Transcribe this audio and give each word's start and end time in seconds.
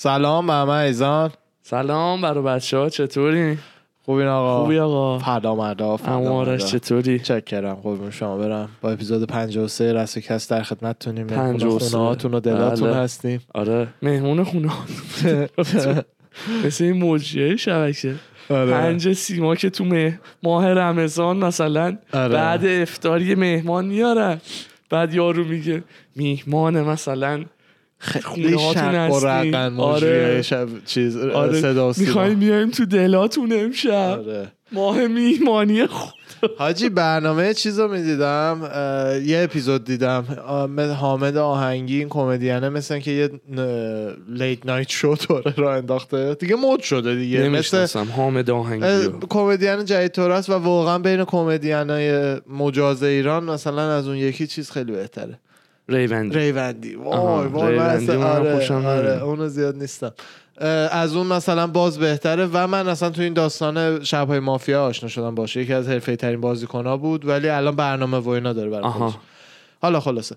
سلام 0.00 0.44
محمد 0.44 0.70
ایزان 0.70 1.30
سلام 1.62 2.20
برای 2.20 2.44
بچه 2.44 2.78
ها 2.78 2.88
چطوری؟ 2.88 3.58
خوبین 4.04 4.26
آقا 4.26 4.62
خوبی 4.62 4.78
آقا 4.78 5.18
فردا 5.18 5.54
مردا 5.54 5.96
فردا 5.96 6.12
اما 6.12 6.30
آرش 6.30 6.62
مردا. 6.62 6.78
چطوری؟ 6.78 7.18
چکرم 7.18 7.74
قربون 7.74 8.10
شما 8.10 8.36
برم 8.36 8.68
با 8.80 8.90
اپیزود 8.90 9.28
53 9.28 9.92
رسو 9.92 10.20
کس 10.20 10.48
در 10.48 10.62
خدمتتونیم 10.62 11.26
53. 11.26 11.78
خونه 11.90 12.04
هاتون 12.04 12.34
و 12.34 12.40
دلاتون 12.40 12.90
بله. 12.90 12.96
هستیم 12.96 13.40
آره 13.54 13.88
مهمون 14.02 14.44
خونه 14.44 14.70
مثل 16.64 16.84
این 16.84 16.92
موجیه 16.92 17.56
شبکه 17.56 18.14
آره. 18.50 18.70
پنج 18.70 19.12
سیما 19.12 19.54
که 19.54 19.70
تو 19.70 19.84
مه- 19.84 20.20
ماه 20.42 20.68
رمضان 20.68 21.36
مثلا 21.36 21.98
آره. 22.12 22.34
بعد 22.34 22.66
افطاری 22.66 23.34
مهمان 23.34 23.86
میارن 23.86 24.40
بعد 24.90 25.14
یارو 25.14 25.44
میگه 25.44 25.82
میهمان 26.16 26.82
مثلا 26.82 27.44
رقن 28.00 28.94
هستین. 28.94 29.68
موجیه 29.68 30.08
آره. 30.08 30.42
شب 30.42 30.68
چیز 30.86 31.16
آره. 31.16 31.60
صدا 31.60 31.88
و 31.88 31.92
سیما. 31.92 32.06
می‌خوایم 32.06 32.38
بیایم 32.38 32.70
تو 32.70 32.86
دلاتون 32.86 33.52
امشب. 33.52 33.90
آره. 33.92 34.52
ماه 34.72 35.06
میهمانی 35.06 35.86
خود 35.86 36.14
حاجی 36.58 36.88
برنامه 36.88 37.54
چیز 37.54 37.78
رو 37.78 37.88
می‌دیدم 37.88 38.60
یه 39.24 39.40
اپیزود 39.42 39.84
دیدم. 39.84 40.24
حامد 41.00 41.36
آهنگی 41.36 41.98
این 41.98 42.08
کمدینه 42.08 42.68
مثل 42.68 42.98
که 42.98 43.10
یه 43.10 43.30
لیت 44.28 44.66
نایت 44.66 44.88
شو 44.88 45.14
دوره 45.28 45.54
را 45.56 45.74
انداخته. 45.74 46.34
دیگه 46.34 46.56
مد 46.56 46.80
شده 46.80 47.14
دیگه. 47.14 47.38
مثل 47.38 47.48
نمی‌شناسم. 47.48 48.04
حامد 48.16 48.50
آهنگی. 48.50 49.10
کمدین 49.28 49.84
جدید 49.84 50.12
طور 50.12 50.30
است 50.30 50.50
و 50.50 50.52
واقعا 50.52 50.98
بین 50.98 51.24
کمدین 51.24 51.90
های 51.90 52.36
مجاز 52.46 53.02
ایران 53.02 53.44
مثلا 53.44 53.96
از 53.96 54.08
اون 54.08 54.16
یکی 54.16 54.46
چیز 54.46 54.70
خیلی 54.70 54.92
بهتره. 54.92 55.38
ریوندی. 55.88 56.38
ریوندی. 56.38 56.94
وای 56.94 57.46
وای 57.46 57.78
من 57.78 57.84
اصلا- 57.86 58.24
آره 58.24 58.86
آره. 58.86 59.22
اونو 59.22 59.48
زیاد 59.48 59.76
نیستم. 59.76 60.12
از 60.90 61.16
اون 61.16 61.26
مثلا 61.26 61.66
باز 61.66 61.98
بهتره 61.98 62.48
و 62.52 62.66
من 62.66 62.88
اصلا 62.88 63.10
تو 63.10 63.22
این 63.22 63.32
داستان 63.32 64.04
شبهای 64.04 64.38
مافیا 64.38 64.84
آشنا 64.84 65.08
شدم 65.08 65.34
باشه. 65.34 65.62
یکی 65.62 65.72
از 65.72 65.88
حرفه 65.88 66.16
ترین 66.16 66.40
بازیکن 66.40 66.86
ها 66.86 66.96
بود 66.96 67.24
ولی 67.26 67.48
الان 67.48 67.76
برنامه 67.76 68.18
و 68.18 68.28
اینا 68.28 68.52
داره 68.52 68.70
برای. 68.70 68.84
آها. 68.84 69.14
حالا 69.82 70.00
خلاصه. 70.00 70.36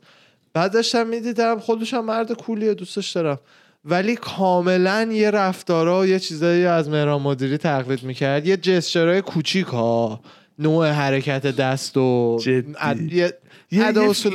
بعد 0.54 0.74
داشتم 0.74 1.08
می‌دیدم 1.08 1.60
خودش 1.60 1.94
هم 1.94 2.06
مرد 2.06 2.32
کولیه 2.32 2.74
دوستش 2.74 3.12
دارم. 3.12 3.40
ولی 3.86 4.16
کاملا 4.16 5.10
یه 5.12 5.32
رفتارا 5.32 6.00
و 6.00 6.06
یه 6.06 6.20
چیزایی 6.20 6.66
از 6.66 6.90
مهران 6.90 7.22
مدیری 7.22 7.58
تقلید 7.58 8.04
می‌کرد. 8.04 8.48
یه 8.48 8.58
جسچرهای 8.58 9.22
کوچیک 9.22 9.66
ها 9.68 10.20
نوع 10.60 10.88
حرکت 10.90 11.46
دست 11.56 11.98
و 11.98 12.40
جدی. 12.44 13.28
یه 13.72 13.88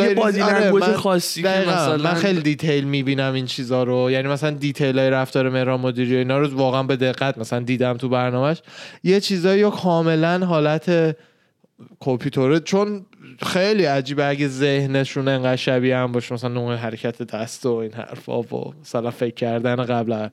یه 0.08 0.14
body 0.14 0.38
ریز- 0.38 0.42
آره، 0.48 0.60
language 0.64 0.84
خاصی 0.84 1.42
که. 1.42 1.48
مثلا 1.48 1.96
من 1.96 2.14
خیلی 2.14 2.40
detail 2.40 2.84
می‌بینم 2.84 3.32
این 3.32 3.46
چیزا 3.46 3.82
رو. 3.82 4.10
یعنی 4.10 4.28
مثلا 4.28 4.50
detail 4.50 4.98
های 4.98 5.10
رفتار 5.10 5.48
مهران 5.48 5.80
مدیری 5.80 6.14
و 6.14 6.18
اینا 6.18 6.38
رو 6.38 6.56
واقعا 6.56 6.82
به 6.82 6.96
دقت 6.96 7.38
مثلا 7.38 7.60
دیدم 7.60 7.96
تو 7.96 8.08
برنامهش. 8.08 8.62
یه 9.04 9.20
چیزایی 9.20 9.62
رو 9.62 9.70
کاملا 9.70 10.46
حالت 10.46 11.16
کامپیوتره 12.00 12.60
چون 12.60 13.06
خیلی 13.46 13.84
عجیبه 13.84 14.26
اگه 14.28 14.48
ذهنشون 14.48 15.28
انقدر 15.28 15.56
شبیه 15.56 15.96
هم 15.96 16.12
باشه. 16.12 16.34
مثلا 16.34 16.50
نوع 16.50 16.74
حرکت 16.74 17.22
دست 17.22 17.66
و 17.66 17.72
این 17.74 17.92
حرفا 17.92 18.42
و 18.42 18.74
مثلا 18.80 19.10
فکر 19.10 19.34
کردن 19.34 19.76
قبل 19.76 20.28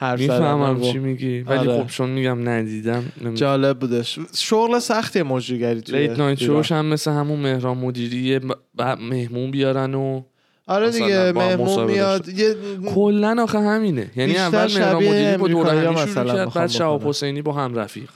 حرف 0.00 0.20
و- 0.30 0.80
چی 0.92 0.98
میگی. 0.98 1.40
ولی 1.40 1.58
آره. 1.58 1.82
خب 1.82 1.86
چون 1.86 2.10
میگم 2.10 2.48
ندیدم 2.48 3.04
نمی- 3.24 3.36
جالب 3.36 3.78
بودش. 3.78 4.18
شغل 4.36 4.78
سختی 4.78 5.22
مجریگری 5.22 5.80
توی 5.80 5.98
لیت 5.98 6.18
نایت. 6.18 6.38
شوش 6.38 6.72
هم 6.72 6.86
مثل 6.86 7.10
همون 7.10 7.38
مهران 7.40 7.78
مدیری 7.78 8.38
ب- 8.38 8.52
ب- 8.78 8.82
مهمون 8.82 9.50
بیارن 9.50 9.94
و 9.94 10.22
آره 10.66 10.90
دیگه 10.90 11.32
مهمون 11.32 11.84
میاد. 11.84 12.28
یه 12.28 12.54
کلا 12.94 13.42
آخه 13.42 13.58
همینه. 13.58 14.10
یعنی 14.16 14.36
اول 14.36 14.72
مهران 14.78 14.96
مدیری 14.96 15.36
با 15.36 15.48
دور 15.48 15.56
امریکایی‌ها 15.68 15.92
همی 15.92 16.10
مثلا 16.10 16.24
شروع 16.24 16.36
کرد 16.44 16.54
بعد 16.54 16.70
شهاب 16.70 17.00
بکنن. 17.00 17.08
حسینی 17.10 17.42
با 17.42 17.52
هم 17.52 17.74
رفیق. 17.74 18.08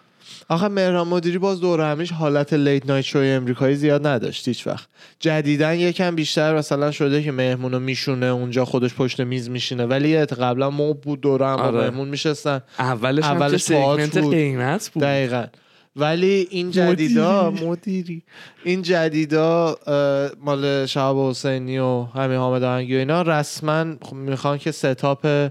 آخه 0.53 0.69
مهران 0.69 1.09
مدیری 1.09 1.39
باز 1.39 1.61
دور 1.61 1.81
همیش 1.81 2.13
حالت 2.13 2.53
لیت 2.53 2.87
نایت 2.87 3.05
شوی 3.05 3.29
امریکایی 3.31 3.77
زیاد 3.77 4.07
نداشت 4.07 4.49
هیچ 4.49 4.67
وقت 4.67 4.89
جدیدن 5.21 5.75
یکم 5.75 6.15
بیشتر 6.15 6.57
مثلا 6.57 6.91
شده 6.91 7.23
که 7.23 7.33
مهمونو 7.33 7.79
میشونه 7.79 8.27
اونجا 8.27 8.65
خودش 8.65 8.95
پشت 8.95 9.21
میز 9.21 9.51
میشینه 9.51 9.87
ولی 9.87 10.25
قبلا 10.25 10.71
مو 10.71 10.95
بود 10.95 11.21
دور 11.21 11.43
هم 11.43 11.59
آره. 11.59 11.81
مهمون 11.81 12.09
میشستن 12.09 12.63
اولش 12.79 13.25
اولش 13.25 13.61
سگمنت 13.61 14.19
بود. 14.19 14.35
قیمت 14.35 14.91
بود 14.95 15.03
دقیقا 15.03 15.45
ولی 15.97 16.49
این 16.51 16.71
جدیدا 16.71 17.51
مدیری. 17.51 17.67
مدیری 17.67 18.23
این 18.65 18.83
جدیدا 18.83 19.77
مال 20.41 20.87
شهاب 20.87 21.31
حسینی 21.31 21.79
و 21.79 22.03
همین 22.03 22.39
حامد 22.39 22.63
آهنگی 22.63 22.97
و 22.97 22.99
اینا 22.99 23.23
رسما 23.23 23.85
می‌خوان 24.13 24.59
که 24.59 24.71
ستاپ 24.71 25.51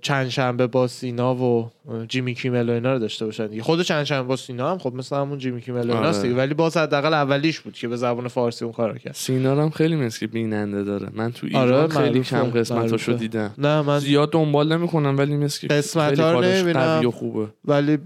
چند 0.00 0.28
شنبه 0.28 0.66
با 0.66 0.86
سینا 0.86 1.34
و 1.34 1.70
جیمی 2.08 2.34
کیمل 2.34 2.68
و 2.68 2.72
اینا 2.72 2.92
رو 2.92 2.98
داشته 2.98 3.24
باشن 3.24 3.46
دیگه 3.46 3.62
خود 3.62 3.82
چند 3.82 4.04
شنبه 4.04 4.22
با 4.28 4.36
سینا 4.36 4.70
هم 4.70 4.78
خب 4.78 4.94
مثل 4.94 5.16
همون 5.16 5.38
جیمی 5.38 5.60
کیمل 5.60 5.90
و 5.90 5.96
ایناست 5.96 6.18
آره. 6.18 6.28
دیگه 6.28 6.40
ولی 6.40 6.54
باز 6.54 6.76
حداقل 6.76 7.14
اولیش 7.14 7.60
بود 7.60 7.74
که 7.74 7.88
به 7.88 7.96
زبان 7.96 8.28
فارسی 8.28 8.64
اون 8.64 8.74
کارو 8.74 8.98
کرد 8.98 9.14
سینا 9.14 9.62
هم 9.62 9.70
خیلی 9.70 9.96
مثل 9.96 10.26
بیننده 10.26 10.84
داره 10.84 11.08
من 11.12 11.32
تو 11.32 11.46
آره، 11.54 11.66
ایران 11.66 11.88
خیلی 11.88 12.08
معروفه، 12.08 12.36
کم 12.36 12.50
قسمتاشو. 12.50 13.12
دیدم 13.12 13.54
نه 13.58 13.82
من 13.82 13.98
زیاد 13.98 14.32
دنبال 14.32 14.76
نمی‌کنم 14.76 15.18
ولی 15.18 15.36
مثل 15.36 15.80
خیلی 15.80 16.22
رو 16.22 16.40
نمی‌بینم. 16.40 17.06
و 17.06 17.10
خوبه 17.10 17.46
ولی 17.64 17.98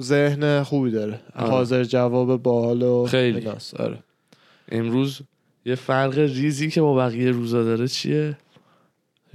ذهن 0.00 0.62
خوبی 0.62 0.90
داره 0.90 1.20
آره. 1.34 1.50
حاضر 1.50 1.84
جواب 1.84 2.42
باحال 2.42 2.82
و 2.82 3.06
خیلی. 3.06 3.48
آره 3.78 3.98
امروز 4.72 5.20
یه 5.64 5.74
فرق 5.74 6.18
ریزی 6.18 6.70
که 6.70 6.80
با 6.80 6.94
بقیه 6.94 7.30
روزا 7.30 7.64
داره 7.64 7.88
چیه 7.88 8.36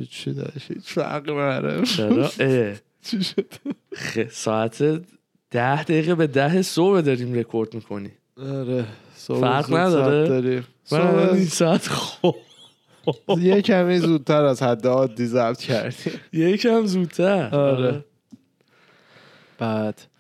هیچی 0.02 0.34
داشت؟ 0.34 0.72
هیچ 0.72 0.98
نداره. 0.98 1.86
چرا؟ 1.86 2.30
اه. 2.40 2.76
چی 3.04 3.24
شد؟ 3.24 3.46
خ- 3.96 4.32
ساعت 4.32 4.84
ده 5.52 5.84
دقیقه 5.84 6.16
به 6.16 6.28
ده 6.28 6.62
صبح 6.62 7.02
داریم 7.02 7.34
رکورد 7.34 7.74
می‌کنی. 7.74 8.12
آره. 8.38 8.86
فرق 9.28 9.74
نداره؟ 9.74 10.28
داریم. 10.28 10.64
من 10.92 11.30
این 11.30 11.46
ساعت 11.46 11.88
خب. 11.88 12.36
یه 13.42 13.62
کمی 13.62 13.98
زودتر 13.98 14.44
از 14.46 14.64
حد 14.64 14.88
عادی 14.88 15.26
ضبط 15.26 15.60
کردیم. 15.60 16.14
یکم 16.34 16.86
زودتر. 16.86 17.56
آره. 17.56 18.06
بعد. 19.60 20.02
اه، 20.02 20.11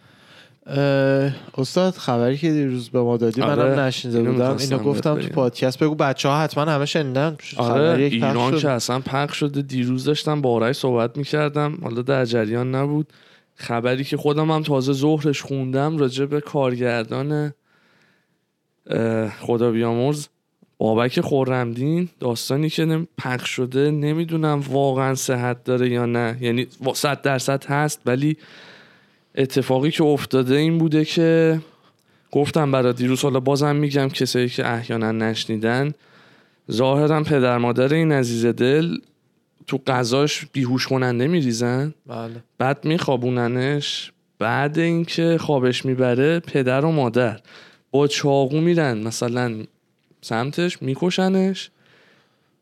استاد 1.57 1.93
خبری 1.93 2.37
که 2.37 2.51
دیروز 2.51 2.89
به 2.89 3.01
ما 3.01 3.17
دادی 3.17 3.41
آره، 3.41 3.63
منم 3.63 3.79
نشنیده 3.79 4.17
اینو 4.17 4.31
بودم. 4.31 4.57
اینو 4.59 4.77
گفتم 4.77 5.19
تو. 5.19 5.27
پادکست. 5.27 5.79
بگو 5.79 5.95
بچه 5.95 6.29
ها 6.29 6.41
حتما 6.41 6.71
همه 6.71 6.85
شنیدن. 6.85 7.37
آره 7.57 8.03
ایران 8.03 8.51
شد. 8.51 8.61
که 8.61 8.69
اصلا 8.69 8.99
پخش 8.99 9.37
شده. 9.37 9.61
دیروز 9.61 10.03
داشتم 10.03 10.41
با 10.41 10.49
آرش 10.51 10.75
صحبت 10.75 11.17
می‌کردم. 11.17 11.77
حالا 11.83 12.01
در 12.01 12.25
جریان 12.25 12.75
نبود. 12.75 13.13
خبری 13.55 14.03
که 14.03 14.17
خودم 14.17 14.51
هم 14.51 14.63
تازه 14.63 14.93
ظهرش 14.93 15.41
خوندم 15.41 15.97
راجع 15.97 16.25
به 16.25 16.41
کارگردان 16.41 17.53
خدا 19.39 19.71
بیامرز 19.71 20.27
بابک 20.77 21.21
خورمدین 21.21 22.09
داستانی 22.19 22.69
که 22.69 22.85
نم- 22.85 23.07
پخش 23.17 23.49
شده. 23.49 23.91
نمی‌دونم 23.91 24.59
واقعا 24.59 25.15
صحت 25.15 25.63
داره 25.63 25.89
یا 25.89 26.05
نه. 26.05 26.37
یعنی 26.41 26.67
صد 26.93 27.21
درصد 27.21 27.65
هست 27.65 28.01
ولی 28.05 28.37
اتفاقی 29.35 29.91
که 29.91 30.03
افتاده 30.03 30.55
این 30.55 30.77
بوده 30.77 31.05
که 31.05 31.59
گفتم 32.31 32.71
برای 32.71 32.93
دیروز 32.93 33.21
حالا 33.21 33.39
بازم 33.39 33.75
میگم 33.75 34.09
کسایی 34.09 34.49
که 34.49 34.67
احیانا 34.67 35.11
نشنیدن 35.11 35.93
ظاهرا 36.71 37.23
پدر 37.23 37.57
مادر 37.57 37.93
این 37.93 38.11
عزیز 38.11 38.45
دل 38.45 38.97
تو 39.67 39.77
غذاش 39.87 40.45
بیهوش 40.45 40.87
کننده 40.87 41.27
میریزن. 41.27 41.93
بله. 42.07 42.43
بعد 42.57 42.85
میخوابوننش 42.85 44.11
بعد 44.39 44.79
اینکه 44.79 45.37
خوابش 45.37 45.85
می‌بره 45.85 46.39
پدر 46.39 46.85
و 46.85 46.91
مادر 46.91 47.39
با 47.91 48.07
چاقو 48.07 48.61
میرن 48.61 48.97
مثلا 48.97 49.63
سمتش 50.22 50.81
میکشنش. 50.81 51.69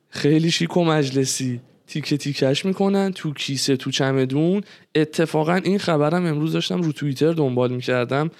خیلی 0.09 0.51
شیک 0.51 0.77
و 0.77 0.85
مجلسی. 0.85 1.61
تیکه 1.89 2.17
تیکش 2.17 2.65
می‌کنن 2.65 3.11
تو 3.11 3.33
کیسه 3.33 3.77
تو 3.77 3.91
چمدون. 3.91 4.61
اتفاقا 4.95 5.55
این 5.55 5.79
خبرم 5.79 6.25
امروز 6.25 6.53
داشتم 6.53 6.81
رو 6.81 6.91
توییتر 6.91 7.31
دنبال 7.31 7.71
می‌کردم 7.71 8.31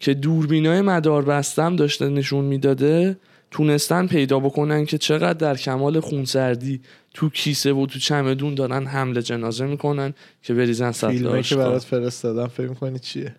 که 0.00 0.14
دوربینای 0.14 0.80
مدار 0.80 1.24
بستم 1.24 1.76
داشته 1.76 2.08
نشون 2.08 2.44
می‌داده. 2.44 3.16
تونستن 3.50 4.06
پیدا 4.06 4.38
بکنن 4.40 4.86
که 4.86 4.98
چقدر 4.98 5.32
در 5.32 5.56
کمال 5.56 6.00
خونسردی 6.00 6.80
تو 7.14 7.30
کیسه 7.30 7.72
و 7.72 7.86
تو 7.86 7.98
چمدون 7.98 8.54
دارن 8.54 8.86
حمل 8.86 9.20
جنازه 9.20 9.66
می‌کنن 9.66 10.14
که 10.42 10.54
بریزن 10.54 10.92
سطل 10.92 11.10
فیلمه 11.10 11.42
که. 11.42 11.56
برات 11.56 11.84
فرستادم 11.84 12.46
فکر 12.46 12.68
می‌کنی 12.68 12.98
چیه؟ 12.98 13.34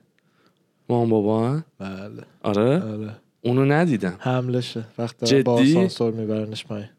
مامان 0.89 1.09
بابا؟ 1.09 1.59
بله. 1.79 2.23
آره؟ 2.43 2.81
آره. 2.81 3.15
اونو 3.41 3.65
ندیدم. 3.65 4.15
حملشه. 4.19 4.83
وقتی 4.97 5.25
جدی؟ 5.25 5.43
با 5.43 5.53
آسانسور 5.53 6.13
میبرنش 6.13 6.65
پایین. 6.65 6.89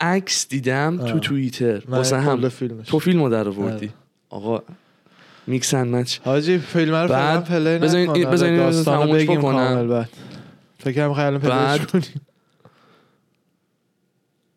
عکس 0.00 0.48
دیدم 0.48 0.98
تو. 1.06 1.18
توییتر 1.18 1.82
واسه 1.88 2.20
هم 2.20 2.48
فیلمش 2.48 2.88
تو 2.88 2.98
فیلمو 2.98 3.28
در 3.28 3.48
آوردی 3.48 3.86
آره. 3.86 3.94
آقا 4.30 4.62
میکس 5.46 5.74
اند 5.74 5.94
مچ 5.94 6.18
حاجی 6.24 6.58
فیلم 6.58 6.94
رو 6.94 7.08
فعلا 7.08 7.40
پلی 7.40 7.78
نکنم. 7.78 8.82
تمومش 8.82 9.22
بگیم 9.22 9.38
بکنم. 9.38 9.52
کامل 9.52 9.86
بعد 9.86 10.08
فکرم 10.78 11.14
خیلی 11.14 11.38
پلیش 11.38 11.86
کنیم 11.86 12.20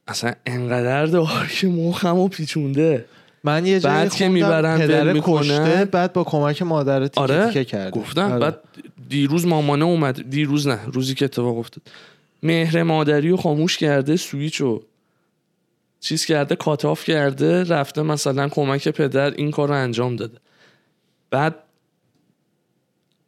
اصلا 0.07 0.33
انقدر 0.45 1.05
دار 1.05 1.47
که 1.59 1.67
مخمو 1.67 2.27
پیچونده 2.27 3.05
من 3.43 3.65
یه 3.65 3.79
جایی 3.79 3.95
بعد 3.95 4.15
که 4.15 4.29
می‌برن 4.29 4.77
پدر. 4.77 5.19
کشته 5.23 5.85
بعد 5.91 6.13
با 6.13 6.23
کمک 6.23 6.61
مادر 6.61 7.07
تیکه 7.07 7.21
آره 7.21 7.47
تیکه 7.47 7.65
کرده 7.65 7.91
گفتم 7.91 8.31
آره. 8.31 8.39
بعد 8.39 8.59
دیروز 9.09 9.47
مامانه 9.47 9.85
اومد 9.85 10.29
دیروز 10.29 10.67
نه 10.67 10.79
روزی 10.93 11.15
که 11.15 11.25
اتفاق 11.25 11.57
افتاد 11.57 11.83
مهر 12.43 12.83
مادری 12.83 13.29
رو 13.29 13.37
خاموش 13.37 13.77
کرده 13.77 14.15
سویچ 14.15 14.55
رو 14.55 14.83
چیز 16.01 16.25
کرده 16.25 16.55
کاتاف 16.55 17.03
کرده 17.03 17.63
رفته 17.63 18.01
مثلا 18.01 18.49
کمک 18.49 18.87
پدر 18.87 19.31
این 19.31 19.51
کار 19.51 19.67
رو 19.67 19.73
انجام 19.73 20.15
داده. 20.15 20.37
بعد 21.29 21.55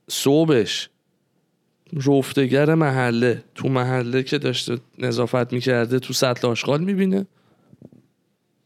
صبحش 0.10 0.90
رفتگر 1.94 2.76
محله 2.76 3.44
تو 3.56 3.70
محله 3.70 4.24
که 4.24 4.38
داشته 4.38 4.78
نظافت 4.98 5.54
می‌کرده 5.54 6.00
تو 6.00 6.14
سطل 6.14 6.48
آشغال 6.48 6.84
می‌بینه. 6.84 7.26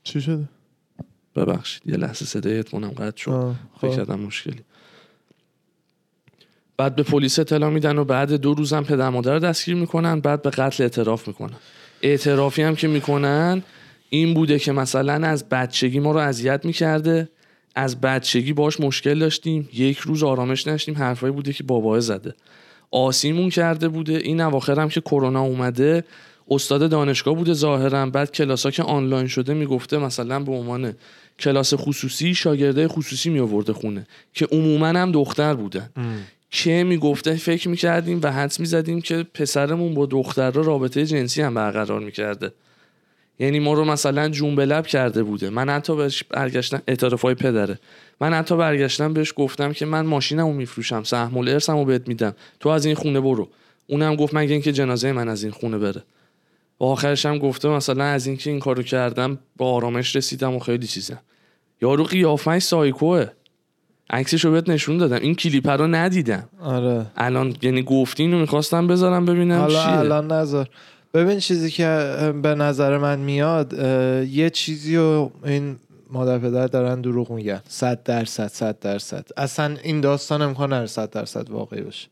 چی 0.04 0.22
شده؟ 0.22 0.50
ببخشید 1.36 1.82
یه 1.86 1.98
لحظه 1.98 2.26
صدای 2.26 2.60
اتمونم 2.60 2.90
قطع 2.90 3.18
شد. 3.18 3.32
آه، 3.32 3.56
فکر 3.82 3.90
خب. 3.90 3.96
کردم 3.98 4.20
مشکلی. 4.20 4.62
بعد 6.78 6.96
به 6.96 7.04
پلیس 7.04 7.40
اطلاع 7.40 7.70
میدن 7.70 7.98
و 7.98 8.04
بعد 8.04 8.34
دو 8.34 8.54
روزم 8.54 8.84
پدر 8.84 9.10
مادر 9.10 9.34
رو 9.34 9.40
دستگیر 9.40 9.76
می‌کنن 9.76 10.20
بعد 10.20 10.42
به 10.42 10.50
قتل 10.50 10.84
اعتراف 10.84 11.28
می‌کنن. 11.28 11.58
اعترافی 12.02 12.62
هم 12.62 12.76
که 12.76 12.88
می‌کنن 12.88 13.64
این 14.10 14.34
بوده 14.34 14.60
که 14.60 14.72
مثلا 14.72 15.28
از 15.28 15.50
بچگی 15.50 16.00
ما 16.00 16.12
رو 16.12 16.18
اذیت 16.18 16.66
می‌کرده 16.66 17.30
از 17.76 18.02
بچگی 18.02 18.54
باش 18.54 18.80
مشکل 18.80 19.20
داشتیم 19.20 19.70
یک 19.74 19.98
روز 19.98 20.24
آرامش 20.24 20.68
نشتیم 20.68 20.96
حرفایی 20.96 21.34
بوده 21.34 21.54
که 21.54 21.64
باباه 21.64 22.00
زده. 22.00 22.34
آسیمون 22.92 23.50
کرده 23.50 23.88
بوده 23.88 24.14
این 24.14 24.42
اواخر 24.42 24.80
هم 24.80 24.90
که 24.90 25.02
کرونا 25.02 25.42
اومده 25.42 26.04
استاد 26.50 26.90
دانشگاه 26.90 27.36
بوده 27.36 27.54
ظاهرا 27.54 28.06
بعد 28.06 28.32
کلاسا 28.32 28.72
که 28.72 28.84
آنلاین 28.84 29.28
شده 29.28 29.54
می‌گفته 29.54 29.98
مثلا 29.98 30.40
به 30.40 30.52
عنوان 30.52 30.94
کلاس 31.40 31.74
خصوصی 31.74 32.36
شاگرده 32.36 32.88
خصوصی 32.88 33.30
می 33.30 33.40
آورده 33.40 33.74
خونه 33.74 34.08
که 34.34 34.48
عموما 34.52 34.88
هم 34.88 35.12
دختر 35.12 35.54
بودن. 35.54 35.90
که 36.52 36.84
می‌گفته 36.84 37.36
فکر 37.36 37.70
می‌کردیم 37.70 38.20
و 38.24 38.32
حدس 38.32 38.60
می‌زدیم 38.60 39.02
که 39.02 39.24
پسرمون 39.34 39.94
با 39.94 40.06
دختر 40.06 40.52
را 40.52 40.62
رابطه 40.62 41.06
جنسی 41.06 41.42
هم 41.42 41.54
برقرار 41.54 42.00
می‌کرده. 42.00 42.52
یعنی 43.40 43.60
ما 43.60 43.74
رو 43.74 43.86
مثلا 43.86 44.30
جون 44.30 44.60
لب 44.60 44.88
کرده 44.88 45.24
بوده. 45.24 45.50
من 45.50 45.70
حتی 45.70 45.96
بهش 45.96 46.24
برگشتم 46.24 46.82
اعترافای 46.88 47.36
پدره. 47.36 47.80
من 48.22 48.34
حتی 48.34 48.58
برگشتم 48.58 49.14
بهش 49.14 49.34
گفتم 49.36 49.74
که 49.74 49.86
من 49.86 50.06
ماشینمو 50.06 50.54
میفروشم 50.54 51.04
سهم 51.04 51.38
الارثمو 51.38 51.86
بهت 51.86 52.08
میدم. 52.08 52.34
تو 52.60 52.70
از 52.70 52.86
این 52.86 52.96
خونه 52.96 53.20
برو. 53.20 53.50
اونم 53.88 54.16
گفت 54.16 54.34
مگه 54.34 54.54
اینکه 54.54 54.72
جنازه 54.72 55.12
من 55.12 55.30
از 55.30 55.44
این 55.44 55.52
خونه 55.52 55.78
بره. 55.78 56.04
و 56.80 56.84
آخرش 56.84 57.26
هم 57.26 57.38
گفته 57.38 57.70
مثلا 57.70 58.04
از 58.04 58.28
اینکه 58.28 58.50
این 58.50 58.60
کارو 58.60 58.84
کردم 58.84 59.38
با 59.58 59.74
آرامش 59.74 60.16
رسیدم 60.16 60.56
و 60.56 60.60
خیلی 60.60 60.88
چیزم. 60.88 61.20
یارو 61.82 62.04
قیافش 62.04 62.60
سایکوه. 62.60 63.26
عکسشو 64.10 64.52
بهت 64.52 64.70
نشون 64.70 64.98
دادم. 64.98 65.16
این 65.16 65.36
کلیپ 65.36 65.70
رو 65.70 65.88
ندیدم. 65.88 66.50
آره. 66.62 67.06
الان 67.18 67.56
یعنی 67.62 67.84
گفتین 67.84 68.32
رو 68.32 68.40
می‌خواستم 68.40 68.88
بذارم 68.88 69.26
ببینم 69.26 69.60
حالا 69.60 69.84
چیه. 69.84 69.98
الان 69.98 70.32
نظر 70.32 70.66
ببین 71.18 71.40
چیزی 71.40 71.72
که 71.72 71.88
به 72.42 72.56
نظر 72.56 72.98
من 72.98 73.20
میاد 73.20 73.74
یه 74.30 74.50
چیزی 74.50 74.98
رو 74.98 75.32
این 75.46 75.76
مادر 76.10 76.38
پدر 76.38 76.68
دارن 76.68 77.02
دروغ 77.02 77.32
میگن. 77.32 77.62
صد 77.68 78.04
درصد 78.04 78.48
صد 78.48 78.80
درصد. 78.80 79.28
اصلا 79.38 79.76
این 79.84 80.02
داستان 80.02 80.42
امکان 80.42 80.74
نداره 80.74 80.88
صد 80.88 81.10
درصد 81.10 81.50
واقعی 81.50 81.82
باشه. 81.82 82.08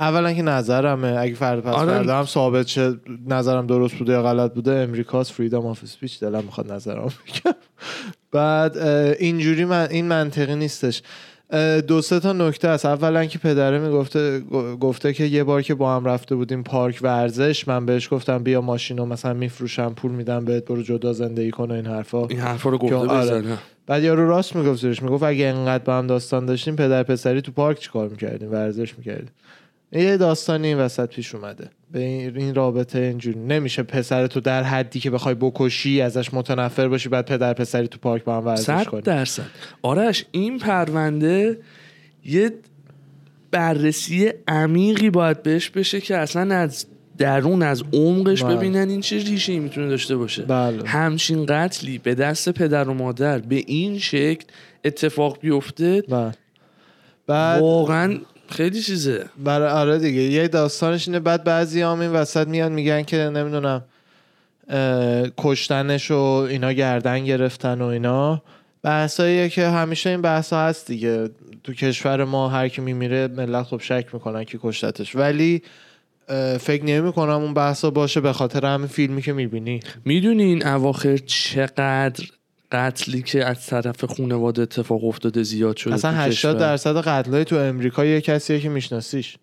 اولا 0.00 0.32
که 0.32 0.42
نظرمه. 0.42 1.16
اگه 1.18 1.34
فرد 1.34 1.60
پس 1.60 1.74
آره. 1.74 1.92
فردا 1.92 2.18
هم 2.18 2.24
ثابت 2.24 2.66
شه 2.66 2.94
نظرم 3.26 3.66
درست 3.66 3.94
بوده 3.94 4.12
یا 4.12 4.22
غلط 4.22 4.54
بوده 4.54 4.72
امریکاست 4.72 5.32
فریدم 5.32 5.66
آف 5.66 5.82
اسپیچ 5.82 6.20
دلم 6.20 6.44
می‌خواد 6.44 6.72
نظرم 6.72 7.02
بگم. 7.06 7.54
بعد 8.32 8.78
اینجوری 9.18 9.64
من 9.64 9.88
این 9.90 10.04
منطقی 10.04 10.54
نیستش. 10.54 11.02
دو 11.86 12.02
سه 12.02 12.20
تا 12.20 12.32
نکته 12.32 12.68
است. 12.68 12.86
اولا 12.86 13.24
که 13.24 13.38
پدره 13.38 13.78
می‌گفته 13.78 14.40
گفته 14.80 15.12
که 15.12 15.24
یه 15.24 15.44
بار 15.44 15.62
که 15.62 15.74
با 15.74 15.96
هم 15.96 16.04
رفته 16.04 16.34
بودیم 16.34 16.62
پارک 16.62 16.98
ورزش 17.02 17.68
من 17.68 17.86
بهش 17.86 18.08
گفتم 18.12 18.42
بیا 18.42 18.60
ماشین 18.60 18.98
رو 18.98 19.06
مثلا 19.06 19.34
میفروشم 19.34 19.94
پول 19.94 20.10
میدم 20.10 20.44
بهت 20.44 20.64
برو 20.64 20.82
جدا 20.82 21.12
زندگی 21.12 21.50
کن 21.50 21.70
و 21.70 21.74
این 21.74 21.86
حرفا. 21.86 22.26
این 22.26 22.38
حرفا 22.38 22.70
رو 22.70 22.78
گفته 22.78 22.96
آره. 22.96 23.58
بعد 23.86 24.02
یارو 24.02 24.28
راست 24.28 24.56
میگفتش 24.56 25.02
می‌گفت 25.02 25.22
اگه 25.22 25.46
انقدر 25.46 25.84
با 25.84 25.98
هم 25.98 26.06
داستان 26.06 26.46
داشتیم 26.46 26.76
پدر 26.76 27.02
پسری 27.02 27.42
تو 27.42 27.52
پارک 27.52 27.78
چیکار 27.78 28.08
می‌کردیم؟ 28.08 28.52
ورزش 28.52 28.98
می‌کردیم. 28.98 29.30
یه 29.92 30.16
داستانی 30.16 30.66
این 30.66 30.78
وسط 30.78 31.08
پیش 31.08 31.34
اومده. 31.34 31.70
به 31.92 32.00
این 32.00 32.54
رابطه 32.54 32.98
اینجوری. 32.98 33.38
نمیشه 33.38 33.82
پسر 33.82 34.26
تو 34.26 34.40
در 34.40 34.62
حدی 34.62 35.00
که 35.00 35.10
بخوای 35.10 35.34
بکشی 35.34 36.00
ازش 36.00 36.34
متنفر 36.34 36.88
باشی 36.88 37.08
بعد 37.08 37.26
پدر 37.26 37.52
پسری 37.52 37.88
تو 37.88 37.98
پارک 37.98 38.24
با 38.24 38.36
هم 38.36 38.46
ورزش 38.46 38.84
کنی. 38.84 39.00
درصد. 39.00 39.46
آرش 39.82 40.24
این 40.30 40.58
پرونده 40.58 41.58
یه 42.24 42.52
بررسی 43.50 44.32
عمیقی 44.48 45.10
باید 45.10 45.42
بهش 45.42 45.70
بشه 45.70 46.00
که 46.00 46.16
اصلا 46.16 46.54
از 46.54 46.86
درون 47.18 47.62
از 47.62 47.82
عمقش 47.92 48.42
بله. 48.42 48.56
ببینن 48.56 48.88
این 48.88 49.00
چه 49.00 49.16
ریشه 49.18 49.58
می‌تونه 49.58 49.88
داشته 49.88 50.16
باشه. 50.16 50.42
بله. 50.42 50.88
همچین 50.88 51.46
قتلی 51.46 51.98
به 51.98 52.14
دست 52.14 52.48
پدر 52.48 52.88
و 52.88 52.94
مادر 52.94 53.38
به 53.38 53.64
این 53.66 53.98
شکل 53.98 54.44
اتفاق 54.84 55.38
بیفته. 55.40 56.02
بعد 56.08 56.38
بعد 57.26 57.60
واقعا 57.60 58.18
خیلی 58.50 58.82
چیزه. 58.82 59.24
برای 59.44 59.68
آره 59.68 59.98
دیگه. 59.98 60.20
یه 60.20 60.48
داستانش 60.48 61.08
اینه 61.08 61.20
بعد 61.20 61.44
بعضی 61.44 61.82
هم 61.82 62.00
این 62.00 62.10
وسط 62.10 62.48
میان 62.48 62.72
میگن 62.72 63.02
که 63.02 63.16
نمی‌دونم 63.16 63.84
کشتنش 65.38 66.10
و 66.10 66.14
اینا 66.14 66.72
گردن 66.72 67.24
گرفتن 67.24 67.80
و 67.82 67.84
اینا. 67.84 68.42
بحثاییه 68.82 69.48
که 69.48 69.68
همیشه 69.68 70.10
این 70.10 70.22
بحث 70.22 70.52
هست 70.52 70.86
دیگه. 70.86 71.30
تو 71.64 71.74
کشور 71.74 72.24
ما 72.24 72.48
هر 72.48 72.68
کی 72.68 72.80
میمیره 72.80 73.28
ملت 73.28 73.62
خب 73.62 73.80
شک 73.80 74.06
می‌کنن 74.12 74.44
که 74.44 74.58
کشتتش. 74.62 75.16
ولی 75.16 75.62
فکر 76.60 76.84
نمی 76.84 77.12
کنم 77.12 77.30
اون 77.30 77.54
بحثا 77.54 77.90
باشه 77.90 78.20
به 78.20 78.32
خاطر 78.32 78.66
همین 78.66 78.86
فیلمی 78.86 79.22
که 79.22 79.32
می‌بینی. 79.32 79.80
می‌دونی 80.04 80.42
این 80.42 80.66
اواخر 80.66 81.16
چقدر 81.16 82.24
قتلی 82.72 83.22
که 83.22 83.44
از 83.44 83.66
طرف 83.66 84.04
خانواده 84.04 84.62
اتفاق 84.62 85.04
افتاده 85.04 85.42
زیاد 85.42 85.76
شده 85.76 85.94
اصلا 85.94 86.10
تو 86.10 86.16
80 86.16 86.32
کشور. 86.32 86.52
درصد 86.52 86.96
قتلای 86.96 87.44
تو 87.44 87.56
امریکا 87.56 88.04
یه 88.04 88.20
کسیه 88.20 88.60
که 88.60 88.68
میشناسیش 88.68 89.36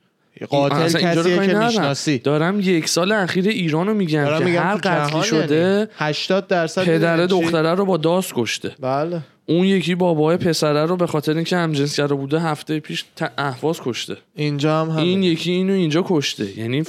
قاتل 0.50 0.88
کسیه 0.88 1.48
که. 1.48 1.58
می‌شناسی 1.58 2.18
دارم 2.18 2.60
یک 2.60 2.90
سال 2.90 3.12
اخیر 3.12 3.48
ایران 3.48 3.88
رو 3.88 3.94
میگم 3.94 4.24
دارم 4.24 4.40
که 4.40 4.46
میگم 4.46 4.62
هر 4.62 4.76
قتلی 4.76 5.12
یعنی 5.12 5.24
شده 5.28 5.90
80 5.96 6.48
درصد 6.48 6.84
پدر؟ 6.84 7.26
دختره 7.26 7.74
رو 7.74 7.86
با 7.86 7.98
داس 7.98 8.32
کشته 8.36 8.76
بله 8.80 9.22
اون 9.50 9.66
یکی 9.66 9.96
بابای 9.96 10.38
پسره 10.38 10.86
رو 10.86 10.98
به 10.98 11.08
خاطر 11.08 11.36
اینکه 11.36 11.58
همجنسگرا 11.58 12.16
بوده 12.16 12.40
هفته 12.40 12.80
پیش 12.80 13.06
اهواز 13.38 13.82
کشته. 13.82 14.18
اینجا 14.36 14.82
هم 14.82 14.90
همین 14.90 15.04
این 15.04 15.24
یکی 15.24 15.52
اینو 15.52 15.74
اینجا 15.74 16.04
کشته. 16.08 16.60
یعنی 16.60 16.84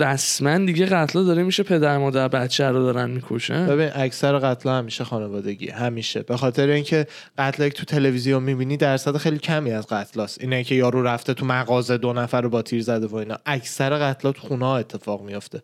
رسما 0.00 0.58
دیگه 0.58 0.86
قتلا 0.86 1.22
داره 1.22 1.42
میشه 1.42 1.62
پدر 1.62 1.98
مادر 1.98 2.28
بچه 2.28 2.68
رو 2.68 2.82
دارن 2.82 3.10
می‌کشن. 3.10 3.66
ببین 3.66 3.90
اکثر 3.94 4.38
قتل 4.38 4.68
همیشه 4.68 5.04
خانوادگی 5.04 5.68
همیشه. 5.68 6.22
به 6.22 6.36
خاطر 6.36 6.68
اینکه 6.68 7.06
قتل 7.38 7.68
که 7.68 7.74
تو 7.74 7.84
تلویزیون 7.84 8.42
می‌بینی 8.42 8.76
درصد 8.76 9.16
خیلی 9.16 9.38
کمی 9.38 9.70
از 9.70 9.86
قتلاست 9.86 10.40
اینه 10.40 10.64
که 10.64 10.74
یارو 10.74 11.02
رفته 11.02 11.34
تو 11.34 11.46
مغازه 11.46 11.96
دو 11.96 12.12
نفر 12.12 12.40
رو 12.40 12.48
با 12.48 12.62
تیر 12.62 12.82
زده 12.82 13.06
و 13.06 13.16
اینا. 13.16 13.36
اکثر 13.46 13.98
قتلا 13.98 14.32
تو 14.32 14.48
خونه 14.48 14.66
اتفاق 14.66 15.22
میافته. 15.22 15.62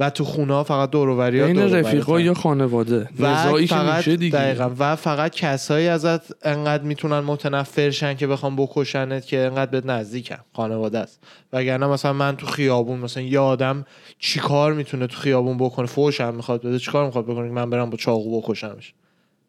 و 0.00 0.10
تو 0.10 0.24
خونه 0.24 0.54
ها 0.54 0.64
فقط 0.64 0.90
دوروبری 0.90 1.42
بین 1.42 1.58
رفیقا 1.58 2.20
یا 2.20 2.34
خانواده. 2.34 3.08
و 3.18 3.60
که 3.60 3.66
فقط 3.66 4.08
دیگه. 4.08 4.38
دقیقا. 4.38 4.70
و 4.78 4.96
فقط 4.96 5.34
کسایی 5.34 5.88
ازت 5.88 6.46
انقدر 6.46 6.82
می‌تونن 6.82 7.18
متنفرشن 7.20 8.14
که 8.14 8.26
بخوام 8.26 8.56
بکشنت 8.56 9.26
که 9.26 9.38
انقدر 9.38 9.80
به 9.80 9.86
نزدیکن. 9.86 10.38
خانواده 10.52 10.98
است. 10.98 11.20
وگرنه 11.52 11.86
مثلا 11.86 12.12
من 12.12 12.36
تو 12.36 12.46
خیابون 12.46 12.98
مثلا 12.98 13.22
یه 13.22 13.38
آدم 13.38 13.84
چیکار 14.18 14.72
می‌تونه 14.72 15.06
تو 15.06 15.16
خیابون 15.16 15.58
بکنه؟ 15.58 15.86
فوش 15.86 16.20
هم 16.20 16.34
می‌خواد 16.34 16.62
بده. 16.62 16.78
چیکار 16.78 17.06
می‌خواد 17.06 17.24
بکنه 17.24 17.48
که 17.48 17.54
من 17.54 17.70
برم 17.70 17.90
با 17.90 17.96
چاقو 17.96 18.40
بکشمش؟ 18.40 18.94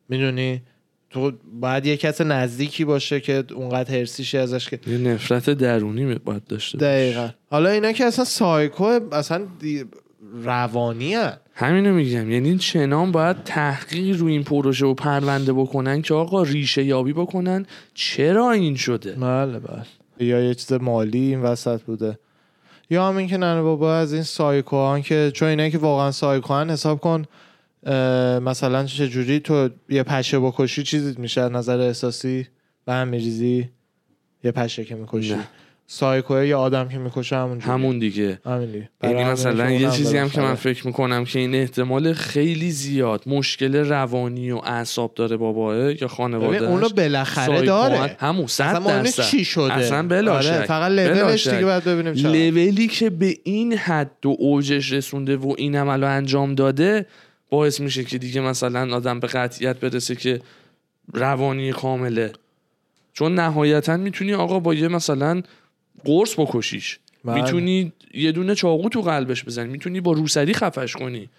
می‌دونی؟ 0.10 0.62
تو 1.10 1.31
باید 1.62 1.86
یه 1.86 1.98
کس 1.98 2.22
نزدیکی 2.22 2.86
باشه 2.86 3.20
که 3.20 3.43
اونقدر 3.55 3.96
هرسیشی 3.96 4.38
ازش 4.38 4.70
که 4.70 4.79
یه 4.88 4.98
نفرت 4.98 5.50
درونی 5.50 6.15
باید 6.15 6.43
داشته 6.43 6.77
باشه. 6.77 6.88
دقیقا. 6.91 7.29
حالا 7.50 7.70
اینا 7.70 7.91
که 7.91 8.05
اصلا 8.05 8.25
سایکو 8.25 9.00
اصلا 9.12 9.41
دی- 9.60 9.86
روانی 10.31 11.13
هن. 11.13 11.38
همینو 11.53 11.93
میگم. 11.93 12.31
یعنی 12.31 12.57
چنان 12.57 13.11
باید 13.11 13.43
تحقیق 13.43 14.17
رو 14.17 14.27
این 14.27 14.43
پروژه 14.43 14.85
و 14.85 14.93
پرونده 14.93 15.53
بکنن 15.53 16.01
که 16.01 16.13
آقا 16.13 16.43
ریشه 16.43 16.83
یابی 16.83 17.13
بکنن. 17.13 17.65
چرا 17.93 18.51
این 18.51 18.75
شده؟ 18.75 19.11
بله 19.11 19.59
بله. 19.59 19.85
یا 20.19 20.41
یه 20.41 20.55
چیز 20.55 20.73
مالی 20.73 21.19
این 21.19 21.41
وسط 21.41 21.81
بوده. 21.81 22.19
یا 22.89 23.07
هم 23.07 23.17
این 23.17 23.27
که 23.27 23.38
ننه 23.38 23.61
بابا 23.61 23.95
از 23.95 24.13
این 24.13 24.23
سایکوهان 24.23 25.01
که 25.01 25.31
چون 25.33 25.47
اینه 25.47 25.71
که 25.71 25.77
واقعا 25.77 26.11
سایکوهان 26.11 26.69
حساب 26.69 27.00
کن 27.00 27.25
مثلا 28.41 28.85
چجوری 28.85 29.39
تو 29.39 29.69
یه 29.89 30.03
پشه 30.03 30.39
بکشی 30.39 30.83
چیزی 30.83 31.15
میشه 31.17 31.41
از 31.41 31.51
نظر 31.51 31.79
احساسی؟ 31.79 32.47
به 32.85 32.93
هم 32.93 33.07
میریزی؟ 33.07 33.69
یه 34.43 34.51
پشه 34.51 34.85
که 34.85 34.95
می‌کشی. 34.95 35.33
نه. 35.33 35.47
سایکو 35.93 36.43
یا 36.43 36.60
آدم 36.60 36.89
که 36.89 36.98
می‌کشه 36.98 37.36
همون 37.36 37.60
جوریه. 37.60 37.74
همون 37.74 38.00
دیگه 38.00 38.39
یعنی 39.03 39.24
مثلا 39.24 39.71
یه 39.71 39.89
چیزی 39.89 40.17
هم 40.17 40.29
که 40.29 40.41
من. 40.41 40.55
فکر 40.55 40.88
می‌کنم 40.88 41.25
که 41.25 41.39
این 41.39 41.55
احتمال 41.55 42.13
خیلی 42.13 42.71
زیاد 42.71 43.24
مشکل 43.25 43.75
روانی 43.75 44.51
و 44.51 44.57
اعصاب 44.57 45.13
داره 45.13 45.38
باباه 45.38 46.01
یا 46.01 46.07
خانواده 46.07 46.65
اونو 46.65 46.89
بالاخره 46.89 47.62
داره 47.62 48.15
همون 48.19 48.48
صد 48.48 48.83
درصد 48.83 49.24
چی 49.24 49.45
شده 49.45 49.74
اصلا 49.74 50.07
بلا 50.07 50.33
آره، 50.33 50.43
شک. 50.43 50.65
فقط 50.65 50.91
لولش. 50.91 51.48
دیگه 51.48 51.65
باید 51.65 51.83
ببینیم 51.83 52.13
چقدر. 52.13 52.29
لولی 52.29 52.88
که 52.88 53.10
به 53.10 53.38
این 53.43 53.74
حد 53.74 54.25
و 54.25 54.36
اوجش 54.39 54.91
رسونده 54.91 55.38
و 55.38 55.53
این 55.57 55.75
عملو 55.75 56.07
انجام 56.07 56.55
داده 56.55 57.05
باعث 57.50 57.79
میشه 57.79 58.03
که 58.03 58.17
دیگه 58.17 58.41
مثلا 58.41 58.95
آدم 58.95 59.19
به 59.19 59.27
قطعیت 59.27 59.79
برسه 59.79 60.15
که 60.15 60.41
روانی 61.13 61.71
کامله 61.71 62.31
چون 63.13 63.36
نهایتا 63.36 63.98
می‌تونی 63.98 64.33
آقا 64.33 64.60
با 64.60 64.74
یه 64.74 64.88
مثلا 64.88 65.41
قرص 66.05 66.39
بکشیش 66.39 67.00
بله. 67.25 67.41
می‌تونی 67.41 67.93
یه 68.13 68.31
دونه 68.31 68.55
چاقو 68.55 68.89
تو 68.89 69.01
قلبش 69.01 69.43
بزنی 69.46 69.72
می‌تونی 69.72 70.01
با 70.01 70.12
روسری 70.12 70.53
خفش 70.53 70.93
کنی 70.93 71.29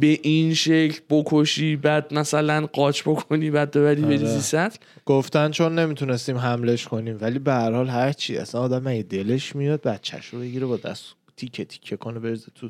به 0.00 0.18
این 0.22 0.54
شکل 0.54 1.00
بکشی 1.10 1.76
بعد 1.76 2.14
مثلا 2.14 2.66
قاچ 2.66 3.02
بکنی 3.02 3.50
بعد 3.50 3.70
ببری 3.70 4.04
آره. 4.04 4.16
بریزی 4.16 4.40
سطل 4.40 4.78
گفتن 5.06 5.50
چون 5.50 5.78
نمی‌تونستیم 5.78 6.36
حملش 6.36 6.88
کنیم 6.88 7.18
ولی 7.20 7.38
به 7.38 7.52
هر 7.52 7.72
حال 7.72 7.88
هر 7.88 8.12
چی 8.12 8.36
اصلا 8.36 8.60
آدم 8.60 8.86
اگه 8.86 9.02
دلش 9.02 9.56
میاد 9.56 9.82
بچهش 9.82 10.26
رو 10.26 10.40
بگیره 10.40 10.66
با 10.66 10.76
دست 10.76 11.04
تیکه 11.36 11.64
تیکه 11.64 11.96
کنه 11.96 12.18
بریزه 12.18 12.46
تو 12.54 12.68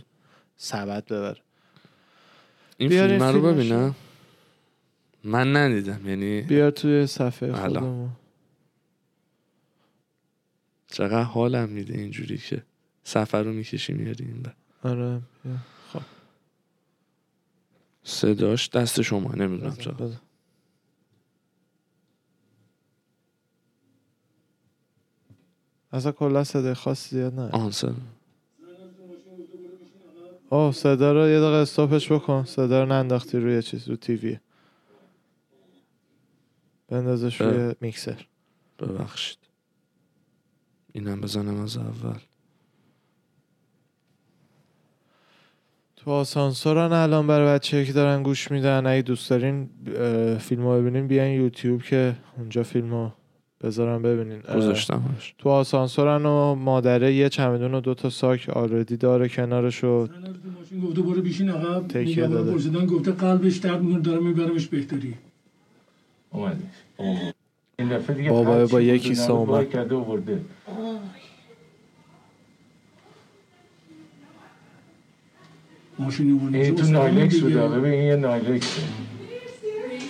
سبد 0.57 1.05
ببره 1.05 1.41
این 2.79 2.89
فیلم 2.89 3.23
رو. 3.23 3.43
ببینم 3.43 3.95
من 5.25 5.57
ندیدم 5.57 6.01
یعنی 6.07 6.41
بیار 6.41 6.71
توی 6.71 7.07
صفحه. 7.07 7.53
خودمون 7.53 8.09
چقدر 10.93 11.23
حالم 11.23 11.69
میده 11.69 11.95
اینجوری 11.99 12.39
که 12.39 12.63
سفر 13.05 13.43
رو 13.43 13.53
می‌کشی 13.53 13.93
میاری 13.93 14.25
این. 14.25 14.47
آره 14.83 15.21
بیا. 15.45 15.57
صداش 18.05 18.71
دست 18.71 19.03
شما 19.03 19.35
نمی‌دونم 19.35 19.77
چرا. 19.77 20.11
اصلا 25.93 26.13
کلا 26.13 26.45
صدای 26.45 26.75
خاصی 26.75 27.17
زیاد 27.17 27.35
نه 27.35 27.51
آن 27.51 27.71
صدا 27.71 27.95
آه 30.51 30.73
صدا 30.73 31.13
رو 31.13 31.29
یه 31.29 31.41
دقیقه 31.41 31.57
استاپش 31.57 32.13
بکن 32.13 32.45
صدا 32.45 32.85
رو 32.85 32.93
ننداختی 32.93 33.39
روی 33.39 33.63
چیز 33.63 33.89
رو 33.89 33.97
تیوی 33.97 34.39
بندازش. 36.89 37.41
روی 37.41 37.75
میکسر 37.81 38.27
ببخشید 38.79 39.39
اینم 40.93 41.21
بزنم 41.21 41.61
از 41.61 41.77
اول. 41.77 42.19
تو 45.97 46.11
آسانسورن 46.11 46.93
الان 46.93 47.27
برای 47.27 47.47
بچه 47.55 47.85
که 47.85 47.93
دارن 47.93 48.23
گوش 48.23 48.51
میدن 48.51 48.87
اگه 48.87 49.03
دوست 49.03 49.31
دارین 49.31 49.69
فیلم 50.39 50.63
رو 50.63 50.81
ببینین 50.81 51.07
بیاین 51.07 51.41
یوتیوب 51.41 51.83
که 51.83 52.17
اونجا 52.39 52.63
فیلم 52.63 52.91
رو 52.91 53.13
بذارن 53.63 54.03
ببینین 54.03 54.41
گذاشتمش 54.57 55.35
تو 55.39 55.49
آسانسورن 55.49 56.27
و 56.27 56.55
مادره 56.55 57.15
یه 57.15 57.29
چمدون 57.29 57.75
و 57.75 57.81
دو 57.81 57.95
تا 57.95 58.11
ساک 58.11 58.49
آردی 58.49 58.97
داره 58.97 59.29
کنارش 59.29 59.85
و 59.85 59.89
من 59.89 60.03
از 60.03 60.09
تو 60.09 60.51
ماشین 60.59 60.81
گفته 60.81 61.03
برو 61.03 61.23
بیشین 61.23 61.51
عقب 61.51 61.89
تکیه 61.89 62.27
نگاه 62.27 62.29
داده. 62.29 62.53
پرسیدن 62.53 62.87
گفته 62.87 63.13
قلبش 63.13 63.57
درد 63.57 63.83
می‌کنه 63.83 64.03
دارم 64.03 64.27
میبرمش 64.27 64.67
بهتری. 64.67 65.15
اومدش 66.31 66.59
این 67.83 67.97
دفعه 67.97 68.17
دیگه 68.17 68.31
بابا 68.31 68.67
با 68.67 68.81
یکی. 68.81 69.15
بار 69.29 69.65
کرده 69.65 69.95
و 69.95 70.05
برده. 70.05 70.41
ماشین 75.99 76.33
اون 76.33 76.55
این 76.55 76.75
تو 76.75 76.87
نایلکس 76.87 77.41
بود 77.41 77.53
ببین 77.53 77.93
این 77.93 78.03
یه 78.03 78.17
نایلکسه 78.17 78.83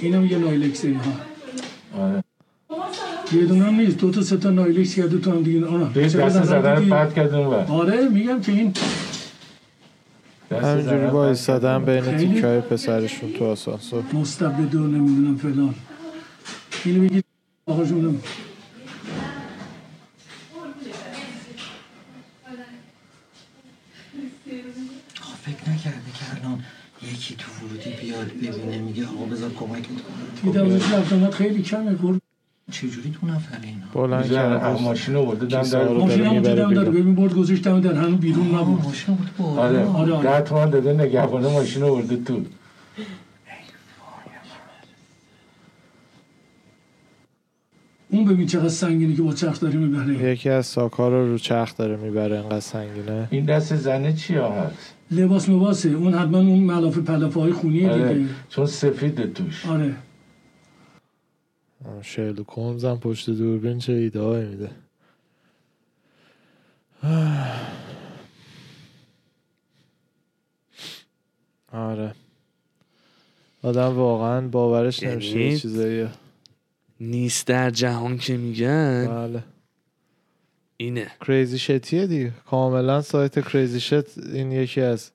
اینم 0.01 0.27
یه 0.27 0.39
نایلکس 0.39 0.85
اینها 0.85 1.13
آره. 1.99 2.25
یه 3.33 3.45
دونه 3.47 3.65
هم 3.65 3.75
نیست 3.75 3.99
دو 3.99 4.11
تا 4.11 4.23
سه 4.23 4.37
تا 4.37 4.51
نایلکس 4.51 4.95
کرده 4.95 5.19
تو 5.19 5.31
هم 5.31 5.43
دیگه. 5.43 5.67
آره 5.67 6.09
دست 6.09 6.43
زدن 6.45 6.89
پرد 6.89 7.15
کرد 7.15 7.35
اون 7.35 7.47
ور. 7.47 7.67
آره 7.71 8.09
میگم 8.09 8.41
که 8.41 8.53
این 8.53 8.75
همینجوری 10.51 10.83
زدن 10.83 11.11
با 11.11 11.29
ایستادن. 11.29 11.85
بین 11.85 12.17
تیکه 12.17 12.47
های 12.47 12.61
پسرشون 12.61 13.33
تو 13.33 13.45
آسانسور. 13.45 14.03
مستبد 14.13 14.75
و 14.75 14.87
نمی‌دونم 14.87 15.37
فلان. 15.37 15.75
اینو 16.85 17.03
بگید 17.03 17.25
آقا 17.67 17.85
جونم. 17.85 18.21
آخه 25.21 25.37
فکر 25.43 25.71
نکرده 25.71 25.97
که 26.15 26.25
الان 26.47 26.65
یکی 27.13 27.35
تو 27.35 27.51
ورودی 27.67 27.91
بیاد 27.91 28.27
ببینه 28.27 28.79
میگه 28.79 29.07
آقا 29.07 29.25
بذار 29.25 29.51
کمکت 29.51 29.87
کنم 29.87 30.53
دیدم 30.53 30.75
رفتمت 30.97 31.35
خیلی 31.35 31.63
کمه 31.63 31.93
قرب 31.93 32.21
چجوری 32.71 33.11
دو 33.23 33.29
نفر 33.29 33.59
اینا؟ 33.63 33.87
بلند 33.95 34.33
کرد 34.33 34.81
ماشین 34.81 35.15
رو 35.15 35.27
برده 35.27 35.47
دم 35.47 35.63
در 35.63 35.85
رو 35.85 36.01
ماشین 36.05 36.27
هم 36.27 36.33
می‌بره 36.35 36.55
دیدم 36.55 36.69
بیرون. 36.69 36.85
ببین 36.85 37.15
برد 37.15 37.35
گذاشت 37.35 37.63
دم 37.63 37.81
در 37.81 37.95
هنو 37.95 38.17
بیرون 38.17 38.55
نبود. 38.55 38.83
ماشین 38.85 39.15
بود 39.15 39.47
آره. 39.47 39.85
آره، 39.85 40.13
آره. 40.13 40.31
ده 40.31 40.41
تومن 40.41 40.71
داده 40.71 40.93
نگهبانه 40.93 41.49
ماشین 41.49 41.83
رو 41.83 41.97
برده 41.97 42.17
تو. 42.17 42.45
اون 48.13 48.25
ببین 48.25 48.47
چقدر 48.47 48.69
سنگینی 48.69 49.17
که 49.17 49.23
با 49.23 49.33
چرخ 49.33 49.61
داره 49.61 49.79
می‌بره 49.79 50.33
یکی 50.33 50.49
از 50.49 50.67
ساکا 50.67 51.09
رو 51.09 51.29
رو 51.29 51.39
چرخ 51.39 51.77
داره 51.77 51.97
می‌بره 51.97 52.39
انقدر 52.39 52.61
سنگینه. 52.61 53.29
این 53.31 53.45
دست 53.45 53.77
زنه 53.77 54.13
چی 54.13 54.35
ها 54.35 54.53
هست؟ 54.53 54.95
لباس 55.11 55.49
مباسه. 55.49 55.89
اون 55.89 56.15
حتما 56.15 56.39
اون 56.39 56.59
ملافه 56.59 57.01
پلافه 57.01 57.41
های 57.41 57.53
خونیه 57.53 57.91
آره 57.91 58.15
دیگه. 58.15 58.29
چون 58.49 58.67
سفیده 58.67 59.27
توش. 59.27 59.67
آره. 59.67 59.95
هولمز 62.49 62.85
هم 62.85 62.99
پشت 62.99 63.31
دوربین 63.31 63.79
چه 63.79 63.93
ایده 63.93 64.21
های 64.21 64.47
میده 64.47 64.71
آره. 71.73 72.15
آدم 73.63 73.97
واقعا 73.97 74.49
باورش 74.49 75.03
نمیشه 75.03 75.39
یعنی 75.39 75.51
یه 75.53 75.59
چیزایی 75.59 76.07
نیست 77.03 77.47
در 77.47 77.71
جهان 77.71 78.19
که 78.19 78.37
میگن؟ 78.37 79.07
بله. 79.07 79.45
اینه. 80.77 81.13
کریزی 81.21 81.59
شتیه 81.59 82.07
دیگه. 82.07 82.33
کاملا 82.47 83.03
سایت 83.03 83.49
کریزی 83.49 83.81
شت 83.81 84.19
این 84.19 84.53
یکی 84.53 84.81
از 84.81 85.11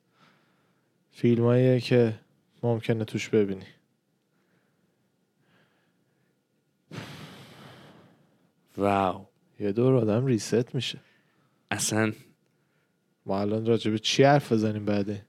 فیلم 1.11 1.79
که 1.79 2.19
ممکنه 2.63 3.05
توش 3.05 3.29
ببینی. 3.29 3.65
واو. 8.77 9.25
یه 9.59 9.71
دور 9.71 9.95
آدم 9.95 10.25
ریست 10.25 10.75
میشه. 10.75 10.99
اصلا. 11.71 12.13
ما 13.25 13.41
الان 13.41 13.65
راجع 13.65 13.91
به 13.91 13.99
چی 13.99 14.23
حرف 14.23 14.51
بزنیم 14.51 14.85
بعده 14.85 15.25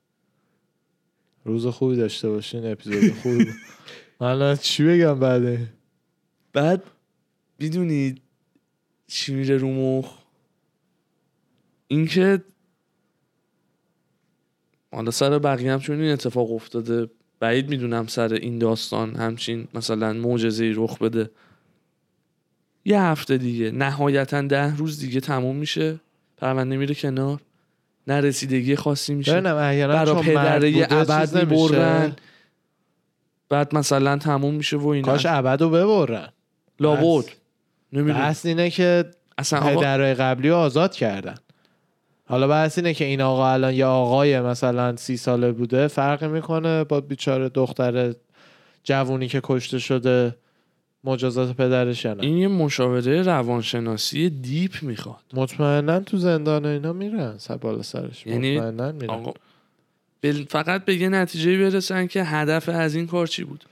روز 1.44 1.66
خوبی 1.66 1.96
داشته 1.96 2.28
باشین 2.28 2.72
اپیزود 2.72 3.12
خوبی. 3.14 3.46
من 4.20 4.26
الان 4.26 4.56
چی 4.56 4.84
بگم 4.84 5.20
بعده 5.20 5.77
بعد 6.52 6.82
می‌دونی 7.58 8.14
چی 9.06 9.34
میره 9.34 9.56
رو 9.56 9.68
مخ؟ 9.72 10.18
اینکه 11.88 12.44
حالا 14.92 15.10
سر 15.10 15.38
بقیه 15.38 15.72
هم 15.72 15.80
چون 15.80 16.00
این 16.00 16.12
اتفاق 16.12 16.52
افتاده 16.52 17.10
بعید 17.40 17.68
می‌دونم 17.68 18.06
سر 18.06 18.32
این 18.32 18.58
داستان 18.58 19.16
همچین 19.16 19.68
مثلا 19.74 20.12
معجزه 20.12 20.72
رخ 20.76 20.98
بده. 20.98 21.30
یه 22.84 23.00
هفته 23.00 23.38
دیگه 23.38 23.70
نهایتا 23.70 24.42
ده 24.42 24.76
روز 24.76 25.00
دیگه 25.00 25.20
تموم 25.20 25.56
میشه 25.56 26.00
پرونده 26.36 26.76
میره 26.76 26.94
کنار 26.94 27.40
نه 28.06 28.20
رسیدگی 28.20 28.76
خاصی 28.76 29.14
میشه. 29.14 29.32
ببینم 29.32 29.56
احیانا 29.56 29.92
برا 29.92 30.22
چون 30.22 30.34
مرد 30.34 30.58
پدره 30.58 30.86
ابد. 30.90 31.52
می‌برن 31.52 32.16
بعد 33.48 33.74
مثلا 33.74 34.18
تموم 34.18 34.54
میشه 34.54 34.76
و 34.76 34.86
اینا. 34.86 35.06
کاش 35.06 35.26
ابد 35.26 35.62
رو 35.62 35.70
ببرن. 35.70 36.28
لابد 36.80 37.24
بس. 37.26 37.32
نمی‌دونم. 37.92 38.18
بحث 38.18 38.46
اینه 38.46 38.70
که 38.70 39.04
اصلا 39.38 39.58
آقا 39.60 39.80
پدرهای 39.80 40.14
قبلی 40.14 40.48
رو 40.48 40.56
آزاد 40.56 40.94
کردن. 40.94 41.34
حالا 42.24 42.48
بحث 42.48 42.78
اینه 42.78 42.94
که 42.94 43.04
این 43.04 43.20
آقا 43.20 43.48
الان 43.52 43.74
یه 43.74 43.84
آقای 43.84 44.40
مثلا 44.40 44.96
سی 44.96 45.16
ساله 45.16 45.52
بوده 45.52 45.88
فرقی 45.88 46.28
می‌کنه 46.28 46.84
با 46.84 47.00
بیچاره 47.00 47.48
دختر 47.48 48.14
جوونی 48.84 49.28
که 49.28 49.40
کشته 49.44 49.78
شده 49.78 50.34
مجازات 51.04 51.56
پدرش 51.56 52.06
نه. 52.06 52.16
این 52.20 52.36
یه 52.36 52.48
مشاوره 52.48 53.22
روانشناسی 53.22 54.30
دیپ 54.30 54.82
می‌خواد. 54.82 55.20
مطمئنا 55.34 56.00
تو 56.00 56.16
زندان 56.16 56.66
اینا 56.66 56.92
میرن 56.92 57.38
سر 57.38 57.56
بالا 57.56 57.82
سرش. 57.82 58.26
یعنی 58.26 58.58
مطمئنا 58.58 58.92
میرن. 58.92 59.10
آقا 59.10 59.32
بل- 60.22 60.44
فقط 60.50 60.84
به 60.84 60.94
یه 60.94 61.08
نتیجه 61.08 61.58
برسن 61.58 62.06
که 62.06 62.24
هدف 62.24 62.68
از 62.68 62.94
این 62.94 63.06
کار 63.06 63.26
چی 63.26 63.44
بود؟ 63.44 63.64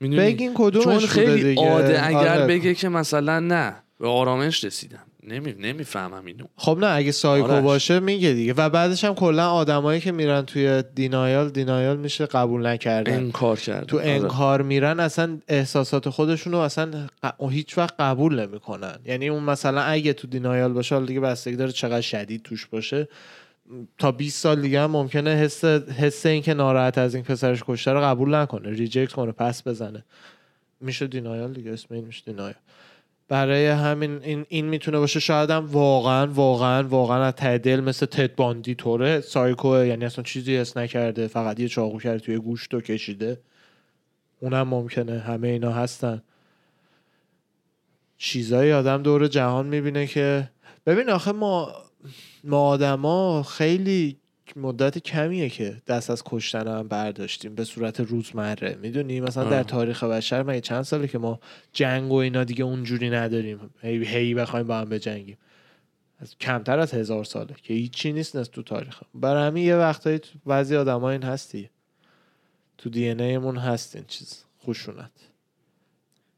می‌دونی؟ 0.00 0.20
بگین 0.20 0.52
کدومش 0.54 0.84
چون 0.84 0.98
خیلی 0.98 1.42
دیگه. 1.42 1.70
عاده 1.70 2.06
اگر 2.06 2.38
آره. 2.38 2.46
بگه 2.46 2.74
که 2.74 2.88
مثلا 2.88 3.40
نه 3.40 3.74
به 4.00 4.08
آرامش 4.08 4.64
رسیدم. 4.64 5.02
نمی... 5.22 5.52
نمی‌فهمم 5.52 6.26
اینو. 6.26 6.44
خب 6.56 6.78
نه 6.80 6.86
اگه 6.86 7.12
سایکو 7.12 7.52
آرش. 7.52 7.64
باشه 7.64 8.00
میگه 8.00 8.32
دیگه. 8.32 8.52
و 8.52 8.68
بعدش 8.68 9.04
هم 9.04 9.14
کلا 9.14 9.50
آدمایی 9.50 10.00
که 10.00 10.12
میرن 10.12 10.42
توی 10.42 10.82
دینایال 10.94 11.50
دینایال 11.50 11.96
میشه 11.96 12.26
قبول 12.26 12.66
نکردن. 12.66 13.14
انکار 13.14 13.56
کرد 13.56 13.86
تو 13.86 14.00
انکار 14.02 14.62
میرن 14.62 15.00
اصلا 15.00 15.38
احساسات 15.48 16.08
خودشون 16.08 16.52
رو 16.52 16.58
اصلا 16.58 17.06
هیچ 17.50 17.78
وقت 17.78 17.94
قبول 18.00 18.46
نمی‌کنن. 18.46 18.98
یعنی 19.04 19.28
اون 19.28 19.42
مثلا 19.42 19.80
اگه 19.80 20.12
تو 20.12 20.28
دینایال 20.28 20.72
باشه 20.72 20.94
حالا 20.94 21.06
دیگه 21.06 21.20
بستگی 21.20 21.56
داره 21.56 21.72
چقدر 21.72 22.00
شدید 22.00 22.42
توش 22.42 22.66
باشه. 22.66 23.08
تا 23.98 24.12
20 24.12 24.42
سال 24.42 24.60
دیگه 24.60 24.80
هم 24.80 24.90
ممکنه 24.90 25.30
حس 25.30 25.64
حس 25.64 26.26
این 26.26 26.42
که 26.42 26.54
ناراحت 26.54 26.98
از 26.98 27.14
این 27.14 27.24
پسرش 27.24 27.62
کشته 27.66 27.92
رو 27.92 28.00
قبول 28.00 28.34
نکنه. 28.34 28.70
reject 28.70 29.12
کنه 29.12 29.32
پس 29.32 29.68
بزنه. 29.68 30.04
میشه 30.80 31.06
denial 31.06 31.52
دیگه 31.52 31.72
اسم 31.72 31.94
این 31.94 32.04
میشه 32.04 32.22
denial 32.24 32.54
برای 33.28 33.66
همین 33.66 34.20
این, 34.22 34.46
این 34.48 34.66
می‌تونه 34.66 34.98
باشه 34.98 35.20
شاید 35.20 35.50
هم 35.50 35.66
واقعا 35.66 36.26
واقعا 36.26 36.82
واقعا 36.88 37.24
از 37.24 37.34
ته 37.34 37.58
دل 37.58 37.80
مثل 37.80 38.06
تد 38.06 38.34
باندی 38.34 38.74
طوره. 38.74 39.20
سایکو 39.20 39.84
یعنی 39.84 40.04
اصلا 40.04 40.24
چیزی 40.24 40.56
حس 40.56 40.76
نکرده. 40.76 41.26
فقط 41.26 41.60
یه 41.60 41.68
چاقو 41.68 41.98
کرده 41.98 42.18
توی 42.18 42.38
گوشت 42.38 42.74
و 42.74 42.80
کشیده. 42.80 43.40
اونم 44.40 44.68
ممکنه. 44.68 45.18
همه 45.18 45.48
اینا 45.48 45.72
هستن. 45.72 46.22
چیزایی 48.18 48.72
آدم 48.72 49.02
دور 49.02 49.28
جهان 49.28 49.66
می‌بینه 49.66 50.06
که 50.06 50.50
ببین 50.86 51.10
آخه 51.10 51.32
ما 51.32 51.72
ما 52.44 52.60
آدما 52.60 53.42
خیلی 53.42 54.16
مدت 54.56 54.98
کمیه 54.98 55.48
که 55.48 55.82
دست 55.86 56.10
از 56.10 56.22
کشتن 56.26 56.68
هم 56.68 56.88
برداشتیم 56.88 57.54
به 57.54 57.64
صورت 57.64 58.00
روزمره. 58.00 58.78
می‌دونی؟ 58.82 59.20
مثلا 59.20 59.50
در. 59.50 59.62
تاریخ 59.62 60.04
بشر 60.04 60.42
مگه 60.42 60.60
چند 60.60 60.82
ساله 60.82 61.08
که 61.08 61.18
ما 61.18 61.40
جنگ 61.72 62.10
و 62.10 62.14
اینا 62.14 62.44
دیگه 62.44 62.64
اونجوری 62.64 63.10
نداریم؟ 63.10 63.70
هی 63.82 64.04
هی 64.04 64.34
بخوایم 64.34 64.66
با 64.66 64.78
هم 64.78 64.88
بجنگیم. 64.88 65.38
از 66.18 66.38
کمتر 66.38 66.78
از 66.78 66.94
هزار 66.94 67.24
ساله 67.24 67.54
که 67.62 67.74
هیچی 67.74 68.12
نیست 68.12 68.36
نست 68.36 68.50
تو 68.50 68.62
تاریخ. 68.62 69.02
برای 69.14 69.46
همین 69.46 69.66
یه 69.66 69.76
وقتایی 69.76 70.18
تو 70.18 70.38
بعضی 70.46 70.76
آدم 70.76 71.04
این 71.04 71.22
هستی. 71.22 71.70
تو 72.78 72.90
دی 72.90 73.38
مون 73.38 73.56
هست 73.56 73.96
این 73.96 74.04
چیز. 74.08 74.44
خشونت 74.66 75.10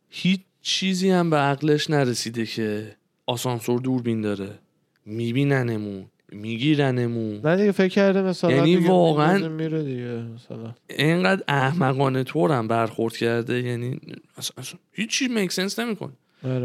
هیچ 0.09 0.41
چیزی 0.63 1.11
هم 1.11 1.31
به 1.31 1.37
عقلش 1.37 1.91
نرسیده 1.91 2.47
که 2.47 2.97
آسانسور 3.27 3.81
دوربین 3.81 4.21
داره. 4.21 4.59
میبیننمون 5.07 6.05
میگیرنمون. 6.33 7.41
نه 7.45 7.57
دیگه 7.57 7.73
فکر 7.73 7.89
کرده 7.89 8.23
مثلا 8.23 8.51
یعنی 8.53 8.77
دیگه 8.77 8.89
واقعاً- 8.89 9.49
میره 9.49 9.83
دیگه 9.83 10.23
مثلا. 10.35 10.75
اینقدر 10.89 11.43
احمقانه 11.49 12.25
طورم 12.25 12.69
برخورد 12.69 13.17
کرده 13.17 13.63
یعنی 13.63 14.01
اصلا, 14.37 14.55
اصلا 14.59 14.79
هیچی 14.93 15.29
میک 15.29 15.53
سنس 15.53 15.79
نمی‌کنه. 15.79 16.13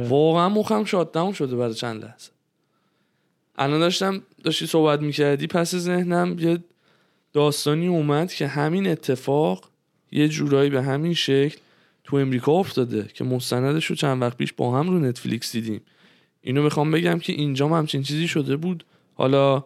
واقعا 0.07 0.49
مخم 0.49 0.83
شات 0.83 1.11
داون 1.11 1.33
شده 1.33 1.55
برای 1.55 1.73
چند 1.73 2.03
لحظه. 2.05 2.31
الان 3.57 3.79
داشتم 3.79 4.21
داشتی 4.43 4.65
صحبت 4.65 5.01
می‌کردی 5.01 5.47
پس 5.47 5.75
ذهنم 5.75 6.39
یه 6.39 6.59
داستانی 7.33 7.87
اومد 7.87 8.33
که 8.33 8.47
همین 8.47 8.87
اتفاق 8.87 9.69
یه 10.11 10.27
جورایی 10.27 10.69
به 10.69 10.81
همین 10.81 11.13
شکل 11.13 11.57
تو 12.03 12.17
امریکا 12.17 12.51
افتاده 12.51 13.07
که 13.13 13.23
مستندش 13.23 13.85
رو 13.85 13.95
چند 13.95 14.21
وقت 14.21 14.37
پیش 14.37 14.53
با 14.53 14.79
هم 14.79 14.89
رو 14.89 14.99
نتفلیکس 14.99 15.51
دیدیم. 15.51 15.81
اینو 16.45 16.63
می‌خوام 16.63 16.91
بگم 16.91 17.19
که 17.19 17.33
اینجا 17.33 17.67
هم 17.67 17.73
همچین 17.73 18.03
چیزی 18.03 18.27
شده 18.27 18.55
بود. 18.55 18.85
حالا 19.13 19.63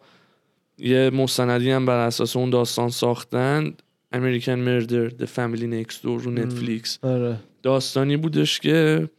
یه 0.78 1.10
مستندی 1.10 1.72
هم 1.72 1.86
بر 1.86 1.98
اساس 2.08 2.36
اون 2.36 2.50
داستان 2.50 2.90
ساختن. 2.90 3.74
American 4.16 4.60
Murder 4.68 5.12
The 5.22 5.26
Family 5.36 5.66
Next 5.74 5.96
Door 5.96 6.24
رو 6.24 6.32
نتفلیکس 6.32 7.00
آره. 7.02 7.36
داستانی 7.64 8.18
بودش 8.18 8.60
که 8.60 9.10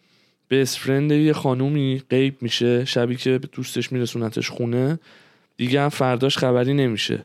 بیست 0.49 0.76
فرند 0.79 1.12
یه 1.12 1.33
خانومی 1.33 2.02
غیب 2.11 2.37
میشه 2.40 2.85
شبی 2.85 3.17
که 3.17 3.38
به 3.38 3.49
دوستش 3.52 3.92
میرسونتش 3.92 4.51
خونه. 4.51 4.99
دیگه 5.57 5.81
هم 5.81 5.88
فرداش 5.88 6.38
خبری 6.38 6.75
نمیشه. 6.75 7.25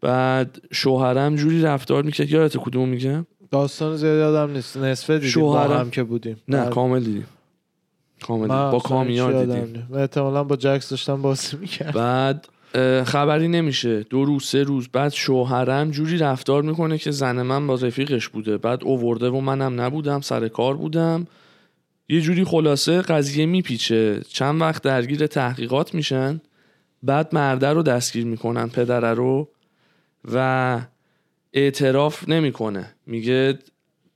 بعد 0.00 0.58
شوهرم 0.72 1.36
جوری 1.36 1.62
رفتار 1.62 2.02
می‌کرد 2.02 2.30
یادت 2.30 2.56
کدوم 2.56 2.88
میگم؟ 2.88 3.26
داستان 3.50 3.96
زیاد 3.96 4.18
یادم 4.18 4.52
نیست. 4.52 4.76
نصفه 4.76 5.14
دیدیم 5.14 5.30
شوهرم- 5.30 5.68
با 5.68 5.78
هم 5.78 5.90
که 5.90 6.02
بودیم. 6.02 6.36
نه 6.48 6.56
بعد- 6.56 6.70
کامل 6.70 7.00
دیدیم. 7.00 7.26
کامل 8.26 8.42
دیدیم. 8.42 8.56
من 8.56 8.70
با 8.70 8.78
کامیار 8.78 9.44
دیدیم. 9.44 9.86
من 9.90 10.00
احتمالا 10.00 10.44
با 10.44 10.56
جکس 10.56 10.90
داشتم 10.90 11.22
بازی 11.22 11.56
می‌کرد 11.56 11.94
بعد 11.94 12.48
خبری 13.04 13.48
نمیشه. 13.48 14.02
دو 14.02 14.24
روز 14.24 14.44
سه 14.44 14.62
روز. 14.62 14.88
بعد 14.92 15.12
شوهرم 15.12 15.90
جوری 15.90 16.18
رفتار 16.18 16.62
می‌کنه 16.62 16.98
که 16.98 17.10
زن 17.10 17.42
من 17.42 17.66
با 17.66 17.74
رفیقش 17.74 18.28
بوده. 18.28 18.58
بعد 18.58 18.84
اوورده 18.84 19.28
و 19.28 19.40
منم 19.40 19.80
نبودم 19.80 20.20
سر 20.20 20.48
کار 20.48 20.76
بودم. 20.76 21.26
یه 22.08 22.20
جوری 22.20 22.44
خلاصه 22.44 23.02
قضیه 23.02 23.46
میپیچه. 23.46 24.20
چند 24.28 24.60
وقت 24.60 24.82
درگیر 24.82 25.26
تحقیقات 25.26 25.94
میشن. 25.94 26.40
بعد 27.02 27.34
مرده 27.34 27.68
رو 27.68 27.82
دستگیر 27.82 28.26
می‌کنن 28.26 28.68
پدره 28.68 29.14
رو. 29.14 29.48
و 30.34 30.80
اعتراف 31.52 32.28
نمی‌کنه. 32.28 32.94
میگه 33.06 33.58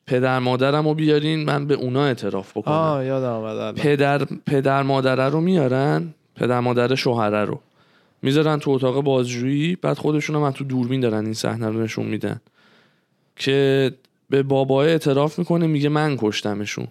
پدر 0.06 0.38
مادرم 0.38 0.88
رو 0.88 0.94
بیارین 0.94 1.44
من 1.44 1.66
به 1.66 1.74
اونا 1.74 2.04
اعتراف 2.04 2.56
بکنم. 2.56 2.74
آه 2.74 3.04
یادم 3.04 3.32
آمد. 3.32 3.74
پدر 3.74 4.24
پدر 4.24 4.82
مادره 4.82 5.28
رو 5.28 5.40
میارن 5.40 6.14
پدر 6.36 6.60
مادر 6.60 6.94
شوهره 6.94 7.44
رو. 7.44 7.60
می‌ذارن 8.22 8.58
تو 8.58 8.70
اتاق 8.70 9.00
بازجویی 9.00 9.76
بعد 9.76 9.98
خودشون 9.98 10.36
هم 10.36 10.50
تو 10.50 10.64
دوربین 10.64 11.00
دارن 11.00 11.24
این 11.24 11.34
صحنه 11.34 11.66
رو 11.66 11.82
نشون 11.82 12.06
میدن. 12.06 12.40
که 13.36 13.92
به 14.30 14.42
بابای 14.42 14.88
اعتراف 14.88 15.38
می‌کنه 15.38 15.66
میگه 15.66 15.88
من 15.88 16.16
کشتمشون. 16.16 16.86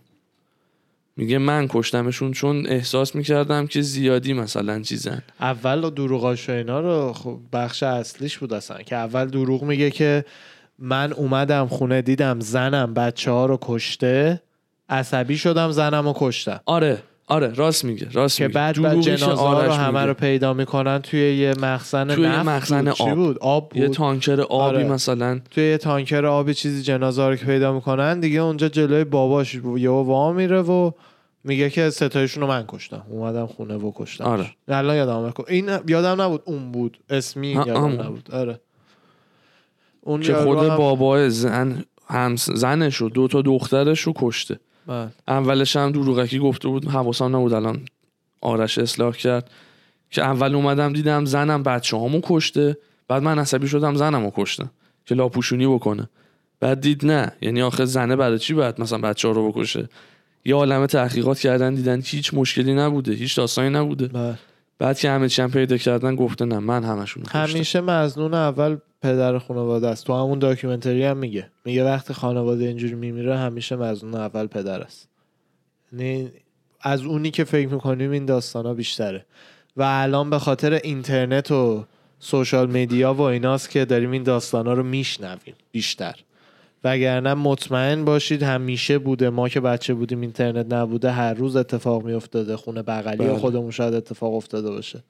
میگه 1.18 1.38
من 1.38 1.68
کشتمشون 1.70 2.32
چون 2.32 2.68
احساس 2.68 3.16
می‌کردم 3.16 3.68
که 3.68 3.82
زیادی 3.82 4.34
مثلا 4.34 4.82
چیزن. 4.82 5.24
اول 5.40 5.90
دروغاش 5.90 6.50
اینا 6.50 6.80
رو 6.80 7.14
خب 7.14 7.40
بخش 7.54 7.84
اصلیش 7.84 8.38
بود 8.38 8.54
اصلا. 8.54 8.78
که 8.78 8.96
اول 8.96 9.26
دروغ 9.26 9.64
میگه 9.64 9.92
که 9.92 10.26
من 10.86 11.14
اومدم 11.14 11.68
خونه 11.68 12.02
دیدم 12.02 12.40
زنم 12.40 12.94
بچه 12.94 13.32
ها 13.32 13.46
رو 13.46 13.58
کشته 13.62 14.42
عصبی 14.90 15.38
شدم 15.38 15.72
زنم 15.72 16.08
رو 16.08 16.14
کشتم 16.16 16.60
آره 16.66 17.04
آره 17.28 17.54
راست 17.54 17.86
میگه 17.86 18.08
راست 18.12 18.38
که 18.38 18.48
میگه 18.48 18.56
بعد 18.56 18.82
بعد 18.82 19.02
جنازه 19.02 19.42
ها 19.42 19.64
رو 19.64 19.72
همه 19.72 19.88
میگه. 19.88 20.06
رو 20.06 20.14
پیدا 20.14 20.54
می‌کنن 20.54 21.00
توی 21.00 21.36
یه 21.36 21.54
مخزن 21.62 22.16
توی 22.16 22.24
یه 22.24 22.30
نفت 22.30 22.50
مخزن 22.50 22.84
بود. 22.86 22.94
چی 22.94 23.04
آب. 23.04 23.16
بود 23.16 23.38
آب 23.40 23.70
بود 23.70 23.82
یه 23.82 23.90
تانکر 23.90 24.42
آبی 24.42 24.78
آره. 24.78 24.84
مثلا 24.84 25.42
توی 25.52 25.64
یه 25.64 25.78
تانکر 25.78 26.26
آبی 26.26 26.54
چیزی 26.54 26.84
جنازه 26.84 27.28
رو 27.28 27.36
که 27.36 27.46
پیدا 27.46 27.74
می‌کنن 27.74 28.20
دیگه 28.20 28.40
اونجا 28.40 28.70
جلوی 28.70 29.04
باباش 29.04 29.56
یه 29.78 29.90
وا 29.90 30.34
میره 30.34 30.62
و 30.62 30.92
میگه 31.44 31.70
که 31.70 31.90
ستایشون 31.90 32.42
رو 32.44 32.50
من 32.50 32.66
کشتم 32.68 33.04
اومدم 33.10 33.46
خونه 33.46 33.76
و 33.76 33.92
کشتم 33.96 34.24
آره. 34.24 34.46
الان 34.68 34.96
یادم. 34.96 35.34
این 35.48 35.70
یادم 35.88 36.22
نبود 36.22 36.42
اون 36.46 36.72
بود 36.72 36.98
اسمی 37.10 37.48
یادم. 37.48 38.02
نبود 38.02 38.30
آره 38.32 38.60
اون 40.06 40.22
که 40.22 40.34
خود 40.34 40.58
هم- 40.58 40.78
بابای 40.78 41.30
زن 41.30 41.84
هم 42.08 42.36
زنش 42.36 43.02
و 43.02 43.10
دو 43.10 43.28
تا 43.28 43.42
دخترش 43.42 44.02
رو 44.02 44.14
کشته. 44.16 44.60
بله. 44.88 45.08
اولش 45.28 45.76
هم 45.76 45.92
دروغکی 45.92 46.40
گفته 46.40 46.68
بود 46.68 46.88
حواسم 46.88 47.36
نبود 47.36 47.54
الان 47.54 47.80
آرش 48.42 48.78
اصلاح 48.78 49.16
کرد. 49.16 49.52
که 50.10 50.22
اول 50.22 50.56
اومدم 50.56 50.94
دیدم 50.94 51.26
زنم 51.26 51.64
بچه 51.64 51.98
هامو 51.98 52.20
کشته 52.24 52.78
بعد 53.08 53.24
من 53.24 53.40
عصبی 53.40 53.68
شدم 53.68 53.96
زنمو 53.96 54.32
کشتم 54.36 54.72
که 55.06 55.16
لاپوشونی 55.16 55.68
بکنه. 55.68 56.10
بعد 56.60 56.82
دید 56.82 57.06
نه. 57.06 57.32
یعنی 57.42 57.62
آخه 57.62 57.86
زنه 57.86 58.16
برای 58.16 58.40
چی 58.40 58.54
باید 58.54 58.82
مثلا 58.82 58.98
بچه 58.98 59.28
ها 59.28 59.34
رو 59.34 59.52
بکشه؟ 59.52 59.90
یه 60.46 60.56
عالمه 60.56 60.88
تحقیقات 60.88 61.40
کردن 61.40 61.74
دیدن 61.74 62.02
هیچ 62.06 62.34
مشکلی 62.34 62.74
نبوده 62.74 63.12
هیچ 63.12 63.38
داستانی 63.38 63.70
نبوده. 63.70 64.08
بله. 64.08 64.38
بعد 64.80 65.00
که 65.00 65.10
همه 65.10 65.30
چی 65.30 65.42
هم 65.42 65.52
پیدا 65.52 65.78
کردن 65.78 66.16
گفته 66.16 66.46
نه 66.46 66.60
من 66.60 66.84
همشون 66.84 67.24
همیشه 67.30 67.82
مزنون 67.82 68.34
اول 68.34 68.78
پدر 69.02 69.38
خانواده 69.38 69.88
است. 69.88 70.06
تو 70.06 70.14
همون 70.14 70.40
داکیومنتری 70.40 71.06
هم 71.06 71.18
میگه. 71.18 71.50
میگه 71.66 71.84
وقتی 71.86 72.14
خانواده 72.14 72.66
اینجوری 72.66 72.96
میمیره 72.96 73.38
همیشه 73.38 73.76
مزنون 73.76 74.16
اول 74.16 74.48
پدر 74.48 74.82
است. 74.82 75.10
یعنی 75.92 76.32
از 76.82 77.02
اونی 77.06 77.32
که 77.32 77.44
فکر 77.44 77.68
می‌کنیم 77.68 78.12
این 78.12 78.26
داستان 78.26 78.66
ها 78.66 78.74
بیشتره. 78.74 79.26
و 79.78 79.84
الان 79.84 80.30
به 80.30 80.40
خاطر 80.40 80.74
اینترنت 80.74 81.52
و 81.52 81.86
social 82.20 82.70
media 82.70 83.14
و 83.14 83.22
ایناست 83.22 83.70
که 83.70 83.86
داریم 83.86 84.12
این 84.12 84.24
داستان 84.24 84.68
ها 84.68 84.74
رو 84.74 84.84
میشنویم 84.84 85.56
بیشتر. 85.72 86.16
وگرنه 86.84 87.34
مطمئن 87.34 88.06
باشید 88.06 88.44
همیشه 88.44 89.00
بوده 89.00 89.30
ما 89.30 89.50
که 89.50 89.60
بچه 89.60 89.94
بودیم 89.94 90.22
اینترنت 90.22 90.74
نبوده 90.74 91.12
هر 91.12 91.34
روز 91.34 91.56
اتفاق 91.56 92.06
میافتاده 92.06 92.58
خونه 92.58 92.82
بغلی 92.82 93.18
بله. 93.18 93.38
خودمون 93.38 93.72
شاید 93.72 93.94
اتفاق 93.94 94.34
افتاده 94.34 94.70
باشه 94.70 95.04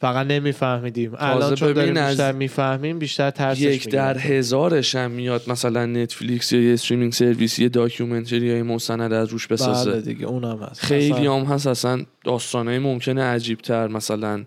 فقط 0.00 0.26
نمیفهمیدیم 0.26 1.12
الان 1.18 1.54
چون 1.54 1.72
داریم 1.72 1.94
بیشتر 2.06 2.32
می‌فهمیم 2.32 2.98
بیشتر 2.98 3.30
ترسش 3.30 3.60
یک 3.60 3.88
در. 3.88 4.18
هزارش 4.18 4.94
هم 4.94 5.10
میاد 5.10 5.42
مثلا 5.46 5.86
نتفلیکس 5.86 6.52
یا 6.52 6.60
یه 6.60 6.72
streaming 6.72 7.12
service 7.12 7.58
یه 7.58 7.68
documentary 7.68 8.46
یا 8.46 8.56
یه 8.56 8.62
مستند 8.62 9.12
از 9.12 9.28
روش 9.28 9.46
بسازه 9.46 9.90
بله 9.90 10.00
دیگه 10.00 10.26
اونم 10.26 10.62
هست 10.62 10.80
خیلی 10.80 11.26
هم 11.26 11.44
هست 11.44 11.66
اصلا 11.66 12.04
داستانهای 12.24 12.78
ممکنه 12.78 13.22
عجیب 13.22 13.58
تر 13.58 13.88
مثلا 13.88 14.44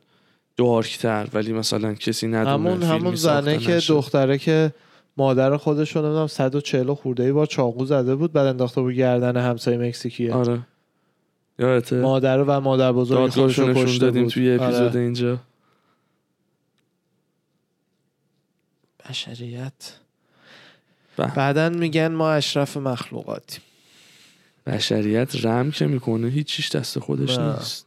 دارکتر 0.57 1.27
ولی 1.33 1.53
مثلا 1.53 1.93
کسی 1.93 2.27
ندونه 2.27 2.49
همون 2.49 2.83
همون 2.83 3.15
زنه 3.15 3.57
که. 3.57 3.81
دختره 3.87 4.37
که 4.37 4.71
مادر 5.17 5.57
خودش 5.57 5.95
رو 5.95 6.01
نمی‌دونم 6.01 6.27
140 6.27 6.93
خورده 6.93 7.23
ای 7.23 7.31
بار 7.31 7.45
چاقو 7.45 7.85
زده 7.85 8.15
بود 8.15 8.31
بعد 8.33 8.47
انداخته 8.47 8.81
بود 8.81 8.93
گردن 8.93 9.37
همسایه 9.37 9.77
مکزیکیه 9.77 10.33
آره 10.33 10.59
یادته 11.59 12.01
مادر 12.01 12.43
و 12.43 12.59
مادر 12.59 12.91
بزرگ 12.91 13.29
خودش 13.29 13.59
رو 13.59 13.73
کشته 13.73 14.05
دادیم 14.05 14.23
بود. 14.23 14.31
توی 14.31 14.51
اپیزود 14.51 14.87
آره. 14.87 14.99
اینجا 14.99 15.37
بشریت. 19.09 19.93
بعدا 21.17 21.69
میگن 21.69 22.07
ما 22.07 22.31
اشرف 22.31 22.77
مخلوقاتیم 22.77 23.61
بشریت 24.67 25.45
رم 25.45 25.71
که 25.71 25.87
می‌کنه 25.87 26.27
هیچیش 26.27 26.75
دست 26.75 26.99
خودش 26.99 27.37
نه. 27.37 27.53
نیست 27.53 27.84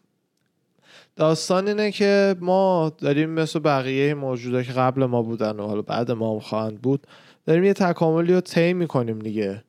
داستان 1.19 1.69
اینه 1.69 1.91
که 1.91 2.37
ما 2.41 2.93
داریم 2.99 3.31
مثل 3.31 3.59
بقیه 3.59 4.15
موجودا 4.15 4.63
که 4.63 4.73
قبل 4.73 5.05
ما 5.05 5.23
بودن 5.23 5.61
و 5.61 5.67
حالا 5.67 5.83
بعد 5.83 6.11
ما 6.11 6.33
هم 6.33 6.41
خواهند 6.41 6.83
بود 6.83 7.07
داریم 7.47 7.65
یه 7.65 7.73
تکاملی 7.73 8.35
رو 8.35 8.41
طی 8.41 8.73
می‌کنیم 8.73 9.19
دیگه. 9.19 9.65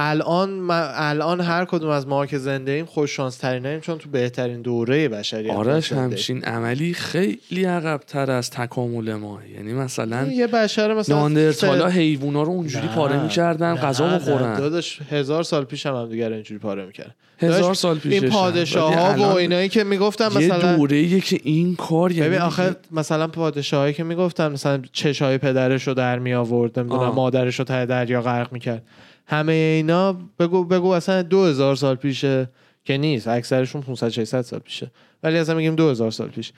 الان 0.00 0.70
الان 0.94 1.40
هر 1.40 1.64
کدوم 1.64 1.90
از 1.90 2.06
ما 2.06 2.26
که 2.26 2.38
زنده 2.38 2.72
ایم 2.72 2.84
خوش 2.84 3.16
شانس 3.16 3.36
ترینیم 3.36 3.80
چون 3.80 3.98
تو 3.98 4.08
بهترین 4.10 4.62
دوره 4.62 5.08
بشریت 5.08 5.54
آرش. 5.54 5.92
همچین 5.92 6.44
عملی 6.44 6.94
خیلی 6.94 7.64
عقبتر 7.64 8.30
از 8.30 8.50
تکامل 8.50 9.14
ما. 9.14 9.38
یعنی 9.56 9.72
مثلا 9.72 10.26
یه 10.26 10.46
بشر 10.46 10.94
مثلا 10.94 11.16
ناندرتالا 11.16 11.90
سه- 11.90 11.94
حیوونا 11.94 12.42
رو 12.42 12.50
اونجوری 12.50 12.86
نه، 12.86 12.94
پاره 12.94 13.22
می‌کردن 13.22 13.74
غذا 13.74 14.08
بخورن 14.08 14.58
داداش 14.58 15.00
هزار 15.10 15.42
سال 15.42 15.64
پیش 15.64 15.86
هم, 15.86 15.94
هم 15.94 16.08
دیگر 16.08 16.32
اینجوری 16.32 16.58
پاره 16.58 16.86
می‌کرد 16.86 17.14
هزار 17.38 17.74
سال 17.74 17.98
پیش 17.98 18.22
این 18.22 18.30
پادشاه 18.32 18.94
ها 18.94 19.34
و 19.34 19.36
اینایی 19.36 19.68
که 19.68 19.84
می‌گفتن 19.84 20.30
یه 20.32 20.38
مثلا 20.38 20.76
دوره 20.76 21.20
که 21.20 21.40
این 21.42 21.76
کار 21.76 22.12
یعنی 22.12 22.28
ببین 22.28 22.40
آخه 22.40 22.76
مثلا 22.90 23.26
پادشاهایی 23.26 23.94
که 23.94 24.04
می‌گفتن 24.04 24.52
مثلا 24.52 24.82
چشای 24.92 25.38
پدرش 25.38 25.88
رو 25.88 25.94
در 25.94 26.18
می 26.18 26.34
آورد 26.34 26.78
نمی‌دونم. 26.78 27.08
مادرش 27.08 27.58
رو 27.58 27.64
ته 27.64 27.86
دریا 27.86 28.22
غرق 28.22 28.52
می‌کرد. 28.52 28.82
همه 29.28 29.52
اینا 29.52 30.12
بگو 30.12 30.64
بگو 30.64 30.88
اصلا 30.88 31.22
دو 31.22 31.44
هزار 31.44 31.76
سال 31.76 31.94
پیشه 31.94 32.50
که 32.84 32.98
نیست. 32.98 33.28
اکثرشون 33.28 33.82
500 33.82 34.08
600 34.08 34.42
سال 34.42 34.58
پیشه. 34.58 34.90
ولی 35.22 35.38
اصلا 35.38 35.54
میگیم 35.54 35.74
دو 35.74 35.90
هزار 35.90 36.10
سال 36.10 36.28
پیش. 36.28 36.52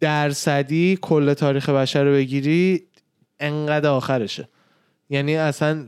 درصدی 0.00 0.98
کل 1.02 1.34
تاریخ 1.34 1.68
بشر 1.68 2.04
رو 2.04 2.12
بگیری 2.12 2.82
انقدر 3.40 3.88
آخرشه. 3.88 4.48
یعنی 5.10 5.36
اصلا 5.36 5.86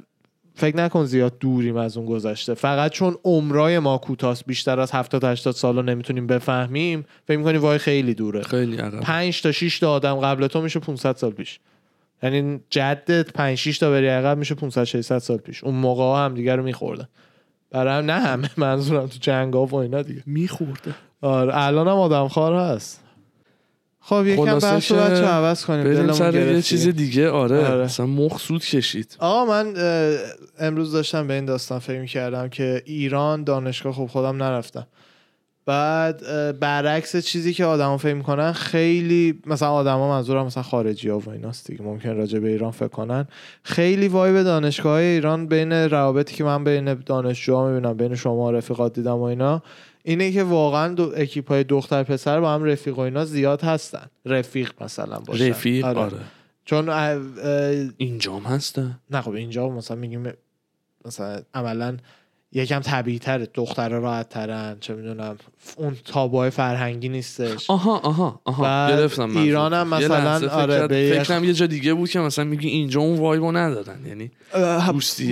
فکر 0.55 0.77
نکن 0.77 1.05
زیاد 1.05 1.39
دوریم 1.39 1.77
از 1.77 1.97
اون 1.97 2.07
گذشته. 2.07 2.55
فقط 2.55 2.91
چون 2.91 3.17
عمرای 3.25 3.79
ما 3.79 3.99
کوتاست 3.99 4.47
بیشتر 4.47 4.81
از 4.81 4.93
70 4.93 5.25
80 5.25 5.55
سال 5.55 5.77
رو 5.77 5.83
نمی‌تونیم 5.83 6.27
بفهمیم 6.27 7.05
فکر 7.27 7.37
می‌کنیم 7.37 7.61
وای 7.61 7.79
خیلی 7.79 8.15
دوره. 8.15 8.43
خیلی 8.43 8.77
عقب. 8.77 9.01
5 9.01 9.43
تا 9.43 9.53
6 9.53 9.79
تا 9.79 9.93
آدم 9.93 10.15
قبل 10.15 10.47
تو 10.47 10.61
میشه 10.61 10.81
500 10.81 11.17
سال 11.17 11.31
پیش. 11.31 11.61
یعنی 12.23 12.61
جدت 12.71 13.33
5 13.33 13.59
6 13.59 13.79
تا 13.79 13.91
بری 13.91 14.09
عقب 14.09 14.39
میشه 14.39 14.55
500 14.55 14.85
600 14.85 15.19
سال 15.19 15.37
پیش. 15.37 15.65
اون 15.65 15.75
موقع 15.75 16.03
ها 16.03 16.25
هم 16.25 16.35
دیگه 16.35 16.57
رو 16.57 16.63
میخوردن. 16.63 17.09
برای 17.71 17.99
هم 17.99 18.05
نه 18.05 18.21
همه 18.21 18.51
منظورم 18.57 19.07
تو 19.07 19.19
جنگ 19.21 19.55
ها 19.55 19.67
و 19.67 19.75
اینا 19.75 20.03
دیگه. 20.03 20.23
میخورده. 20.27 20.95
آره 21.21 21.53
الان 21.57 21.89
هم 21.89 21.95
آدم 21.95 22.29
خار 22.29 22.55
هست. 22.55 23.05
خب 24.01 24.27
یکم 24.27 24.59
بحث 24.59 24.93
رو 24.93 24.99
بچه 24.99 25.25
عوض 25.25 25.65
کنیم 25.65 25.85
بریم 25.85 26.13
سر 26.13 26.35
یه 26.35 26.63
چیز 26.63 26.89
دیگه. 26.89 27.31
آره, 27.31 27.67
آره. 27.67 27.85
مثلا 27.85 28.07
مخ 28.07 28.39
سود 28.39 28.65
کشید. 28.65 29.17
آقا 29.19 29.45
من 29.45 29.75
امروز 30.59 30.93
داشتم 30.93 31.27
به 31.27 31.35
این 31.35 31.45
داستان 31.45 31.79
فکر 31.79 32.05
کردم 32.05 32.49
که 32.49 32.83
ایران 32.87 33.45
دانشگاه 33.45 33.93
خب 33.93 34.07
خودم 34.07 34.43
نرفتم. 34.43 34.87
بعد 35.69 36.23
برعکس 36.61 37.17
چیزی 37.17 37.55
که 37.55 37.65
آدما 37.65 37.97
فکر 37.97 38.15
می‌کنن 38.15 38.53
خیلی 38.53 39.41
مثلا 39.47 39.71
آدما 39.71 40.09
منظورم 40.09 40.47
مثلا 40.47 40.63
خارجی 40.63 41.09
ها 41.09 41.19
و 41.19 41.31
ایناست 41.31 41.67
دیگه 41.67 41.83
ممکن 41.83 42.17
راجع 42.17 42.39
به 42.39 42.49
ایران 42.49 42.71
فکر 42.71 42.89
کنن. 42.89 43.27
خیلی 43.63 44.09
وایب 44.09 44.43
دانشگاه 44.43 44.93
های 44.93 45.05
ایران 45.05 45.47
بین 45.47 45.73
روابطی 45.73 46.35
که 46.35 46.45
من 46.45 46.65
بین 46.65 46.95
دانشجوها 46.95 47.69
می‌بینم 47.69 47.97
بین 47.97 48.15
شما 48.15 48.51
رفیقات 48.51 48.95
دیدم 48.95 49.17
و 49.17 49.23
اینا 49.23 49.63
اینه 50.03 50.33
که 50.33 50.43
واقعا 50.43 50.95
دو 50.95 51.13
اکیپ 51.17 51.49
های 51.49 51.65
دختر 51.65 52.03
پسر 52.03 52.41
با 52.41 52.55
هم 52.55 52.65
رفیق 52.65 52.99
و 52.99 53.01
اینا 53.01 53.25
زیاد 53.25 53.63
هستن. 53.63 54.07
رفیق 54.25 54.73
مثلا 54.81 55.19
باشن. 55.19 55.49
رفیق؟ 55.49 55.85
آره, 55.85 56.13
چون 56.65 56.89
اه، 56.89 56.97
اه، 56.97 57.21
اینجام 57.97 58.43
هستن؟ 58.43 58.99
نه 59.11 59.21
خب 59.21 59.31
اینجا 59.31 59.69
مثلا 59.69 59.97
میگیم 59.97 60.33
مثلا 61.05 61.43
عملا 61.55 61.97
یکم 62.53 62.81
طبیعی 62.81 63.19
تره 63.19 63.49
دخترها 63.55 63.99
راحت 63.99 64.29
ترن 64.29 64.77
چه 64.81 64.95
می‌دونم 64.95 65.37
اون 65.77 65.97
تابوهای 66.05 66.51
فرهنگی 66.51 67.09
نیستش. 67.09 67.71
آها 67.71 67.99
آها 67.99 68.41
آها. 68.45 68.89
گرفتم. 68.89 69.37
ایران 69.37 69.73
هم 69.73 69.89
مثلا 69.89 70.49
آره، 70.51 70.87
به 70.87 71.23
فکرم 71.23 71.45
یه 71.45 71.53
جا 71.53 71.67
دیگه 71.67 71.95
بود 71.95 72.11
که 72.11 72.19
مثلا 72.19 72.45
میگی 72.45 72.69
اینجا 72.69 73.01
اون 73.01 73.19
وایبو 73.19 73.53
ندارن. 73.53 74.07
یعنی 74.07 74.31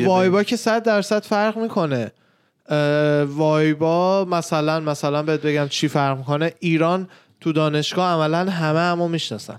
وایبا 0.04 0.42
که 0.42 0.56
صد 0.56 0.82
درصد 0.82 1.22
فرق 1.22 1.58
می‌کنه. 1.58 2.12
وایبا 3.26 4.24
مثلا 4.24 4.80
مثلا 4.80 5.22
بهت 5.22 5.40
بگم 5.40 5.68
چی 5.68 5.88
فرق 5.88 6.18
می‌کنه؟ 6.18 6.52
ایران 6.60 7.08
تو 7.40 7.52
دانشگاه 7.52 8.12
عملا 8.12 8.50
همه 8.50 8.78
همو 8.78 9.08
می‌شناسن. 9.08 9.58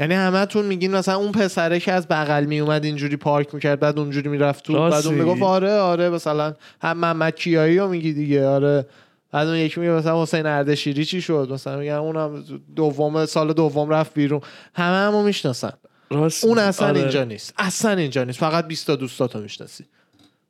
یعنی 0.00 0.14
همه 0.14 0.46
تون 0.46 0.64
میگین 0.66 0.90
مثلا 0.96 1.14
اون 1.16 1.32
پسره 1.32 1.80
که 1.80 1.92
از 1.92 2.08
بغل 2.08 2.44
میومد 2.44 2.84
اینجوری 2.84 3.16
پارک 3.16 3.54
می‌کرد 3.54 3.80
بعد 3.80 3.98
اونجوری 3.98 4.28
می‌رفت 4.28 4.64
تو 4.64 4.90
بعد 4.90 5.06
اون. 5.06 5.14
می‌گفت 5.14 5.42
آره 5.42 5.72
آره 5.72 6.10
مثلا 6.10 6.54
هم 6.82 6.98
محمد 6.98 7.34
کیایی 7.36 7.78
رو 7.78 7.88
میگی 7.88 8.12
دیگه 8.12 8.46
آره 8.46 8.86
بعد 9.32 9.48
اون 9.48 9.56
یکی 9.56 9.80
میگه 9.80 9.92
مثلا 9.92 10.22
حسین 10.22 10.46
اردشیری 10.46 11.04
چی 11.04 11.20
شد 11.22 11.48
مثلا 11.52 11.78
میگن 11.78 11.92
اونم 11.92 12.44
دوم 12.76 13.26
سال 13.26 13.52
دوم 13.52 13.90
رفت 13.90 14.14
بیرون 14.14 14.40
همه 14.74 14.96
همو 14.96 15.22
می‌شناسن 15.22 15.72
راست 16.10 16.44
اون. 16.44 16.58
اصلا 16.58 16.88
آره. 16.88 17.00
اینجا 17.00 17.24
نیست 17.24 17.54
اصلا 17.58 17.90
اینجا 17.92 18.24
نیست 18.24 18.38
فقط 18.38 18.66
20 18.66 18.86
تا 18.86 18.96
دوستاتو 18.96 19.40
می‌شناسی 19.40 19.84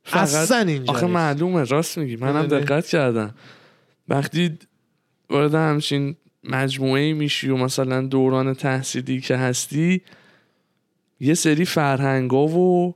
فقط- 0.05 0.23
اصلا 0.35 0.59
اینجا 0.59 0.93
آخه 0.93 1.03
نیست. 1.07 1.15
معلومه 1.17 1.65
راست 1.65 1.99
میگی 1.99 2.17
منم؟ 2.17 2.47
دقت 2.47 2.87
کردم 2.87 3.35
وقتی 4.09 4.59
وارد 5.31 5.55
همچین 5.55 6.17
مجموعه 6.45 7.13
میشی 7.13 7.51
و 7.51 7.57
مثلا 7.57 8.03
دوران 8.03 8.55
تحصیلی 8.55 9.21
که 9.21 9.37
هستی 9.37 10.03
یه 11.21 11.35
سری 11.35 11.65
فرهنگا 11.65 12.47
و 12.47 12.95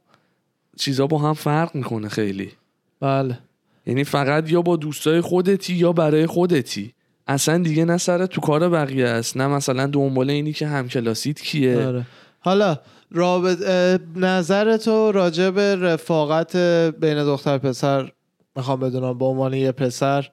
چیزا 0.77 1.07
با 1.07 1.19
هم 1.19 1.33
فرق 1.33 1.75
می‌کنه 1.75 2.09
خیلی. 2.09 2.53
بله. 3.01 3.39
یعنی 3.87 4.05
فقط 4.05 4.51
یا 4.51 4.63
با 4.63 4.77
دوستای 4.77 5.21
خودتی 5.21 5.75
یا 5.75 5.93
برای 5.93 6.27
خودتی. 6.27 6.95
اصلا 7.27 7.59
دیگه 7.59 7.85
نه 7.85 7.99
سر 7.99 8.27
تو 8.27 8.41
کار 8.41 8.69
بقیه 8.69 9.07
است. 9.07 9.37
نه 9.37 9.47
مثلا 9.47 9.87
دنبال 9.87 10.31
اینی 10.31 10.53
که 10.53 10.67
همکلاسیت 10.67 11.41
کیه. 11.41 11.87
آره. 11.87 12.07
حالا 12.41 12.79
رابط 13.11 13.59
نظر 14.17 14.77
تو 14.77 15.13
راجع 15.13 15.51
به 15.51 15.77
رفاقت 15.77 16.57
بین 17.01 17.25
دختر 17.25 17.59
پسر 17.59 18.13
می‌خوام 18.57 18.81
بدونم 18.81 19.19
به 19.19 19.25
عنوان 19.25 19.55
یه 19.55 19.73
پسر 19.73 20.31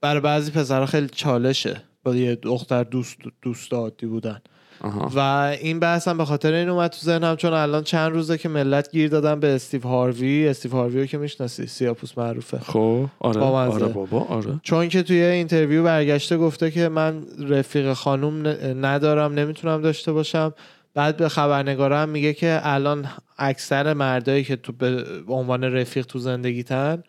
برای 0.00 0.20
بعضی 0.22 0.50
پسرها 0.50 0.86
خیلی 0.86 1.08
چالشه. 1.08 1.82
با 2.04 2.16
یه 2.16 2.34
دختر 2.34 2.84
دوست 2.84 3.16
دوست 3.42 3.72
عادی 3.72 4.06
بودن. 4.06 4.40
آها. 4.80 5.10
و 5.14 5.18
این 5.60 5.80
بحث 5.80 6.08
هم 6.08 6.18
به 6.18 6.24
خاطر 6.24 6.52
این 6.52 6.68
اومد 6.68 6.90
تو 6.90 6.98
ذهنم 7.00 7.36
چون 7.36 7.52
الان 7.52 7.84
چند 7.84 8.12
روزه 8.12 8.38
که 8.38 8.48
ملت 8.48 8.90
گیر 8.90 9.08
دادن 9.08 9.40
به 9.40 9.54
استیو 9.54 9.80
هاروی. 9.80 10.48
استیو 10.48 10.72
هاروی 10.72 11.00
رو 11.00 11.06
که 11.06 11.18
می‌شناسی؟ 11.18 11.66
سیاپوست 11.66 12.18
معروفه. 12.18 12.58
خب 12.58 13.06
آره. 13.18 13.40
آره 13.40 13.86
بابا 13.86 14.20
آره. 14.20 14.60
چون 14.62 14.88
که 14.88 15.02
توی 15.02 15.22
interview 15.22 15.84
برگشته 15.84 16.36
گفته 16.36 16.70
که 16.70 16.88
من 16.88 17.22
رفیق 17.48 17.92
خانوم 17.92 18.46
ندارم 18.86 19.34
نمی‌تونم 19.34 19.82
داشته 19.82 20.12
باشم. 20.12 20.54
بعد 20.94 21.16
به 21.16 21.28
خبرنگارم 21.28 22.08
میگه 22.08 22.32
که 22.32 22.60
الان 22.62 23.06
اکثر 23.38 23.94
مردایی 23.94 24.44
که 24.44 24.56
تو 24.56 24.72
به 24.72 25.04
عنوان 25.28 25.64
رفیق 25.64 26.06
تو 26.06 26.18
زندگیتن 26.18 27.02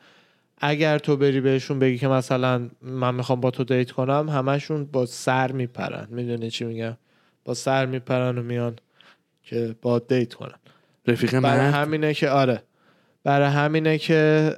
اگر 0.57 0.97
تو 0.97 1.17
بری 1.17 1.41
بهشون 1.41 1.79
بگی 1.79 1.97
که 1.97 2.07
مثلا 2.07 2.69
من 2.81 3.15
می‌خوام 3.15 3.41
با 3.41 3.51
تو 3.51 3.63
دیت 3.63 3.91
کنم 3.91 4.29
همشون 4.29 4.85
با 4.85 5.05
سر 5.05 5.51
میپرن. 5.51 6.07
می‌دونی 6.11 6.51
چی 6.51 6.65
میگم؟ 6.65 6.97
با 7.45 7.53
سر 7.53 7.85
میپرن 7.85 8.37
و 8.37 8.43
میان 8.43 8.75
که 9.43 9.75
با 9.81 9.99
دیت 9.99 10.33
کنن. 10.33 10.55
رفیق 11.07 11.39
برای 11.39 11.71
همینه 11.71 12.13
که 12.13 12.29
آره. 12.29 12.63
برای 13.23 13.47
همینه 13.47 13.97
که 13.97 14.51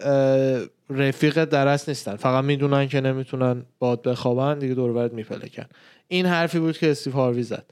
رفیق 0.89 1.45
درست 1.45 1.89
نیستن. 1.89 2.15
فقط 2.15 2.43
می‌دونن 2.43 2.87
که 2.87 3.01
نمی‌تونن 3.01 3.65
باد 3.79 4.01
بخوابن 4.01 4.59
دیگه 4.59 4.73
دور 4.73 4.93
برت 4.93 5.13
میپلکن 5.13 5.65
این 6.07 6.25
حرفی 6.25 6.59
بود 6.59 6.77
که 6.77 6.91
استیو 6.91 7.13
هاروی 7.13 7.43
زد. 7.43 7.65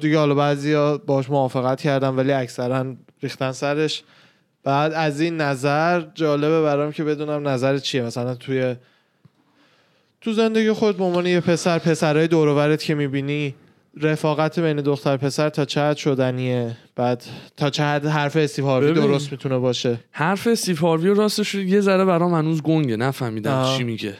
دیگه 0.00 0.18
حالا 0.18 0.34
بعضیا 0.34 0.98
باش 0.98 1.30
موافقت 1.30 1.80
کردن 1.80 2.08
ولی 2.08 2.32
اکثرا 2.32 2.96
ریختن 3.22 3.52
سرش. 3.52 4.02
بعد 4.68 4.92
از 4.92 5.20
این 5.20 5.36
نظر 5.36 6.00
جالبه 6.14 6.62
برام 6.62 6.92
که 6.92 7.04
بدونم 7.04 7.48
نظر 7.48 7.78
چیه 7.78 8.02
مثلا 8.02 8.34
توی 8.34 8.76
تو 10.20 10.32
زندگی 10.32 10.72
خود 10.72 10.96
به 10.96 11.04
عنوان 11.04 11.26
یه 11.26 11.40
پسر 11.40 11.78
پسرهای 11.78 12.28
دور 12.28 12.48
و 12.48 12.54
برت 12.54 12.82
که 12.82 12.94
می‌بینی 12.94 13.54
رفاقت 14.00 14.60
بین 14.60 14.76
دختر 14.76 15.16
پسر 15.16 15.48
تا 15.48 15.64
چه 15.64 15.80
حد 15.80 15.96
شدنیه 15.96 16.76
بعد 16.96 17.24
تا 17.56 17.70
چه 17.70 17.82
حد 17.82 18.06
حرف 18.06 18.36
استیو 18.36 18.64
هاروی. 18.64 18.92
درست 18.92 19.32
می‌تونه 19.32 19.58
باشه 19.58 19.98
حرف 20.10 20.46
استیو 20.46 20.76
هاروی 20.76 21.14
راستش 21.14 21.54
یه 21.54 21.80
ذره 21.80 22.04
برام 22.04 22.34
هنوز 22.34 22.62
گنگه 22.62 22.96
نفهمیدم 22.96 23.52
آه. 23.52 23.78
چی 23.78 23.84
میگه 23.84 24.14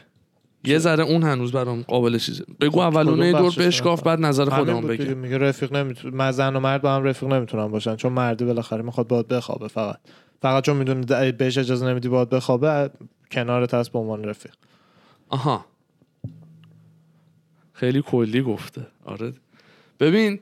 یه 0.63 0.79
ذره 0.79 1.03
اون 1.03 1.23
هنوز 1.23 1.51
برام 1.51 1.81
قابل 1.81 2.17
چیزه 2.17 2.43
بگو 2.59 2.71
خب، 2.71 2.79
اولونه 2.79 3.31
دور 3.31 3.53
بشکاف 3.57 4.03
بعد 4.03 4.19
نظر 4.19 4.49
خودمون. 4.49 4.87
بگه 4.87 5.13
میگه 5.13 5.37
رفیق 5.37 5.73
نمی‌تونه 5.73 6.31
زن 6.31 6.55
و 6.55 6.59
مرد 6.59 6.81
با 6.81 6.95
هم 6.95 7.03
رفیق 7.03 7.29
نمی‌تونن 7.29 7.67
باشن 7.67 7.95
چون 7.95 8.11
مردی 8.11 8.45
بالاخره 8.45 8.81
می‌خواد 8.81 9.07
باد 9.07 9.27
بخوابه 9.27 9.67
فقط 9.67 9.97
فقط 10.41 10.63
چون 10.65 10.77
می‌دونه 10.77 11.31
بهش 11.31 11.57
اجازه 11.57 11.87
نمیدی 11.87 12.07
باد 12.07 12.29
بخوابه 12.29 12.89
کنارت 13.31 13.73
هست 13.73 13.91
به 13.91 13.99
عنوان 13.99 14.23
رفیق. 14.23 14.53
آها. 15.29 15.65
خیلی 17.73 18.01
کلی 18.01 18.41
گفته. 18.41 18.87
آره. 19.05 19.33
ببین 19.99 20.39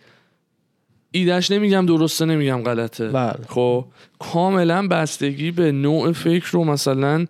ایدش 1.12 1.52
نمیگم 1.52 1.86
درسته 1.86 2.26
نمیگم 2.26 2.64
غلطه. 2.64 3.10
بله. 3.10 3.46
خب 3.48 3.86
کاملا 4.20 4.88
بستگی 4.88 5.52
به 5.52 5.72
نوع 5.72 6.12
فکر 6.12 6.50
رو 6.52 6.64
مثلا 6.64 7.26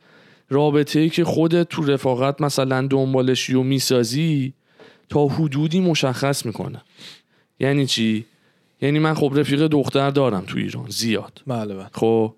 رابطه 0.50 1.00
ای 1.00 1.10
که 1.10 1.24
خودت 1.24 1.70
تو 1.70 1.86
رفاقت 1.86 2.42
مثلا 2.42 2.88
دنبالشی 2.88 3.54
و 3.54 3.64
می‌سازی 3.64 4.54
تا 5.10 5.28
حدودی 5.28 5.80
مشخص 5.80 6.46
می‌کنه. 6.46 6.82
یعنی 7.60 7.86
چی؟ 7.86 8.26
یعنی 8.82 9.00
من 9.00 9.14
خب 9.14 9.34
رفیق 9.36 9.68
دختر 9.68 10.10
دارم 10.10 10.44
تو 10.48 10.58
ایران 10.58 10.90
زیاد. 10.90 11.42
بله 11.48 11.76
بله. 11.76 11.90
خب 11.94 12.36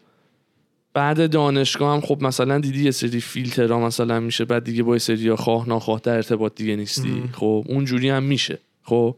بعد 0.94 1.32
دانشگاه 1.32 1.94
هم 1.94 2.02
خب 2.02 2.24
مثلا 2.24 2.60
دیدی 2.60 2.84
یه 2.84 2.92
سری 2.92 3.22
فیلترها 3.22 3.80
مثلا 3.80 4.20
میشه 4.20 4.46
بعد 4.46 4.64
دیگه 4.64 4.84
با 4.84 4.94
یه 4.94 5.00
سری 5.00 5.36
خواه 5.36 5.70
ناخواه 5.70 6.00
در 6.04 6.16
ارتباط 6.16 6.56
دیگه 6.56 6.76
نیستی. 6.76 7.24
خب 7.34 7.66
اونجوری 7.68 8.10
هم 8.10 8.24
میشه. 8.24 8.60
خب 8.84 9.16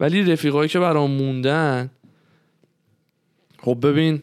ولی 0.00 0.32
رفیقایی 0.32 0.68
که 0.68 0.78
برام 0.78 1.10
موندن 1.10 1.90
خب 3.62 3.78
ببین 3.82 4.22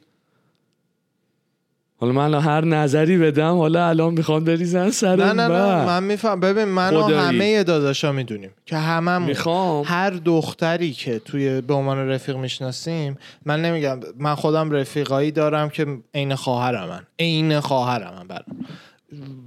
حالا 2.03 2.13
من 2.13 2.33
هر 2.33 2.65
نظری 2.65 3.17
بدم 3.17 3.57
حالا 3.57 3.89
الان 3.89 4.13
می‌خوام 4.13 4.43
بریزن 4.43 4.89
سر 4.89 5.15
نه 5.15 5.33
نه 5.33 5.47
نه 5.47 5.85
من. 5.85 6.03
میفهم 6.03 6.39
ببین 6.39 6.65
من 6.65 6.95
و. 6.95 7.03
همه 7.03 7.63
داداشا 7.63 8.11
می‌دونیم 8.11 8.49
که 8.65 8.77
هممون. 8.77 9.27
می‌خوام. 9.27 9.85
هر 9.87 10.09
دختری 10.09 10.91
که 10.91 11.19
توی 11.19 11.61
به 11.61 11.73
عنوان 11.73 12.09
رفیق 12.09 12.35
می‌شناسیم 12.35 13.17
من 13.45 13.61
نمیگم 13.61 13.99
من 14.17 14.35
خودم 14.35 14.71
رفیقایی 14.71 15.31
دارم 15.31 15.69
که 15.69 15.87
عین 16.13 16.35
خواهرم 16.35 16.89
من 16.89 17.01
عین 17.19 17.59
خواهرم 17.59 18.13
من 18.17 18.27
برام. 18.27 18.65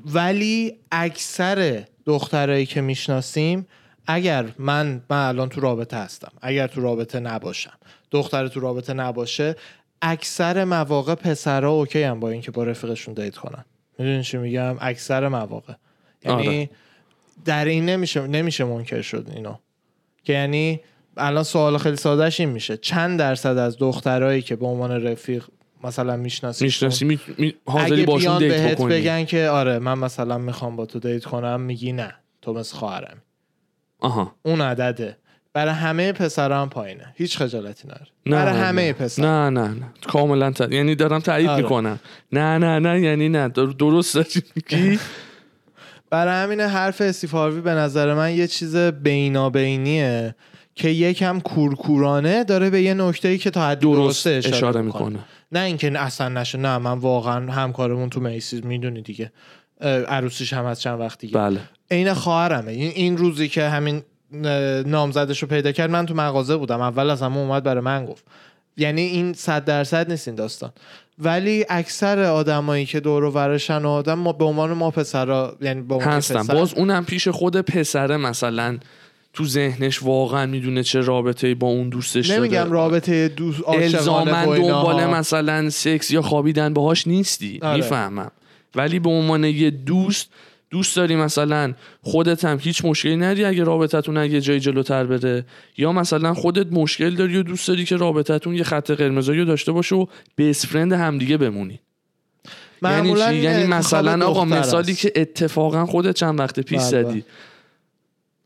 ولی 0.06 0.76
اکثر 0.92 1.84
دخترایی 2.06 2.66
که 2.66 2.80
می‌شناسیم 2.80 3.66
اگر 4.06 4.44
من 4.58 5.00
من 5.10 5.28
الان 5.28 5.48
تو 5.48 5.60
رابطه 5.60 5.96
هستم 5.96 6.32
اگر 6.42 6.66
تو 6.66 6.80
رابطه 6.80 7.20
نباشم 7.20 7.78
دختر 8.10 8.48
تو 8.48 8.60
رابطه 8.60 8.92
نباشه 8.92 9.56
اکثر 10.02 10.64
مواقع 10.64 11.14
پسرها 11.14 11.70
okay 11.70 12.02
هم 12.02 12.20
با 12.20 12.30
اینکه 12.30 12.50
با 12.50 12.64
رفیقشون 12.64 13.14
date 13.14 13.36
کنن. 13.36 13.64
می‌دونی 13.98 14.24
چی 14.24 14.36
میگم؟ 14.36 14.76
اکثر 14.80 15.28
مواقع. 15.28 15.74
یعنی 16.24 16.48
آره. 16.48 16.70
در 17.44 17.64
این 17.64 17.86
نمیشه 17.86 18.26
نمیشه 18.26 18.64
منکر 18.64 19.02
شد 19.02 19.26
اینو. 19.34 19.56
که 20.24 20.32
یعنی 20.32 20.80
الان 21.16 21.42
سوال 21.42 21.78
خیلی 21.78 21.96
سادهش 21.96 22.40
این 22.40 22.48
میشه. 22.48 22.76
چند 22.76 23.18
درصد 23.18 23.56
از 23.58 23.78
دخترایی 23.78 24.42
که 24.42 24.56
به 24.56 24.66
عنوان 24.66 24.90
رفیق 24.90 25.44
مثلا 25.84 26.16
می‌شناسی 26.16 26.64
می‌شناسی 26.64 27.04
می... 27.04 27.20
می... 27.38 27.54
حاضری 27.66 27.92
اگه 27.92 28.06
باشون 28.06 28.38
date 28.38 28.52
بهت 28.52 28.74
بکنی. 28.74 28.88
بگن 28.88 29.24
که 29.24 29.48
آره 29.48 29.78
من 29.78 29.98
مثلا 29.98 30.38
می‌خوام 30.38 30.76
با 30.76 30.86
تو 30.86 30.98
date 30.98 31.24
کنم 31.24 31.60
میگی 31.60 31.92
نه. 31.92 32.14
تو 32.42 32.52
مثل 32.52 32.76
خواهرم 32.76 33.22
آها. 34.00 34.34
اون 34.42 34.60
عدده. 34.60 35.16
برای 35.56 35.74
همه 35.74 36.12
پسرا 36.12 36.62
هم 36.62 36.68
پایینه. 36.68 37.14
هیچ 37.14 37.38
خجالتی 37.38 37.88
نداره. 37.88 38.06
نه 38.26 38.36
برای 38.36 38.60
همه 38.60 38.82
نه. 38.86 38.92
پسر 38.92 39.22
نه 39.22 39.60
نه 39.60 39.68
نه. 39.68 39.92
کاملا 40.06 40.50
ت... 40.50 40.72
یعنی 40.72 40.94
دارم 40.94 41.20
تایید 41.20 41.48
آره. 41.48 41.62
می‌کنم. 41.62 42.00
نه 42.32 42.58
نه 42.58 42.78
نه 42.78 43.00
یعنی 43.00 43.28
نه. 43.28 43.48
در- 43.48 43.64
درست 43.64 44.14
داری 44.14 44.42
میگی؟ 44.56 44.98
برای 46.10 46.34
همین 46.44 46.60
حرف 46.60 47.00
استیفاروی 47.00 47.60
به 47.60 47.70
نظر 47.70 48.14
من 48.14 48.34
یه 48.34 48.46
چیز 48.46 48.76
بینابینیه 48.76 50.34
که 50.74 50.88
یکم 50.88 51.40
کورکورانه 51.40 52.44
داره 52.44 52.70
به 52.70 52.82
یه 52.82 52.94
نکته 52.94 53.38
که 53.38 53.50
تا 53.50 53.68
حد 53.68 53.78
درست 53.78 54.26
اشاره, 54.26 54.56
اشاره 54.56 54.82
می‌کنه. 54.82 55.04
می‌کنه. 55.06 55.24
نه 55.52 55.60
اینکه 55.60 56.00
اصلا 56.00 56.28
نشه. 56.28 56.58
نه 56.58 56.78
من 56.78 56.98
واقعا 56.98 57.52
همکارمون 57.52 58.10
تو 58.10 58.20
میسیز 58.20 58.66
می‌دونی 58.66 59.02
دیگه. 59.02 59.32
عروسیش 60.08 60.52
هم 60.52 60.64
از 60.64 60.80
چند 60.80 61.00
وقت 61.00 61.18
دیگه. 61.18 61.34
بله. 61.34 61.60
عین 61.90 62.12
خواهرمه. 62.12 62.72
این 62.72 63.16
روزی 63.16 63.48
که 63.48 63.68
همین 63.68 64.02
نامزدش 64.86 65.42
رو 65.42 65.48
پیدا 65.48 65.72
کرد. 65.72 65.90
من 65.90 66.06
تو 66.06 66.14
مغازه 66.14 66.56
بودم. 66.56 66.80
اول 66.80 67.10
از 67.10 67.22
همه 67.22 67.36
اومد 67.36 67.62
برای 67.62 67.80
من 67.80 68.06
گفت. 68.06 68.24
یعنی 68.76 69.02
این 69.02 69.32
صد 69.32 69.64
درصد 69.64 70.10
نیست 70.10 70.28
این 70.28 70.34
داستان. 70.34 70.70
ولی 71.18 71.66
اکثر 71.68 72.22
آدمایی 72.22 72.86
که 72.86 73.00
دور 73.00 73.24
و 73.24 73.32
برشن 73.32 73.82
و 73.82 73.88
آدم 73.88 74.14
ما 74.14 74.32
به 74.32 74.44
عنوان 74.44 74.72
ما 74.72 74.90
پسرا 74.90 75.56
یعنی 75.60 75.82
به 75.82 75.94
عنوان 75.94 76.12
هستم 76.12 76.40
پسر- 76.40 76.54
باز 76.54 76.74
اونم 76.74 77.04
پیش 77.04 77.28
خود 77.28 77.60
پسره 77.60 78.16
مثلا. 78.16 78.78
تو 79.32 79.44
ذهنش 79.44 80.02
واقعا 80.02 80.46
می‌دونه 80.46 80.82
چه 80.82 81.00
رابطه 81.00 81.54
با 81.54 81.66
اون 81.66 81.88
دوستش 81.88 82.30
نمیگم 82.30 82.54
داره 82.54 82.70
رابطه 82.70 83.28
دوست 83.28 83.68
الزامن. 83.68 84.44
دنبال 84.44 85.06
مثلا 85.06 85.70
سکس 85.70 86.10
یا 86.10 86.22
خوابیدن 86.22 86.74
باهاش 86.74 87.06
نیستی. 87.06 87.58
آره. 87.62 87.76
می‌فهمم. 87.76 88.30
ولی 88.74 88.98
به 88.98 89.10
عنوان 89.10 89.44
یه 89.44 89.70
دوست 89.70 90.28
دوست 90.70 90.96
داری 90.96 91.16
مثلا 91.16 91.74
خودت 92.02 92.44
هم 92.44 92.58
هیچ 92.60 92.84
مشکلی 92.84 93.16
نداری 93.16 93.44
اگه 93.44 93.64
رابطتون 93.64 94.16
اگه 94.16 94.40
جای 94.40 94.60
جلوتر 94.60 95.04
بره؟ 95.04 95.44
یا 95.76 95.92
مثلا 95.92 96.34
خودت 96.34 96.72
مشکل 96.72 97.14
داری 97.14 97.36
و 97.36 97.42
دوست 97.42 97.68
داری 97.68 97.84
که 97.84 97.96
رابطتون 97.96 98.54
یه 98.54 98.64
خط 98.64 98.90
قرمزایی 98.90 99.44
داشته 99.44 99.72
باشه 99.72 99.96
و 99.96 100.06
بیس 100.36 100.66
فرند 100.66 100.92
همدیگه 100.92 101.36
بمونی. 101.36 101.80
یعنی 102.82 103.14
چی؟ 103.14 103.34
یعنی 103.34 103.66
مثلا 103.66 104.26
آقا 104.26 104.44
مثالی 104.44 104.92
است. 104.92 105.00
که 105.00 105.12
اتفاقا 105.16 105.86
خودت 105.86 106.14
چند 106.14 106.40
وقت 106.40 106.60
پیش 106.60 106.78
بله، 106.78 107.02
زدی. 107.02 107.24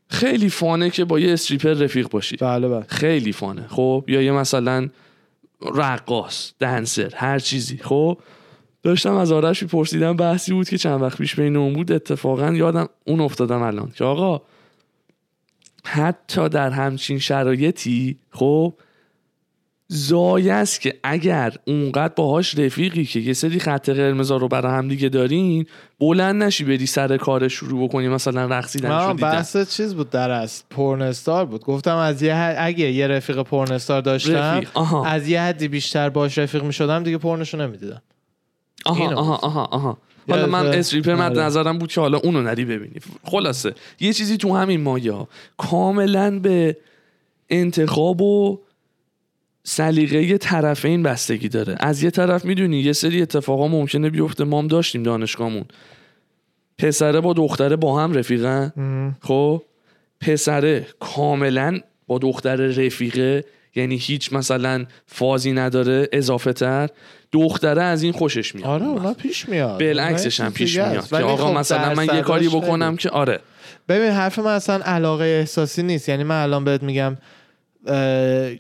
خیلی 0.09 0.49
فانه 0.49 0.91
که 0.91 1.05
با 1.05 1.21
یه 1.21 1.33
استریپر 1.33 1.73
رفیق 1.73 2.09
باشی. 2.09 2.37
بله 2.37 2.69
بله. 2.69 2.85
خیلی 2.89 3.33
فانه. 3.33 3.67
خب؟ 3.69 4.05
یا 4.09 4.23
یه 4.23 4.33
مثلا 4.33 4.89
رقاص 5.75 6.53
دنسر 6.61 7.15
هر 7.17 7.39
چیزی. 7.39 7.79
خب؟ 7.83 8.19
داشتم 8.83 9.15
از 9.15 9.33
آرش 9.33 9.63
میپرسیدم 9.63 10.17
بحثی 10.17 10.53
بود 10.53 10.69
که 10.69 10.79
چند 10.79 11.03
وقت 11.03 11.19
پیش 11.19 11.35
بین 11.35 11.57
اون 11.57 11.73
بود. 11.73 11.93
اتفاقا 11.93 12.53
یادم 12.53 12.89
اون 13.07 13.21
افتادم 13.21 13.63
الان 13.63 13.93
که 13.95 14.05
آقا 14.05 14.43
حتی 15.85 16.49
در 16.49 16.71
همچین 16.71 17.19
شرایطی 17.19 18.19
خب 18.31 18.75
زایه 19.93 20.53
است 20.53 20.81
که 20.81 20.99
اگر 21.03 21.55
اونقدر 21.67 22.15
باهاش 22.17 22.59
رفیقی 22.59 23.05
که 23.05 23.21
یه 23.21 23.33
سری 23.33 23.59
خط 23.59 23.91
قرمزا 23.91 24.37
رو 24.37 24.49
برای 24.49 24.73
هم 24.73 24.89
دیگه 24.89 25.09
دارین 25.09 25.67
بلند 26.01 26.43
نشی 26.43 26.65
بری 26.65 26.87
سر 26.87 27.17
کار 27.17 27.49
شروع 27.49 27.89
بکنی 27.89 28.09
مثلا 28.09 28.47
رقصیدن 28.47 28.89
شو 28.89 29.13
دیدن 29.13 29.31
بحث 29.31 29.77
چیز 29.77 29.95
بود 29.95 30.11
در 30.11 30.31
است 30.31 30.67
پورنستار 30.71 31.47
بود. 31.47 31.65
گفتم 31.65 31.97
از 31.97 32.23
یه 32.23 32.35
حد- 32.35 32.57
اگه 32.59 32.91
یه 32.91 33.07
رفیق 33.07 33.43
پورنستار 33.43 34.03
داشتم 34.03 34.33
رفیق،. 34.33 34.95
از 35.07 35.29
یه 35.29 35.41
حدی 35.41 35.69
بیشتر 35.69 36.09
باش 36.09 36.39
رفیق 36.39 36.63
می 36.65 36.73
شدم 36.73 37.03
دیگه 37.03 37.19
پورنشو 37.19 37.57
نمی‌دیدم. 37.57 38.03
آها 38.85 39.15
آها. 39.15 39.37
آها 39.37 39.65
آها. 39.65 39.99
حالا 40.29 40.47
من 40.47 40.65
یادته؟ 40.65 40.79
اسریپر 40.79 41.15
مد 41.15 41.39
آره. 41.39 41.47
نظرم 41.47 41.79
بود 41.79 41.93
که 41.93 42.01
حالا 42.01 42.19
اونو 42.19 42.43
نری 42.43 42.65
ببینی. 42.65 42.95
خلاصه 43.25 43.75
یه 44.01 44.13
چیزی 44.13 44.37
تو 44.37 44.57
همین 44.57 44.81
مایه 44.81 45.13
ها 45.13 45.29
کاملا 45.57 46.39
به 46.39 46.77
انتخاب 47.51 48.21
و 48.21 48.59
سلیقه 49.65 50.39
طرفین 50.39 51.03
بستگی 51.03 51.49
داره. 51.49 51.77
از 51.81 52.03
یه 52.03 52.11
طرف 52.11 52.45
می‌دونی 52.45 52.81
یه 52.81 52.93
سری 52.93 53.23
اتفاقا 53.23 53.69
ممکنه 53.69 54.11
بیفته. 54.11 54.45
ما 54.45 54.59
هم 54.59 54.67
داشتیم 54.67 55.03
دانشگاهمون. 55.03 55.65
پسره 56.79 57.21
با 57.21 57.33
دختره 57.33 57.77
با 57.77 58.03
هم 58.03 58.13
رفیقن. 58.13 58.73
خب؟ 59.23 59.63
پسره 60.21 60.87
کاملا 61.01 61.79
با 62.07 62.19
دختر 62.19 62.57
رفیقه. 62.57 63.45
یعنی 63.75 63.97
هیچ 63.97 64.33
مثلا 64.33 64.87
فازی 65.07 65.53
نداره 65.53 66.09
اضافه 66.13 66.53
تر 66.53 66.89
دختره 67.33 67.83
از 67.83 68.03
این 68.03 68.13
خوشش 68.13 68.55
میاد. 68.55 68.67
آره 68.67 68.87
اونا 68.87 69.15
پیش 69.15 69.49
میاد. 69.49 69.79
بالعکسش 69.79 70.41
هم 70.41 70.53
پیش 70.53 70.77
میاد. 70.77 71.09
که 71.09 71.17
آقا 71.17 71.47
خب 71.47 71.59
مثلا 71.59 71.95
من 71.95 72.05
یه 72.15 72.21
کاری 72.21 72.49
بکنم 72.49 72.87
خیلی. 72.87 72.97
که 72.97 73.11
آره. 73.11 73.41
ببین 73.89 74.11
حرف 74.11 74.39
من 74.39 74.55
اصلا 74.55 74.85
علاقه 74.85 75.25
احساسی 75.25 75.83
نیست. 75.83 76.09
یعنی 76.09 76.25
من 76.25 76.43
الان 76.43 76.65
بهت 76.65 76.83
میگم 76.83 77.17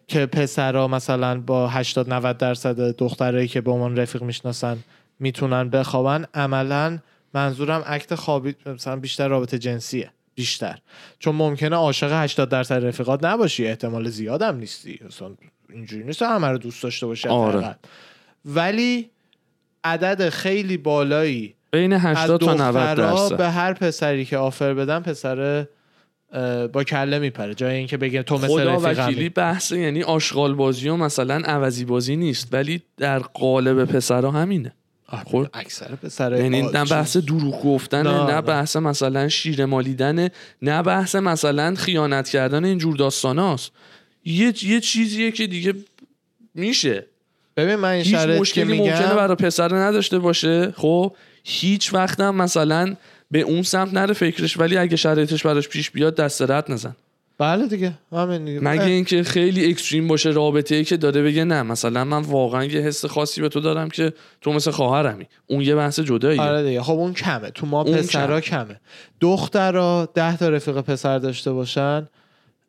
که 0.08 0.26
پسرا 0.32 0.88
مثلا 0.88 1.40
با 1.40 1.68
80 1.68 2.12
90 2.12 2.38
درصد 2.38 2.80
دخترایی 2.80 3.48
که 3.48 3.60
به 3.60 3.70
عنوان 3.70 3.96
رفیق 3.96 4.22
می‌شناسن 4.22 4.78
می‌تونن 5.20 5.70
بخوابن 5.70 6.24
عملا 6.34 6.98
منظورم 7.34 7.82
اکت 7.86 8.14
خوابی 8.14 8.54
مثلا 8.66 8.96
بیشتر 8.96 9.28
رابطه 9.28 9.58
جنسیه. 9.58 10.10
بیشتر. 10.40 10.78
چون 11.18 11.34
ممکنه 11.34 11.76
عاشق 11.76 12.12
80 12.12 12.48
درصد 12.48 12.84
رفیقات 12.84 13.24
نباشی 13.24 13.66
احتمال 13.66 14.08
زیادم 14.08 14.56
نیستی. 14.56 15.00
اصلا 15.06 15.30
اینجوری 15.70 16.04
نیست 16.04 16.22
همه 16.22 16.48
رو 16.48 16.58
دوست 16.58 16.82
داشته 16.82 17.06
باشی 17.06 17.28
آره. 17.28 17.76
ولی 18.44 19.10
عدد 19.84 20.28
خیلی 20.28 20.76
بالایی 20.76 21.54
بین 21.70 21.92
از 21.92 22.00
80 22.04 22.40
تا 22.40 22.54
90 22.54 22.58
دخترها 22.58 22.94
درصد. 22.94 23.36
به 23.36 23.48
هر 23.48 23.72
پسری 23.72 24.24
که 24.24 24.36
آفر 24.36 24.74
بدن 24.74 25.00
پسر 25.00 25.66
با 26.72 26.84
کله 26.84 27.18
میپره. 27.18 27.54
جای 27.54 27.76
اینکه 27.76 27.96
بگه 27.96 28.22
تو 28.22 28.34
مثل 28.34 28.46
خدا 28.46 28.80
وکیلی 28.80 29.28
بحث 29.28 29.72
یعنی 29.72 30.02
آشغال 30.02 30.54
بازی 30.54 30.88
و 30.88 30.96
مثلا 30.96 31.42
عوضی 31.44 31.84
بازی 31.84 32.16
نیست. 32.16 32.48
ولی 32.52 32.82
در 32.96 33.18
قالب 33.18 33.84
پسرا 33.84 34.30
همینه. 34.30 34.72
خب. 35.16 35.46
اکثر 35.52 35.94
پسر 35.94 36.32
یعنی 36.32 36.62
نه 36.62 36.84
بحث 36.84 37.16
دروغ 37.16 37.62
گفتنه 37.62 38.26
نه،. 38.26 38.40
بحث 38.40 38.76
مثلا 38.76 39.28
شیر 39.28 39.64
مالیدنه 39.64 40.30
نه 40.62 40.82
بحث 40.82 41.14
مثلا 41.14 41.74
خیانت 41.74 42.28
کردن 42.28 42.64
اینجور 42.64 42.96
داستاناست 42.96 43.72
یه 44.24 44.54
یه 44.64 44.80
چیزیه 44.80 45.30
که 45.30 45.46
دیگه 45.46 45.74
میشه. 46.54 47.06
ببین 47.56 47.74
من 47.74 47.88
این 47.88 48.04
هیچ 48.04 48.14
مشکلی 48.14 48.78
ممکنه 48.78 48.98
میگم 49.00 49.16
برای 49.16 49.36
پسر 49.36 49.74
نداشته 49.74 50.18
باشه. 50.18 50.72
خب 50.76 51.16
هیچ 51.44 51.94
وقت 51.94 52.20
هم 52.20 52.34
مثلا 52.34 52.96
به 53.30 53.40
اون 53.40 53.62
سمت 53.62 53.94
نره 53.94 54.14
فکرش 54.14 54.58
ولی 54.58 54.76
اگه 54.76 54.96
شرایطش 54.96 55.46
براش 55.46 55.68
پیش 55.68 55.90
بیاد 55.90 56.16
دست 56.16 56.42
رد 56.42 56.72
نزن. 56.72 56.96
بله 57.40 57.66
دیگه 57.66 57.92
همین 58.12 58.68
مگه 58.68 58.84
اینکه 58.84 59.22
خیلی 59.22 59.70
اکستریم 59.70 60.08
باشه 60.08 60.30
رابطه 60.30 60.74
ای 60.74 60.84
که 60.84 60.96
داره 60.96 61.22
بگه 61.22 61.44
نه 61.44 61.62
مثلا 61.62 62.04
من 62.04 62.22
واقعا 62.22 62.64
یه 62.64 62.80
حس 62.80 63.04
خاصی 63.04 63.40
به 63.40 63.48
تو 63.48 63.60
دارم 63.60 63.88
که 63.88 64.12
تو 64.40 64.52
مثل 64.52 64.70
خواهرمی. 64.70 65.26
اون 65.46 65.60
یه 65.60 65.74
بحث 65.74 66.00
جداییه. 66.00 66.42
آره 66.42 66.62
دیگه. 66.62 66.82
خب 66.82 66.92
اون 66.92 67.14
کمه. 67.14 67.50
تو 67.50 67.66
ما 67.66 67.84
پسرا 67.84 68.40
کمه. 68.40 68.80
دخترا 69.20 70.08
ده 70.14 70.36
تا 70.36 70.48
رفیق 70.48 70.80
پسر 70.80 71.18
داشته 71.18 71.52
باشن 71.52 72.08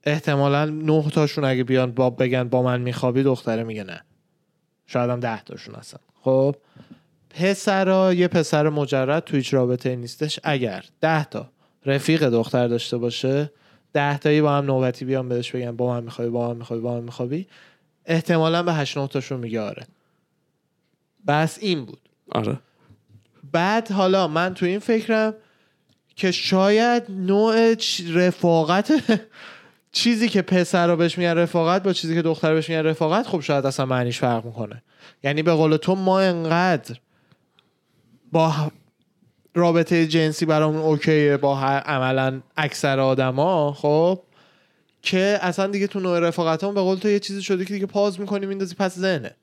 احتمالا 0.03 0.65
نه 0.65 1.10
تاشون 1.10 1.43
اگه 1.43 1.63
بیان 1.63 1.91
با 1.91 2.10
بگن 2.10 2.43
با 2.43 2.63
من 2.63 2.81
میخوابی 2.81 3.23
دختره 3.23 3.63
میگه 3.63 3.84
نه. 3.84 4.01
شاید 4.88 5.10
هم 5.10 5.19
ده 5.19 5.43
تاشون 5.43 5.75
هستن. 5.75 5.99
خب 6.21 6.55
پسرا 7.29 8.13
یه 8.13 8.27
پسر 8.27 8.69
مجرد 8.69 9.23
تو 9.23 9.38
هیچ 9.38 9.53
رابطه 9.53 9.95
نیستش. 9.95 10.39
اگر 10.43 10.86
ده 11.01 11.25
تا 11.25 11.49
رفیق 11.86 12.29
دختر 12.29 12.67
داشته 12.67 12.97
باشه 12.97 13.51
ده 13.93 14.17
تایی 14.17 14.41
با 14.41 14.58
هم 14.58 14.65
نوبتی 14.65 15.06
بیان 15.06 15.30
بهش 15.30 15.51
بگن 15.51 15.75
با 15.75 15.88
من 15.88 16.04
میخوابی 16.04 16.32
با 16.32 16.47
من 16.47 16.58
میخوابی 16.58 16.82
با 16.82 16.93
من 16.93 17.04
میخوابی. 17.04 17.47
احتمالا 18.06 18.63
به 18.63 18.73
هشت 18.73 18.97
نه 18.97 19.08
تاشون 19.08 19.39
میگه 19.39 19.62
آره. 19.62 19.88
بس 21.27 21.58
این 21.62 21.86
بود. 21.86 22.10
آره. 22.32 22.60
بعد 23.51 23.91
حالا 23.91 24.27
من 24.27 24.54
تو 24.54 24.65
این 24.65 24.80
فکرم 24.80 25.34
که 26.15 26.32
شاید 26.32 27.04
نوع 27.10 27.75
رفاقت 28.13 28.93
چیزی 29.91 30.30
که 30.30 30.41
پسر 30.41 30.88
رو 30.88 30.95
بهش 30.95 31.17
میگن 31.17 31.36
رفاقت 31.36 31.84
با 31.84 31.93
چیزی 31.93 32.15
که 32.15 32.21
دختر 32.21 32.54
بهش 32.54 32.69
میگن 32.69 32.84
رفاقت 32.84 33.27
خب 33.27 33.39
شاید 33.39 33.65
اصلا 33.65 33.86
معنیش 33.86 34.19
فرق 34.19 34.45
می‌کنه. 34.45 34.84
یعنی 35.23 35.43
به 35.43 35.54
قول 35.54 35.77
تو 35.77 35.95
ما 35.95 36.19
انقدر 36.19 36.95
با 38.32 38.71
رابطه 39.55 40.07
جنسی 40.07 40.45
برامون 40.45 40.81
اوکیه 40.81 41.37
با 41.37 41.55
هر 41.55 41.79
عملا 41.79 42.41
اکثر 42.57 42.99
آدما 42.99 43.73
خب؟ 43.73 44.19
که 45.01 45.39
اصلا 45.41 45.67
دیگه 45.67 45.87
تو 45.87 45.99
نوع 45.99 46.19
رفاقتمون 46.19 46.73
به 46.73 46.81
قول 46.81 46.97
تو 46.97 47.09
یه 47.09 47.19
چیزی 47.19 47.43
شده 47.43 47.65
که 47.65 47.73
دیگه 47.73 47.85
پاز 47.85 48.19
می‌کنی 48.19 48.45
میندازی 48.45 48.75
پس 48.75 48.99
ذهنت. 48.99 49.35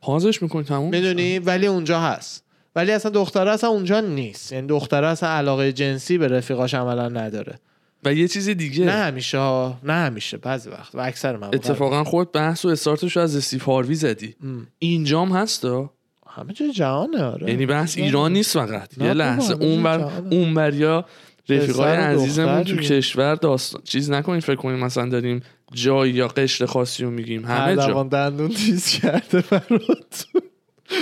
پازش 0.00 0.42
می‌کنی 0.42 0.64
تموم 0.64 0.90
می‌دونی؟ 0.90 1.38
ولی 1.38 1.66
اونجا 1.66 2.00
هست. 2.00 2.44
ولی 2.76 2.92
اصلا 2.92 3.10
دختره 3.10 3.50
اصلا 3.50 3.70
اونجا 3.70 4.00
نیست. 4.00 4.52
یعنی 4.52 4.66
دختره 4.66 5.06
اصلا 5.06 5.28
علاقه 5.28 5.72
جنسی 5.72 6.18
به 6.18 6.28
رفیقاش 6.28 6.74
عملا 6.74 7.08
نداره. 7.08 7.58
و 8.04 8.12
یه 8.12 8.28
چیز 8.28 8.48
دیگه. 8.48 8.84
نه 8.84 8.92
همیشه 8.92 9.38
ها. 9.38 9.78
نه 9.82 9.92
همیشه 9.92 10.36
بعضی 10.36 10.70
وقت. 10.70 10.94
و 10.94 11.00
اکثر 11.00 11.36
من 11.36 11.46
اتفاقا 11.46 12.04
خود 12.04 12.32
بحث 12.32 12.64
و 12.64 12.68
استارتش 12.68 13.16
رو 13.16 13.22
از 13.22 13.36
استیف 13.36 13.64
هاروی 13.64 13.94
زدی. 13.94 14.36
اینجام 14.78 15.32
هستا 15.32 15.90
همه 16.36 16.52
جای 16.52 16.72
جهانه 16.72 17.22
آره. 17.22 17.50
یعنی 17.50 17.66
بحث 17.66 17.98
ایران 17.98 18.32
نیست 18.32 18.52
فقط. 18.52 18.98
یه 18.98 19.12
لحظه. 19.12 19.54
جای 19.54 19.68
اونور 19.68 19.98
جهانه. 19.98 20.34
اونوریا 20.34 21.04
رفیقای 21.48 21.92
عزیزمون 21.92 22.62
تو. 22.64 22.76
کشور 22.76 23.34
داستان 23.34 23.80
چیز 23.84 24.10
نکنیم 24.10 24.40
فکر 24.40 24.56
کنیم 24.56 24.78
مثلا 24.78 25.08
داریم 25.08 25.42
جای 25.72 26.10
یا 26.10 26.28
قشر 26.28 26.66
خاصی 26.66 27.04
رو 27.04 27.10
میگیم. 27.10 27.44
همه 27.44 27.76
جا. 27.76 28.02
دندون 28.02 28.48
تیز 28.48 28.88
کرده 28.88 29.44
برات؟ 29.50 30.26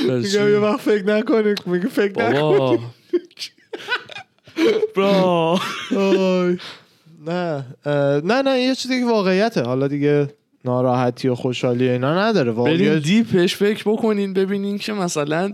میگم 0.08 0.50
یه 0.50 0.58
وقت 0.58 0.80
فکر 0.80 1.04
نکنی 1.06 1.54
میگه 1.66 1.88
فکر 1.88 2.22
نکن 2.22 2.40
بابا 2.40 2.78
برا. 4.96 5.60
نه 7.26 7.64
نه 8.24 8.42
نه 8.42 8.60
یه 8.60 8.74
چیزی 8.74 9.00
که 9.00 9.06
واقعیته. 9.06 9.62
حالا 9.62 9.88
دیگه 9.88 10.28
ناراحتی 10.64 11.28
و 11.28 11.34
خوشحالی 11.34 11.88
اینا 11.88 12.28
نداره. 12.28 12.52
بریم 12.52 12.56
واقعیت 12.56 13.02
دیپش 13.02 13.56
فکر 13.56 13.82
بکنین 13.86 14.32
ببینین 14.32 14.78
که 14.78 14.92
مثلا 14.92 15.52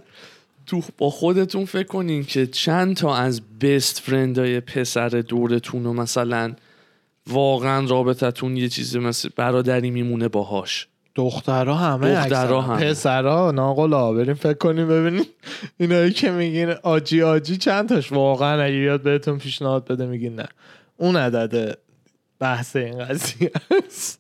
تو 0.67 0.83
با 0.99 1.11
خودتون 1.11 1.65
فکر 1.65 1.87
کنین 1.87 2.25
که 2.25 2.47
چند 2.47 2.97
تا 2.97 3.17
از 3.17 3.41
بست 3.61 3.99
فرندای 3.99 4.61
پسر 4.61 5.09
دورتون 5.09 5.87
و 5.87 5.93
مثلا 5.93 6.53
واقعا 7.27 7.87
رابطتون 7.87 8.57
یه 8.57 8.69
چیزی 8.69 8.99
مثل 8.99 9.29
برادری 9.37 9.91
میمونه 9.91 10.29
باهاش. 10.29 10.87
دخترها 11.15 11.75
همه 11.75 12.15
دخترها. 12.15 12.61
همه. 12.61 12.91
پسرها 12.91 13.51
ناقلا. 13.51 14.13
بریم 14.13 14.35
فکر 14.35 14.53
کنیم 14.55 14.89
ببینیم. 14.89 15.25
اینایی 15.81 16.13
که 16.13 16.31
میگین 16.31 16.71
آجی 16.83 17.23
آجی 17.23 17.57
چند 17.57 17.89
تاش؟ 17.89 18.13
واقعا 18.13 18.63
اگه 18.63 18.77
بیاد 18.77 19.03
بهتون 19.03 19.39
پیشنهاد 19.39 19.85
بده 19.89 20.07
میگین 20.07 20.35
نه. 20.35 20.47
اون 20.97 21.17
عدد 21.17 21.79
بحث 22.39 22.77
این 22.77 23.05
قضیه 23.05 23.51
است. 23.89 24.20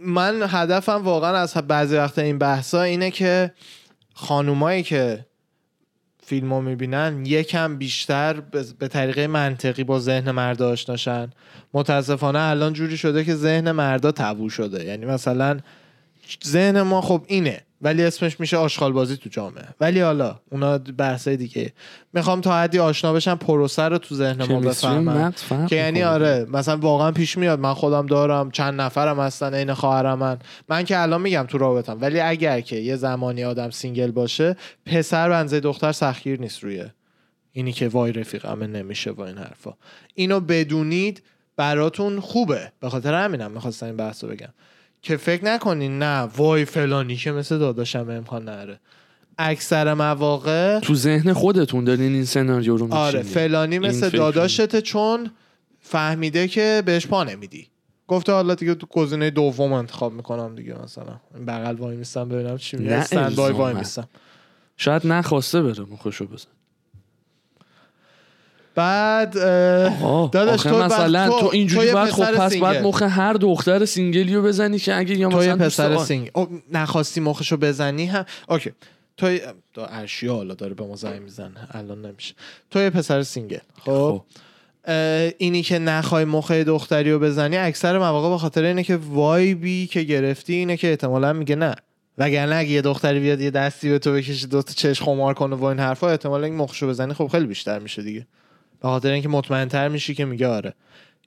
من 0.00 0.42
هدفم 0.48 1.02
واقعا 1.04 1.36
از 1.36 1.54
بعضی 1.54 1.96
وقت 1.96 2.18
این 2.18 2.38
بحثا 2.38 2.82
اینه 2.82 3.10
که 3.10 3.52
خانومایی 4.14 4.82
که 4.82 5.26
فیلم 6.26 6.54
رو 6.54 6.60
می‌بینن 6.60 7.26
یکم 7.26 7.76
بیشتر 7.78 8.40
به- 8.78 8.88
طریقه 8.88 9.26
منطقی 9.26 9.84
با 9.84 10.00
ذهن 10.00 10.30
مردا 10.30 10.70
آشناشن 10.70 11.30
متاسفانه 11.74 12.38
الان 12.38 12.72
جوری 12.72 12.96
شده 12.96 13.24
که 13.24 13.34
ذهن 13.34 13.72
مردا 13.72 14.12
تابو 14.12 14.50
شده. 14.50 14.84
یعنی 14.84 15.06
مثلا 15.06 15.58
ذهن 16.46 16.82
ما 16.82 17.00
خب 17.00 17.24
اینه. 17.26 17.60
ولی 17.84 18.04
اسمش 18.04 18.40
میشه 18.40 18.56
آشغال 18.56 18.92
بازی 18.92 19.16
تو 19.16 19.30
جامعه. 19.30 19.64
ولی 19.80 20.00
حالا 20.00 20.40
اونا 20.50 20.78
بحثای 20.78 21.36
دیگه. 21.36 21.72
می‌خوام 22.12 22.40
تا 22.40 22.58
حدی 22.58 22.78
آشنا 22.78 23.12
بشم 23.12 23.34
پروسه 23.34 23.82
رو 23.82 23.98
تو 23.98 24.14
ذهن 24.14 24.44
ما 24.44 24.60
بفهمم. 24.60 25.32
که 25.66 25.76
یعنی. 25.76 26.02
آره 26.02 26.46
مثلا 26.52 26.76
واقعا 26.76 27.12
پیش 27.12 27.38
میاد 27.38 27.60
من 27.60 27.74
خودم 27.74 28.06
دارم 28.06 28.50
چند 28.50 28.80
نفرم 28.80 29.20
هستن 29.20 29.54
عین 29.54 29.74
خواهرم 29.74 30.18
من 30.18 30.38
من 30.68 30.84
که 30.84 30.98
الان 30.98 31.20
میگم 31.20 31.46
تو 31.48 31.58
رابطم 31.58 31.98
ولی 32.00 32.20
اگر 32.20 32.60
که 32.60 32.76
یه 32.76 32.96
زمانی 32.96 33.44
آدم 33.44 33.70
single 33.70 34.10
باشه 34.10 34.56
پسر 34.86 35.28
بنزه 35.28 35.60
دختر 35.60 35.92
سخیر 35.92 36.40
نیست 36.40 36.64
روی 36.64 36.84
اینی 37.52 37.72
که 37.72 37.88
وای 37.88 38.12
رفیقمه 38.12 38.66
نمیشه 38.66 39.10
و 39.10 39.20
این 39.20 39.38
حرفا. 39.38 39.72
اینو 40.14 40.40
بدونید 40.40 41.22
براتون 41.56 42.20
خوبه. 42.20 42.72
به 42.80 42.88
خاطر 42.88 43.14
همینم 43.24 43.50
می‌خواستم 43.50 43.86
این 43.86 43.96
بحث 43.96 44.24
رو 44.24 44.30
بگم. 44.30 44.48
که 45.04 45.16
فکر 45.16 45.44
نکنین 45.44 45.98
نه 45.98 46.20
وای 46.36 46.64
فلانی 46.64 47.16
که 47.16 47.32
مثل 47.32 47.58
داداشم 47.58 48.06
امکان 48.10 48.44
نره 48.44 48.80
اکثر 49.38 49.94
مواقع 49.94 50.80
تو 50.80 50.94
ذهن 50.94 51.32
خودتون 51.32 51.84
دارین 51.84 52.12
این 52.12 52.24
سناریو 52.24 52.76
رو 52.76 52.94
آره 52.94 53.18
می‌چینین. 53.18 53.34
فلانی 53.34 53.78
مثل 53.78 54.08
داداشته 54.08 54.80
چون 54.82 55.30
فهمیده 55.80 56.48
که 56.48 56.82
بهش 56.86 57.06
پا 57.06 57.24
نمیدی. 57.24 57.66
گفته 58.08 58.32
حالا 58.32 58.54
دیگه 58.54 58.74
تو 58.74 58.86
گزینه 58.86 59.30
دوم 59.30 59.72
انتخاب 59.72 60.12
می‌کنم 60.12 60.54
دیگه 60.54 60.74
مثلا. 60.84 61.20
این 61.34 61.46
بغل 61.46 61.76
وای 61.76 61.96
میستم 61.96 62.28
ببینم 62.28 62.56
چی 62.56 62.76
میگه. 62.76 62.90
نه 62.90 62.96
استند 62.96 63.34
وای 63.34 63.50
الزاماً. 63.50 63.78
میستم. 63.78 64.08
شاید 64.76 65.06
نخواسته 65.06 65.62
بره 65.62 65.84
مخشو 65.90 66.26
بزن 66.26 66.48
بعد 68.74 69.32
داداش 70.30 70.62
تو 70.62 70.78
مثلا 70.78 71.28
تو- 71.28 71.40
تو, 71.40 71.50
اینجوری 71.52 71.92
باید 71.92 72.10
خب 72.10 72.32
پس 72.32 72.50
single. 72.52 72.66
باید 72.66 72.82
مخ 72.84 73.02
هر 73.02 73.32
دختر 73.32 73.84
single 73.84 74.27
ی 74.27 74.34
رو 74.34 74.42
بزنی 74.42 74.78
که 74.78 74.94
اگه 74.94 75.16
یا 75.18 75.28
مثلا 75.28 75.56
پسر 75.56 75.92
آ- 75.92 76.04
sing 76.04 76.30
او، 76.34 76.48
نخواستی 76.72 77.20
مخشو 77.20 77.56
بزنی؟ 77.56 78.06
هم 78.06 78.24
okay. 78.48 78.72
تو 79.16 79.38
تو 79.74 79.86
ارشیا 79.88 80.34
حالا 80.34 80.54
داره 80.54 80.74
به 80.74 80.84
ما 80.86 80.96
زنگ 80.96 81.22
می‌زنه. 81.22 81.68
الان 81.70 82.06
نمیشه. 82.06 82.34
تو 82.70 82.78
یه 82.78 82.90
پسر 82.90 83.22
single 83.22 83.58
خب؟ 83.84 83.90
خب. 83.92 84.22
اینی 85.38 85.62
که 85.62 85.78
نخوای 85.78 86.24
مخ 86.24 86.50
دختری 86.50 87.12
رو 87.12 87.18
بزنی 87.18 87.56
اکثر 87.56 87.98
مواقع 87.98 88.28
به 88.28 88.38
خاطر 88.38 88.62
اینه 88.64 88.82
که 88.82 88.96
vibe 88.96 89.68
ی 89.68 89.86
که 89.86 90.02
گرفتی 90.02 90.54
اینه 90.54 90.76
که 90.76 90.90
احتمالا 90.90 91.32
میگه 91.32 91.56
نه. 91.56 91.74
وگرنه 92.18 92.54
اگه 92.54 92.70
یه 92.70 92.82
دختری 92.82 93.20
بیاد 93.20 93.40
یه 93.40 93.50
دستی 93.50 93.90
به 93.90 93.98
تو 93.98 94.12
بکشه 94.12 94.46
دو 94.46 94.62
تا 94.62 94.72
چش 94.72 95.02
خمار 95.02 95.34
کنه 95.34 95.56
و 95.56 95.64
این 95.64 95.78
حرفا 95.78 96.08
احتمالا 96.10 96.44
این 96.46 96.56
مخشو 96.56 96.88
بزنی 96.88 97.14
خب 97.14 97.26
خیلی 97.26 97.46
بیشتر 97.46 97.78
میشه 97.78 98.02
دیگه. 98.02 98.26
به 98.84 98.90
خاطر 98.90 99.10
اینکه 99.10 99.28
مطمئن 99.28 99.68
تر 99.68 99.88
میشی 99.88 100.14
که 100.14 100.24
میگه 100.24 100.46
آره. 100.46 100.74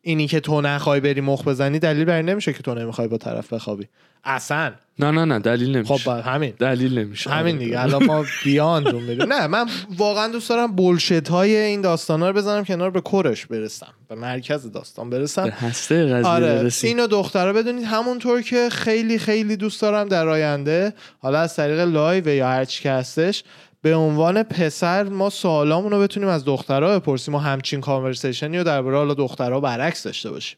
اینی 0.02 0.28
که 0.28 0.40
تو 0.40 0.62
نخوای 0.62 1.00
بری 1.00 1.22
مخ 1.22 1.48
بزنی 1.48 1.80
دلیل 1.80 2.06
بر 2.06 2.22
نمیشه 2.22 2.54
که 2.54 2.64
تو 2.64 2.74
نمی‌خوای 2.74 3.08
با 3.08 3.18
طرف 3.18 3.54
بخوابی. 3.54 3.88
اصلا. 4.24 4.72
نه 5.00 5.12
نه 5.12 5.26
نه 5.26 5.40
دلیل 5.40 5.76
نمیشه. 5.78 5.98
خب 5.98 6.10
همین. 6.10 6.54
دلیل 6.60 7.00
نمیشه. 7.00 7.30
همین 7.30 7.58
دیگه. 7.58 7.82
الان 7.82 8.06
ما 8.06 8.26
بیاند 8.44 8.88
رو 8.88 9.00
میریم. 9.00 9.34
نه 9.34 9.48
من 9.48 9.66
واقعا 9.98 10.28
دوست 10.28 10.50
دارم 10.50 10.76
بولشت 10.76 11.28
های 11.28 11.56
این 11.56 11.82
داستان 11.82 12.24
رو 12.24 12.34
بزنم 12.34 12.64
کنار 12.64 12.92
به 12.92 13.02
کورش 13.02 13.46
برسم. 13.46 13.94
به 14.08 14.16
مرکز 14.16 14.72
داستان 14.72 15.10
به 15.10 15.20
برسم 15.20 15.48
هسته 15.48 16.06
قضیه 16.06 16.28
آره 16.28 16.48
برسیم. 16.48 16.88
اینو 16.88 17.08
دخترها 17.08 17.54
بدونید 17.54 17.84
همونطور 17.84 18.42
که 18.42 18.70
خیلی 18.70 19.20
خیلی 19.20 19.58
دوست 19.58 19.82
دارم 19.82 20.08
در 20.08 20.28
آینده 20.28 20.94
حالا 21.20 21.40
از 21.40 21.56
طریق 21.56 21.80
live 21.80 22.28
یا 22.28 22.48
هر 22.48 22.66
چی 22.66 22.84
که 22.84 22.92
هستش 22.92 23.44
به 23.88 23.96
عنوان 23.96 24.44
پسر 24.44 25.04
ما 25.04 25.30
سوالامون 25.30 25.92
رو 25.92 26.00
بتونیم 26.00 26.30
از 26.30 26.46
دخترها 26.46 27.00
بپرسیم. 27.00 27.36
و 27.36 27.38
همچین 27.38 27.82
conversation 27.82 28.52
ی 28.52 28.58
رو 28.58 28.64
درباره 28.64 28.98
حالا 28.98 29.14
دخترها 29.14 29.60
برعکس 29.60 30.04
داشته 30.04 30.32
باشیم. 30.32 30.58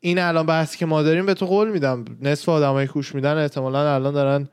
این 0.00 0.18
الان 0.18 0.46
بحثی 0.46 0.78
که 0.78 0.86
ما 0.86 1.02
داریم 1.02 1.26
به 1.26 1.34
تو 1.34 1.46
قول 1.46 1.70
میدم. 1.70 2.04
نصف 2.22 2.48
آدمایی 2.48 2.86
گوش 2.86 3.14
میدن 3.14 3.38
احتمالا 3.38 3.94
الان 3.94 4.14
دارن 4.14 4.48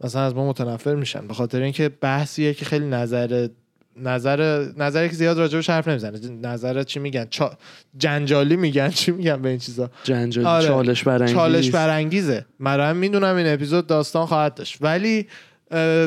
مثلا 0.00 0.22
از 0.22 0.34
ما 0.34 0.48
متنفر 0.48 0.94
میشن. 0.94 1.26
به 1.26 1.34
خاطر 1.34 1.62
اینکه 1.62 1.88
بحثیه 1.88 2.54
که 2.54 2.64
خیلی 2.64 2.86
نظر 2.86 3.48
نظر 3.96 4.66
نظری 4.76 5.08
که 5.08 5.14
زیاد 5.14 5.38
راجبش 5.38 5.70
حرف 5.70 5.88
نمی‌زنه. 5.88 6.18
نظر 6.42 6.82
چی 6.82 7.00
میگن؟ 7.00 7.26
چا... 7.30 7.52
جنجالی 7.98 8.56
میگن. 8.56 8.88
چی 8.88 9.10
میگن 9.10 9.42
به 9.42 9.48
این 9.48 9.58
چیزا؟ 9.58 9.90
جنجالی 10.04 10.46
آره. 10.46 10.66
چالش 10.66 11.02
برانگیز. 11.02 11.36
چالش 11.36 11.70
برانگیزه. 11.70 12.46
من 12.58 12.96
می‌دونم 12.96 13.36
این 13.36 13.46
اپیزود 13.46 13.86
داستان 13.86 14.26
خواهد 14.26 14.54
داشت. 14.54 14.78
ولی 14.80 15.26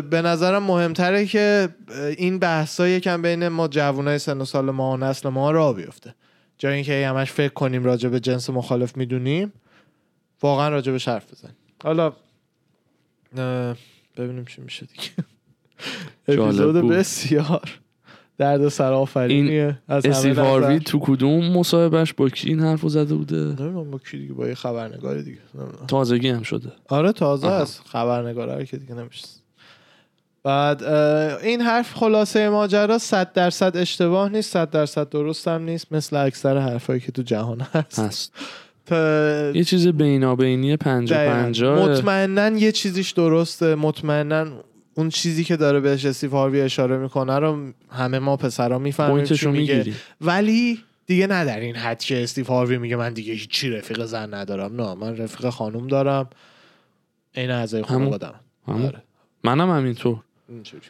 به 0.10 0.22
نظرم 0.26 0.64
مهمتره 0.64 1.26
که 1.26 1.70
این 2.18 2.39
بحثا 2.39 2.88
یکم 2.88 3.22
بین 3.22 3.47
ما 3.47 3.68
جوانای 3.68 4.20
سن 4.20 4.41
و 4.41 4.45
سال 4.45 4.72
ما 4.72 4.91
و 4.93 4.97
نسل 4.97 5.30
ما 5.30 5.51
را 5.51 5.74
بیفته 5.74 6.16
جای 6.57 6.74
اینکه 6.74 7.07
همش 7.07 7.32
فکر 7.32 7.53
کنیم 7.53 7.84
راجع 7.84 8.10
به 8.10 8.20
جنس 8.20 8.49
مخالف 8.49 8.97
می‌دونیم 8.97 9.53
واقعا 10.41 10.70
راجع 10.70 10.91
به 10.91 10.99
حرف 11.07 11.34
بزنیم 11.34 11.55
حالا 11.84 12.14
ببینیم 14.18 14.45
چی 14.45 14.62
میشه 14.62 14.86
دیگه 14.86 15.10
اپیزود. 16.43 16.76
بسیار 16.76 17.80
درد 18.38 18.68
سر 18.68 18.93
آفرینیه 18.93 19.80
از 19.88 20.05
استیو 20.05 20.32
نظر. 20.32 20.41
هاروی 20.41 20.80
تو 20.80 20.99
کدوم 20.99 21.51
مصاحبهش 21.51 22.14
با 22.14 22.30
کی 22.30 22.49
این 22.49 22.60
حرفو 22.60 22.89
زده 22.89 23.16
بوده 23.16 23.36
نمی‌دونم 23.36 23.91
با 23.91 23.97
کی 23.97 24.18
دیگه 24.18 24.34
با 24.34 24.47
یه 24.47 24.55
خبرنگار 24.55 25.22
دیگه 25.22 25.39
نمی‌دونم. 25.55 25.86
تازگی 25.88 26.30
هم 26.30 26.43
شده 26.43 26.72
آره 26.89 27.12
تازه. 27.12 27.47
است 27.47 27.82
خبرنگاره 27.86 28.66
که 28.66 28.78
دیگه 28.78 28.93
نمیشه 28.95 29.28
بعد 30.43 30.83
این 30.83 31.61
حرف 31.61 31.93
خلاصه 31.93 32.49
ماجرا 32.49 32.97
صد 32.97 33.33
درصد 33.33 33.77
اشتباه 33.77 34.29
نیست 34.29 34.51
صد 34.53 34.69
درصد 34.69 35.09
درست 35.09 35.47
هم 35.47 35.61
نیست 35.61 35.93
مثل 35.93 36.15
اکثر 36.15 36.57
حرفایی 36.57 36.99
که 36.99 37.11
تو 37.11 37.21
جهان 37.21 37.61
هست. 37.61 37.99
هست. 37.99 38.33
تا- 38.85 39.51
یه 39.55 39.63
چیز 39.63 39.87
بینابینی 39.87 40.77
پنجا 40.77 41.15
دقیقاً. 41.15 41.33
پنجا 41.33 41.75
مطمئنا 41.85 42.49
یه 42.57 42.71
چیزیش 42.71 43.11
درسته. 43.11 43.75
مطمئنا 43.75 44.45
اون 44.95 45.09
چیزی 45.09 45.43
که 45.43 45.55
داره 45.57 45.79
بهش 45.79 46.05
استیو 46.05 46.31
هاروی 46.31 46.61
اشاره 46.61 46.97
می‌کنه 46.97 47.39
رو 47.39 47.71
همه 47.89 48.19
ما 48.19 48.37
پسرا 48.37 48.79
می‌فهمیم 48.79 49.23
چی 49.23 49.47
میگه. 49.47 49.75
می‌گیری. 49.77 49.95
ولی 50.21 50.79
دیگه 51.05 51.27
نه 51.27 51.45
در 51.45 51.59
این 51.59 51.75
حد 51.75 51.99
که 51.99 52.23
استیو 52.23 52.45
هاروی 52.45 52.77
میگه 52.77 52.95
من 52.95 53.13
دیگه 53.13 53.33
هیچی 53.33 53.69
رفیق 53.69 54.05
زن 54.05 54.33
ندارم. 54.33 54.81
نه 54.81 54.93
من 54.93 55.17
رفیق 55.17 55.49
خانوم 55.49 55.87
دارم. 55.87 56.29
این 57.35 57.51
اعضای. 57.51 57.83
خانوادم 57.83 58.33
همون. 58.67 58.85
آره. 58.85 59.03
منم 59.43 59.69
همینطور. 59.71 60.17
اینجوری. 60.49 60.83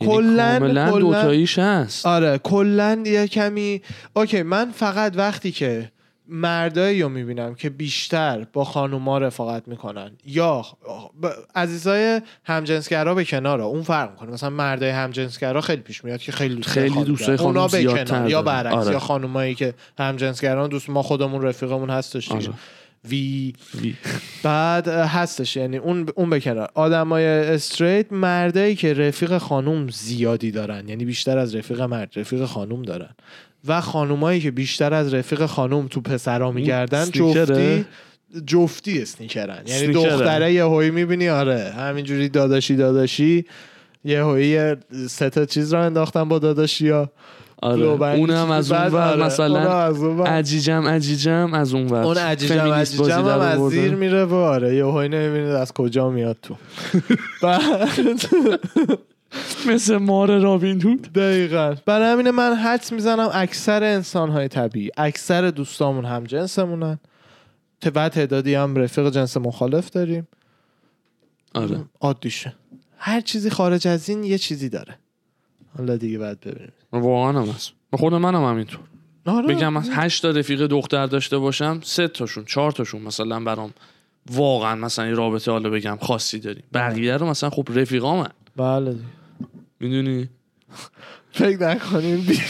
یعنی 0.00 0.14
کلاً- 0.14 0.58
کاملا 0.58 0.90
کلاً- 0.92 0.98
دوتاییش 1.00 1.58
هست 1.58 2.06
آره 2.06 2.38
کلا 2.38 3.02
یه 3.06 3.26
کمی 3.26 3.82
اوکی 4.16 4.42
من 4.42 4.70
فقط 4.70 5.16
وقتی 5.16 5.52
که 5.52 5.92
مردایی 6.30 7.02
رو 7.02 7.08
می‌بینم 7.08 7.54
که 7.54 7.70
بیشتر 7.70 8.46
با 8.52 8.64
خانوما 8.64 9.18
رفاقت 9.18 9.68
می‌کنن 9.68 10.10
یا 10.26 10.64
ب- 11.22 11.26
عزیزای 11.54 12.20
همجنسگرا 12.44 13.14
به 13.14 13.24
کنار 13.24 13.60
اون 13.60 13.82
فرق 13.82 14.10
می‌کنه 14.10 14.30
مثلا 14.30 14.50
مردای 14.50 14.90
همجنسگرا 14.90 15.60
خیلی 15.60 15.82
پیش 15.82 16.04
میاد 16.04 16.20
که 16.20 16.32
خیلی 16.32 16.54
دوست 16.54 16.68
خیلی 16.68 17.04
دوستای 17.04 17.36
خانم 17.36 17.48
اونا 17.48 17.68
به 17.68 17.78
زیادتر 17.78 18.04
کنار 18.04 18.30
یا. 18.30 18.42
برعکس 18.42 18.76
آره. 18.76 18.92
یا 18.92 18.98
خانومایی 18.98 19.54
که 19.54 19.74
همجنسگران 19.98 20.68
دوست 20.68 20.90
ما 20.90 21.02
خودمون 21.02 21.42
رفیقمون 21.42 21.90
هستش. 21.90 22.32
آره. 22.32 22.48
وی 23.04 23.52
وی. 23.80 23.94
بعد 24.42 24.88
هستش 24.88 25.56
یعنی 25.56 25.76
اون 25.76 26.06
اون 26.16 26.30
به 26.30 26.40
کنار 26.40 26.68
آدمای 26.74 27.26
استریت 27.26 28.12
مردایی 28.12 28.74
که 28.74 28.94
رفیق 28.94 29.38
خانوم 29.38 29.88
زیادی 29.88 30.50
دارن 30.50 30.88
یعنی 30.88 31.04
بیشتر 31.04 31.38
از 31.38 31.54
رفیق 31.54 31.80
مرد 31.80 32.12
رفیق 32.16 32.44
خانوم 32.44 32.82
دارن 32.82 33.10
و 33.66 33.80
خانومایی 33.80 34.40
که 34.40 34.50
بیشتر 34.50 34.94
از 34.94 35.14
رفیق 35.14 35.46
خانوم 35.46 35.86
تو 35.86 36.00
پسرا 36.00 36.52
میگردن؟ 36.52 37.04
جفتی 37.04 37.84
جفتی 38.46 39.02
اسنیکرن 39.02 39.62
یعنی. 39.66 39.92
دختره 39.92 40.52
یه 40.52 40.64
هوی 40.64 40.90
می‌بینی 40.90 41.28
آره 41.28 41.72
همینجوری 41.76 42.28
داداشی 42.28 42.76
داداشی 42.76 43.44
یه 44.04 44.24
هوی 44.24 44.76
سه 45.08 45.30
تا 45.30 45.44
چیز 45.44 45.74
رو 45.74 45.80
انداختن 45.80 46.28
با 46.28 46.38
داداشی 46.38 46.88
ها 46.88 47.10
آره. 47.62 47.84
اونم 47.84 48.50
از 48.50 48.72
اون 48.72 48.86
ور 48.86 49.16
مثلا 49.16 49.84
عجیجم 50.24 50.86
عجیجم 50.86 51.50
از 51.54 51.74
اون 51.74 51.86
ور. 51.86 52.02
اون 52.02 52.16
عجیجم 52.16 52.72
عجیجم 52.72 53.28
هم 53.28 53.40
از. 53.40 53.60
زیر 53.60 53.94
میره 53.94 54.24
و 54.24 54.34
آره 54.34 54.76
یه 54.76 54.86
هوی 54.86 55.08
نمی‌بینید 55.08 55.50
از 55.50 55.72
کجا 55.72 56.10
میاد 56.10 56.36
تو. 56.42 56.56
بعد 57.42 57.62
مثل 59.68 59.96
مار 59.96 60.38
رابین 60.38 60.82
هود. 60.82 61.12
دقیقا. 61.12 61.74
برای 61.86 62.12
همینه 62.12 62.30
من 62.30 62.54
حدس 62.54 62.92
می‌زنم 62.92 63.30
اکثر 63.32 63.82
انسان 63.82 64.30
های 64.30 64.48
طبیعی 64.48 64.90
اکثر 64.96 65.50
دوستامون 65.50 66.04
هم 66.04 66.24
جنسمونن. 66.24 66.98
و 67.94 68.08
تعدادی 68.08 68.54
هم 68.54 68.76
رفیق 68.76 69.10
جنس 69.10 69.36
مخالف 69.36 69.90
داریم. 69.90 70.28
آره. 71.54 71.84
عادیشه. 72.00 72.54
هر 72.98 73.20
چیزی 73.20 73.50
خارج 73.50 73.88
از 73.88 74.08
این 74.08 74.24
یه 74.24 74.38
چیزی 74.38 74.68
داره. 74.68 74.98
حالا 75.76 75.96
دیگه 75.96 76.18
بعد 76.18 76.40
ببینیم. 76.40 76.72
واقعا 76.92 77.42
هم 77.42 77.48
هست. 77.48 77.72
خود 77.92 78.14
منم 78.14 78.44
همینطور. 78.44 78.80
آره. 79.26 79.54
بگم 79.54 79.76
از 79.76 79.90
هشت 79.92 80.22
تا 80.22 80.30
رفیق 80.30 80.66
دختر 80.66 81.06
داشته 81.06 81.38
باشم 81.38 81.80
سه 81.82 82.08
تاشون 82.08 82.44
چهار 82.44 82.72
تاشون 82.72 83.02
مثلا 83.02 83.40
برام 83.40 83.72
واقعا 84.30 84.74
مثلا 84.74 85.06
یه 85.06 85.14
رابطه 85.14 85.50
حالا 85.50 85.70
بگم 85.70 85.98
خاصی 86.00 86.38
داریم. 86.38 86.64
بقیه 86.74 87.16
رو 87.16 87.26
مثلا 87.26 87.50
خب 87.50 87.68
رفیقامن. 87.74 88.30
بله. 88.56 88.96
می‌دونی؟ 89.80 90.28
فکر 91.32 91.62
نکنیم 91.62 92.20
بی... 92.20 92.40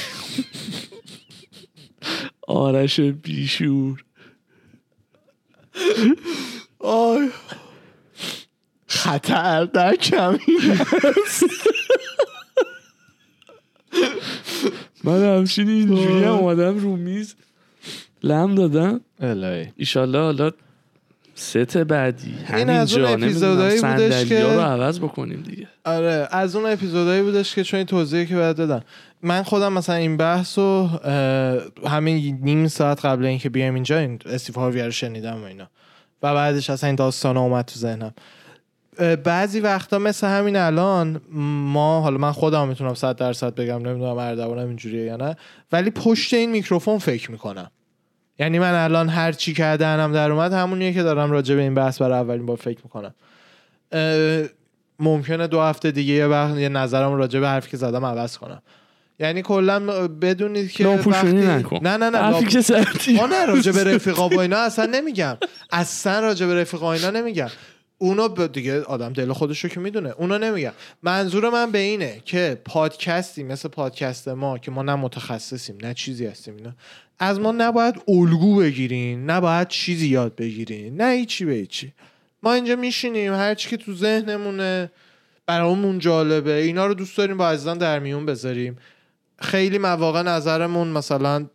آرش 2.49 3.01
بیشور. 3.01 4.05
آی. 6.79 7.29
خطر 8.87 9.65
در 9.65 9.97
کمین 9.97 10.79
من 15.05 15.37
همچین 15.37 15.69
اینجوری 15.69 16.25
هم 16.25 16.31
اومدم 16.33 16.79
رو 16.79 16.97
میز 16.97 17.35
لم 18.23 18.55
دادم. 18.55 19.01
الهی. 19.21 19.67
ایشالله 19.77 20.19
حالا 20.19 20.51
ست 21.35 21.77
بعدی. 21.77 22.35
این 22.57 22.71
از 22.71 22.97
اون 22.97 23.05
اپیزودایی 23.23 23.81
بودش 23.81 24.25
که- 24.25 24.43
رو 24.45 24.61
عوض 24.61 25.01
بکنیم 25.01 25.41
دیگه. 25.43 25.69
آره 25.85 26.29
از 26.31 26.57
اون 26.57 26.67
اپیزودایی 26.71 27.23
بودش 27.23 27.55
که 27.55 27.65
چون 27.65 27.79
این 27.79 27.87
توضیحی 27.87 28.27
که 28.27 28.35
باید 28.37 28.57
دادم 28.57 28.83
من 29.23 29.43
خودم 29.43 29.73
مثلا 29.73 29.95
این 29.95 30.17
بحث 30.17 30.59
رو 30.59 30.87
همین 31.87 32.39
نیم 32.43 32.69
ساعت 32.69 33.05
قبل 33.05 33.25
اینکه 33.25 33.49
بیایم 33.49 33.75
اینجا 33.75 33.99
این 33.99 34.19
استیو 34.27 34.55
هاروی 34.57 34.83
رو 34.83 34.91
شنیدم 34.91 35.43
و 35.43 35.45
اینا. 35.45 35.69
و 36.23 36.35
بعدش 36.35 36.71
اصلا 36.71 36.87
این 36.87 36.97
داستان 36.97 37.37
اومد 37.37 37.65
تو 37.65 37.79
ذهنم. 37.81 38.15
بعضی 39.25 39.61
وقتا 39.61 39.99
مثل 39.99 40.27
همین 40.27 40.57
الان 40.57 41.21
ما 41.73 42.01
حالا 42.01 42.19
من 42.19 42.33
خودم 42.33 42.69
می‌تونم 42.69 42.95
صد 42.95 43.17
درصد 43.17 43.55
بگم 43.55 43.89
نمی‌دونم 43.89 44.19
اردوانم 44.19 44.67
اینجوریه 44.67 45.05
یا 45.05 45.17
نه 45.17 45.37
ولی 45.73 45.91
پشت 45.91 46.35
این 46.35 46.51
میکروفون 46.51 46.99
فکر 46.99 47.31
می‌کنم. 47.31 47.71
یعنی 48.39 48.59
من 48.59 48.75
الان 48.75 49.09
هر 49.09 49.33
چی 49.33 49.55
که 49.55 49.63
دهنم 49.63 50.13
در 50.13 50.33
اومد 50.33 50.53
همونیه 50.53 50.93
که 50.93 51.03
دارم 51.03 51.31
راجع 51.31 51.55
به 51.55 51.63
این 51.63 51.75
بحث 51.75 52.03
برای 52.03 52.19
اولین 52.19 52.47
بار 52.47 52.57
فکر 52.57 52.81
می‌کنم. 52.85 53.15
ممکنه 54.99 55.47
دو 55.47 55.61
هفته 55.61 55.91
دیگه 55.91 56.15
یه 56.15 56.27
وقت 56.27 56.57
یه 56.57 56.69
نظرم 56.69 57.15
راجع 57.15 57.41
به 57.41 57.49
حرفی 57.49 57.71
که 57.71 57.77
زدم 57.77 58.05
عوض 58.05 58.39
کنم. 58.39 58.63
یعنی 59.21 59.43
کلا 59.43 59.81
بدونید 60.09 60.71
که 60.71 60.87
وقتی- 60.87 61.33
نکن. 61.33 61.79
نه 61.83 61.97
نه 61.97 62.11
نه 62.11 62.19
حرفی 62.19 62.63
که 62.63 63.17
راجع 63.49 63.73
به 63.73 63.85
رفیقا 63.85 64.29
و 64.29 64.41
اینا 64.41 64.57
اصلا 64.59 64.87
نمیگم. 64.87 65.37
اصلا 65.73 66.21
راجع 66.21 66.47
به 66.47 66.55
رفیقا 66.55 66.93
اینا 66.93 67.11
نمیگم. 67.11 67.49
اونو 67.99 68.47
دیگه 68.47 68.83
آدم 68.83 69.13
دل 69.13 69.33
خودش 69.33 69.65
رو 69.65 69.71
که 69.71 69.81
می‌دونه. 69.81 70.11
اونو 70.11 70.39
نمیگم 70.39 70.73
منظور 71.03 71.51
من 71.51 71.71
به 71.71 71.79
اینه 71.79 72.23
که 72.25 72.61
پادکستی 72.65 73.43
مثل 73.43 73.69
پادکست 73.69 74.29
ما 74.29 74.59
که 74.59 74.71
ما 74.71 74.83
نه 74.83 74.95
متخصصیم 74.95 75.79
نه 75.83 75.95
چیزی 75.95 76.27
هستیم 76.27 76.57
اینا 76.57 76.73
از 77.19 77.41
ما 77.41 77.53
نباید 77.53 77.95
الگو 78.09 78.57
بگیرین 78.57 79.31
نباید 79.31 79.69
چیزی 79.69 80.09
یاد 80.09 80.37
بگیرین 80.37 80.97
نه 80.97 81.13
هیچی 81.13 81.45
به 81.45 81.53
هیچی. 81.53 81.93
ما 82.43 82.53
اینجا 82.53 82.77
میشینیم 82.77 83.35
هر 83.35 83.55
چی 83.55 83.69
که 83.69 83.77
تو 83.77 83.95
ذهنمونه 83.95 84.91
برامون 85.47 85.99
جالبه. 85.99 86.53
اینا 86.53 86.87
رو 86.87 86.95
دوست 86.95 87.19
داریم 87.19 87.37
با 87.37 87.49
عزیزان 87.49 87.79
در 87.79 87.99
میون 87.99 88.27
بذاریم. 88.27 88.77
خیلی 89.39 89.79
مواقع 89.79 90.23
نظرمون 90.23 90.89
مثلا 90.89 91.47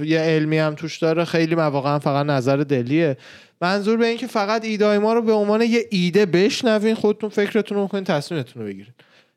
یه 0.00 0.18
علمی 0.18 0.58
هم 0.58 0.74
توش 0.74 0.98
داره 0.98 1.24
خیلی 1.24 1.54
مواقع 1.54 1.90
هم 1.90 1.98
فقط 1.98 2.26
نظر 2.26 2.56
دلیه. 2.56 3.16
منظور 3.60 3.96
به 3.96 4.06
این 4.06 4.16
که 4.18 4.26
فقط 4.26 4.64
ایده 4.64 4.98
ما 4.98 5.12
رو 5.12 5.22
به 5.22 5.32
عنوان 5.32 5.62
یه 5.62 5.84
ایده 5.90 6.26
بشنوین 6.26 6.94
خودتون 6.94 7.30
فکرتون 7.30 7.78
رو 7.78 7.86
کنین 7.86 8.04
تصمیمتون 8.04 8.62
رو 8.62 8.68
بگیرین. 8.68 8.92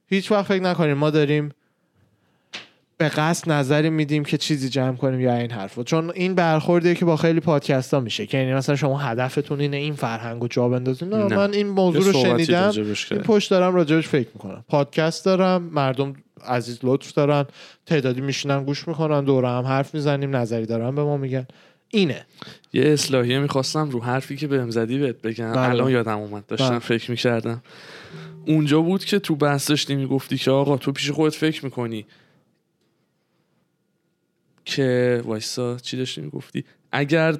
هیچ 0.07 0.31
وقت 0.31 0.45
فکر 0.45 0.63
نکنین. 0.63 0.93
ما 0.93 1.09
داریم 1.09 1.51
به 2.97 3.09
قصد 3.09 3.51
نظری 3.51 3.89
میدیم 3.89 4.25
که 4.25 4.37
چیزی 4.37 4.69
جمع 4.69 4.95
کنیم 4.95 5.19
یا 5.19 5.35
این 5.35 5.51
حرفا 5.51 5.83
چون 5.83 6.11
این 6.15 6.35
برخوردیه 6.35 6.95
که 6.95 7.05
با 7.05 7.15
خیلی 7.15 7.39
پادکست 7.39 7.93
ها 7.93 7.99
میشه. 7.99 8.25
که 8.25 8.37
یعنی 8.37 8.53
مثلا 8.53 8.75
شما 8.75 8.97
هدفتون 8.97 9.61
اینه 9.61 9.77
این 9.77 9.93
فرهنگ 9.93 10.41
رو 10.41 10.47
جا 10.47 10.69
بندازین. 10.69 11.09
نه, 11.09 11.17
نه. 11.17 11.35
من 11.35 11.53
این 11.53 11.67
موضوع 11.67 12.03
رو 12.03 12.13
شنیدم. 12.13 12.71
این. 13.11 13.19
پشت 13.19 13.49
دارم 13.49 13.75
راجبش 13.75 14.07
فکر 14.07 14.27
می‌کنم. 14.33 14.65
پادکست 14.69 15.25
دارم 15.25 15.63
مردم 15.63 16.13
عزیز 16.45 16.79
لطف 16.83 17.11
دارن 17.11 17.45
تعدادی 17.85 18.21
میشینن 18.21 18.63
گوش 18.63 18.87
می‌کنن 18.87 19.23
دوره 19.23 19.49
هم 19.49 19.63
حرف 19.63 19.93
می‌زنیم 19.93 20.35
نظری 20.35 20.65
دارن 20.65 20.95
به 20.95 21.03
ما 21.03 21.17
میگن. 21.17 21.47
اینه. 21.91 22.25
یه 22.73 22.83
اصلاحیه 22.83 23.39
می‌خواستم 23.39 23.89
رو 23.89 24.01
حرفی 24.01 24.37
که 24.37 24.47
بهم 24.47 24.69
زدی 24.69 24.97
بهت 24.97 25.21
بگم. 25.21 25.51
بله. 25.51 25.69
الان 25.69 25.91
یادم 25.91 26.17
اومد 26.17 26.45
داشتم 26.45 26.69
بله. 26.69 26.79
فکر 26.79 27.11
می‌کردم. 27.11 27.63
اونجا 28.45 28.81
بود 28.81 29.05
که 29.05 29.19
تو 29.19 29.35
بحث 29.35 29.69
داشتی 29.69 29.95
می‌گفتی 29.95 30.37
که 30.37 30.51
آقا 30.51 30.77
تو 30.77 30.91
پیش 30.91 31.11
خودت 31.11 31.35
فکر 31.35 31.65
می‌کنی 31.65 32.05
که 34.65 35.21
وایسا 35.25 35.77
چی 35.77 35.97
داشتی 35.97 36.21
می‌گفتی؟ 36.21 36.65
اگر 36.91 37.37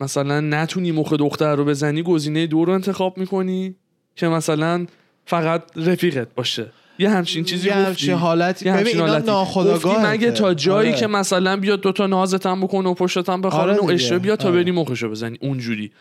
مثلا 0.00 0.40
نتونی 0.40 0.92
مخ 0.92 1.12
دختر 1.12 1.56
رو 1.56 1.64
بزنی 1.64 2.02
گزینه 2.02 2.46
دو 2.46 2.64
رو 2.64 2.72
انتخاب 2.72 3.18
می‌کنی 3.18 3.74
که 4.16 4.28
مثلا 4.28 4.86
فقط 5.26 5.62
رفیقت 5.76 6.34
باشه. 6.34 6.72
یه 7.02 7.10
همچین 7.10 7.44
چیزی 7.44 7.68
یه 7.68 7.74
گفتی 7.74 7.86
همچین 7.86 8.14
حالتی 8.14 8.66
یه 8.66 8.72
همچین 8.72 9.00
حالتی. 9.00 9.26
ناخودآگاه 9.26 9.94
گفتی 9.94 10.06
مگه 10.06 10.30
تا 10.30 10.54
جایی 10.54 10.90
آره. 10.90 11.00
که 11.00 11.06
مثلا 11.06 11.56
بیاد 11.56 11.80
دوتا 11.80 12.06
نازتم 12.06 12.60
بکنه 12.60 12.88
و 12.88 12.94
پشتتم 12.94 13.40
بخوره 13.40 13.78
آره. 13.78 13.94
اشتباه 13.94 14.18
بیاد 14.18 14.38
تا 14.38 14.48
آره. 14.48 14.62
بری 14.62 14.70
مخشو 14.70 15.08
بزنی 15.08 15.38
اونجوری 15.40 15.92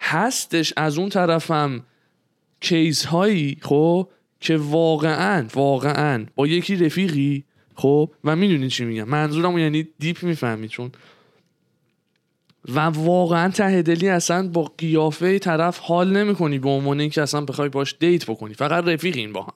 هستش 0.00 0.72
از 0.76 0.98
اون 0.98 1.08
طرفم 1.08 1.82
کیس 2.60 3.04
هایی 3.04 3.56
خب 3.60 4.08
که 4.40 4.56
واقعا 4.56 5.46
واقعا 5.54 6.26
با 6.34 6.46
یکی 6.46 6.76
رفیقی 6.76 7.44
خب 7.74 8.10
و 8.24 8.36
می‌دونی 8.36 8.68
چی 8.68 8.84
میگم 8.84 9.04
منظورم 9.04 9.58
یعنی 9.58 9.88
دیپ 9.98 10.22
می‌فهمی 10.22 10.68
چون 10.68 10.92
و 12.68 12.80
واقعا 12.80 13.50
ته 13.50 13.82
دلی 13.82 14.08
اصلا 14.08 14.48
با 14.48 14.72
قیافه 14.78 15.38
طرف 15.38 15.78
حال 15.78 16.16
نمی‌کنی 16.16 16.58
به 16.58 16.68
عنوان 16.68 17.00
اینکه 17.00 17.22
اصلا 17.22 17.40
بخوای 17.40 17.68
باش 17.68 17.94
دیت 18.00 18.26
بکنی 18.26 18.54
فقط 18.54 18.84
رفیقین 18.84 19.32
با 19.32 19.42
هم 19.42 19.52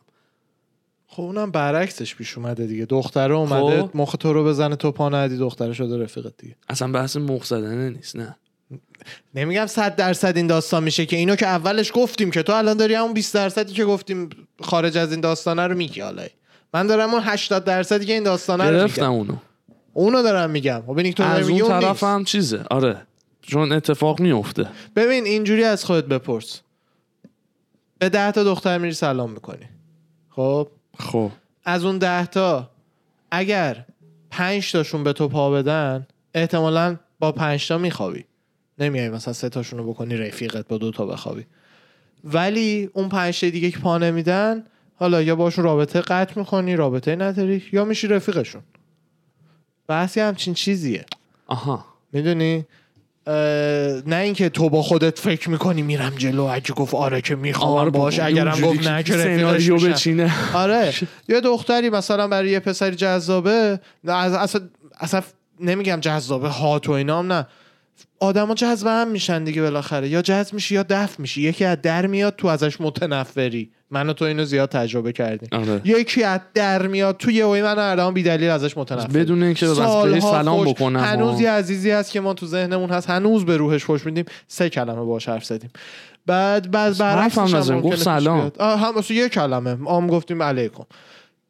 خب 1.18 1.24
اونم 1.24 1.50
برعکسش 1.50 2.14
پیش 2.14 2.38
اومده 2.38 2.66
دیگه. 2.66 2.84
دختره 2.84 3.34
اومده 3.34 3.82
خب. 3.82 3.90
مخ 3.94 4.16
تو 4.20 4.32
رو 4.32 4.44
بزنه 4.44 4.76
تو 4.76 4.92
پا 4.92 5.08
ندی 5.08 5.36
دختره 5.36 5.72
شده 5.72 6.02
رفیقت 6.02 6.32
دیگه. 6.38 6.56
اصلا 6.68 6.92
بحث 6.92 7.16
مخ 7.16 7.44
زدنه 7.44 7.90
نیست 7.90 8.16
نه. 8.16 8.36
نمیگم 9.34 9.66
100 9.66 9.96
درصد 9.96 10.36
این 10.36 10.46
داستان 10.46 10.84
میشه 10.84 11.06
که 11.06 11.16
اینو 11.16 11.36
که 11.36 11.46
اولش 11.46 11.92
گفتیم 11.94 12.30
که 12.30 12.42
تو 12.42 12.52
الان 12.52 12.76
داری 12.76 12.94
همون 12.94 13.12
20 13.12 13.34
درصدی 13.34 13.72
که 13.72 13.84
گفتیم 13.84 14.30
خارج 14.60 14.98
از 14.98 15.12
این 15.12 15.20
داستانه 15.20 15.66
رو 15.66 15.76
میگی 15.76 16.00
حالا. 16.00 16.22
من 16.74 16.86
دارم 16.86 17.14
اون 17.14 17.22
80 17.24 17.64
درصدی 17.64 18.06
که 18.06 18.12
این 18.12 18.22
داستانه 18.22 18.70
رو 18.70 18.76
گرفتم 18.76 19.02
میگم. 19.02 19.12
اونو. 19.12 19.36
اونو 19.92 20.22
دارم 20.22 20.50
میگم. 20.50 20.82
خب 20.86 20.92
ببین 20.92 21.12
تو 21.12 21.22
از 21.22 21.48
اون 21.48 21.60
اون 21.62 21.80
طرف. 21.80 22.02
هم 22.02 22.24
چیزه. 22.24 22.64
آره. 22.70 23.06
چون 23.42 23.72
اتفاق 23.72 24.20
میفته. 24.20 24.68
ببین 24.96 25.24
اینجوری 25.24 25.64
از 25.64 25.84
خودت 25.84 26.04
بپرس. 26.04 26.60
به 27.98 28.08
ده 28.08 28.32
تا 28.32 28.44
دختر 28.44 28.78
میری 28.78 28.94
سلام 28.94 29.30
می‌کنی. 29.30 29.68
خب؟ 30.30 30.68
خب. 30.98 31.30
از 31.64 31.84
اون 31.84 31.98
ده 31.98 32.26
تا 32.26 32.70
اگر 33.30 33.84
پنج 34.30 34.72
تاشون 34.72 35.04
به 35.04 35.12
تو 35.12 35.28
پا 35.28 35.50
بدن 35.50 36.06
احتمالا 36.34 36.96
با 37.18 37.32
پنج 37.32 37.68
تا 37.68 37.78
میخوابی. 37.78 38.24
نمیای 38.78 39.10
مثلا 39.10 39.34
سه 39.34 39.48
تاشون 39.48 39.78
رو 39.78 39.92
بکنی 39.92 40.16
رفیقت 40.16 40.68
با 40.68 40.78
دو 40.78 40.90
تا 40.90 41.06
بخوابی. 41.06 41.46
ولی 42.24 42.90
اون 42.92 43.08
پنج 43.08 43.40
تا 43.40 43.50
دیگه 43.50 43.70
که 43.70 43.78
پا 43.78 43.98
نمیدن 43.98 44.64
حالا 44.96 45.22
یا 45.22 45.36
باشون 45.36 45.64
رابطه 45.64 46.00
قطع 46.00 46.38
می‌کنی 46.38 46.76
رابطه 46.76 47.16
نداری 47.16 47.62
یا 47.72 47.84
میشی 47.84 48.06
رفیقشون. 48.06 48.62
بحثی 49.86 50.20
همچین 50.20 50.54
چیزیه. 50.54 51.06
آها. 51.46 51.84
می‌دونی؟ 52.12 52.66
نه 54.06 54.16
اینکه 54.16 54.48
تو 54.48 54.68
با 54.68 54.82
خودت 54.82 55.18
فکر 55.18 55.50
می‌کنی 55.50 55.82
میرم 55.82 56.12
جلو 56.16 56.44
اگه 56.44 56.74
گفت 56.74 56.94
آره 56.94 57.20
که 57.20 57.36
می‌خوام 57.36 57.72
آره 57.72 57.90
باش 57.90 58.20
اگرم 58.20 58.60
گفت 58.60 58.88
نه 58.88 59.02
که 59.02 59.12
سناریو. 59.12 59.76
بچینه 59.76 60.34
آره 60.54 60.94
یه 61.28 61.40
دختری 61.40 61.90
مثلا 61.90 62.28
برای 62.28 62.50
یه 62.50 62.60
پسری 62.60 62.96
جذابه 62.96 63.80
اصلا 64.08 64.60
اصلا 65.00 65.22
نمیگم 65.60 66.00
جذابه 66.00 66.48
هات 66.48 66.88
و 66.88 66.92
اینا 66.92 67.18
هم 67.18 67.32
نه 67.32 67.46
آدما 68.20 68.54
جذب 68.54 68.86
هم 68.86 69.08
میشن 69.08 69.44
دیگه 69.44 69.62
بالاخره. 69.62 70.08
یا 70.08 70.22
جذب 70.22 70.54
میشی 70.54 70.74
یا 70.74 70.84
دفع 70.88 71.22
میشی. 71.22 71.42
یکی 71.42 71.64
از 71.64 71.78
در 71.82 72.06
میاد 72.06 72.36
تو 72.36 72.48
ازش 72.48 72.80
متنفری. 72.80 73.70
من 73.90 74.10
و 74.10 74.12
تو 74.12 74.24
اینو 74.24 74.44
زیاد 74.44 74.68
تجربه 74.68 75.12
کردیم. 75.12 75.48
آره. 75.52 75.80
یکی 75.84 76.22
از 76.22 76.40
در 76.54 76.86
میاد 76.86 77.16
تو 77.16 77.30
یه 77.30 77.44
من 77.44 77.78
الان 77.78 78.14
بی 78.14 78.22
دلیل 78.22 78.50
ازش 78.50 78.76
متنفر 78.76 79.06
بدون 79.06 79.42
اینکه 79.42 79.66
بهش 79.66 80.22
سلام. 80.22 80.64
بکنم 80.64 81.00
هنوز 81.00 81.40
یه 81.40 81.50
عزیزی 81.50 81.90
هست 81.90 82.10
که 82.12 82.20
ما 82.20 82.34
تو 82.34 82.46
ذهنمون 82.46 82.90
هست. 82.90 83.10
هنوز 83.10 83.44
به 83.44 83.56
روحش 83.56 83.84
خوش 83.84 84.06
میدیم. 84.06 84.24
سه 84.48 84.70
کلمه 84.70 85.04
باش 85.04 85.28
حرف 85.28 85.44
زدیم. 85.44 85.70
بعد 86.26 86.70
بعد 86.70 86.98
برعکسش 86.98 87.38
حرفم 87.38 87.72
هم 87.72 87.80
گفت 87.80 87.96
سلام. 87.96 88.52
هم 88.60 88.94
یه 89.10 89.28
کلمه. 89.28 89.76
آم 89.84 90.06
گفتیم 90.06 90.42
علیکم. 90.42 90.84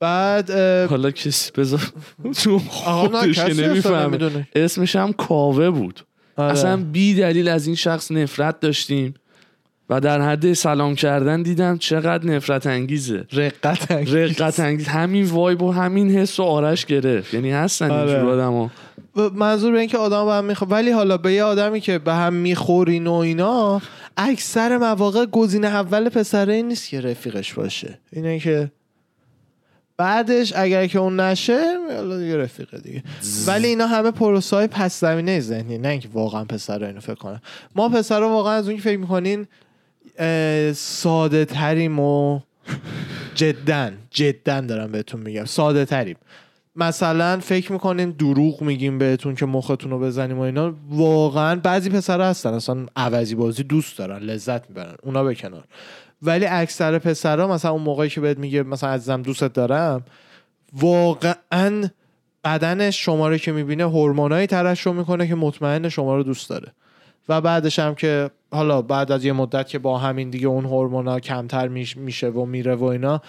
بعد 0.01 0.51
حالا 0.91 1.11
کسی 1.11 1.51
بذار 1.57 1.81
نه 2.47 2.59
خودش 2.69 3.39
نمی‌فهمه. 3.39 4.49
اسمش 4.57 4.97
هم 4.97 5.13
کاوه 5.13 5.71
بود. 5.71 6.01
آره. 6.39 6.53
اصلا 6.53 6.77
بی 6.77 7.15
دلیل 7.15 7.49
از 7.49 7.67
این 7.67 7.77
شخص 7.77 8.13
نفرت 8.13 8.61
داشتیم 8.61 9.15
و 9.91 10.01
در 10.01 10.23
حد 10.23 10.53
سلام 10.53 10.95
کردن 10.95 11.43
دیدم 11.43 11.79
چقدر 11.79 12.27
نفرت 12.27 12.67
انگیزه 12.67 13.25
رقت 13.33 13.91
انگیز. 13.91 14.15
رقت 14.15 14.61
انگیز 14.61 14.89
همین 14.89 15.25
وایب 15.25 15.63
و 15.63 15.73
همین 15.73 16.11
حس 16.11 16.41
و 16.41 16.43
آرش 16.43 16.87
گرفت 16.87 17.35
یعنی 17.35 17.51
هستن 17.51 17.91
آره. 17.91 18.11
اینجور 18.11 18.31
آدم 18.31 18.53
و 18.53 18.69
منظور 19.35 19.73
به 19.73 19.79
این 19.79 19.89
که 19.89 19.99
آدم 19.99 20.25
به 20.25 20.33
هم 20.33 20.45
می‌خواد 20.45 20.73
ولی 20.73 20.91
حالا 20.91 21.17
به 21.17 21.33
یه 21.33 21.45
آدمی 21.45 21.81
که 21.81 21.99
به 21.99 22.15
هم 22.15 22.35
می‌خورین 22.35 23.07
و 23.07 23.13
اینا 23.13 23.81
اکثر 24.17 24.79
مواقع 24.79 25.27
گزینه 25.27 25.67
اول 25.67 26.09
پسره 26.09 26.55
این 26.55 26.69
نیست 26.69 26.89
که 26.89 27.01
رفیقش 27.01 27.55
باشه 27.55 27.99
اینه 28.13 28.39
که 28.39 28.71
بعدش 29.99 30.53
اگر 30.57 30.87
که 30.87 30.99
اون 30.99 31.21
نشه 31.21 31.79
حالا 31.97 32.19
دیگه 32.19 32.37
رفیقه 32.37 32.79
دیگه. 32.79 33.03
ولی 33.47 33.67
اینا 33.67 33.87
همه 33.87 34.11
پروسه 34.11 34.57
های 34.57 34.67
پس 34.67 35.01
زمینه 35.01 35.41
ذهنی 35.41 35.79
نه 35.79 35.89
اینکه 35.89 36.09
واقعا 36.13 36.45
پسر 36.45 36.85
اینو 36.85 37.01
فکر 37.01 37.15
کنن. 37.15 37.41
ما 37.75 37.89
پسرا 37.89 38.29
واقعا 38.29 38.53
از 38.53 38.69
اون 38.69 38.77
که 38.77 38.83
فکر 38.83 38.99
می‌کنین 38.99 39.47
ساده 40.75 41.45
تریم 41.45 41.99
و 41.99 42.41
جدا 43.35 43.91
جدا 44.11 44.61
دارم 44.61 44.93
بهتون 44.93 45.21
میگم 45.21 45.45
ساده 45.45 45.85
تریم 45.85 46.17
مثلا 46.77 47.41
فکر 47.41 47.73
می‌کنیم 47.73 48.11
دروغ 48.11 48.63
میگیم 48.63 48.99
بهتون 48.99 49.35
که 49.35 49.47
مختون 49.47 49.91
رو 49.91 49.99
بزنیم 49.99 50.39
و 50.39 50.43
اینا. 50.43 50.75
واقعا 50.91 51.57
بعضی 51.57 51.91
پسرها 51.91 52.27
هستن 52.27 52.55
اصلا 52.55 52.87
عوضی 52.97 53.35
بازی 53.35 53.63
دوست 53.63 53.99
دارن 53.99 54.19
لذت 54.19 54.69
می‌برن 54.69 54.95
اونا 55.03 55.25
به 55.25 55.35
کنار. 55.35 55.65
ولی 56.23 56.47
اکثر 56.47 56.99
پسرها 56.99 57.47
مثلا 57.47 57.71
اون 57.71 57.83
موقعی 57.83 58.09
که 58.09 58.21
بهت 58.21 58.39
میگه 58.39 58.63
مثلا 58.63 58.91
عزیزم 58.91 59.23
دوستت 59.23 59.53
دارم 59.53 60.05
واقعا 60.73 61.89
بدنش 62.45 63.05
شما 63.05 63.29
رو 63.29 63.37
که 63.37 63.53
می‌بینه 63.53 63.85
هورمونایی 63.85 64.47
ترشح 64.47 64.91
می‌کنه 64.93 65.29
که 65.29 65.35
مطمئن 65.35 65.89
شما 65.89 66.17
رو 66.17 66.23
دوست 66.23 66.51
داره. 66.51 66.73
و 67.29 67.41
بعدش 67.41 67.79
هم 67.79 67.95
که 67.95 68.31
حالا 68.53 68.83
بعد 68.83 69.13
از 69.13 69.25
یه 69.25 69.33
مدت 69.33 69.69
که 69.69 69.79
با 69.79 69.99
همین 69.99 70.31
دیگه 70.31 70.47
اون 70.47 70.65
هورمونا 70.65 71.21
کمتر 71.21 71.69
میش- 71.69 71.97
میشه 71.97 72.29
و 72.29 72.45
میره 72.45 72.75
و 72.75 72.85
اینا 72.85 73.23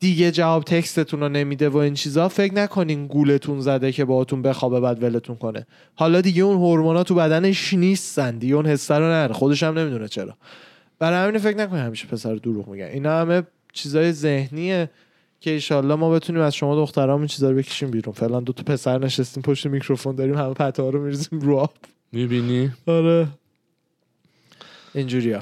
دیگه 0.00 0.30
جواب 0.30 0.64
تکستتون 0.64 1.20
رو 1.20 1.28
نمیده 1.28 1.68
و 1.68 1.76
این 1.76 1.94
چیزا 1.94 2.28
فکر 2.28 2.54
نکنین 2.54 3.06
گولتون 3.06 3.60
زده 3.60 3.92
که 3.92 4.04
باهاتون 4.04 4.42
بخوابه 4.42 4.80
بعد 4.80 5.02
ولتون 5.02 5.36
کنه. 5.36 5.66
حالا 5.94 6.20
دیگه 6.20 6.42
اون 6.42 6.56
هورمونا 6.56 7.02
تو 7.02 7.14
بدنش 7.14 7.74
نیستن 7.74 8.38
دیگه 8.38 8.54
اون 8.54 8.66
حسه 8.66 8.94
رو 8.94 9.04
نره 9.04 9.34
خودش 9.34 9.62
هم 9.62 9.78
نمی‌دونه 9.78 10.08
چرا. 10.08 10.36
برای 10.98 11.28
همین 11.28 11.40
فکر 11.40 11.56
نکنین 11.56 11.82
همیشه 11.82 12.06
پسر 12.06 12.34
دروغ 12.34 12.68
میگن 12.68 12.84
اینا 12.84 13.20
همه 13.20 13.42
چیزای 13.72 14.12
ذهنیه 14.12 14.90
که 15.40 15.50
ایشالله 15.50 15.94
ما 15.94 16.10
بتونیم 16.10 16.42
از 16.42 16.54
شما 16.54 16.76
دخترامون 16.76 17.20
این 17.20 17.28
چیزا 17.28 17.50
رو 17.50 17.56
بکشیم 17.56 17.90
بیرون. 17.90 18.14
فعلا 18.14 18.40
دو 18.40 18.52
تا 18.52 18.62
پسر 18.62 18.98
نشستیم 18.98 19.42
پشت 19.42 19.66
میکروفون 19.66 20.16
داریم 20.16 20.34
همه 20.34 20.54
پته 20.54 20.82
ها 20.82 20.90
رو 20.90 21.02
میریزیم 21.02 21.40
رو 21.40 21.56
آب. 21.56 21.72
می‌بینی؟ 22.12 22.72
آره. 22.86 23.26
اینجوریه 24.94 25.40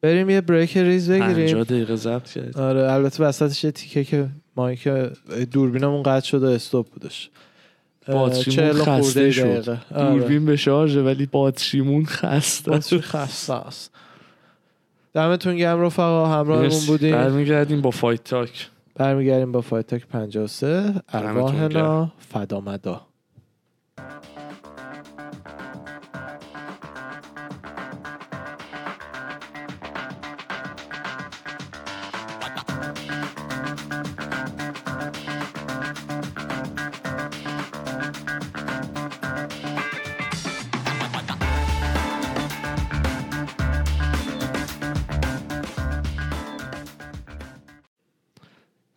بریم 0.00 0.30
یه 0.30 0.40
بریک 0.40 0.76
ریز 0.76 1.10
50 1.10 1.28
بگیریم 1.34 1.62
دقیقه 1.62 1.96
ضبط 1.96 2.30
کرد 2.30 2.58
آره 2.58 2.92
البته 2.92 3.24
وسطش 3.24 3.64
یه 3.64 3.70
تیکه 3.70 4.04
که 4.04 4.28
مایک 4.56 4.88
دوربینمون 5.52 6.02
قطع 6.02 6.26
شده 6.26 6.48
استوب 6.48 6.86
بودش. 6.86 7.30
اه، 8.06 8.14
باتریمون 8.14 8.80
و 8.80 8.84
خسته 8.84 9.30
شد. 9.30 9.78
دوربین 9.94 10.46
به 10.46 10.56
شارژه 10.56 11.02
ولی 11.02 11.26
باتریمون 11.26 12.04
خسته 12.04 12.70
باتری 12.70 13.00
خسته 13.00 13.52
است. 13.52 13.90
دمتون 15.14 15.56
گرم 15.56 15.80
رفقا 15.80 16.26
همراهمون. 16.26 16.86
بودیم 16.86 17.12
برمیگردیم 17.12 17.80
با 17.80 17.90
فایت 17.90 18.24
تاک 18.24 18.70
برمیگردیم 18.94 19.52
با 19.52 19.60
فایت 19.60 19.86
تاک 19.86 20.06
53 20.06 20.94
ارواحنا. 21.08 22.12
فدامدا 22.18 23.00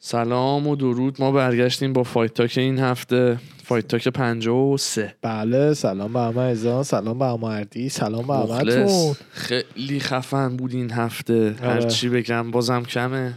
سلام 0.07 0.67
و 0.67 0.75
درود. 0.75 1.15
ما 1.19 1.31
برگشتیم 1.31 1.93
با 1.93 2.03
Fight 2.03 2.33
Talk 2.33 2.53
این 2.57 2.79
هفته. 2.79 3.39
Fight 3.63 3.87
Talk 3.87 4.07
53 4.07 5.15
بله 5.21 5.73
سلام 5.73 6.13
به 6.13 6.19
همه 6.19 6.41
عزیزان 6.41 6.83
سلام 6.83 7.19
به 7.19 7.25
همه 7.25 7.43
اردی 7.43 7.89
سلام 7.89 8.27
به 8.27 8.33
مخلص. 8.33 9.17
خیلی 9.31 9.99
خفن 9.99 10.57
بود 10.57 10.73
این 10.73 10.91
هفته. 10.91 11.55
آره. 11.61 11.73
هرچی 11.73 12.09
بگم 12.09 12.51
بازم 12.51 12.83
کمه. 12.83 13.33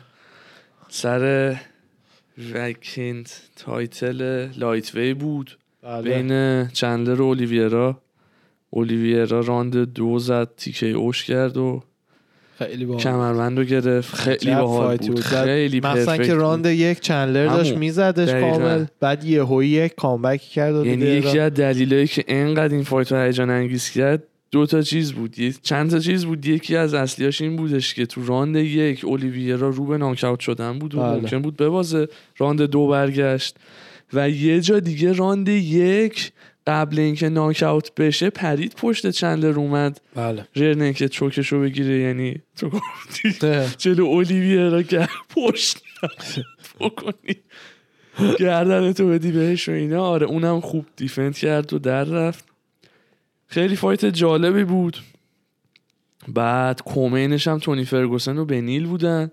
سر 0.89 1.57
vacant 2.55 3.43
title 3.57 4.49
lightweight 4.57 5.15
بود. 5.15 5.59
بله. 5.83 6.03
بین 6.03 6.69
چندلر 6.69 7.21
و 7.21 7.25
اولیویرا. 7.25 8.03
اولیویرا 8.71 9.41
راند 9.41 9.77
دو 9.77 10.19
زد 10.19 10.49
TKO 10.57 10.87
ش 10.87 11.25
کرد 11.25 11.57
و 11.57 11.83
خیلی 12.59 12.85
باحال 12.85 13.03
کمربند 13.03 13.59
رو 13.59 13.65
گرفت 13.65 14.15
خیلی 14.15 14.55
باحال 14.55 14.97
بود 14.97 15.25
بعد 15.33 15.45
خیلی 15.45 15.81
مثلا 15.81 16.17
که 16.17 16.23
بود. 16.23 16.41
راند 16.41 16.67
یک 16.67 17.01
چندلر 17.01 17.47
داشت. 17.47 17.77
میزدش. 17.77 18.29
کامل 18.29 18.85
بعد 19.01 19.25
یهویی 19.25 19.69
یک 19.69 19.95
comeback 19.95 20.41
کرد 20.41 20.75
و 20.75 20.87
یعنی 20.87 21.05
یکی 21.05 21.39
از 21.39 21.55
دلایلی 21.55 22.07
که 22.07 22.25
انقدر 22.29 22.75
این 22.75 22.85
fight 22.85 23.13
رو 23.13 23.19
هیجان 23.19 23.51
انگیز 23.51 23.91
کرد 23.91 24.23
دو 24.51 24.67
تا 24.67 24.83
چیز 24.83 25.13
بود 25.13 25.37
چند 25.63 25.91
تا 25.91 25.99
چیز 25.99 26.25
بود 26.25 26.47
یکی 26.47 26.77
از 26.77 26.95
اصلیاش 26.95 27.41
این 27.41 27.57
بودش 27.57 27.95
که 27.95 28.07
تو 28.07 28.27
راند 28.27 28.57
یک 28.57 29.05
اولیویرا 29.05 29.69
رو 29.69 29.85
به 29.85 29.99
ناک‌اوت 29.99 30.41
شدن 30.41 30.79
بود 30.79 30.95
و 30.95 30.99
بله. 30.99 31.21
ممکن 31.21 31.43
بود 31.43 31.57
ببازه 31.57 32.09
راند 32.39 32.63
دو 32.63 32.87
برگشت 32.87 33.57
و 34.13 34.31
یه 34.31 34.61
جا 34.61 34.81
دیگه 34.81 35.13
راند 35.13 35.49
یک 35.49 36.33
قبل 36.69 36.99
اینکه 36.99 37.29
ناک‌اوت 37.29 37.95
بشه 37.95 38.31
پرید 38.31 38.75
پشت 38.75 39.11
چندلر 39.11 39.59
اومد 39.59 40.01
بله. 40.15 40.47
rear 40.57 40.93
naked 40.93 41.09
choke 41.09 41.40
ش 41.40 41.53
رو 41.53 41.61
بگیره 41.61 41.99
یعنی 41.99 42.43
تو 42.57 42.69
گفتی 42.69 43.35
جلو 43.79 44.05
اولیویرا 44.05 44.83
گر 44.83 45.11
پشت 45.37 45.83
بکنی. 46.81 47.37
گردن 48.39 48.93
تو 48.93 49.09
بدی 49.09 49.33
بهش 49.33 49.69
و 49.69 49.73
اینا. 49.73 50.05
آره 50.05 50.27
اونم 50.27 50.61
خوب 50.61 50.87
دیفند 50.97 51.37
کرد 51.37 51.73
و 51.73 51.79
در 51.79 52.05
رفت. 52.05 52.45
خیلی 53.47 53.77
فایت 53.77 54.05
جالبی 54.05 54.65
بود. 54.65 54.97
بعد 56.29 56.83
کومینش 56.83 57.49
هم 57.49 57.59
تونی 57.59 57.85
فرگوسن 57.85 58.39
و 58.39 58.45
بنیل 58.45 58.87
بودن. 58.87 59.31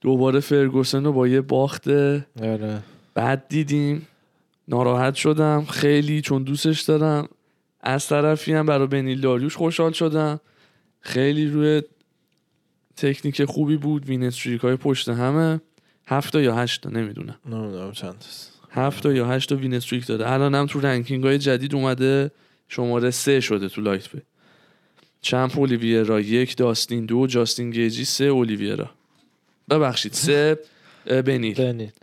دوباره 0.00 0.40
فرگوسن 0.40 1.04
رو 1.04 1.12
با 1.12 1.28
یه 1.28 1.40
باخت 1.40 1.88
آره. 1.88 2.82
بعد 3.14 3.48
دیدیم 3.48 4.06
ناراحت 4.68 5.14
شدم. 5.14 5.64
خیلی 5.64 6.20
چون 6.20 6.42
دوستش 6.42 6.80
دارم. 6.80 7.28
از 7.80 8.06
طرفی 8.06 8.52
هم 8.52 8.66
برای 8.66 8.86
بنیل 8.86 9.20
داریوش 9.20 9.56
خوشحال 9.56 9.92
شدم. 9.92 10.40
خیلی 11.00 11.46
روی 11.46 11.82
تکنیک 12.96 13.44
خوبی 13.44 13.76
بود. 13.76 14.06
win 14.06 14.24
streak 14.24 14.60
های 14.60 14.76
پشت 14.76 15.08
همه. 15.08 15.60
هفت 16.06 16.34
یا 16.34 16.56
هشت 16.56 16.82
تا 16.82 16.90
نمی‌دونم. 16.90 17.38
نمی‌دونم 17.46 17.92
چند 17.92 18.12
تاست 18.12 18.52
هفت 18.70 19.02
تا 19.02 19.12
یا 19.12 19.28
هشت 19.28 19.48
تا 19.48 19.56
win 19.56 19.74
streak 19.74 20.06
داره 20.06 20.30
الان 20.30 20.54
هم 20.54 20.66
تو 20.66 20.80
ranking 20.80 21.24
های 21.24 21.38
جدید 21.38 21.74
اومده. 21.74 22.30
شماره 22.68 23.10
سه 23.10 23.40
شده 23.40 23.68
تو 23.68 23.80
lightweight 23.80 24.08
champ 24.08 25.58
اولیویرا 25.58 26.20
یک 26.20 26.56
داستین 26.56 27.06
دو 27.06 27.26
جاستین 27.26 27.70
گیجی 27.70 28.04
سه 28.04 28.24
اولیویرا. 28.24 28.90
ببخشید 29.70 30.12
سه 30.12 30.58
بنیل. 31.06 31.54
بنید 31.54 31.94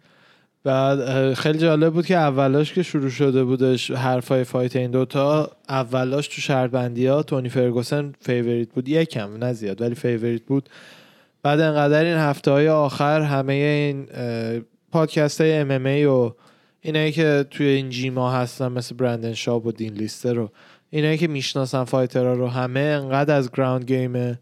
بعد 0.64 1.34
خیلی 1.34 1.57
جالب 1.57 1.93
بود 1.93 2.05
که 2.05 2.18
اولاش 2.18 2.74
که 2.74 2.84
شروع 2.84 3.09
شده 3.09 3.43
بودش 3.43 3.91
حرفای 3.91 4.43
fight 4.44 4.76
این 4.76 4.91
دوتا 4.91 5.51
اولاش 5.70 6.28
تو 6.28 6.41
شرط‌بندی 6.41 7.08
ها 7.07 7.24
تونی 7.24 7.49
فرگوسن 7.49 8.14
favorite 8.20 8.70
بود. 8.70 8.89
یکم 8.89 9.38
نه 9.38 9.53
زیاد 9.53 9.82
ولی 9.82 9.95
favorite 9.96 10.44
بود. 10.43 10.70
بعد 11.43 11.59
انقدر 11.59 12.03
این 12.03 12.18
هفته 12.18 12.51
های 12.51 12.70
آخر 12.70 13.22
همه 13.22 13.53
این 13.53 14.07
پادکست 14.91 15.41
های 15.41 15.53
MMA 15.54 16.06
و 16.05 16.32
اینایی 16.82 17.11
که 17.11 17.45
توی 17.51 17.66
این 17.66 17.89
gym 17.89 18.21
ا 18.21 18.32
هستن 18.32 18.68
مثل 18.68 18.95
برندن 18.95 19.34
شاب 19.34 19.66
و 19.66 19.72
دین 19.72 19.93
لیستر 19.93 20.34
رو 20.34 20.49
اینایی 20.89 21.18
که 21.18 21.28
می‌شناسن 21.28 21.84
fighter 21.84 22.27
ها 22.27 22.34
رو 22.34 22.47
همه 22.47 22.80
انقدر 22.80 23.36
از 23.36 23.51
ground 23.52 23.86
game 23.86 24.39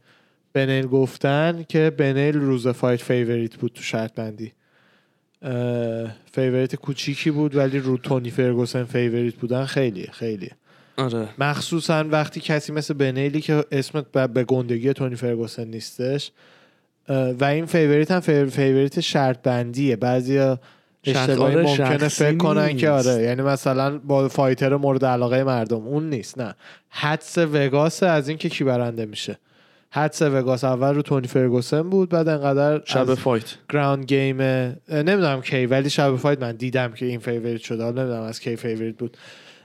بنیل 0.53 0.87
گفتن 0.87 1.65
که 1.69 1.89
بنیل 1.97 2.35
روز 2.35 2.67
fight 2.67 3.01
favorite 3.01 3.55
بود 3.55 3.71
تو 3.73 3.83
شرط 3.83 4.13
بندی 4.13 4.51
favorite 6.31 6.75
کوچیکی 6.75 7.31
بود 7.31 7.55
ولی 7.55 7.79
رو 7.79 7.97
تونی 7.97 8.29
فرگوسن 8.31 8.83
favorite 8.83 9.35
بودن 9.35 9.65
خیلی 9.65 10.07
خیلی 10.11 10.49
آره. 10.97 11.27
مخصوصا 11.37 12.05
وقتی 12.11 12.39
کسی 12.39 12.71
مثل 12.73 12.93
بنیلی 12.93 13.41
که 13.41 13.63
اسمش 13.71 14.11
به 14.11 14.43
گندگی 14.43 14.93
تونی 14.93 15.15
فرگوسن 15.15 15.67
نیستش 15.67 16.31
و 17.09 17.43
این 17.43 17.65
favorite 17.65 18.11
هم 18.11 18.19
favor- 18.19 18.49
favorite 18.49 18.99
شرط 18.99 19.41
بندیه 19.41 19.95
بعضی 19.95 20.39
اشتباهی 21.03 21.55
آره، 21.55 21.63
ممکنه 21.63 22.07
فکر 22.07 22.37
کنن 22.37 22.77
که. 22.77 22.89
آره 22.89 23.23
یعنی 23.23 23.41
مثلا 23.41 23.97
با 23.97 24.27
fighter 24.27 24.75
مورد 24.75 25.05
علاقه 25.05 25.43
مردم 25.43 25.87
اون 25.87 26.09
نیست 26.09 26.37
نه. 26.37 26.55
حدس 26.89 27.37
وگاس 27.37 28.03
از 28.03 28.29
اینکه 28.29 28.49
کی 28.49 28.63
برنده 28.63 29.05
میشه. 29.05 29.37
حدس 29.93 30.21
وگاس 30.21 30.63
اول 30.63 30.95
رو 30.95 31.01
تونی 31.01 31.27
فرگوسن 31.27 31.81
بود 31.81 32.09
بعد 32.09 32.27
انقدر 32.27 32.81
شب 32.85 33.13
fight. 33.15 33.43
ground 33.69 34.05
game 34.05 34.41
نمی‌دونم 34.89 35.41
کی 35.41 35.65
ولی 35.65 35.89
شب 35.89 36.15
fight 36.15 36.41
من 36.41 36.55
دیدم 36.55 36.91
که 36.91 37.05
این 37.05 37.19
favorite 37.19 37.61
شده 37.61 37.83
نمی‌دونم 37.83 38.21
از 38.21 38.39
کی 38.39 38.55
favorite 38.55 38.97
بود. 38.97 39.17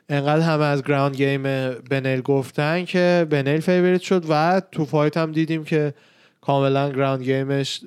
انقدر 0.09 0.41
همه 0.41 0.65
از 0.65 0.83
ground 0.83 1.17
game 1.17 1.43
بنیل 1.91 2.21
گفتن 2.21 2.85
که 2.85 3.27
بنیل 3.31 3.61
favorite 3.61 4.01
شد 4.03 4.25
و 4.29 4.63
تو 4.73 4.85
fight 4.85 5.17
هم 5.17 5.33
دیدیم 5.33 5.65
که 5.65 5.95
کاملا 6.41 6.91
گراوند 6.91 7.23
گیمش 7.23 7.81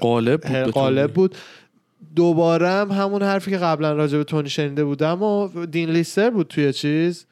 قالب 0.00 0.40
بود 0.40 0.72
قالب. 0.72 1.12
بود. 1.12 1.36
دوباره 2.16 2.68
هم 2.68 2.90
همون 2.90 3.22
حرفی 3.22 3.50
که 3.50 3.56
قبلا 3.58 3.92
راجع 3.92 4.18
به 4.18 4.24
تونی 4.24 4.48
شنیده 4.48 4.84
بودم 4.84 5.22
و 5.22 5.48
دین 5.66 5.90
لیستر 5.90 6.30
بود 6.30 6.46
توی 6.46 6.72
چیز؟ 6.72 7.26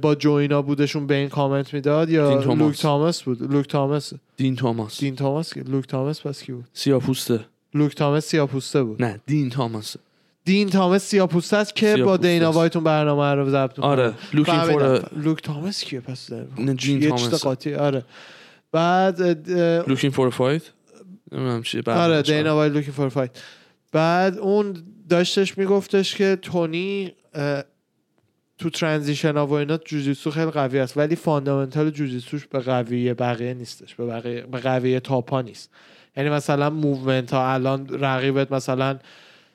با 0.00 0.14
جوینا 0.14 0.62
بودشون 0.62 1.06
به 1.06 1.14
این 1.14 1.28
کامنت 1.28 1.74
می‌داد 1.74 2.10
یا 2.10 2.28
دین 2.28 2.40
توماس. 2.40 2.58
لوک 2.58 2.80
تاماس 2.80 3.22
بود 3.22 3.52
لوک 3.52 3.66
تاماس 3.68 4.12
دین 4.36 4.56
توماس 4.56 5.00
دین 5.00 5.16
تاماس 5.16 5.54
که 5.54 5.60
لوک 5.60 5.86
تاماس 5.86 6.26
پس 6.26 6.42
کی 6.42 6.52
بود 6.52 6.64
سیاپوسته 6.72 7.40
لوک 7.74 7.94
تاماس 7.94 8.26
سیاپوسته 8.26 8.82
بود 8.82 9.02
نه 9.02 9.20
دین 9.26 9.50
توماس 9.50 9.96
دین 10.44 10.68
تاماس 10.70 11.02
سیاپوسته 11.04 11.56
است 11.56 11.76
که 11.76 11.96
با 11.96 12.16
دینا. 12.16 12.52
وایتون 12.52 12.84
برنامه 12.84 13.34
رو 13.34 13.50
ضبط. 13.50 13.78
آره 13.78 14.10
فهمیدم. 14.46 14.98
فور 14.98 15.10
لوک 15.16 15.42
تاماس 15.42 15.84
کیه 15.84 16.00
پس 16.00 16.32
نه، 16.32 16.46
تاماس. 16.76 17.20
چیز 17.22 17.34
قاطی 17.34 17.74
آره 17.74 18.04
بعد 18.72 19.22
اه، 19.22 19.88
Looking 19.88 20.12
for 20.12 20.30
fight 20.30 20.62
آره. 21.86 22.22
دینا 22.22 22.54
وایت 22.54 22.72
Looking 22.72 22.94
for 22.94 23.08
fight 23.08 23.30
بعد 23.92 24.38
اون 24.38 24.76
داشتش 25.08 25.58
میگفتش 25.58 26.14
که 26.14 26.38
تونی 26.42 27.12
تو 28.58 28.70
transition 28.70 29.36
ها 29.36 29.46
و 29.46 29.52
اینا 29.52 29.76
جوجیتسو 29.76 30.30
خیلی 30.30 30.50
قوی 30.50 30.78
است. 30.78 30.96
ولی 30.96 31.16
fundamental 31.16 31.90
جوجیتسوش 31.90 32.46
به 32.46 32.58
قوی 32.58 33.14
بقیه 33.14 33.54
نیستش. 33.54 33.94
به 33.94 34.06
بقیه 34.06 34.40
به 34.40 34.58
قوی 34.58 35.00
تاپا 35.00 35.42
نیست. 35.42 35.70
یعنی 36.16 36.30
مثلا 36.30 36.70
movement 36.70 37.34
ها 37.34 37.52
الان 37.52 37.88
رقیبت 37.88 38.52
مثلا 38.52 38.98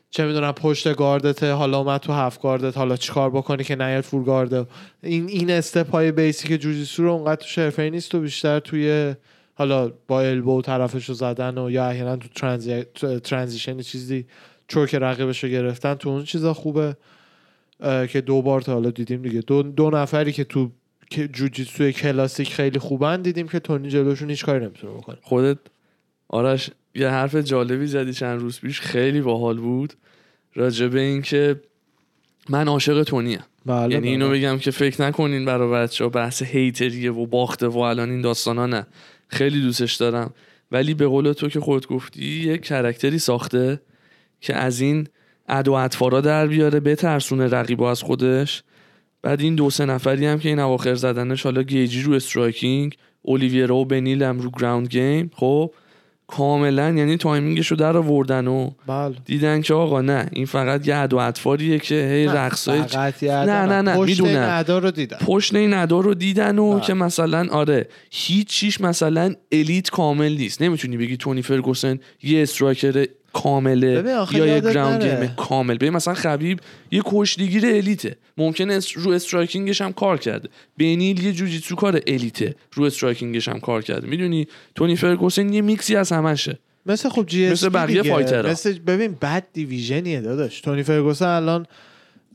چه 0.09 0.25
می‌دونم 0.25 0.51
پشت 0.51 0.95
گاردته 0.95 1.51
حالا 1.51 1.77
اومد 1.77 2.01
تو 2.01 2.13
half 2.13 2.41
guard 2.41 2.71
ت 2.71 2.77
حالا 2.77 2.95
چیکار 2.95 3.29
بکنی 3.29 3.63
که 3.63 3.75
نیاد 3.75 4.03
full 4.03 4.23
guard 4.23 4.58
ه 4.58 4.65
این 5.03 5.29
این 5.29 5.51
استپ 5.51 5.91
های 5.91 6.11
بیسیک 6.11 6.61
جوجیتسو 6.61 7.03
رو 7.03 7.11
اونقدر 7.11 7.35
تو 7.35 7.47
شرفه 7.47 7.89
نیست 7.89 8.15
و 8.15 8.19
بیشتر 8.19 8.59
توی 8.59 9.15
حالا 9.53 9.91
با 10.07 10.21
البو 10.21 10.61
طرفش 10.61 11.09
رو 11.09 11.15
زدن 11.15 11.57
و 11.57 11.71
یا 11.71 11.85
احیانا 11.85 12.15
تو 12.15 12.27
ترانزی... 12.35 12.83
ترانزیشن 13.23 13.81
چیزی 13.81 14.25
چوک 14.67 14.95
رقیبش 14.95 15.43
رو 15.43 15.49
گرفتن 15.49 15.93
تو 15.93 16.09
اون 16.09 16.23
چیزا 16.23 16.53
خوبه. 16.53 16.95
که 17.83 18.21
دو 18.21 18.41
بار 18.41 18.61
تا 18.61 18.73
حالا 18.73 18.89
دیدیم 18.89 19.21
دیگه. 19.21 19.41
دو, 19.41 19.63
دو 19.63 19.89
نفری 19.89 20.31
که 20.31 20.43
تو 20.43 20.71
که 21.09 21.27
جوجیتسوی 21.27 21.93
کلاسیک 21.93 22.53
خیلی 22.53 22.79
خوبن 22.79 23.21
دیدیم 23.21 23.47
که 23.47 23.59
تونی 23.59 23.89
جلوشون 23.89 24.29
هیچ 24.29 24.45
کاری 24.45 24.65
نمی‌تونه 24.65 24.93
بکنه. 24.93 25.17
خودت 25.21 25.57
آرش 26.27 26.69
یه 26.95 27.09
حرف 27.09 27.35
جالبی 27.35 27.87
زدی 27.87 28.13
چند 28.13 28.41
روز 28.41 28.59
پیش 28.59 28.81
خیلی 28.81 29.21
باحال 29.21 29.57
بود 29.57 29.93
راجع 30.55 30.87
به 30.87 30.99
این 30.99 31.21
که 31.21 31.61
من 32.49 32.67
عاشق 32.67 33.03
تونیم. 33.03 33.39
بله 33.65 33.93
یعنی 33.93 34.07
اینو 34.07 34.29
بله. 34.29 34.39
بگم 34.39 34.57
که 34.57 34.71
فکر 34.71 35.01
نکنین 35.01 35.45
برای 35.45 35.71
بچه 35.71 36.03
ها 36.03 36.09
بحث 36.09 36.41
hater 36.41 36.91
یه 36.91 37.11
و 37.11 37.25
باخته 37.25 37.67
و 37.67 37.77
الان 37.77 38.09
این 38.09 38.21
داستانا 38.21 38.65
نه. 38.65 38.87
خیلی 39.27 39.61
دوستش 39.61 39.95
دارم. 39.95 40.33
ولی 40.71 40.93
به 40.93 41.07
قول 41.07 41.33
تو 41.33 41.49
که 41.49 41.59
خود 41.59 41.87
گفتی 41.87 42.25
یک 42.25 42.61
character 42.61 43.14
ی 43.14 43.19
ساخته 43.19 43.81
که 44.41 44.55
از 44.55 44.81
این 44.81 45.07
ادا 45.47 45.67
و 45.67 45.73
اطفارا 45.73 46.21
در 46.21 46.47
بیاره 46.47 46.79
بترسونه 46.79 47.47
رقیبا 47.47 47.91
از 47.91 48.01
خودش 48.01 48.63
بعد 49.21 49.41
این 49.41 49.55
دو 49.55 49.69
سه 49.69 49.85
نفری 49.85 50.25
هم 50.25 50.39
که 50.39 50.49
این 50.49 50.59
اواخر 50.59 50.95
زدنش 50.95 51.43
حالا 51.43 51.63
گیجی 51.63 52.01
رو 52.01 52.13
striking 52.13 52.97
اولیویرا 53.21 53.75
و 53.75 53.85
بنیل 53.85 54.23
هم 54.23 54.39
رو 54.39 54.51
ground 54.51 54.87
game 54.87 55.31
خب 55.35 55.71
کاملا 56.27 56.89
یعنی 56.89 57.17
timing 57.17 57.55
ش 57.55 57.67
رو 57.67 57.77
در 57.77 57.97
آوردن 57.97 58.47
و 58.47 58.71
بله 58.87 59.15
دیدن 59.25 59.61
که 59.61 59.73
آقا 59.73 60.01
نه 60.01 60.29
این 60.31 60.45
فقط 60.45 60.87
یه 60.87 60.95
ادا 60.95 61.13
و 61.13 61.17
اطفاریه 61.17 61.79
که 61.79 61.95
هی 61.95 62.25
رقصای 62.25 62.79
نه،. 62.79 63.45
نه، 63.45 63.81
نه، 63.81 63.95
پشت. 63.95 64.21
این 64.21 64.37
ادا 64.37 64.77
رو 64.77 64.91
دیدم 64.91 65.17
پشت 65.17 65.55
این 65.55 65.73
ادا 65.73 65.99
رو 65.99 66.13
دیدن 66.13 66.59
و 66.59 66.73
بله. 66.73 66.81
که 66.81 66.93
مثلا 66.93 67.47
آره 67.51 67.87
هیچ 68.11 68.47
چیش 68.47 68.81
مثلا 68.81 69.35
elite 69.51 69.89
کامل 69.89 70.37
نیست 70.37 70.61
نمی‌تونی 70.61 70.97
بگی 70.97 71.17
تونی 71.17 71.41
فرگوسن 71.41 71.99
یه 72.23 72.43
striker 72.43 73.05
کامله 73.33 74.03
یا 74.31 74.45
یه 74.45 74.59
ground. 74.59 75.03
game 75.03 75.27
کامل. 75.27 75.75
ببین 75.75 75.89
مثلا 75.89 76.13
خبیب 76.13 76.59
یه 76.91 77.01
کشتیگیر 77.05 77.65
elite 77.65 78.01
ه. 78.01 78.15
ممکنه 78.37 78.79
رو 78.95 79.11
striking 79.11 79.67
ش 79.67 79.81
هم 79.81 79.93
کار 79.93 80.17
کرده. 80.17 80.49
بنیل 80.77 81.23
یه 81.23 81.33
جوجیتسو 81.33 81.75
کار 81.75 82.01
elite 82.07 82.42
ه. 82.42 82.55
رو 82.73 82.83
striking 82.83 83.35
ش 83.35 83.47
هم 83.47 83.59
کار 83.59 83.81
کرده. 83.81 84.07
می‌دونی؟ 84.07 84.47
تونی 84.75 84.95
فرگوسن 84.95 85.53
یه 85.53 85.61
میکسی 85.61 85.95
از 85.95 86.11
همشه. 86.11 86.59
مثل 86.85 87.09
خب 87.09 87.25
جی 87.27 87.49
مثل 87.49 87.69
بقیه 87.69 88.03
فایترها. 88.03 88.51
مثل 88.51 88.79
ببین 88.79 89.17
بد 89.21 89.43
دیویژنیه 89.53 90.21
داداش. 90.21 90.61
تونی 90.61 90.83
فرگوسن 90.83 91.27
الان 91.27 91.65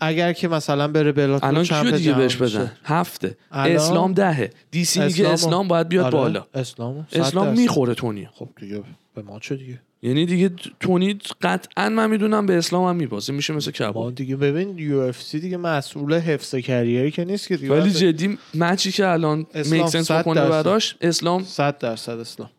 اگر 0.01 0.33
که 0.33 0.49
مثلا 0.49 0.89
بره 0.89 1.13
بلاتور 1.13 1.49
الان 1.49 1.65
کیو 1.65 1.91
دیگه 1.91 2.13
بهش. 2.15 2.37
بدن؟ 2.37 2.73
هفته. 2.85 3.37
الان- 3.53 3.77
اسلام 3.77 4.13
دهه. 4.13 4.51
دی 4.71 4.85
سی 4.85 5.01
میگه 5.01 5.25
اسلامو- 5.25 5.33
اسلام 5.33 5.69
باید 5.69 5.89
بیاد 5.89 6.05
آره، 6.05 6.13
بالا. 6.17 6.47
اسلام 6.55 7.07
اسلام. 7.13 7.49
می‌خوره 7.49 7.95
تونی. 7.95 8.29
خب 8.35 8.49
دیگه 8.61 8.83
به 9.15 9.23
ما 9.23 9.39
چه 9.39 9.57
دیگه؟ 9.57 9.81
یعنی 10.03 10.27
دیگه 10.27 10.51
تونی 10.81 11.19
قطعا 11.43 11.89
من 11.89 12.11
می‌دونم 12.11 12.47
به 12.47 12.59
اسلام 12.59 12.89
هم 12.89 12.97
میبازه. 12.97 13.33
میشه 13.33 13.53
مثل 13.53 13.71
ما 13.71 13.91
کباب 13.91 14.15
دیگه 14.15 14.37
ببین 14.37 14.79
یو 14.79 14.99
اف 14.99 15.23
سی 15.23 15.41
دیگه 15.41 15.57
مسئول 15.57 16.15
حفظ 16.15 16.55
کریری 16.55 17.11
که 17.11 17.25
نیست 17.25 17.49
که 17.49 17.57
دیگه. 17.57 17.73
ولی 17.81 17.91
جدی 17.91 18.39
مچی 18.55 18.93
که 18.93 19.07
الان 19.07 19.47
اسلام 19.55 19.81
میکسنس 19.83 20.11
بکنه. 20.11 20.41
براش 20.49 20.97
اسلام 21.01 21.45
صد 21.45 21.79
درصد 21.79 22.19
اسلام. 22.19 22.51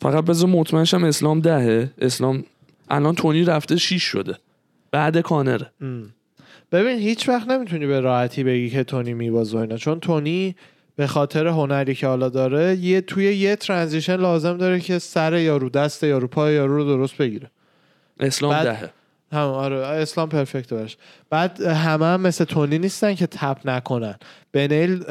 فقط 0.00 0.24
بذار 0.24 0.48
مطمئن 0.48 0.84
شم 0.84 1.04
اسلام 1.04 1.40
دهه. 1.40 1.90
اسلام 1.98 2.44
الان 2.90 3.14
تونی 3.14 3.44
رفته 3.44 3.76
شیش 3.76 4.02
شده. 4.02 4.36
بعد 4.90 5.20
کانره 5.20 5.70
ببین 6.72 6.98
هیچ 6.98 7.28
وقت 7.28 7.48
نمی‌تونی 7.48 7.86
به 7.86 8.00
راحتی 8.00 8.44
بگی 8.44 8.70
که 8.70 8.84
تونی 8.84 9.14
میبازه 9.14 9.58
اینا. 9.58 9.76
چون 9.76 10.00
تونی 10.00 10.56
به 10.96 11.06
خاطر 11.06 11.46
هنری 11.46 11.94
که 11.94 12.06
حالا 12.06 12.28
داره 12.28 12.76
یه 12.76 13.00
توی 13.00 13.24
یه 13.36 13.56
ترانزیشن 13.56 14.16
لازم 14.16 14.56
داره 14.56 14.80
که 14.80 14.98
سر 14.98 15.38
یارو 15.38 15.68
دست 15.68 16.04
یارو 16.04 16.26
پای 16.26 16.54
یارو 16.54 16.76
رو 16.76 16.84
درست 16.84 17.16
بگیره. 17.16 17.50
اسلام 18.20 18.52
بعد- 18.52 18.66
دهه. 18.66 18.90
هم 19.32 19.38
آره 19.48 19.76
اسلام 19.76 20.28
پرفکت 20.28 20.72
برش 20.74 20.96
بعد 21.30 21.60
همه 21.60 22.06
هم 22.06 22.20
مثل 22.20 22.44
تونی 22.44 22.78
نیستن 22.78 23.14
که 23.14 23.26
تپ 23.26 23.58
نکنن. 23.64 24.14
بنیل 24.52 25.04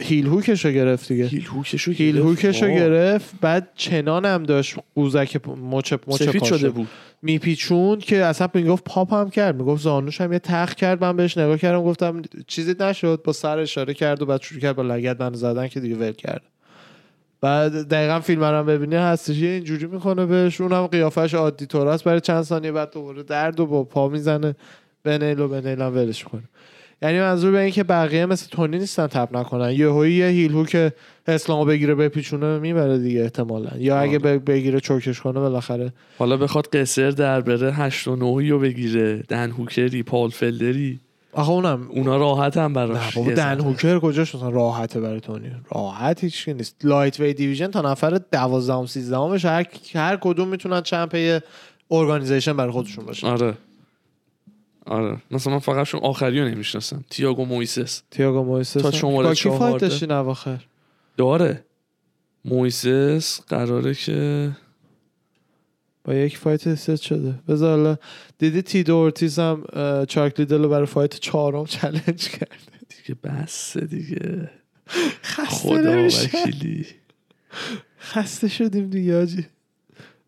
هیل 0.00 0.26
هوکش 0.26 0.64
رو 0.64 0.70
گرفت 0.70 1.08
دیگه. 1.08 1.24
هیل 1.26 1.46
هوکشو 1.46 1.92
هیل 1.92 2.14
گرفت. 2.14 2.26
هوکش 2.26 2.62
رو 2.62 2.68
آه. 2.68 2.74
گرفت 2.74 3.34
بعد 3.40 3.68
چنان 3.74 4.24
هم 4.24 4.42
داشت 4.42 4.76
قوزک 4.94 5.40
مچ 5.46 5.92
مچ 6.06 6.22
سفید. 6.22 6.44
شده 6.44 6.70
بود. 6.70 6.88
میپیچون 7.22 7.98
که 7.98 8.24
اصلا 8.24 8.48
می‌گفت 8.54 8.84
پاپ 8.84 9.14
هم 9.14 9.30
کرد. 9.30 9.56
می‌گفت 9.56 9.82
زانوش 9.82 10.20
هم 10.20 10.32
یه 10.32 10.38
تخ 10.38 10.74
کرد. 10.74 11.04
من 11.04 11.16
بهش 11.16 11.38
نگاه 11.38 11.58
کردم 11.58 11.82
گفتم 11.82 12.22
چیزی 12.46 12.74
نشد. 12.80 13.20
با 13.24 13.32
سر 13.32 13.58
اشاره 13.58 13.94
کرد 13.94 14.22
و 14.22 14.26
بعد 14.26 14.42
شروع 14.42 14.60
کرد 14.60 14.76
با 14.76 14.82
لگت 14.82 15.20
من 15.20 15.34
زدن 15.34 15.68
که 15.68 15.80
دیگه 15.80 15.96
ول 15.96 16.12
کرد. 16.12 16.42
بعد 17.40 17.88
دقیقا 17.88 18.20
فیلم 18.20 18.44
هم 18.44 18.66
ببینی 18.66 18.96
هستش. 18.96 19.36
یه 19.36 19.50
اینجوری 19.50 19.86
می‌کنه 19.86 20.26
بهش. 20.26 20.60
اونم 20.60 20.86
قیافش 20.86 21.34
عادی 21.34 21.66
طور 21.66 21.88
است 21.88 22.04
برای 22.04 22.20
چند 22.20 22.42
ثانیه 22.42 22.72
بعد 22.72 22.92
دوباره 22.92 23.22
درد 23.22 23.60
و 23.60 23.66
با 23.66 23.84
پا 23.84 24.08
می‌زنه. 24.08 24.54
بنیل 25.04 25.40
و 25.40 25.48
بنیل 25.48 25.82
هم 25.82 25.94
ولش 25.94 26.24
کنه. 26.24 26.42
یعنی 27.02 27.20
منظور 27.20 27.52
به 27.52 27.58
این 27.60 27.70
که 27.70 27.84
بقیه 27.84 28.26
مثل 28.26 28.46
تونی 28.50 28.78
نیستن 28.78 29.06
تپ 29.06 29.36
نکنن. 29.36 29.70
یهویی 29.72 30.14
یه 30.14 30.26
هیل 30.26 30.52
هوک 30.52 30.92
اسلامو 31.26 31.64
بگیره 31.64 31.94
بپیچونه 31.94 32.58
می‌بره 32.58 32.98
دیگه 32.98 33.20
احتمالا. 33.22 33.70
یا 33.78 33.98
اگه 33.98 34.18
ب- 34.18 34.50
بگیره 34.50 34.80
چوکش 34.80 35.20
کنه 35.20 35.40
بالاخره. 35.40 35.92
حالا 36.18 36.36
بخواد 36.36 36.66
قصر 36.66 37.10
در 37.10 37.40
بره 37.40 37.72
8 37.72 38.08
و 38.08 38.16
9 38.16 38.50
رو 38.50 38.58
بگیره. 38.58 39.22
دن 39.28 39.50
هوکری 39.50 40.02
پال 40.02 40.28
فلدری. 40.30 41.00
آخه 41.32 41.50
اونم 41.50 41.86
اونا 41.90 42.16
راحت 42.16 42.56
هم 42.56 42.78
نه 42.78 42.86
براش 42.86 43.16
یه 43.16 43.34
دن. 43.34 43.60
هوکر 43.60 43.98
کجاش 43.98 44.34
مثلا 44.34 44.48
راحته 44.48 45.00
برای 45.00 45.20
تونی؟ 45.20 45.50
راحت 45.74 46.24
هیچ 46.24 46.48
نیست. 46.48 46.76
لایت 46.84 47.20
وی 47.20 47.34
دیویژن 47.34 47.66
تا 47.66 47.80
نفر 47.92 48.20
12 48.32 48.86
13 48.86 49.16
همش 49.16 49.44
هر 49.44 49.66
هر 49.94 50.16
کدوم 50.20 50.48
می‌تونن 50.48 50.80
champ 50.80 51.40
organization 51.90 52.56
برای 52.56 52.72
خودشون 52.72 53.06
باشه 53.06 53.26
آره. 53.26 53.54
آره. 54.92 55.16
مثلا 55.30 55.52
من 55.52 55.58
فقط 55.58 55.86
شون 55.86 56.00
آخری 56.00 56.40
رو 56.40 56.48
نمی‌شناسم. 56.48 57.04
تییاگو 57.10 57.44
مویسس. 57.44 58.02
تییاگو 58.10 58.42
مویسس 58.44 58.72
تا. 58.82 58.90
شماره 58.90 59.28
با 59.28 59.34
کی 59.34 59.48
fight 59.48 59.58
چهارده. 59.58 59.88
داشتین 59.88 60.10
اواخر 60.10 60.58
داره. 61.16 61.64
مویسس 62.44 63.40
قراره 63.40 63.94
که 63.94 64.50
با 66.04 66.14
یک 66.14 66.38
fight 66.38 66.74
set 66.74 66.96
شده. 66.96 67.34
بذار 67.48 67.76
حالا 67.76 67.96
دیدی 68.38 68.62
تیتو 68.62 68.96
اورتیز 68.96 69.38
هم 69.38 69.64
اه، 69.72 70.06
چاک 70.06 70.40
لیدل 70.40 70.62
رو 70.62 70.68
برای 70.68 70.86
fight 70.86 71.16
چهارم 71.16 71.64
چالش 71.64 72.28
کرد 72.28 72.82
دیگه 72.88 73.20
بس 73.24 73.76
دیگه. 73.76 74.50
خسته 75.24 75.44
خدا 75.44 76.06
وکیلی. 76.06 76.86
خسته 78.00 78.48
شدیم 78.48 78.90
دیگه 78.90 79.22
آجی. 79.22 79.46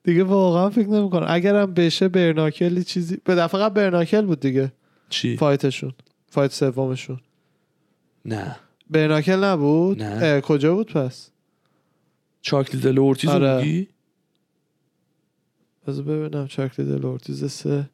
دیگه 0.05 0.25
واقعا 0.25 0.71
فکر 0.71 0.89
نمی‌کنم. 0.89 1.27
اگرم 1.29 1.75
بشه 1.75 2.09
bare 2.09 2.34
knuckle 2.34 2.78
ی 2.78 2.85
چیزی 2.85 3.19
به 3.25 3.35
دفعه 3.35 3.61
قبل 3.61 3.75
bare 3.75 3.92
knuckle 3.92 4.23
بود 4.27 4.41
دیگه. 4.41 4.73
چی؟ 5.09 5.37
fight 5.37 5.65
شون. 5.65 5.93
fight 6.29 6.53
سومشون. 6.53 7.21
نه. 8.25 8.57
bare 8.91 9.10
knuckle 9.10 9.45
نبود؟ 9.45 10.03
نه. 10.03 10.41
کجا 10.41 10.75
بود 10.75 10.93
پس؟ 10.93 11.31
چاک 12.43 12.81
لیدل 12.81 12.99
اورتیز 12.99 13.31
آره. 13.31 13.57
میگی؟ 13.57 13.89
بذار 15.87 16.05
ببینم. 16.05 16.47
چاک 16.47 16.81
لیدل 16.81 17.07
اورتیز 17.07 17.53
سه. 17.53 17.91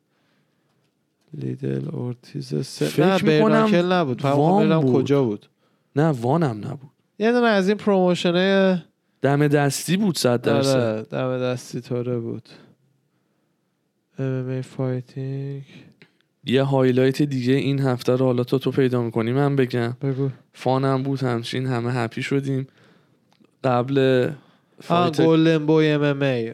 لیدل 1.35 1.89
اورتیز 1.89 2.67
سه. 2.67 2.87
فکر 2.87 3.07
نه 3.07 3.19
bare 3.19 3.45
knuckle 3.45 3.93
نبود. 3.93 4.23
بود. 4.23 4.93
کجا 4.93 5.25
بود. 5.25 5.49
نه 5.97 6.09
One 6.09 6.39
هم 6.39 6.59
نبود. 6.65 6.91
یه 7.19 7.33
دونه 7.33 7.47
از 7.47 7.69
این 7.69 7.77
promotion 7.77 8.74
ه 8.74 8.85
دم 9.23 9.49
دستی 9.49 9.97
بود 9.97 10.19
صد 10.19 10.43
درصد. 10.43 10.77
آره 10.77 11.03
دم 11.03 11.39
دستی 11.39 11.81
طوره 11.81 12.19
بود. 12.19 12.49
MMA 14.19 14.65
Fighting. 14.65 15.63
یه 16.45 16.63
highlight 16.63 17.23
دیگه 17.23 17.53
این 17.55 17.81
هفته 17.81 18.17
رو 18.17 18.27
حالا 18.27 18.45
تو 18.45 18.59
تو 18.59 18.71
پیدا 18.71 19.03
می‌کنی 19.03 19.33
من 19.33 19.57
بگم. 19.57 19.97
بگو. 20.03 20.29
fun 20.53 20.83
هم 20.83 21.03
بود 21.03 21.21
همچین 21.23 21.67
همه 21.67 21.93
happy 21.93 22.23
شدیم. 22.23 22.67
قبل 23.65 24.29
fight 24.83 25.21
Golden 25.21 25.67
Boy 25.67 25.89
MM 25.89 26.23
ای. 26.23 26.51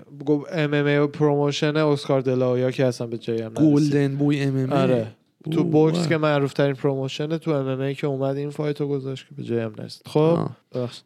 ام 0.52 0.74
ام 0.74 0.86
ای 0.86 1.06
پروموشن 1.06 1.76
اسکار 1.76 2.20
دلاویا 2.20 2.70
که 2.70 2.84
اصلا 2.86 3.06
به 3.06 3.18
جایی 3.18 3.40
هم. 3.42 3.54
گلدن 3.54 4.16
بوی 4.16 4.42
ام 4.42 4.56
ام 4.56 4.72
آره. 4.72 5.06
تو 5.50 5.64
بوکس 5.64 6.08
که 6.08 6.16
معروف 6.16 6.52
ترین 6.52 6.74
پروموشن 6.74 7.38
تو 7.38 7.50
ام 7.50 7.66
ام 7.68 7.80
ای 7.80 7.94
که 7.94 8.06
اومد 8.06 8.36
این 8.36 8.50
فایت 8.50 8.80
رو 8.80 8.88
گذاشت 8.88 9.28
که 9.28 9.34
به 9.34 9.42
جایی 9.42 9.60
هم 9.60 9.72
نرسید. 9.78 10.02
خب 10.06 10.48
ببخشید. 10.74 11.04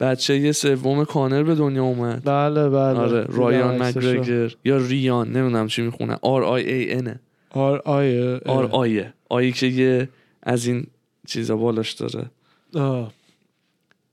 بچه 0.00 0.38
یه 0.38 0.52
سوم 0.52 1.04
کانر 1.04 1.42
به 1.42 1.54
دنیا 1.54 1.84
اومد. 1.84 2.22
بله 2.24 2.68
بله. 2.68 2.98
آره 2.98 3.26
رایان. 3.28 3.82
مگرگر 3.82 4.54
یا 4.64 4.76
ریان 4.76 5.28
نمی‌دونم 5.32 5.66
چی 5.66 5.82
می‌خونه. 5.82 6.18
آر 6.22 6.44
آی 6.44 6.62
ای 6.62 6.92
انه 6.92 7.20
آر 7.50 7.82
آیه 7.84 8.40
آر 8.46 8.64
آیه 8.64 9.12
آیی 9.28 9.52
که 9.52 9.66
یه 9.66 10.08
از 10.42 10.66
این 10.66 10.86
چیزا 11.26 11.56
بالاش 11.56 11.92
داره. 11.92 12.30
آه. 12.74 13.12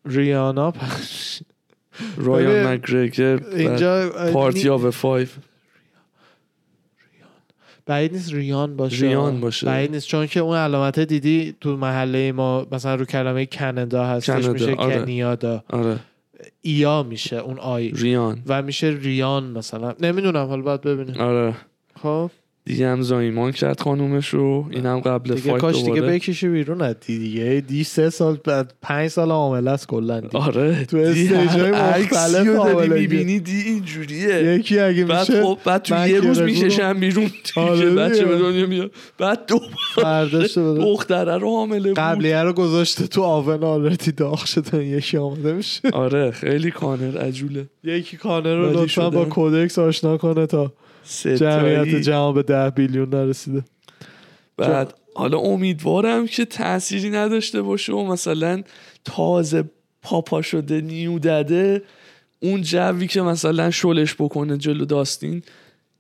ریانا 0.06 0.72
پخش. 0.72 1.42
رایان 2.18 2.68
مگرگر 2.68 3.40
اینجا 3.56 4.10
پارتی 4.34 4.70
آف 4.70 4.90
فایو 4.90 5.28
بعید 7.86 8.14
نیست 8.14 8.34
ریان 8.34 8.76
باشه. 8.76 9.06
ریان 9.06 9.40
باشه. 9.42 9.66
بعید 9.68 9.92
نیست. 9.92 10.08
چون 10.08 10.28
که 10.28 10.40
اون 10.40 10.58
علامت 10.58 11.00
دیدی 11.00 11.56
تو 11.62 11.78
محله 11.78 12.32
ما 12.32 12.68
مثلا 12.72 12.96
رو 12.96 13.06
کلمه 13.06 13.46
کانادا 13.46 14.06
هستش 14.06 14.46
میشه 14.46 14.76
آره. 14.76 15.00
کنیادا. 15.00 15.64
آره. 15.70 16.00
ایا 16.62 17.04
میشه 17.04 17.36
اون 17.36 17.60
آی. 17.60 17.90
ریان. 17.90 18.42
و 18.48 18.62
میشه 18.62 18.98
ریان 19.02 19.44
مثلا. 19.44 19.94
نمی‌دونم 20.00 20.46
حالا 20.46 20.62
باید 20.62 20.82
ببینیم. 20.82 21.22
آره. 21.22 21.56
خب؟ 22.02 22.32
دیگه 22.66 22.88
هم 22.88 23.02
زایمان 23.02 23.52
کرد 23.52 23.80
خانومش 23.82 24.30
رو 24.30 24.68
اینم 24.72 25.00
قبل 25.00 25.30
دیگه 25.36 25.50
فایت 25.50 25.62
کاش 25.62 25.84
دیگه 25.84 26.02
بکشی 26.02 26.48
بیرون 26.48 26.82
از 26.82 26.96
دیگه. 27.08 27.64
دی 27.68 27.84
سه 27.84 28.10
سال 28.10 28.38
بعد 28.44 28.74
پنج 28.82 29.08
سال 29.08 29.32
حامله 29.32 29.72
است 29.72 29.88
کلا. 29.88 30.22
آره 30.34 30.86
تو 30.86 30.98
استیج‌های 30.98 31.72
مختلف 32.02 32.48
حاملگی. 32.48 32.94
می‌بینی 33.00 33.40
دی 33.40 33.62
اینجوریه. 33.62 34.44
یکی 34.44 34.80
اگه 34.80 35.06
بعد 35.06 35.30
میشه 35.30 35.44
خب 35.44 35.58
بعد 35.66 35.82
تو 35.82 36.08
یه 36.08 36.20
روز 36.20 36.42
می‌کشن 36.42 36.94
بیرون 37.00 37.30
آره. 37.56 37.90
بچه 37.90 38.26
به 38.26 38.38
دنیا 38.38 38.68
میاد؟ 38.68 38.92
بعد 39.18 39.46
دو 39.48 39.60
دختره 40.76 41.38
رو 41.38 41.50
حامله 41.50 41.90
بود. 41.90 41.98
قبلیه 41.98 42.44
رو 42.44 42.54
گذاشته 42.54 43.08
تو 43.08 43.22
آون 43.24 43.64
آلردی 43.64 44.12
داغ 44.12 44.46
شده 44.46 44.86
یکی 44.86 45.18
آمده 45.18 45.54
میشه. 45.54 45.90
آره 45.94 46.32
خیلی 46.32 46.72
کانر 46.72 47.18
عجوله. 47.18 47.66
یکی 47.84 48.18
کانر 48.18 48.56
رو 48.56 48.80
لطفا 48.82 49.10
با. 49.10 49.26
کودکس 49.26 49.80
آشنا 49.80 50.18
کنه 50.18 50.46
تا 50.46 50.74
جمعیت 51.24 51.96
جهان 51.96 52.34
به 52.34 52.44
ده 52.44 52.70
بیلیون 52.70 53.10
نرسیده. 53.10 53.64
بعد 54.58 54.94
حالا 55.16 55.38
امیدوارم 55.38 56.28
که 56.28 56.46
تأثیری 56.46 57.10
نداشته 57.10 57.62
باشه 57.62 57.94
و 57.94 58.04
مثلا 58.04 58.64
تازه 59.06 59.64
پاپا 60.02 60.42
شده 60.42 60.82
نیو 60.82 61.20
دده 61.20 61.82
اون 62.40 62.62
جوی 62.62 63.08
که 63.08 63.22
مثلا 63.22 63.72
شلش 63.72 64.16
بکنه 64.16 64.58
جلو 64.58 64.86
داستین 64.86 65.44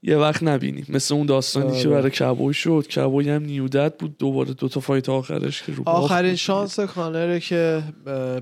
یه 0.05 0.17
وقت 0.17 0.43
نبینیم. 0.43 0.85
مثل 0.89 1.15
اون 1.15 1.25
داستانی 1.25 1.81
که 1.81 1.87
آره. 1.87 1.97
برای 1.97 2.11
کبوی 2.11 2.53
شد. 2.53 2.87
کبوی 2.95 3.29
هم 3.29 3.43
نیودت 3.43 3.97
بود. 3.97 4.17
دوباره 4.17 4.53
دوتا 4.53 4.79
فایت 4.79 5.09
آخرش 5.09 5.63
که 5.63 5.71
رو 5.71 5.83
آخرین. 5.89 6.35
شانس 6.35 6.79
کانره 6.79 7.39
که 7.39 7.83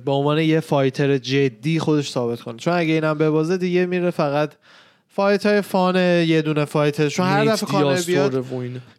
به 0.06 0.12
عنوان 0.12 0.40
یه 0.40 0.60
فایتر 0.60 1.18
جدی 1.18 1.80
خودش 1.80 2.12
ثابت 2.12 2.42
کنه. 2.42 2.58
چون 2.58 2.74
اگه 2.74 2.94
اینم 2.94 3.18
ببازه 3.18 3.58
دیگه 3.58 3.86
میره 3.86 4.12
فقط 4.12 4.54
فایت 5.14 5.46
های 5.46 5.62
فان 5.62 5.96
یه 5.96 6.42
دونه 6.42 6.66
فایت 6.66 7.08
چون 7.08 7.26
هر 7.28 7.46
دفعه 7.46 7.70
کانر 7.70 8.02
بیاد. 8.02 8.46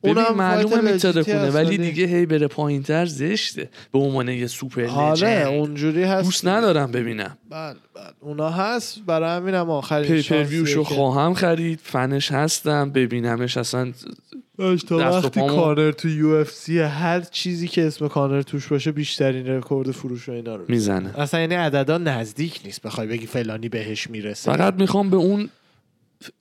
اونم 0.00 0.34
معلومه 0.36 0.92
میترکونه 0.92 1.50
ولی 1.50 1.78
دیگه 1.78 2.06
هی 2.06 2.26
بره 2.26 2.46
پایین 2.46 2.82
تر 2.82 3.06
زشته. 3.06 3.68
به 3.92 3.98
عنوان 3.98 4.28
یه 4.28 4.46
سوپر 4.46 4.86
آره 4.86 5.46
اونجوری 5.48 6.02
هست. 6.04 6.24
دوست 6.24 6.46
ندارم 6.46 6.92
ببینم. 6.92 7.38
بله 7.50 7.74
بله. 7.94 8.04
اونا 8.20 8.50
هست 8.50 8.98
برای 9.06 9.36
همینم 9.36 9.70
آخرین 9.70 10.08
پی 10.08 10.14
پر 10.16 10.20
شانسیه 10.22 10.58
ویوشو 10.58 10.84
که- 10.84 10.94
خواهم 10.94 11.34
خرید 11.34 11.80
فنش 11.82 12.32
هستم 12.32 12.90
ببینمش 12.90 13.56
اصلا 13.56 13.92
تا 14.58 14.74
دست 14.74 14.90
و 14.90 14.98
وقتی 14.98 15.40
پامو- 15.40 15.48
کانر 15.54 15.90
تو 15.92 16.08
یو 16.08 16.28
اف 16.28 16.50
سی 16.50 16.78
هر 16.78 17.20
چیزی 17.20 17.68
که 17.68 17.86
اسم 17.86 18.08
کانر 18.08 18.42
توش 18.42 18.66
باشه 18.68 18.92
بیشترین 18.92 19.46
رکورد 19.46 19.90
فروش 19.90 20.28
و 20.28 20.32
اینا 20.32 20.56
رو 20.56 20.64
می‌زنه. 20.68 21.20
اصلا 21.20 21.40
یعنی 21.40 21.54
عددا 21.54 21.98
نزدیک 21.98 22.60
نیست 22.64 22.82
بخوای 22.82 23.06
بگی 23.06 23.26
فلانی 23.26 23.68
بهش 23.68 24.10
می‌رسه. 24.10 24.52
فقط 24.52 24.74
می‌خوام 24.74 25.10
به 25.10 25.16
اون 25.16 25.48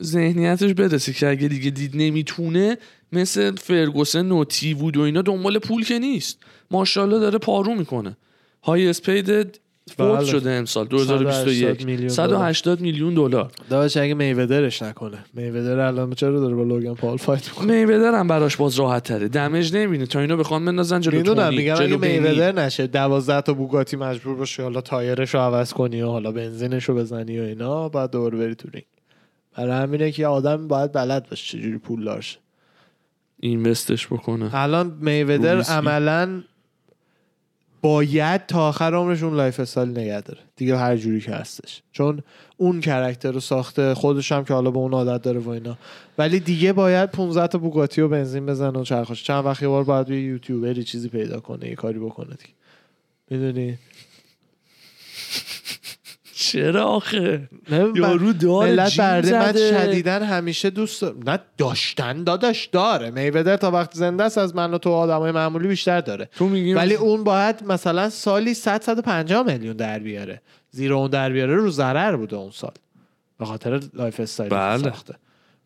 ذهنیتش 0.04 0.74
برسه 0.74 1.14
که 1.14 1.30
اگه 1.30 1.48
دیگه 1.48 1.72
دید 1.72 1.92
نمی‌تونه 1.94 2.78
مثل 3.12 3.56
فرگوسن 3.56 4.32
و 4.32 4.44
تیوود 4.44 4.98
و 4.98 5.02
اینا 5.02 5.22
دنبال 5.22 5.60
پول 5.60 5.84
که 5.84 6.00
نیست. 6.00 6.40
ماشاءالله 6.72 7.20
داره 7.20 7.38
پارو 7.38 7.76
می‌کنه. 7.76 8.18
های 8.64 8.88
اسپید 8.88 9.60
فوت. 9.98 10.26
شده 10.26 10.52
امسال 10.52 10.86
180 10.86 11.08
2021 11.08 11.86
میلیون 11.86 12.10
180 12.10 12.82
میلیون 12.82 13.14
دلار. 13.14 13.52
داشت 13.70 13.98
اگه 13.98 14.14
میودرش 14.14 14.82
نکنه. 14.82 15.26
میودر 15.34 15.80
الان 15.80 16.14
چرا 16.14 16.40
داره 16.40 16.56
با 16.56 16.64
لوگان 16.64 16.96
پال 16.96 17.18
فایت 17.18 17.48
می‌کنه؟ 17.48 17.86
میوهدر 17.86 18.20
هم 18.20 18.28
براش 18.28 18.58
باز 18.58 18.76
راحت 18.76 19.04
تره 19.04 19.28
دمج 19.28 19.76
نمی‌بینه. 19.76 20.06
تا 20.06 20.20
اینو 20.20 20.38
بخوان 20.38 20.66
بندازن 20.66 21.02
جلو 21.02 21.22
تونی 21.22 21.58
میگم 21.58 21.76
اگه 21.80 21.98
میودر 21.98 22.52
نشه 22.52 22.88
دوازده 22.88 23.42
تا 23.42 23.54
بوگاتی 23.54 23.98
مجبور 23.98 24.36
باشی 24.36 24.62
حالا 24.62 24.82
تایرش 24.82 25.34
رو 25.34 25.40
عوض 25.40 25.74
کنی 25.74 26.02
و 26.02 26.08
حالا 26.08 26.32
بنزینش 26.32 26.84
رو 26.84 26.96
بزنی 26.96 27.40
و 27.40 27.44
اینا 27.44 27.90
بعد 27.90 28.12
دور 28.12 28.36
بری 28.36 28.56
تو 28.56 28.70
رینگ. 28.74 28.86
برای 29.56 29.84
همینه 29.84 30.12
که 30.12 30.28
آدم 30.28 30.68
باید 30.68 30.91
بلد 30.91 31.30
باشه 31.30 31.58
چجوری 31.58 31.78
پول 31.78 32.04
داشت 32.04 32.39
اینوستش 33.39 34.08
بکنه. 34.08 34.56
الان 34.56 34.97
میودر. 35.02 35.62
عملا 35.62 36.43
باید 37.82 38.45
تا 38.45 38.68
آخر 38.70 38.95
عمرش 38.95 39.24
اون 39.24 39.36
lifestyle 39.36 39.89
نگه 39.89 40.22
داره. 40.22 40.39
دیگه 40.56 40.78
هر 40.78 40.97
جوری 40.97 41.22
که 41.22 41.32
هستش. 41.32 41.82
چون 41.91 42.24
اون 42.58 42.82
character 42.82 43.32
رو 43.32 43.39
ساخته 43.39 43.93
خودش 43.93 44.32
هم 44.32 44.45
که 44.45 44.54
حالا 44.54 44.72
به 44.72 44.78
اون 44.78 44.93
عادت 44.93 45.22
داره 45.22 45.39
و 45.39 45.49
اینا. 45.49 45.78
ولی 46.18 46.39
دیگه 46.39 46.74
باید 46.74 47.12
15 47.12 47.47
تا 47.47 47.58
بوگاتی 47.58 48.02
و 48.02 48.08
بنزین 48.08 48.45
بزنه 48.45 48.80
و 48.80 48.84
چرخش. 48.84 49.24
چند 49.24 49.45
وقت 49.45 49.62
یه 49.62 49.68
بار 49.68 49.84
باید 49.84 50.10
یه 50.10 50.22
یوتیوبری 50.22 50.84
چیزی 50.84 51.10
پیدا 51.10 51.39
کنه 51.39 51.68
یه 51.68 51.76
کاری 51.76 51.99
بکنه 51.99 52.30
دیگه. 52.36 52.54
می‌دونی؟ 53.30 53.78
چرا 56.42 56.86
آخه؟ 56.86 57.50
نه، 57.70 57.92
یارو 57.96 58.34
داره 58.34 58.72
ملت 58.72 58.98
برده 58.98 59.39
من. 59.39 59.54
شدیدن 59.54 60.24
همیشه 60.24 60.70
دوست. 60.70 61.04
نه 61.04 61.39
داشتن 61.58 62.24
داداش 62.24 62.66
داره. 62.66 63.12
میودر 63.12 63.58
تا 63.58 63.72
وقت 63.72 63.94
زنده 63.94 64.24
است 64.24 64.38
از 64.38 64.56
من 64.56 64.74
و 64.74 64.78
تو 64.78 64.89
آدمای 64.89 65.32
معمولی 65.32 65.68
بیشتر 65.68 66.02
داره. 66.02 66.30
تو 66.36 66.46
میگی 66.46 66.74
ولی 66.74 66.96
اون 66.96 67.24
باید 67.24 67.64
مثلا 67.66 68.10
سالی 68.10 68.54
100 68.54 68.82
150 68.82 69.44
میلیون 69.44 69.76
در 69.76 70.00
بیاره. 70.00 70.42
زیر 70.72 70.98
اون 70.98 71.10
در 71.10 71.30
بیاره 71.30 71.56
رو 71.56 71.72
ضرر 71.72 72.16
بوده 72.16 72.36
اون 72.36 72.52
سال. 72.52 72.74
به 73.39 73.46
خاطر 73.46 73.80
lifestyle 73.94 74.50
بله. 74.50 74.84
ساخته. 74.84 75.16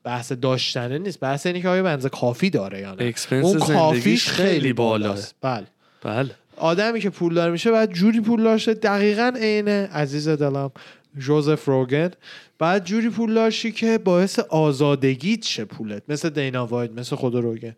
بحث 0.04 0.32
داشتنه 0.32 0.98
نیست. 0.98 1.20
بحث 1.20 1.46
اینه 1.46 1.62
که 1.62 1.70
آیا 1.70 1.84
بنز 1.84 2.06
کافی 2.06 2.50
داره 2.50 2.80
یا 2.80 2.96
نه. 2.96 3.14
اون 3.32 3.60
کافیش 3.60 4.30
خیلی. 4.30 4.74
بالاست. 4.74 5.36
بله. 5.42 5.68
بله. 6.04 6.30
آدمی 6.58 7.00
که 7.00 7.10
پولدار 7.10 7.52
میشه 7.52 7.72
باید 7.72 7.92
جوری 7.92 8.22
پولدار 8.22 8.58
شه 8.58 8.74
دقیقا 8.74 9.34
عین 9.36 9.68
عزیز 9.68 10.30
دلم 10.30 10.72
جوزف 11.18 11.66
روگن. 11.66 12.12
بعد 12.60 12.86
جوری 12.86 13.52
شی 13.52 13.72
که 13.72 13.98
باعث 13.98 14.40
آزادگیت 14.40 15.44
شه 15.44 15.66
پولت. 15.66 16.04
مثل 16.08 16.30
دینا 16.30 16.66
وایت 16.66 17.00
مثل 17.00 17.16
خود 17.16 17.36
روگن. 17.36 17.76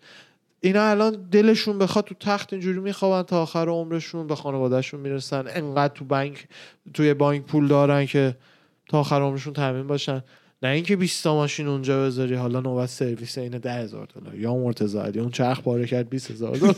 اینا 0.61 0.89
الان 0.89 1.27
دلشون 1.31 1.77
بخواد 1.77 2.05
تو 2.05 2.15
تخت 2.19 2.53
اینجوری 2.53 2.79
میخوابن 2.79 3.23
تا 3.23 3.41
آخر 3.41 3.69
عمرشون 3.69 4.27
به 4.27 4.35
خانوادهشون 4.35 4.99
می‌رسن. 4.99 5.45
انقدر 5.47 5.93
تو 5.93 6.05
بانک 6.05 6.47
توی 6.93 7.13
بانک 7.13 7.45
پول 7.45 7.67
دارن 7.67 8.05
که 8.05 8.35
تا 8.89 8.99
آخر 8.99 9.21
عمرشون 9.21 9.53
تامین 9.53 9.87
باشن. 9.87 10.23
نه 10.63 10.69
اینکه 10.69 10.95
20 10.95 11.23
تا 11.23 11.35
ماشین 11.35 11.67
اونجا 11.67 12.05
بذاری 12.05 12.35
حالا 12.35 12.59
نوبت 12.59 12.89
سرویس 12.89 13.37
اینه 13.37 13.59
10000 13.59 14.07
دلار. 14.15 14.35
یا 14.35 14.55
مرتضی 14.55 14.97
علی 14.97 15.19
اون 15.19 15.31
چرخ 15.31 15.61
پاره 15.61 15.85
کرد 15.85 16.09
20000 16.09 16.55
دلار. 16.55 16.75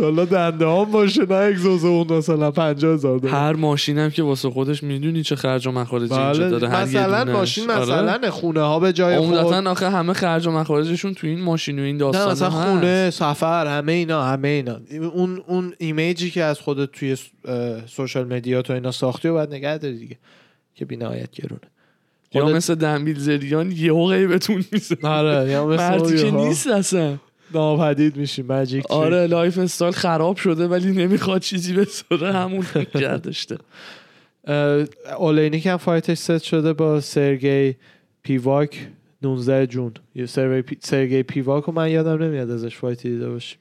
ان 0.18 0.24
دنده 0.24 0.66
هم 0.66 0.84
باشه 0.84 1.26
نه 1.26 1.34
اگزوز 1.34 1.84
اون 1.84 2.12
مثلا 2.12 2.50
50000 2.50 3.18
دلار. 3.18 3.34
هر 3.34 3.52
ماشینم 3.52 4.10
که 4.10 4.22
واسه 4.22 4.50
خودش 4.50 4.82
می‌دونی 4.82 5.22
چه 5.22 5.36
خرج 5.36 5.66
و 5.66 5.70
مخارجی 5.70 6.14
بله. 6.14 6.48
داره 6.48 6.68
هر 6.68 6.84
مثلا. 6.84 7.24
ماشین 7.24 7.70
آره. 7.70 7.82
مثلا 7.82 8.30
خونه 8.30 8.60
ها 8.60 8.78
به 8.80 8.92
جای 8.92 9.18
خود. 9.18 9.34
عمدتا 9.34 9.70
آخه 9.70 9.90
همه 9.90 10.12
خرج 10.12 10.46
و 10.46 10.50
مخارجشون 10.50 11.14
تو 11.14 11.26
این 11.26 11.40
ماشین 11.40 11.78
و 11.78 11.82
این 11.82 11.96
نه 11.96 12.00
داستان 12.00 12.30
مثلا 12.32 12.50
خونه 12.50 13.10
سفر 13.10 13.66
همه 13.66 13.92
اینا 13.92 14.24
همه 14.24 14.48
اینا. 14.48 14.80
اون 15.14 15.42
اون 15.46 15.74
image 15.78 16.21
ی 16.21 16.30
که 16.30 16.42
از 16.42 16.60
خودت 16.60 16.92
توی 16.92 17.16
social 17.86 18.34
media 18.34 18.62
تو 18.62 18.72
اینا 18.72 18.90
ساختی 18.90 19.28
و 19.28 19.32
باید 19.32 19.54
نگه 19.54 19.78
داری 19.78 19.98
دیگه 19.98 20.18
که 20.74 20.84
بی 20.84 20.96
نهایت 20.96 21.30
گرونه. 21.30 21.60
یا 22.34 22.46
مثل 22.46 22.74
دن 22.74 23.18
بیلزریان 23.18 23.72
یه 23.72 23.92
غیبتون 23.92 24.64
میزه 24.72 24.96
آره 25.02 25.50
یا 25.50 25.66
مثل 25.66 25.82
مردی 25.82 26.16
که 26.22 26.30
نیست 26.30 26.66
اصلا. 26.66 27.16
ناپدید 27.54 28.16
میشی 28.16 28.42
trick. 28.42 28.86
آره 28.90 29.26
lifestyle 29.26 29.92
خراب 29.92 30.36
شده 30.36 30.68
ولی 30.68 30.92
نمی‌خواد 30.92 31.40
چیزی 31.40 31.72
بسازه 31.72 32.32
همون 32.32 32.66
گردشته 32.94 33.58
اه، 34.44 34.84
اولینیک 35.18 35.66
هم 35.66 35.76
fight 35.76 36.06
ش 36.06 36.18
set 36.18 36.38
شده 36.42 36.72
با 36.72 37.00
سرگی 37.00 37.74
اسپیواک 38.22 38.88
19 39.22 39.66
June. 39.66 39.92
یه 40.14 40.26
سرگی, 40.26 40.62
پی... 40.62 40.76
سرگی 40.80 41.22
اسپیواک 41.22 41.64
رو 41.64 41.72
من 41.72 41.90
یادم 41.90 42.22
نمیاد 42.22 42.50
ازش 42.50 42.76
fight 42.76 43.04
ی 43.04 43.10
دیده 43.10 43.28
باشیم. 43.30 43.58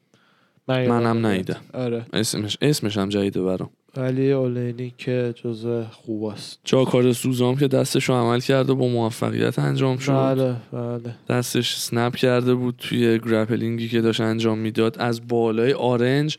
منم. 0.68 1.26
ندیدم. 1.26 1.62
آره. 1.74 2.06
اسمش 2.14 2.58
اسمش 2.62 2.98
هم 2.98 3.10
جدیده 3.10 3.42
برام. 3.42 3.70
ولی 3.98 4.32
اولینیک 4.32 4.98
که 4.98 5.34
جزء 5.44 5.84
خوباست 5.84 6.60
جاکار 6.64 7.14
سوزام 7.14 7.58
که 7.58 7.68
دستش 7.68 8.10
رو 8.10 8.16
عمل 8.16 8.40
کرده 8.40 8.74
و 8.74 8.76
با 8.76 8.88
موفقیت 8.88 9.60
انجام 9.60 9.98
شد. 9.98 10.12
بله 10.12 10.56
بله. 10.72 11.16
دستش 11.30 11.76
سنپ 11.76 12.16
کرده 12.16 12.54
بود 12.54 12.76
توی 12.78 13.20
گرپلینگی 13.20 13.90
که 13.90 14.02
داشت 14.02 14.22
انجام 14.22 14.58
می‌داد. 14.58 15.00
از 15.00 15.28
بالای 15.28 15.74
آرنج 15.74 16.38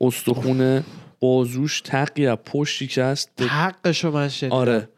استخونه 0.00 0.84
بازوش 1.20 1.80
تقی 1.80 2.26
از 2.26 2.38
پشت 2.46 2.84
شکست 2.84 3.30
به 3.36 3.44
حقشو 3.44 4.10
من 4.10 4.28
شنیدم. 4.28 4.56
آره. 4.56 4.88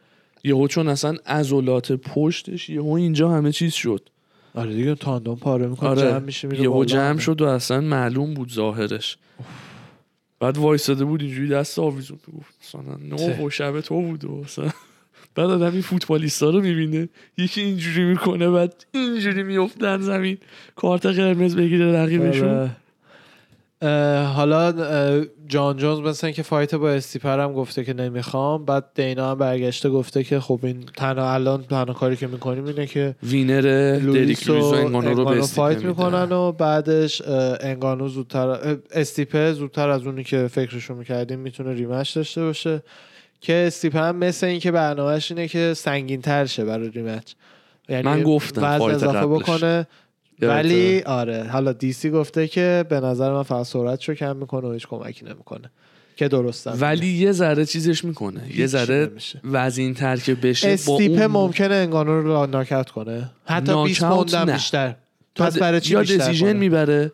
یهو 0.45 0.69
چون 0.69 0.89
اصلا 0.89 1.17
عضلات 1.27 1.93
پشتش 1.93 2.69
یهو 2.71 2.93
اینجا 2.93 3.31
همه 3.31 3.53
چیز 3.53 3.73
شد. 3.73 4.09
آره 4.55 4.75
دیگه 4.75 4.95
تاندون 4.95 5.37
پاره 5.37 5.67
می‌کنه 5.67 5.91
آره. 5.91 6.03
جمع 6.03 6.19
میشه 6.19 6.49
میره 6.49 6.63
یهو 6.63 6.85
جمع. 6.85 7.19
شد 7.19 7.41
و 7.41 7.45
اصلا 7.45 7.81
معلوم 7.81 8.35
بود 8.35 8.53
ظاهرش. 8.53 9.19
بعد 10.41 10.59
وایساده 10.59 11.05
بود 11.05 11.23
اینجوری 11.23 11.49
دست 11.49 11.79
آویزون 11.79 12.19
گفت 12.39 12.55
مثلا. 12.63 12.97
نه 12.97 13.45
و 13.45 13.51
شب 13.51 13.81
تو 13.81 14.03
بود 14.03 14.25
و 14.25 14.41
مثلا. 14.45 14.71
بعد 15.35 15.51
آدم 15.51 15.73
این 15.73 15.83
فوتبالیستا 15.83 16.51
رو 16.51 16.61
می‌بینه. 16.61 17.09
یکی 17.39 17.61
اینجوری 17.61 18.05
می‌کنه 18.05 18.51
بعد 18.51 18.85
اینجوری 18.93 19.43
میفتن 19.43 20.01
زمین. 20.01 20.39
کارت 20.77 21.07
قرمز 21.07 21.57
بگیره 21.57 21.93
رقیبشون 21.93 22.71
حالا 24.35 24.73
جان 25.47 25.77
جونز 25.77 25.99
مثلا 26.01 26.31
که 26.31 26.43
فایت 26.43 26.75
با 26.75 26.91
استیپر 26.91 27.41
هم 27.41 27.53
گفته 27.53 27.85
که 27.85 27.93
نمی‌خوام 27.93 28.65
بعد 28.65 28.85
دینا 28.95 29.31
هم 29.31 29.39
برگشته 29.39 29.91
گفته 29.91 30.25
که 30.25 30.41
خب 30.41 30.61
این 30.63 30.85
تنها 30.97 31.35
الان 31.35 31.63
تنها 31.63 31.95
کاری 31.95 32.17
که 32.17 32.27
می‌کنیم 32.27 32.65
اینه 32.65 32.87
که 32.87 33.15
winner 33.23 33.61
دریک 33.99 34.49
لوئیس 34.49 34.49
و 34.49 34.75
انگانو 34.75 35.15
رو 35.15 35.25
به 35.25 35.43
fight. 35.43 35.85
می‌کنن 35.85 36.33
و 36.33 36.53
بعدش 36.53 37.23
انگانو 37.61 38.09
زودتر 38.09 38.77
استیپه 38.91 39.53
زودتر 39.53 39.89
از 39.89 40.07
اونی 40.07 40.25
که 40.25 40.49
فکرشو 40.49 40.95
می‌کردیم 40.95 41.39
می‌تونه 41.39 41.73
rematch 41.73 42.11
داشته 42.11 42.43
باشه 42.43 42.83
که 43.41 43.65
استیپه 43.67 44.01
هم 44.01 44.17
مثل 44.17 44.47
این 44.47 44.61
که 44.61 44.71
برنامهش 44.71 45.31
اینه 45.31 45.49
که 45.49 45.75
سنگین 45.75 46.21
تر 46.23 46.47
شه 46.47 46.65
برای 46.65 46.91
rematch 46.91 47.33
یعنی 47.89 48.03
من 48.03 48.23
گفتم 48.23 48.63
وزن 48.63 48.95
اضافه. 48.95 49.27
بکنه؟ 49.27 49.87
ولی 50.43 51.03
آره 51.03 51.45
حالا 51.45 51.73
دیسی 51.73 52.11
گفته 52.11 52.49
که 52.49 52.85
به 52.89 53.01
نظر 53.01 53.33
من 53.33 53.43
فقط 53.43 53.67
سرعتشو 53.67 54.15
کم 54.15 54.37
می‌کنه 54.37 54.69
و 54.69 54.73
هیچ 54.73 54.87
کمکی 54.87 55.25
نمی‌کنه. 55.25 55.71
که 56.17 56.29
درستم 56.29 56.77
ولی 56.81 57.07
یه 57.07 57.33
ذره 57.33 57.65
چیزش 57.65 58.05
می‌کنه. 58.05 58.41
یه 58.59 58.67
ذره. 58.67 59.11
وزین 59.45 59.95
تر 59.95 60.17
که 60.17 60.35
بشه 60.35 60.67
با 60.69 60.73
استیپه 60.73 61.23
اون 61.23 61.27
ممکنه 61.27 61.75
انگانو 61.75 62.23
رو 62.23 62.47
ناکت 62.47 62.91
کنه. 62.91 63.31
حتی 63.45 63.85
20 63.85 64.03
ناکاوت 64.03 64.35
پوند. 64.35 64.53
بیشتر. 64.53 64.95
پس 65.37 65.59
برای 65.59 65.81
چی 65.81 65.93
یا 65.93 66.03
دسیژن 66.03 66.47
کنه؟ 66.47 66.53
می‌بره؟ 66.53 67.13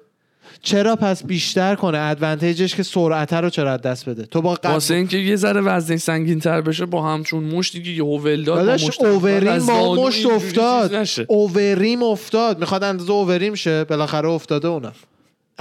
چرا 0.62 0.96
پس 0.96 1.24
بیشتر 1.24 1.74
کنه 1.74 1.98
ادوانتیجش 1.98 2.74
که 2.74 2.82
سرعت 2.82 3.32
رو 3.32 3.50
چرا 3.50 3.76
دست 3.76 4.08
بده؟ 4.08 4.26
تو 4.26 4.42
با 4.42 4.54
قد 4.54 4.70
واسه 4.70 4.94
اینکه 4.94 5.18
یه 5.18 5.36
ذره 5.36 5.60
وزن 5.60 5.96
سنگین 5.96 6.40
تر 6.40 6.60
بشه 6.60 6.86
با 6.86 7.02
همچون 7.02 7.44
مشتی 7.44 7.82
که 7.82 7.90
یه 7.90 8.36
داداش 8.36 8.86
مشت 8.86 9.04
اووریم 9.04 9.66
با 9.66 9.94
مشت 9.94 10.26
افتاد. 10.26 11.08
اووریم 11.28 12.02
افتاد. 12.02 12.58
می‌خواد 12.58 12.84
اندازه 12.84 13.12
اووریم 13.12 13.54
شه؟ 13.54 13.84
بالاخره 13.84 14.28
افتاده 14.28 14.68
اونم. 14.68 14.92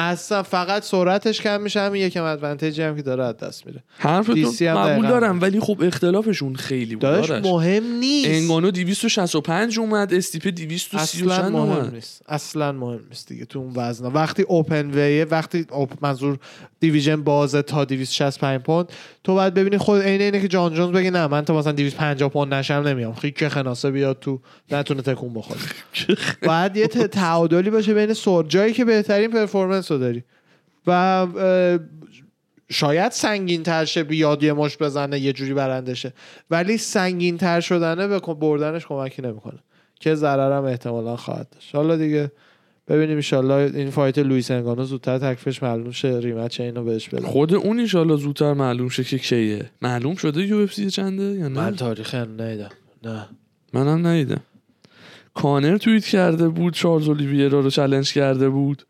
اصلا 0.01 0.43
فقط 0.43 0.83
سرعتش 0.83 1.41
کم 1.41 1.61
میشه 1.61 1.79
همین 1.81 2.01
یکم 2.01 2.23
ادوانتیجی 2.23 2.81
هم 2.81 2.95
که 2.95 3.01
داره 3.01 3.23
از 3.23 3.37
دست 3.37 3.65
میره. 3.67 3.83
حرفتون 3.97 4.75
قبول. 4.75 5.07
دارم 5.07 5.41
ولی 5.41 5.59
خب 5.59 5.81
اختلافشون 5.83 6.55
خیلی 6.55 6.95
بود 6.95 7.01
داداش. 7.01 7.29
مهم 7.31 7.83
نیست. 7.99 8.29
انگانو 8.29 8.71
265 8.71 9.79
اومد 9.79 10.13
استیپ 10.13 10.47
230 10.47 11.23
اصلا 11.25 11.49
مهم 11.49 11.55
اومد. 11.55 11.93
نیست. 11.93 12.21
اصلا 12.27 12.71
مهم 12.71 12.99
نیست 13.09 13.27
دیگه 13.27 13.45
تو 13.45 13.59
اون 13.59 13.73
وزنا 13.75 14.09
وقتی 14.09 14.41
open 14.43 14.91
weight 14.91 15.20
ه 15.20 15.25
وقتی 15.31 15.65
open 15.71 15.91
منظور 16.01 16.37
division 16.79 17.23
بازه 17.23 17.61
تا 17.61 17.85
265 17.85 18.61
پوند 18.61 18.89
تو 19.23 19.33
باید 19.33 19.53
ببینی 19.53 19.77
خود 19.77 20.01
عین 20.01 20.21
اینه 20.21 20.41
که 20.41 20.47
جان 20.47 20.73
جونز 20.73 20.91
بگه 20.91 21.11
نه 21.11 21.27
من 21.27 21.45
تا 21.45 21.57
مثلا 21.57 21.71
250 21.71 22.29
پوند 22.29 22.53
نشم 22.53 22.73
نمیام. 22.73 23.13
خیک 23.13 23.47
خناسه 23.47 23.91
بیاد 23.91 24.17
تو 24.21 24.39
نتونه 24.71 25.01
تکون 25.01 25.33
بخوره. 25.33 25.59
باید 26.47 26.77
یه 26.77 26.87
تعادلی 26.87 27.69
باشه 27.69 27.93
بین 27.93 28.13
سر 28.13 28.43
جایی 28.43 28.73
که 28.73 28.85
بهترین 28.85 29.31
performance 29.31 29.90
رو 29.91 29.97
داری. 29.97 30.23
و 30.87 31.27
شاید 32.69 33.11
سنگین 33.11 33.63
تر 33.63 33.85
شه 33.85 34.03
بیاد 34.03 34.43
یه 34.43 34.53
مشت 34.53 34.77
بزنه 34.77 35.19
یه 35.19 35.33
جوری 35.33 35.53
برنده 35.53 35.93
شه 35.93 36.13
ولی 36.51 36.77
سنگین 36.77 37.37
تر 37.37 37.59
شدنه 37.59 38.07
به 38.07 38.19
کم- 38.19 38.33
بردنش 38.33 38.85
کمکی 38.85 39.21
نمی‌کنه. 39.21 39.59
که 39.99 40.15
ضررم 40.15 40.63
احتمالا 40.63 41.15
خواهد 41.15 41.47
داشت. 41.49 41.75
حالا 41.75 41.95
دیگه 41.95 42.31
ببینیم 42.87 43.15
ایشالله 43.15 43.53
این 43.53 43.89
fight 43.89 44.19
لوئیس 44.19 44.51
انگانو 44.51 44.83
زودتر 44.83 45.17
تکلیفش 45.17 45.63
معلوم 45.63 45.91
شه 45.91 46.19
rematch 46.23 46.61
اینو 46.61 46.83
بهش 46.83 47.09
بده. 47.09 47.27
خود 47.27 47.53
اون 47.53 47.79
ایشالا 47.79 48.15
زودتر 48.15 48.53
معلوم 48.53 48.89
شه 48.89 49.03
که 49.03 49.17
کیه. 49.17 49.69
معلوم 49.81 50.15
شده 50.15 50.45
UFC 50.45 50.89
چنده 50.89 51.23
یا 51.23 51.47
نه؟ 51.47 51.61
من 51.61 51.75
تاریخ 51.75 52.15
ندیدم. 52.15 52.69
نه. 53.03 53.27
منم 53.73 54.07
ندیدم. 54.07 54.41
کانر 55.33 55.77
توییت 55.77 56.05
کرده 56.05 56.49
بود 56.49 56.73
چارلز 56.73 57.09
اولیویرا 57.09 57.59
رو 57.59 57.69
challenge 57.69 58.13
کرده 58.13 58.49
بود. 58.49 58.83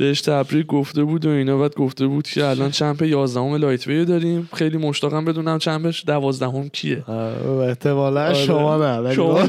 بهش 0.00 0.20
تبریک 0.20 0.66
گفته 0.66 1.04
بود 1.04 1.26
و 1.26 1.28
اینا 1.28 1.58
بعد 1.58 1.74
گفته 1.74 2.06
بود 2.06 2.28
که 2.28 2.44
الان 2.44 2.70
champ 2.70 3.02
11 3.02 3.40
ام 3.40 3.54
lightweight 3.54 4.04
داریم 4.04 4.48
خیلی 4.54 4.76
مشتاقم 4.76 5.24
بدونم 5.24 5.58
champ 5.58 5.91
ش 5.91 6.04
12 6.06 6.68
کیه 6.68 7.04
آه، 7.06 7.48
احتمالا 7.48 8.24
آره. 8.24 8.34
شما 8.34 9.00
نه 9.00 9.14
شما. 9.14 9.48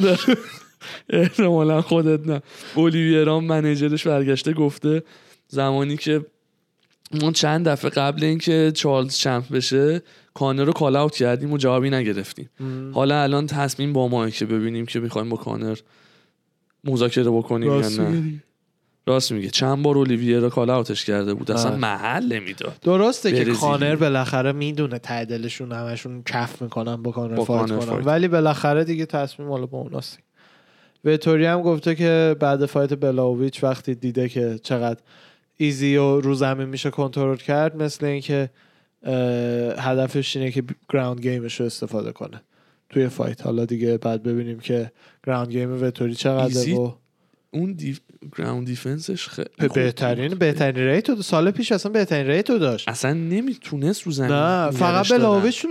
احتمالا 1.09 1.81
خودت 1.81 2.27
نه 2.27 2.41
اولیویرا 2.75 3.37
هم 3.37 3.43
manager 3.43 3.93
ش 3.93 4.07
برگشته 4.07 4.53
گفته 4.53 5.03
زمانی 5.47 5.97
که 5.97 6.25
ما 7.21 7.31
چند 7.31 7.67
دفعه 7.67 7.91
قبل 7.91 8.23
اینکه 8.23 8.71
چارلز 8.75 9.17
champ 9.17 9.51
بشه 9.51 10.01
کانر 10.33 10.63
رو 10.63 10.73
call 10.73 10.95
out 10.95 11.15
کردیم 11.15 11.53
و 11.53 11.57
جوابی 11.57 11.89
نگرفتیم. 11.89 12.49
حالا 12.93 13.23
الان 13.23 13.47
تصمیم 13.47 13.93
با 13.93 14.07
ماه 14.07 14.31
که 14.31 14.45
ببینیم 14.45 14.85
که 14.85 14.99
می‌خوایم 14.99 15.29
با 15.29 15.37
کانر 15.37 15.77
مذاکره 16.83 17.31
بکنیم 17.31 17.71
یا 17.71 17.89
نه. 17.89 18.41
راست 19.07 19.31
میگه. 19.31 19.49
چند 19.49 19.83
بار 19.83 19.97
اولیویرا 19.97 20.49
call 20.49 20.69
out 20.69 20.91
ش 20.91 21.05
کرده 21.05 21.33
بود. 21.33 21.51
اصلا. 21.51 21.75
محل 21.75 22.33
نمی‌داد. 22.33 22.75
درسته 22.81 23.31
که. 23.31 23.51
کانر 23.51 23.95
بالاخره 23.95 24.51
می‌دونه 24.51 24.99
ته 24.99 25.25
دلشون 25.25 25.71
همشون 25.71 26.23
کف 26.23 26.61
می‌کنن 26.61 26.95
با 26.95 27.11
کانر 27.11 27.35
با 27.35 27.43
fight 27.45 27.69
کانر 27.69 27.79
کنن. 27.79 27.89
fight. 27.89 28.07
ولی 28.07 28.27
بالاخره 28.27 28.83
دیگه 28.83 29.05
تصمیم 29.05 29.47
مال 29.47 29.65
با 29.65 29.77
اوناست 29.77 30.19
ویتوری 31.05 31.45
هم 31.45 31.61
گفته 31.61 31.95
که 31.95 32.35
بعد 32.39 32.65
fight 32.65 32.93
بلاویچ 32.93 33.63
وقتی 33.63 33.95
دیده 33.95 34.29
که 34.29 34.59
چقدر 34.63 34.99
ایزی 35.57 36.21
رو 36.21 36.27
رو 36.27 36.33
زمین 36.33 36.69
میشه 36.69 36.89
کنترل 36.89 37.37
کرد 37.37 37.83
مثل 37.83 38.05
اینکه 38.05 38.49
هدفش 39.77 40.37
اینه 40.37 40.51
که 40.51 40.63
ground 40.93 41.21
game 41.21 41.47
ش 41.47 41.59
رو 41.59 41.65
استفاده 41.65 42.11
کنه 42.11 42.41
توی 42.89 43.07
fight. 43.07 43.41
حالا 43.41 43.65
دیگه 43.65 43.97
بعد 43.97 44.23
ببینیم 44.23 44.59
که 44.59 44.91
ground 45.27 45.51
game 45.51 45.83
ویتوری 45.83 46.15
چقدر 46.15 46.43
ایزی؟ 46.43 46.73
و 46.73 46.93
اون 47.51 47.73
def... 47.73 47.99
ground 48.37 48.67
defense 48.67 49.14
ش 49.14 49.27
خیلی 49.27 49.49
بهترین. 49.73 50.35
بهترین 50.35 50.87
rate 50.87 51.09
رو 51.09 51.21
سال 51.21 51.51
پیش 51.51 51.71
اصلا 51.71 51.91
بهترین 51.91 52.27
rate 52.27 52.49
رو 52.49 52.57
داشت 52.57 52.89
اصلا 52.89 53.13
نمی‌تونست 53.13 54.01
رو 54.01 54.11
زمین 54.11 54.31
نه 54.31 54.71
فقط 54.71 55.11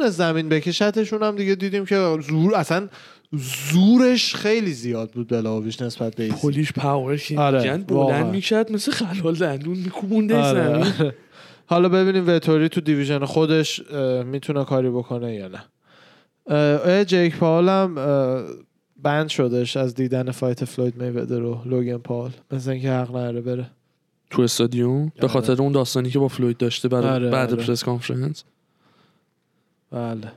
از 0.04 0.16
زمین 0.16 0.48
بکشتشون 0.48 1.22
هم 1.22 1.36
دیگه 1.36 1.54
دیدیم 1.54 1.84
که 1.84 2.18
زور 2.28 2.54
اصلا 2.54 2.88
زورش 3.72 4.34
خیلی 4.34 4.72
زیاد 4.72 5.10
بود 5.10 5.28
بلاویچ 5.28 5.82
نسبت 5.82 6.16
به 6.16 6.22
ایزی 6.22 6.36
Polish 6.36 6.72
power 6.72 7.16
که 7.16 7.38
آره،. 7.38 7.78
بلند 7.78 8.26
می‌کرد 8.26 8.72
مثل 8.72 8.92
خلال 8.92 9.34
دندون 9.34 9.78
میکوبونده 9.78 10.36
آره. 10.36 10.84
زمین 10.84 11.12
حالا 11.66 11.88
ببینیم 11.88 12.24
وتوری 12.26 12.68
تو 12.68 12.80
division 12.80 13.24
خودش 13.24 13.80
می‌تونه 14.24 14.64
کاری 14.64 14.90
بکنه 14.90 15.34
یا 15.34 15.48
نه 15.48 17.04
جیک 17.04 17.36
پاول 17.36 17.68
هم 17.68 17.94
ban 19.02 19.28
شدش 19.28 19.76
از 19.76 19.94
دیدن 19.94 20.30
fight 20.30 20.64
فلوید 20.64 21.02
میودر 21.02 21.42
و 21.42 21.62
لوگن 21.64 21.98
پال. 21.98 22.30
مثل 22.50 22.70
اینکه 22.70 22.90
حق 22.90 23.10
نداره 23.10 23.40
بره. 23.40 23.70
تو 24.30 24.42
استادیوم؟ 24.42 25.06
به 25.06 25.12
آره. 25.22 25.28
خاطر 25.28 25.62
اون 25.62 25.72
داستانی 25.72 26.10
که 26.10 26.18
با 26.18 26.28
فلوید 26.28 26.56
داشته 26.56 26.88
بعد, 26.88 27.04
آره، 27.04 27.30
بعد 27.30 27.52
آره. 27.52 27.64
press 27.64 27.84
conference؟ 27.84 28.44
بله. 29.90 30.32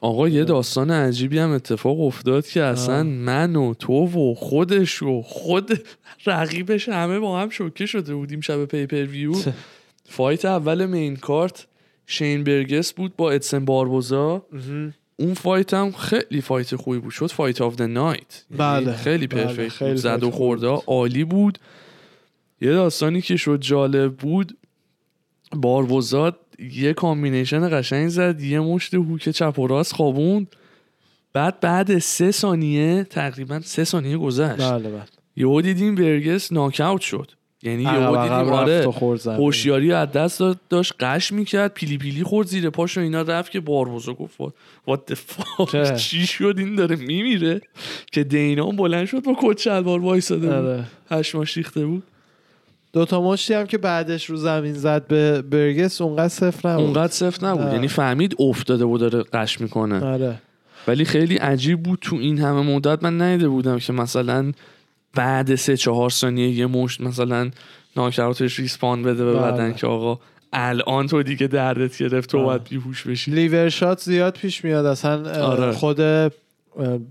آقا 0.00 0.28
یه 0.28 0.44
داستان 0.44 0.90
عجیبی 0.90 1.38
هم 1.38 1.50
اتفاق 1.50 2.00
افتاد 2.00 2.46
که 2.46 2.62
اصلا. 2.62 3.02
من 3.02 3.56
و 3.56 3.74
تو 3.74 4.06
و 4.06 4.34
خودش 4.34 5.02
و 5.02 5.22
خود 5.22 5.86
رقیبش 6.26 6.88
همه 6.88 7.18
با 7.18 7.40
هم 7.40 7.50
شوکه 7.50 7.86
شده 7.86 8.14
بودیم 8.14 8.40
شب 8.40 8.64
pay-per-view 8.64 9.34
fight 10.04 10.44
اول 10.44 10.86
main 10.86 11.16
card 11.16 11.66
شین 12.06 12.44
برگوس 12.44 12.92
بود 12.92 13.16
با 13.16 13.30
ادسن 13.30 13.64
باربوزا. 13.64 14.42
اون 15.16 15.34
fight 15.34 15.74
هم 15.74 15.92
خیلی 15.92 16.40
fight 16.40 16.76
خوبی 16.76 16.98
بود. 16.98 17.12
شد 17.12 17.26
fight 17.26 17.60
of 17.60 17.76
the 17.76 17.82
night. 17.82 18.44
بله. 18.50 18.92
خیلی 18.92 19.26
بله، 19.26 19.44
perfect 19.44 19.88
بود. 19.88 19.96
زد 19.96 20.22
و 20.22 20.30
خورده. 20.30 20.66
عالی 20.66 21.24
بود. 21.24 21.58
یه 22.60 22.72
داستانی 22.72 23.20
که 23.20 23.36
شد 23.36 23.60
جالب 23.60 24.16
بود. 24.16 24.58
باربوزا 25.56 26.38
یه 26.58 26.92
combination 26.92 27.80
قشنگ 27.80 28.08
زد. 28.08 28.40
یه 28.40 28.60
مشت 28.60 28.94
hook 28.94 29.28
چپ 29.28 29.58
و 29.58 29.66
راست 29.66 29.92
خوابوند. 29.92 30.56
بعد 31.32 31.60
بعد 31.60 31.98
سه 31.98 32.30
ثانیه 32.30 33.04
تقریبا 33.04 33.60
سه 33.60 33.84
ثانیه 33.84 34.16
گذشت. 34.16 34.70
بله 34.70 34.90
بله. 34.90 35.04
یهو 35.36 35.60
دیدیم 35.60 35.94
برگس 35.94 36.52
ناکاوت 36.52 37.00
شد. 37.00 37.30
یعنی 37.62 37.82
یهو 37.82 38.16
عقب 38.16 38.22
دیدیم 38.22 38.52
آره. 38.52 39.34
هوشیاری 39.36 39.92
از 39.92 40.12
دست 40.12 40.42
داشت 40.68 40.94
قش 41.00 41.32
می‌کرد 41.32 41.74
پیلی 41.74 41.98
پیلی 41.98 42.22
خورد 42.22 42.46
زیر 42.46 42.70
پاش 42.70 42.98
و 42.98 43.00
اینا 43.00 43.22
رفت 43.22 43.52
که 43.52 43.60
باربوزا 43.60 44.14
گفت 44.14 44.36
وات 44.86 45.12
چه؟ 45.72 45.96
چی 45.96 46.26
شد؟ 46.26 46.54
این 46.58 46.74
داره 46.74 46.96
میمیره. 46.96 47.60
که 48.12 48.24
دینا 48.24 48.66
هم 48.66 48.76
بلند 48.76 49.06
شد 49.06 49.22
با 49.22 49.36
کت 49.42 49.58
شلوار 49.58 50.00
وایساده 50.00 50.46
بود. 50.46 50.56
آره. 50.56 50.84
هشماش 51.10 51.56
ریخته 51.56 51.86
بود. 51.86 52.02
دوتا 52.92 53.22
مشتی 53.22 53.54
هم 53.54 53.66
که 53.66 53.78
بعدش 53.78 54.30
رو 54.30 54.36
زمین 54.36 54.72
زد 54.72 55.06
به 55.06 55.42
برگس 55.42 56.00
اونقدر 56.00 56.28
صفر 56.28 56.68
نبود. 56.68 56.84
اونقدر 56.84 57.12
سفت 57.12 57.44
نبود. 57.44 57.72
یعنی 57.72 57.88
فهمید 57.88 58.36
افتاده 58.38 58.84
و 58.84 58.98
داره 58.98 59.22
قش 59.22 59.60
می‌کنه. 59.60 60.04
آره. 60.04 60.38
ولی 60.88 61.04
خیلی 61.04 61.36
عجیب 61.36 61.82
بود 61.82 61.98
تو 62.02 62.16
این 62.16 62.38
همه 62.38 62.62
مدت. 62.62 63.04
من 63.04 63.22
ندیده 63.22 63.48
بودم 63.48 63.78
که 63.78 63.92
مثلا 63.92 64.52
بعد 65.14 65.54
سه 65.54 65.76
چهار 65.76 66.10
ثانیه 66.10 66.48
یه 66.48 66.66
مشت 66.66 67.00
مثلا 67.00 67.50
ناکراتش 67.96 68.58
response 68.58 69.02
بده 69.02 69.24
به 69.24 69.32
بله. 69.32 69.52
بدن 69.52 69.72
که 69.72 69.86
آقا 69.86 70.20
الان 70.52 71.06
تو 71.06 71.22
دیگه 71.22 71.46
دردت 71.46 71.98
گرفت 71.98 72.30
تو 72.30 72.38
بله. 72.38 72.46
باید 72.46 72.64
بیهوش 72.64 73.06
بشی. 73.06 73.30
liver 73.30 73.68
shot 73.68 74.00
زیاد 74.00 74.34
پیش 74.34 74.64
میاد. 74.64 74.86
اصلا 74.86 75.44
آره. 75.46 75.72
خود 75.72 75.96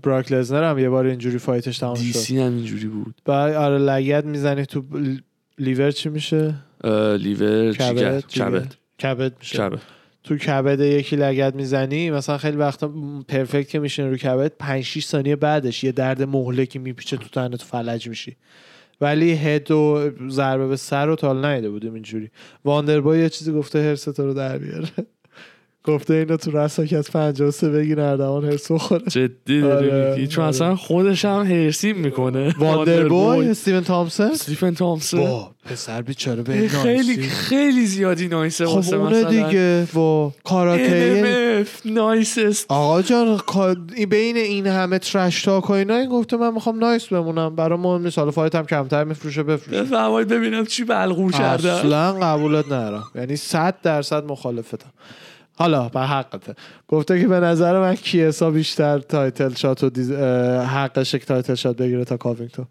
براک 0.02 0.32
لزنر 0.32 0.70
هم 0.70 0.78
یه 0.78 0.88
بار 0.88 1.06
اینجوری 1.06 1.38
fight 1.38 1.67
ش 1.67 1.78
تمام 1.78 1.94
شد 1.94 2.02
سی 2.02 2.40
هم 2.40 2.52
اینجوری 2.52 2.86
بود. 2.86 3.14
بعد 3.24 3.54
آره 3.54 3.78
لگد 3.78 4.24
می‌زنی 4.24 4.66
تو 4.66 4.82
لیور 5.58 5.90
چی 5.90 6.08
میشه؟ 6.08 6.54
لیور 7.18 7.72
کبد. 7.72 8.24
کبد. 9.00 9.32
میشه. 9.40 9.70
تو 10.24 10.36
کبد 10.36 10.80
یکی 10.80 11.16
لگد 11.16 11.54
می‌زنی 11.54 12.10
مثلا 12.10 12.38
خیلی 12.38 12.56
وقتا 12.56 12.92
perfect 13.28 13.68
که 13.68 13.78
میشین 13.78 14.10
رو 14.10 14.16
کبد 14.16 14.52
5 14.58 14.84
6 14.84 15.04
ثانیه 15.04 15.36
بعدش 15.36 15.84
یه 15.84 15.92
درد 15.92 16.22
مهلکی 16.22 16.78
میپیچه 16.78 17.16
تو 17.16 17.28
تنت 17.28 17.56
تو 17.56 17.66
فلج 17.66 18.08
میشی. 18.08 18.36
ولی 19.00 19.32
head 19.32 19.70
و 19.70 20.10
ضربه 20.28 20.68
به 20.68 20.76
سر 20.76 21.06
رو 21.06 21.16
تا 21.16 21.26
حالا 21.26 21.48
ندیده 21.48 21.70
بودیم 21.70 21.94
اینجوری. 21.94 22.30
واندربای 22.64 23.20
یه 23.20 23.28
چیزی 23.28 23.52
گفته 23.52 23.82
حرص 23.82 24.04
تو 24.04 24.26
رو 24.26 24.34
در 24.34 24.58
بیاره. 24.58 24.88
گفته 25.84 26.14
اینو 26.14 26.36
تو 26.36 26.58
رساک 26.58 26.92
از 26.92 27.10
53 27.10 27.68
بگی 27.68 27.94
نردوان 27.94 28.44
حرص 28.44 28.70
بخوره. 28.70 29.02
جدی 29.08 29.60
داری 29.60 29.90
آره، 29.90 30.14
میگی؟ 30.14 30.26
چون 30.26 30.44
آره. 30.44 30.54
اصلا 30.54 30.76
خودش 30.76 31.24
هم 31.24 31.46
حرصیم 31.46 31.96
می‌کنه. 31.96 32.54
واندربوی 32.58 33.48
استیون 33.48 33.80
تامسون 33.80 34.30
استیفن 34.30 34.74
تامسون 34.74 35.20
با 35.20 35.50
پسر 35.64 36.02
بیچاره 36.02 36.42
به 36.42 36.68
خیلی 36.68 37.16
nice 37.16 37.20
ی. 37.20 37.22
خیلی 37.22 37.86
زیادی 37.86 38.28
nice 38.28 38.58
ه 38.58 38.66
خب 38.66 38.74
واسه 38.74 38.96
اونه 38.96 39.18
مثلا. 39.18 39.30
دیگه 39.30 39.86
با 39.94 40.32
کاراته. 40.44 41.64
nice 41.84 42.39
است 42.39 42.66
آقا 42.68 43.02
جان 43.02 43.40
بین 44.10 44.36
این 44.36 44.66
همه 44.66 44.98
trash 44.98 45.42
talk 45.42 45.70
و 45.70 45.72
اینا 45.72 45.96
این 45.96 46.08
گفته 46.08 46.36
من 46.36 46.54
می‌خوام 46.54 46.78
nice 46.78 47.06
بمونم. 47.06 47.56
برای 47.56 47.78
مهم 47.78 48.02
نیست. 48.02 48.18
حالا 48.18 48.30
fight 48.30 48.54
هم 48.54 48.66
کمتر 48.66 49.04
میفروشه 49.04 49.42
بفروشه. 49.42 49.82
بفرمایید 49.82 50.28
ببینم 50.28 50.66
چی 50.66 50.84
بلغور 50.84 51.32
کرده. 51.32 51.72
اصلا 51.72 52.12
قبولت 52.12 52.66
ندارم. 52.66 53.04
یعنی 53.14 53.36
صد 53.36 53.74
درصد 53.82 54.24
مخالفتم. 54.24 54.92
حالا 55.62 55.88
به 55.88 56.00
حقته. 56.00 56.54
گفته 56.88 57.20
که 57.20 57.28
به 57.28 57.40
نظر 57.40 57.80
من 57.80 57.94
کیسا 57.94 58.50
بیشتر 58.50 58.98
title 58.98 59.54
شات 59.54 59.84
و 59.84 59.90
دیز... 59.90 60.10
اه، 60.10 60.64
حقشه 60.66 61.18
که 61.18 61.24
title 61.24 61.54
shot 61.54 61.76
بگیره 61.76 62.04
تا 62.04 62.16
کاوینگتون. 62.16 62.66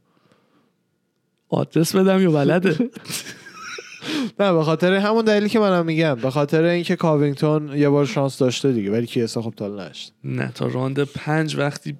آدرس 1.49 1.95
بدم 1.95 2.21
یا 2.21 2.31
بلده؟ 2.31 2.75
نه 4.39 4.53
به 4.53 4.63
خاطر 4.63 4.93
همون 4.93 5.25
دلیلی 5.25 5.49
که 5.49 5.59
منم 5.59 5.85
میگم. 5.85 6.15
به 6.15 6.29
خاطر 6.29 6.63
اینکه 6.63 6.95
کاوینگتون 6.95 7.77
یه 7.77 7.89
بار 7.89 8.05
شانس 8.05 8.37
داشته 8.37 8.71
دیگه 8.71 8.91
ولی 8.91 9.05
کیسا 9.05 9.41
خب 9.41 9.53
تا 9.57 9.67
نشد. 9.67 10.11
نه 10.23 10.51
تا 10.55 10.67
راند 10.67 11.03
پنج 11.03 11.55
وقتی 11.55 11.95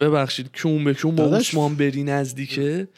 ببخشید 0.00 0.50
کون 0.62 0.84
به 0.84 0.94
کون 0.94 1.16
با. 1.16 1.24
عثمان 1.24 1.74
بری 1.74 2.02
نزدیکه 2.02 2.88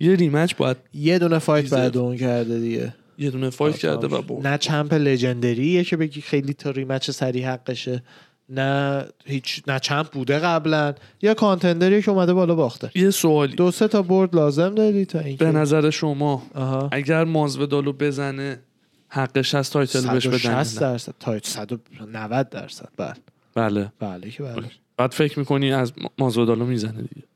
یه 0.00 0.14
rematch 0.14 0.54
باید 0.54 0.76
یه 0.94 1.18
دونه 1.18 1.38
fight. 1.38 1.70
بعد 1.70 1.96
اون 1.96 2.16
کرده 2.16 2.58
دیگه. 2.58 2.94
یه 3.18 3.30
دونه 3.30 3.50
fight 3.50 3.76
کرده 3.78 4.06
و 4.06 4.22
برد. 4.22 4.46
نه 4.46 4.58
champ 4.58 4.94
legendary 4.94 5.75
ه 5.75 5.84
که 5.84 5.96
بگی 5.96 6.20
خیلی 6.20 6.52
تا 6.54 6.70
rematch 6.70 7.10
سری 7.10 7.42
حقشه. 7.42 8.02
نه 8.48 9.04
هیچ 9.24 9.62
نه 9.66 9.78
champ 9.78 10.10
بوده 10.10 10.38
قبلا 10.38 10.94
یا 11.22 11.34
contender 11.34 11.95
ی 11.95 12.02
که 12.02 12.10
اومده 12.10 12.32
بالا 12.34 12.54
باخته. 12.54 12.90
یه 12.94 13.10
سوالی. 13.10 13.56
دو 13.56 13.70
سه 13.70 13.88
تا 13.88 14.02
برد 14.02 14.34
لازم 14.36 14.74
داری 14.74 15.04
تا 15.04 15.18
اینکه 15.18 15.44
به 15.44 15.52
نظر 15.52 15.90
شما 15.90 16.42
آها. 16.54 16.88
اگر 16.92 17.24
مازودالو 17.24 17.92
بزنه 17.92 18.60
حقش 19.08 19.54
هست 19.54 19.72
title 19.72 20.10
بهش 20.12 20.26
بدن 20.26 20.38
160 20.64 20.82
یا 20.82 20.88
نه؟ 20.88 20.92
درصد. 20.92 21.14
تا 21.20 21.38
190 21.42 22.48
درصد. 22.50 22.88
بله. 22.96 23.14
بله. 23.54 23.92
بله 24.00 24.30
که 24.30 24.42
بله. 24.42 24.70
بعد 24.96 25.12
فکر 25.12 25.38
می‌کنی 25.38 25.72
از 25.72 25.92
مازودالو 26.18 26.66
می‌زنه 26.66 27.02
دیگه. 27.02 27.26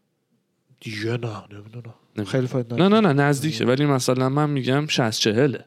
دیگه 0.80 1.10
نه 1.10 1.42
نمی‌دونم. 1.52 1.94
نمی- 2.16 2.26
خیلی 2.26 2.46
فایت 2.46 2.72
نه 2.72 2.88
نه 2.88 3.00
نه 3.00 3.12
نزدیکه. 3.12 3.64
ولی 3.64 3.86
مثلا 3.86 4.28
من 4.28 4.50
میگم 4.50 4.86
60 4.86 5.20
چهله 5.20 5.64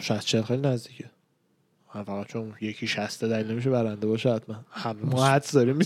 60 0.00 0.26
40 0.26 0.42
خیلی 0.42 0.62
نزدیکه 0.62 1.04
من 1.94 2.02
فقط 2.04 2.26
چون 2.26 2.52
یکی 2.60 2.86
60 2.86 3.24
دلیل 3.24 3.50
نمیشه 3.50 3.70
برنده 3.70 4.06
باشه 4.06 4.34
حتما 4.34 4.56
همه 4.70 5.02
ما 5.02 5.26
حدس 5.26 5.52
داریم 5.52 5.78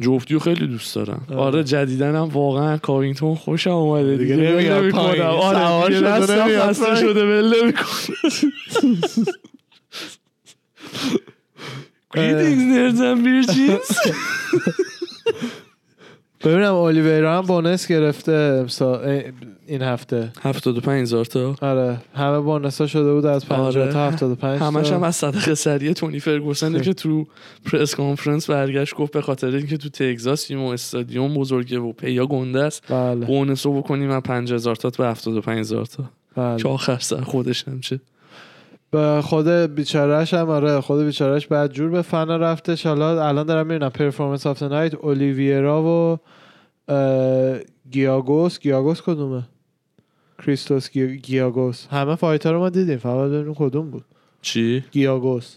جفتیو 0.00 0.38
خیلی 0.38 0.66
دوست 0.66 0.94
دارم 0.94 1.26
آره. 1.30 1.38
آره 1.40 1.64
جدیدن 1.64 2.16
هم 2.16 2.28
واقعا 2.28 2.78
کاوینگتون 2.78 3.34
خوشم 3.34 3.70
اومده 3.70 4.16
دیگه. 4.16 4.36
نمی‌کنم. 4.36 5.00
آره 5.20 5.88
دیگه 5.88 6.00
شده 6.00 6.68
دستم. 6.68 6.94
شده 6.94 7.24
نمی‌کنم. 7.24 7.86
Greetings 12.14 12.64
nerds 12.74 13.00
and 13.08 13.18
virgins 13.26 13.88
ببینم 16.44 16.74
اولیویرا 16.74 17.38
هم 17.38 17.46
بونس 17.46 17.86
گرفته 17.86 18.66
این 19.66 19.82
هفته. 19.82 20.32
75 20.42 21.02
هزار 21.02 21.24
تا. 21.24 21.56
آره 21.60 21.96
همه 22.14 22.40
بونس 22.40 22.80
ها 22.80 22.86
شده 22.86 23.14
بود 23.14 23.26
از 23.26 23.46
50 23.46 23.66
آره. 23.66 23.92
تا 23.92 24.06
75 24.06 24.60
همش. 24.60 24.92
هم 24.92 25.02
از 25.02 25.16
صدقه 25.16 25.54
سریع 25.54 25.92
تونی 25.92 26.20
فرگوسنه 26.20 26.80
که 26.80 26.92
تو 26.92 27.26
پرس 27.64 27.94
کانفرنس 27.94 28.50
برگشت 28.50 28.94
گفت 28.94 29.12
به 29.12 29.20
خاطر 29.20 29.56
اینکه 29.56 29.76
تو 29.76 29.88
تگزاسیم 29.88 30.62
و 30.62 30.66
استادیوم 30.66 31.34
بزرگه 31.34 31.78
و 31.78 31.92
پیا 31.92 32.26
گنده 32.26 32.62
است. 32.62 32.82
بله. 32.88 33.26
بونسو 33.26 33.72
بکنیم 33.72 34.10
از 34.10 34.22
5000 34.22 34.76
تا 34.76 34.90
به 34.90 35.06
75000 35.06 35.86
تا. 35.86 36.04
بله. 36.36 36.62
که 36.62 36.68
آخر 36.68 36.98
سر 36.98 37.20
خودش 37.20 37.68
هم 37.68 37.80
چه. 37.80 38.00
به 38.90 39.20
خود 39.22 39.48
بیچارهش 39.48 40.34
هم 40.34 40.48
آره 40.50 40.80
خود 40.80 41.04
بیچارهش 41.04 41.46
بعد 41.46 41.72
جور 41.72 41.90
به 41.90 42.02
فنا 42.02 42.36
رفتش. 42.36 42.86
حالا 42.86 43.28
الان 43.28 43.46
دارم 43.46 43.66
می‌بینم 43.66 43.88
performance 43.90 44.46
of 44.46 44.62
night 44.62 44.94
اولیویرا 44.94 45.82
و 45.82 46.18
گیاگوس 47.90 48.58
گیاگوس 48.60 49.02
کدومه؟ 49.02 49.42
کریستوس 50.46 50.90
گی- 50.90 51.16
گیاگوس 51.16 51.86
همه 51.86 52.14
fighter 52.14 52.52
رو 52.52 52.58
ما 52.58 52.68
دیدیم. 52.70 52.98
فقط 52.98 53.30
ببینیم 53.30 53.54
کدوم 53.54 53.90
بود. 53.90 54.04
چی؟ 54.42 54.84
گیاگوس 54.90 55.56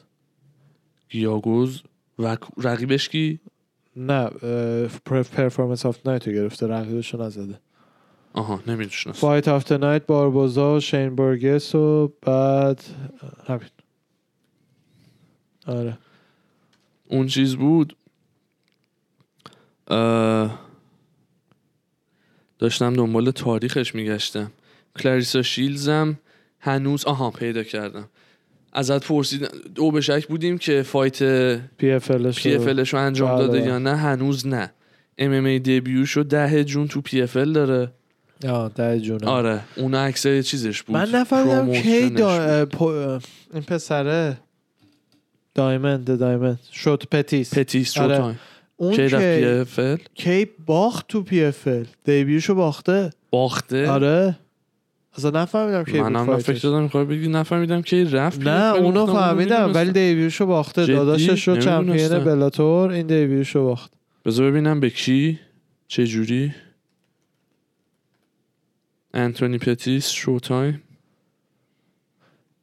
گیاگوز 1.10 1.82
و 2.20 2.38
رقیبش 2.64 3.10
کی؟ 3.10 3.40
نه 3.96 4.30
performance 5.06 5.86
of 5.86 5.98
night 6.08 6.28
رو 6.28 6.34
گرفته. 6.34 6.68
رقیبش 6.68 7.14
رو 7.14 7.22
نزده. 7.22 7.60
آها 8.34 8.64
نمی‌دونم 8.68 9.14
fight 9.14 9.48
of 9.48 9.57
the 9.57 9.72
night 9.72 10.06
باربوزا 10.06 10.76
و 10.76 10.80
شین 10.80 11.16
برگس 11.16 11.76
و 11.76 12.14
بعد 12.22 12.84
همین. 13.48 13.70
آره. 15.68 15.98
اون 17.08 17.28
چیز 17.28 17.56
بود. 17.56 17.96
اه، 19.88 20.60
داشتم 22.60 22.94
دنبال 22.94 23.32
تاریخش 23.32 23.96
میگشتم. 23.96 24.52
کلاریسا 25.00 25.42
شیلزم 25.42 26.20
هنوز 26.60 27.06
آها 27.06 27.32
پیدا 27.32 27.64
کردم. 27.64 28.10
ازت 28.74 29.08
پرسیدم 29.08 29.48
دو 29.76 29.92
به 29.92 30.02
شک 30.02 30.28
بودیم 30.28 30.58
که 30.58 30.84
fight 30.84 31.24
PFL 31.78 32.12
ش 32.12 32.44
PF 32.44 32.94
رو 32.94 33.00
انجام 33.00 33.36
بله. 33.36 33.48
داده 33.48 33.66
یا 33.66 33.80
نه؟ 33.80 33.96
هنوز 33.96 34.48
نه. 34.48 34.74
MMA 35.18 35.60
debut 35.60 36.00
شو 36.00 36.24
ده 36.24 36.64
جون 36.64 36.88
تو 36.88 37.02
PF 37.02 37.38
داره. 37.38 37.92
آه 38.50 38.70
ده 38.76 39.00
جونه 39.00 39.28
آره 39.28 39.60
اون 39.76 39.96
عکس 39.96 40.28
چیزش 40.28 40.84
بود 40.84 40.96
من 40.96 41.10
نفهمیدم 41.10 41.72
کی 41.72 42.10
دا... 42.10 42.66
پو- 42.66 43.20
این 43.54 43.64
پسره؟ 43.68 44.38
دایمند 45.56 46.18
دایمند. 46.20 46.60
شد 46.72 47.04
پتیس. 47.12 47.54
پتیس 47.54 47.98
آره. 47.98 48.16
Showtime 48.16 48.40
اون 48.76 48.92
کی 48.96 49.08
PFL 49.08 49.98
کی 50.14 50.48
باخت 50.66 51.08
تو 51.08 51.22
PFL 51.22 51.86
debut 52.06 52.37
شو 52.37 52.56
باخته؟ 52.56 53.10
باخته؟ 53.32 53.90
آره. 53.90 54.36
اصلا 55.18 55.42
نفهمیدم 55.42 55.84
کی 55.84 56.02
منم 56.02 56.38
فکر. 56.38 56.60
دادم 56.60 56.84
می‌خوای 56.84 57.06
بگی 57.06 57.28
نفهمیدم 57.28 57.82
کی 57.82 58.04
رفت 58.06 58.40
نه. 58.48 58.74
اونو 58.76 59.06
فهمیدم. 59.06 59.72
ولی 59.74 59.92
debut 59.92 60.25
شو 60.25 60.46
باخته؟ 60.46 60.86
داداشش 60.86 61.46
شد 61.46 61.60
champion. 61.60 62.24
Bellator 62.24 62.90
این 62.92 63.08
debut 63.08 63.43
شو 63.43 63.64
باخت. 63.64 63.92
بذار 64.26 64.52
ببینم 64.52 64.80
به 64.80 64.90
کی 64.90 65.40
چه 65.88 66.08
جوری 66.08 66.54
انتونی 69.14 69.58
پتیس 69.58 70.10
Showtime 70.10 70.82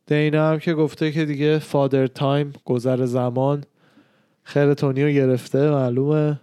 دینا 0.07 0.51
هم 0.51 0.59
که 0.59 0.74
گفته 0.74 1.12
که 1.12 1.24
دیگه 1.24 1.59
Father 1.59 2.07
Time 2.07 2.53
گذر 2.64 3.05
زمان 3.05 3.64
خر 4.43 4.74
تونیو 4.74 5.11
گرفته 5.11 5.70
معلومه. 5.70 6.40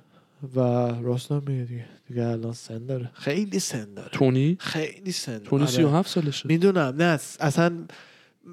و 0.55 0.59
راست 1.01 1.31
میگه 1.31 1.63
دیگه. 1.63 1.85
دیگه 2.07 2.23
الان 2.25 2.53
سن 2.53 2.85
داره. 2.85 3.09
خیلی 3.13 3.59
سن 3.59 3.93
داره. 3.93 4.09
تونی؟ 4.11 4.57
خیلی 4.59 5.11
سن 5.11 5.31
داره. 5.31 5.49
تونی 5.49 5.63
آره. 5.63 5.71
37 5.71 6.09
سالشه. 6.09 6.47
می‌دونم. 6.47 6.95
نه 6.97 7.19
اصلا 7.39 7.85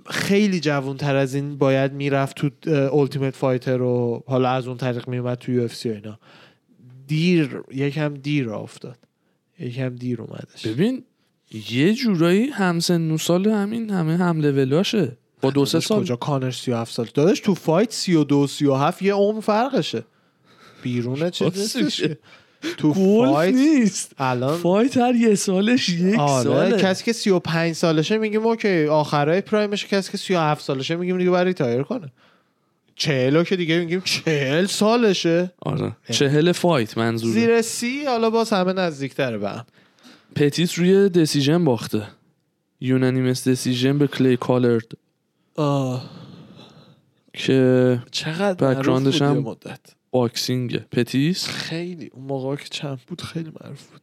خیلی 0.07 0.61
جوان 0.61 0.97
تر 0.97 1.17
از 1.17 1.35
این 1.35 1.59
باید 1.59 1.93
می‌رفت 1.93 2.37
تو 2.37 2.71
Ultimate 2.71 3.37
Fighter 3.37 3.77
رو 3.77 4.23
حالا 4.27 4.51
از 4.51 4.69
اون 4.69 4.77
طریق 4.77 5.09
میومد 5.09 5.39
تو 5.39 5.53
UFC 5.53 5.91
و 5.91 5.93
اینا. 5.93 6.19
دیر 7.07 7.61
یکم 7.73 8.15
دیر 8.15 8.51
افتاد. 8.51 8.99
یکم 9.59 9.97
دیر 9.97 10.23
اومدش. 10.23 10.67
ببین 10.67 11.05
یه 11.71 11.95
جورایی 11.95 12.47
همسن 12.47 13.11
و 13.11 13.19
سال 13.19 13.49
همین 13.49 13.91
همه 13.91 14.17
هم 14.17 14.41
لولاشه 14.41 15.17
با 15.41 15.51
دو 15.51 15.67
سه 15.67 15.81
سال. 15.81 16.01
کجا 16.01 16.17
کانر 16.17 16.51
37 16.51 16.93
سال؟ 16.93 17.09
داداش 17.15 17.41
تو 17.41 17.55
fight 17.55 17.93
32 17.93 18.47
37 18.47 19.03
یه 19.03 19.15
عمر 19.15 19.41
فرقشه. 19.41 20.05
بیرونه 20.83 21.31
چه. 21.31 21.51
تو 22.77 22.95
fight 22.95 23.55
نیست. 23.55 24.13
الان 24.19 24.59
fight 24.59 24.97
هر 24.97 25.15
یه 25.15 25.35
سالش 25.35 25.89
یک 25.89 26.19
آره 26.19 26.45
ساله. 26.45 26.83
کسی 26.83 27.05
که 27.05 27.13
35 27.13 27.75
سالشه 27.75 28.19
میگیم 28.19 28.47
اوکی 28.47 28.87
آخرای 28.87 29.41
prime 29.41 29.73
ش 29.73 29.87
کسی 29.87 30.11
که 30.13 30.19
37 30.19 30.65
سالشه 30.65 30.97
میگیم 30.97 31.19
دیگه 31.19 31.31
برای 31.31 31.45
retire 31.45 31.83
کنه. 31.83 32.13
چهلو 32.97 33.45
که 33.45 33.57
دیگه 33.57 33.79
میگیم 33.79 34.01
چهل 34.01 34.67
سالشه. 34.67 35.53
آره. 35.63 35.97
چهل 36.11 36.53
fight 36.53 36.99
منظور 36.99 37.33
زیر 37.33 37.63
سی 37.63 38.05
حالا 38.05 38.31
باز 38.31 38.51
همه 38.51 38.73
نزدیکتره 38.73 39.39
به 39.39 39.51
هم. 39.51 39.65
پتیس 40.37 40.79
روی 40.79 41.09
decision 41.09 41.65
باخته. 41.65 42.07
unanimous 42.81 43.49
decision 43.49 43.99
به 43.99 44.07
کلی 44.07 44.37
کالرد 44.37 44.93
آه. 45.57 46.11
که 47.33 48.03
چقدر 48.11 48.73
یه 49.13 49.19
هم- 49.27 49.39
مدت. 49.39 49.81
boxing 50.11 50.77
پتیس؟ 50.77 51.49
خیلی. 51.49 52.11
اون 52.15 52.25
موقع 52.25 52.57
که 52.57 52.69
چند 52.71 52.99
بود 53.07 53.21
خیلی 53.21 53.53
معروف 53.63 53.87
بود. 53.91 54.01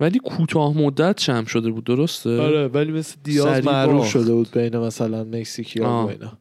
ولی 0.00 0.18
کوتاه 0.18 0.78
مدت 0.78 1.16
champ 1.16 1.44
شده 1.44 1.70
بود 1.70 1.84
درسته؟ 1.84 2.40
آره 2.40 2.68
ولی 2.68 2.92
مثل 2.92 3.16
دیاز 3.24 3.64
معروف. 3.64 4.08
شده 4.08 4.32
بود 4.34 4.50
بین 4.50 4.76
مثلا 4.76 5.24
مکزیکی 5.24 5.80
و 5.80 5.84
آه. 5.84 6.06
اینا. 6.06 6.38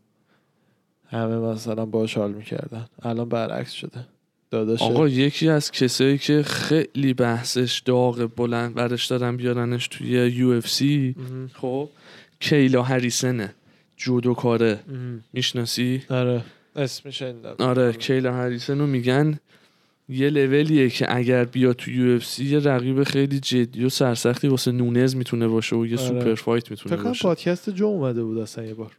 همه 1.07 1.37
مثلا 1.37 1.85
باش 1.85 2.17
حال 2.17 2.31
می‌کردن. 2.31 2.85
الان 3.01 3.29
برعکس 3.29 3.71
شده. 3.71 4.07
داداش 4.51 4.81
آقا 4.81 5.07
یکی 5.07 5.49
از 5.49 5.71
کسایی 5.71 6.17
که 6.17 6.43
خیلی 6.43 7.13
بحثش 7.13 7.81
داغ 7.85 8.29
بلند 8.35 8.73
برش 8.73 9.05
دارن 9.05 9.37
بیارنش 9.37 9.87
توی 9.87 10.07
UFC. 10.09 11.15
خب 11.53 11.89
کیلا 12.39 12.83
هریسنه. 12.83 13.53
جودوکاره 13.97 14.79
مهم. 14.87 15.23
می‌شناسی؟ 15.33 16.03
آره. 16.09 16.41
اسمش 16.75 17.19
شنیدم. 17.19 17.55
آره 17.59 17.93
کیلا 17.93 18.33
هریسن 18.33 18.79
رو 18.79 18.87
میگن. 18.87 19.39
یه 20.09 20.29
لولیه 20.29 20.89
که 20.89 21.15
اگر 21.15 21.45
بیا 21.45 21.73
تو 21.73 21.91
UFC 21.91 22.45
یه 22.45 22.59
رقیب 22.59 23.03
خیلی 23.03 23.39
جدی 23.39 23.85
و 23.85 23.89
سرسختی 23.89 24.47
واسه 24.47 24.71
نونز 24.71 25.15
می‌تونه 25.15 25.47
باشه 25.47 25.75
و 25.75 25.85
یه 25.85 25.97
آره. 25.97 26.07
super 26.07 26.35
fight 26.35 26.71
می‌تونه 26.71 26.95
فکر 26.95 27.03
باشه. 27.03 27.21
پادکست 27.23 27.69
جو 27.69 27.85
اومده 27.85 28.23
بود 28.23 28.37
اصلا 28.37 28.65
یه 28.65 28.73
بار. 28.73 28.91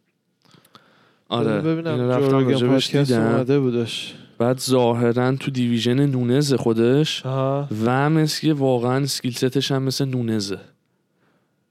آره. 1.28 1.60
ببینم 1.60 2.18
جو 2.54 2.66
پادکست 2.68 3.12
دیدم. 3.12 3.22
اومده 3.22 3.60
بودش. 3.60 4.14
بعد 4.40 4.58
ظاهرا 4.60 5.32
تو 5.36 5.50
division 5.50 6.06
نونز 6.06 6.54
خودش 6.54 7.22
و 7.84 8.10
مثل 8.10 8.40
که 8.40 8.52
واقعا 8.52 9.06
skill 9.06 9.32
set 9.32 9.56
ش 9.56 9.72
هم 9.72 9.82
مثل 9.82 10.04
نونزه 10.04 10.58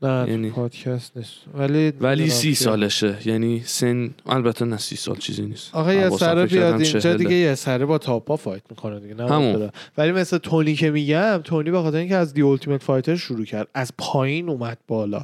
نه 0.02 0.26
یعنی- 0.30 0.50
پادکست 0.50 1.18
نیست 1.18 1.34
ولی 1.58 1.94
ولی 2.02 2.30
سی. 2.30 2.56
سالشه 2.56 3.18
یعنی 3.26 3.62
سن 3.66 4.10
البته 4.26 4.66
نه 4.66 4.78
سی 4.78 4.96
سال 4.96 5.16
چیزی 5.16 5.42
نیست 5.46 5.76
آخه 5.76 5.96
یه 5.96 6.10
سره 6.10 6.46
بیاد 6.46 6.82
اینجا. 6.82 7.14
دیگه 7.14 7.36
یه 7.36 7.56
سره 7.56 7.86
با 7.86 7.98
top 7.98 8.36
ا 8.36 8.40
fight 8.40 8.62
می‌کنه 8.70 9.00
دیگه 9.00 9.14
نه. 9.14 9.72
ولی 9.98 10.12
مثل 10.12 10.38
تونی 10.38 10.76
که 10.76 10.92
میگم 10.92 11.42
تونی 11.44 11.72
به 11.72 11.82
خاطر 11.82 11.98
اینکه 11.98 12.16
از 12.16 12.34
The 12.34 12.42
Ultimate 12.42 12.84
Fighter 12.84 13.16
شروع 13.16 13.46
کرد 13.46 13.68
از 13.74 13.92
پایین 13.98 14.50
اومد 14.50 14.78
بالا 14.88 15.24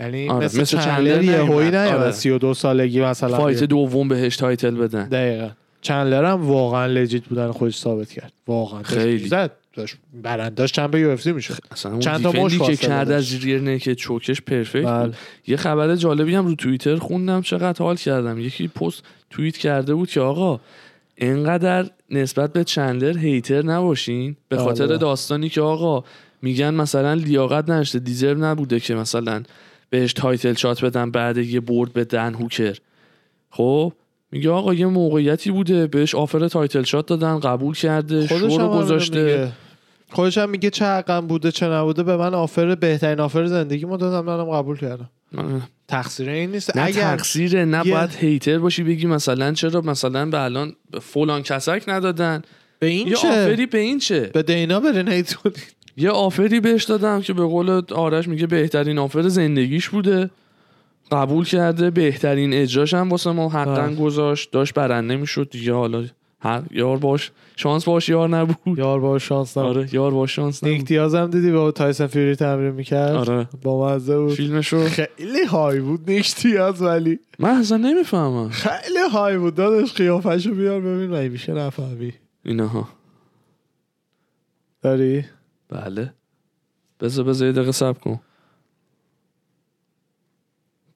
یعنی 0.00 0.28
آره، 0.28 0.44
مثل, 0.44 0.60
مثل 0.60 0.78
چندلر 0.78 1.22
یه 1.22 1.42
هوی 1.42 1.76
آره. 1.76 2.10
32 2.12 2.54
سالگی 2.54 3.00
مثلا 3.00 3.36
فایت. 3.38 3.64
دوم 3.64 4.08
بهش 4.08 4.36
تایتل 4.36 4.74
بدن 4.74 5.08
دقیقا 5.08 5.50
چندلر 5.80 6.24
هم 6.24 6.46
واقعا 6.46 6.86
لجیت 6.86 7.24
بودن 7.24 7.52
خودش 7.52 7.78
ثابت 7.78 8.12
کرد. 8.12 8.32
واقعا. 8.46 8.82
خیلی. 8.82 9.28
زد 9.28 9.50
برنداش 10.22 10.72
چند 10.72 10.90
به 10.90 11.00
یو 11.00 11.10
اف 11.10 11.22
سی 11.22 11.32
می‌شد. 11.32 11.58
اصلا 11.70 11.98
چند 11.98 12.22
تا 12.22 12.32
مش 12.32 12.58
که 12.58 12.76
کرد. 12.76 13.10
از 13.10 13.34
ریر 13.34 13.60
نکه 13.60 13.94
چوکش 13.94 14.40
پرفکت 14.40 14.86
بله. 14.86 15.06
بود 15.06 15.16
یه 15.46 15.56
خبر 15.56 15.96
جالبی 15.96 16.34
هم 16.34 16.46
رو 16.46 16.54
توییتر 16.54 16.96
خوندم 16.96 17.42
چقدر 17.42 17.84
حال 17.84 17.96
کردم. 17.96 18.38
یکی 18.38 18.68
پست 18.68 19.02
توییت 19.30 19.56
کرده 19.56 19.94
بود 19.94 20.10
که 20.10 20.20
آقا 20.20 20.60
انقدر 21.18 21.90
نسبت 22.10 22.52
به 22.52 22.64
چندلر 22.64 23.18
هیتر 23.18 23.62
نباشین. 23.62 24.36
به 24.48 24.56
آره. 24.56 24.64
خاطر 24.64 24.86
داستانی 24.86 25.48
که 25.48 25.60
آقا 25.60 26.04
میگن 26.42 26.74
مثلا 26.74 27.14
لیاقت 27.14 27.70
نداشته 27.70 27.98
deserve 27.98 28.44
نبوده 28.44 28.80
که 28.80 28.94
مثلا 28.94 29.42
بهش 29.90 30.12
title 30.12 30.54
shot 30.54 30.84
بدن 30.84 31.10
بعد 31.10 31.38
یه 31.38 31.60
برد 31.60 31.92
به 31.92 32.04
دن 32.04 32.34
هوکر. 32.34 32.78
خب؟ 33.50 33.92
میگه 34.32 34.50
آقا 34.50 34.74
یه 34.74 34.86
موقعیتی 34.86 35.50
بوده 35.50 35.86
بهش 35.86 36.14
offer 36.14 36.48
title 36.48 36.82
shot 36.82 37.06
دادن 37.06 37.38
قبول 37.40 37.74
کرده 37.74 38.26
خودش 38.26 38.40
شو 38.40 38.46
هم 38.46 38.50
رو 38.50 38.68
همینو 38.68 38.82
گذاشته. 38.82 39.52
خودش 40.12 40.38
هم 40.38 40.50
میگه 40.50 40.70
چه 40.70 40.84
حقم 40.84 41.20
بوده 41.26 41.52
چه 41.52 41.66
نبوده. 41.68 42.02
به 42.02 42.16
من 42.16 42.34
offer 42.34 42.74
بهترین 42.74 43.20
آفر 43.20 43.46
زندگیمو 43.46 43.96
دادم 43.96 44.26
منم 44.26 44.50
قبول 44.50 44.76
کردم. 44.78 45.10
تقصیر 45.88 46.28
این 46.30 46.50
نیست. 46.50 46.76
نه 46.76 46.82
اگر 46.82 47.16
تقصیره 47.16 47.64
نه 47.64 47.86
یه- 47.86 47.94
باید 47.94 48.10
hater 48.14 48.58
باشی 48.58 48.82
بگی 48.82 49.06
مثلا 49.06 49.52
چرا 49.52 49.80
مثلا 49.80 50.26
به 50.26 50.40
الان 50.40 50.72
فلان 51.00 51.42
کسک 51.42 51.82
ندادن. 51.88 52.42
به 52.78 52.86
این 52.86 53.08
یه 53.08 53.14
چه؟ 53.14 53.28
آفری 53.28 53.66
به 53.66 53.78
این 53.78 53.98
چه؟ 53.98 54.20
به 54.20 54.42
دینا 54.42 54.80
برین 54.80 55.08
هیت 55.08 55.34
کنید. 55.34 55.74
یه 55.96 56.10
آفری 56.10 56.60
بهش 56.60 56.84
دادم 56.84 57.20
که 57.20 57.32
به 57.32 57.42
قول 57.44 57.82
آرش 57.94 58.28
میگه 58.28 58.46
بهترین 58.46 58.98
آفر 58.98 59.28
زندگیش 59.28 59.88
بوده. 59.88 60.30
قبول 61.10 61.44
کرده 61.44 61.90
بهترین 61.90 62.54
اجراش 62.54 62.94
هم 62.94 63.10
واسه 63.10 63.32
ما 63.32 63.48
حقا 63.48 63.82
آه. 63.82 63.94
گذاشت. 63.94 64.50
داشت 64.52 64.74
برنده 64.74 65.16
می‌شد 65.16 65.50
دیگه. 65.50 65.72
حالا 65.72 66.04
حق 66.42 66.64
یار 66.70 66.96
باش. 66.96 67.30
شانس 67.56 67.84
باش 67.84 68.08
یار 68.08 68.28
نبود. 68.28 68.78
یار 68.78 69.00
با 69.00 69.18
شانس 69.18 69.58
نبود. 69.58 69.76
آره 69.76 69.94
یار 69.94 70.10
باش 70.10 70.36
شانس 70.36 70.64
نیک 70.64 70.74
نبود. 70.74 70.86
دیاز 70.86 71.14
هم 71.14 71.30
دیدی 71.30 71.52
با 71.52 71.70
تایسن 71.70 72.06
فیوری 72.06 72.36
تمرین 72.36 72.70
می‌کرد؟ 72.70 73.12
آره. 73.12 73.48
با 73.62 73.94
مزه 73.94 74.18
بود. 74.18 74.34
فیلمشو 74.34 74.84
خیلی 74.84 75.44
های 75.50 75.80
بود 75.80 76.10
نیک 76.10 76.42
دیاز 76.42 76.82
ولی 76.82 77.18
من 77.38 77.50
اصلا 77.50 77.76
نمی‌فهمم. 77.76 78.48
خیلی 78.48 78.98
های 79.12 79.38
بود 79.38 79.54
دادش 79.54 79.92
قیافشو 79.94 80.54
بیار 80.54 80.80
ببین. 80.80 81.10
مگه 81.10 81.28
میشه 81.28 81.52
نفهمی. 81.52 82.12
اینها. 82.44 82.88
داری؟ 84.82 85.24
بله. 85.68 86.14
بذار 87.00 87.24
بذار 87.24 87.46
یه 87.46 87.52
دقیقه 87.52 87.72
سب 87.72 87.98
کن. 87.98 88.20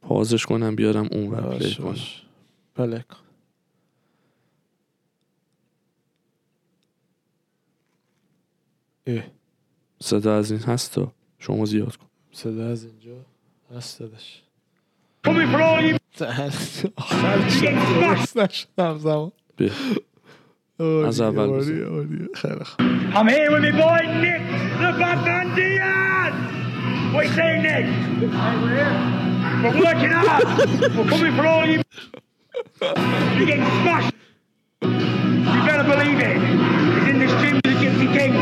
پازش 0.09 0.47
کنم 0.47 0.77
بیارم 0.77 1.09
اون 1.13 1.27
ور 1.31 1.41
پلی 1.41 1.75
باش، 1.75 1.79
کنم. 1.79 1.97
بله 2.87 2.99
کن. 3.11 3.17
اه، 9.07 9.23
صدا 10.01 10.37
از 10.37 10.51
این 10.53 10.61
هست 10.61 10.95
تا 10.95 11.13
شما 11.39 11.65
زیاد 11.65 11.97
کن 11.97 12.07
صدا 12.33 12.69
از 12.69 12.85
اینجا 12.85 13.27
هست 13.77 14.03
بیا 19.57 19.71
آری، 20.79 21.07
از 21.07 21.21
اول 21.21 21.39
آری، 21.51 21.53
بزن. 21.53 21.85
آری. 21.85 22.29
خیلی 22.35 22.65
خوب 22.65 22.81
I'm 23.13 23.29
here 23.29 23.51
with 23.51 23.63
my 23.65 23.73
boy 23.81 24.03
Nick 24.25 24.43
the 24.83 24.91
Batman 25.01 25.47
Diaz. 25.57 26.35
What 27.15 27.25
you 27.27 27.33
saying, 27.39 27.63
Nick? 27.63 29.24
We're 29.63 29.79
working 29.89 30.13
hard. 30.21 30.45
We're 30.97 31.11
coming 31.15 31.35
for 31.39 31.47
all 31.47 31.67
you. 31.73 31.81
You're 33.37 33.49
getting 33.51 33.71
smashed. 33.81 34.15
You 35.55 35.61
better 35.71 35.87
believe 35.95 36.19
it. 36.31 36.37
He's 36.95 37.09
in 37.13 37.19
this 37.25 37.35
gym 37.41 37.55
with 37.57 37.69
the 37.73 37.77
Gypsy 37.83 38.09
King, 38.17 38.33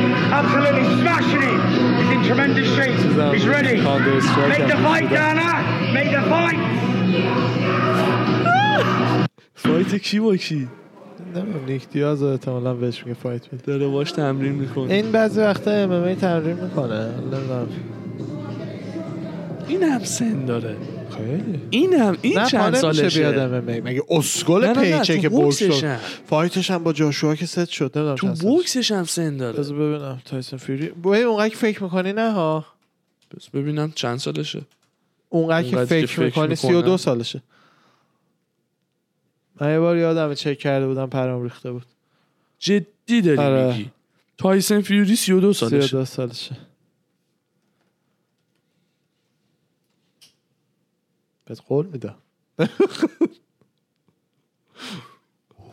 absolutely 0.41 0.85
smashing 1.01 1.43
it. 1.53 1.61
He's 1.99 2.11
in 2.17 2.21
tremendous 2.29 2.69
shape. 2.77 2.97
He's 3.35 3.49
ready. 3.57 3.77
Make 4.55 4.67
the 4.73 4.79
fight, 4.87 5.09
Dana. 5.17 5.49
Make 5.97 6.11
the 6.17 6.23
fight. 6.33 6.61
فایت 9.55 9.95
کی 9.95 10.21
با 10.21 10.37
کی 10.37 10.69
نمیم 11.35 11.65
نیک 11.67 11.89
دیاز 11.89 12.23
احتمالا 12.23 12.75
بهش 12.75 13.07
میگه 13.07 13.19
فایت 13.23 13.53
میده 13.53 13.65
داره 13.67 13.89
باش 13.89 14.13
تمرین 14.13 14.53
می‌کنه 14.53 14.95
این 14.95 15.13
بعضی 15.13 15.41
وقتا 15.41 15.71
ام 15.71 16.15
تمرین 16.15 16.57
می‌کنه 16.57 17.07
نمی‌دونم 17.07 17.69
این 19.69 19.83
هم 19.83 20.05
سن 20.05 20.45
داره 20.45 20.77
خیلی. 21.17 21.61
این 21.71 21.95
هم 21.95 22.19
این 22.23 22.45
چند 22.45 22.75
سالشه. 22.75 23.49
مگه 23.61 24.03
اسکل 24.11 24.75
پیچه 24.75 25.19
که 25.19 25.29
بوکس 25.29 25.59
شد. 25.59 25.85
هم. 25.85 25.99
فایتش 26.27 26.71
هم 26.71 26.85
با 26.85 26.93
جاشوا 26.93 27.35
که 27.35 27.47
ست 27.47 27.69
شد 27.69 27.99
نمی‌دونم 27.99 28.17
تو. 28.17 28.49
بوکسش 28.49 28.91
هم 28.91 29.05
سن 29.05 29.37
داره. 29.37 29.59
بذار 29.59 29.79
ببینم. 29.79 30.23
تایسون 30.25 30.59
فیوری. 30.59 30.89
ببین 30.89 31.25
اونقدر 31.25 31.49
که 31.49 31.57
فکر 31.57 31.83
می‌کنی 31.83 32.13
نه 32.13 32.33
ها. 32.33 32.67
بس 33.37 33.49
ببینم 33.49 33.93
چند 33.95 34.19
سالشه. 34.19 34.63
اونقدر 35.29 35.69
که 35.69 35.85
فکر 35.85 36.21
می‌کنی 36.21 36.49
می‌کنم. 36.49 36.55
32 36.55 36.97
سالشه. 36.97 37.43
من 39.61 39.73
یه 39.73 39.81
بار 39.81 39.97
یادم 39.97 40.35
چک 40.35 40.59
کرده 40.59 40.87
بودم 40.87 41.07
پرام 41.07 41.43
ریخته 41.43 41.73
بود. 41.73 41.87
جدی 42.59 43.21
داری 43.23 43.39
آره. 43.39 43.67
میگی؟ 43.67 43.91
تایسن 44.39 44.81
فیوری 44.81 45.17
32 45.17 45.53
سالشه. 45.53 45.81
32 45.81 46.05
سالشه. 46.05 46.57
بهت 51.53 51.63
قول 51.69 51.87
میدم 51.87 52.15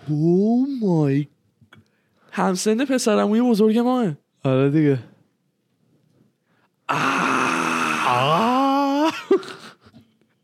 او 0.07 0.67
مای 0.81 1.27
همسن 2.31 2.85
پسرموی 2.85 3.41
بزرگ 3.41 3.77
ماه 3.77 4.13
آره 4.43 4.69
دیگه 4.69 4.99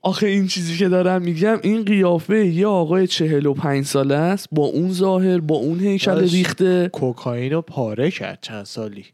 آخه 0.02 0.28
این 0.28 0.48
چیزی 0.48 0.78
که 0.78 0.90
دارم 0.90 1.22
میگم 1.22 1.60
این 1.64 1.86
قیافه 1.86 2.46
یه 2.46 2.68
آقای 2.68 3.08
چهل 3.08 3.46
و 3.46 3.54
پنج 3.54 3.86
ساله 3.86 4.16
است 4.16 4.48
با 4.52 4.64
اون 4.64 4.92
ظاهر 4.94 5.40
با 5.40 5.56
اون 5.56 5.80
هیکل. 5.80 6.30
ریخته. 6.30 6.90
کوکائین 6.94 7.52
رو 7.54 7.62
پاره 7.62 8.12
کرد 8.12 8.40
چند 8.42 8.66
سالی. 8.66 9.06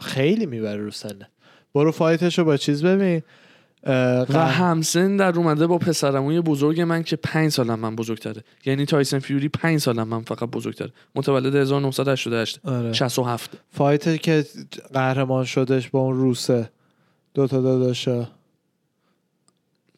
خیلی 0.00 0.46
می‌بره 0.46 0.82
رو 0.82 0.90
سنه 0.90 1.28
برو 1.74 1.92
fight 1.92 2.25
ش 2.25 2.38
رو 2.38 2.44
با 2.44 2.56
چیز 2.56 2.84
ببین. 2.84 3.22
و 4.28 4.46
همسن 4.48 5.16
در 5.16 5.36
اومده 5.36 5.66
با 5.66 5.78
پسرعموی 5.78 6.40
بزرگ 6.40 6.80
من 6.80 7.02
که 7.02 7.16
پنج 7.16 7.52
سالم 7.52 7.78
من 7.78 7.96
بزرگتره. 7.96 8.44
یعنی 8.64 8.86
تایسن 8.86 9.18
فیوری 9.18 9.48
پنج 9.48 9.80
سالم 9.80 10.08
من 10.08 10.22
فقط 10.22 10.50
بزرگتره. 10.50 10.92
متولد 11.14 11.54
1988 11.54 12.60
آره. 12.64 12.92
67 12.92 13.50
fight 13.72 14.22
که 14.22 14.44
قهرمان 14.94 15.44
شدش 15.44 15.88
با 15.88 16.00
اون 16.00 16.16
روسه. 16.16 16.70
دوتا 17.34 17.60
داداشا. 17.60 18.26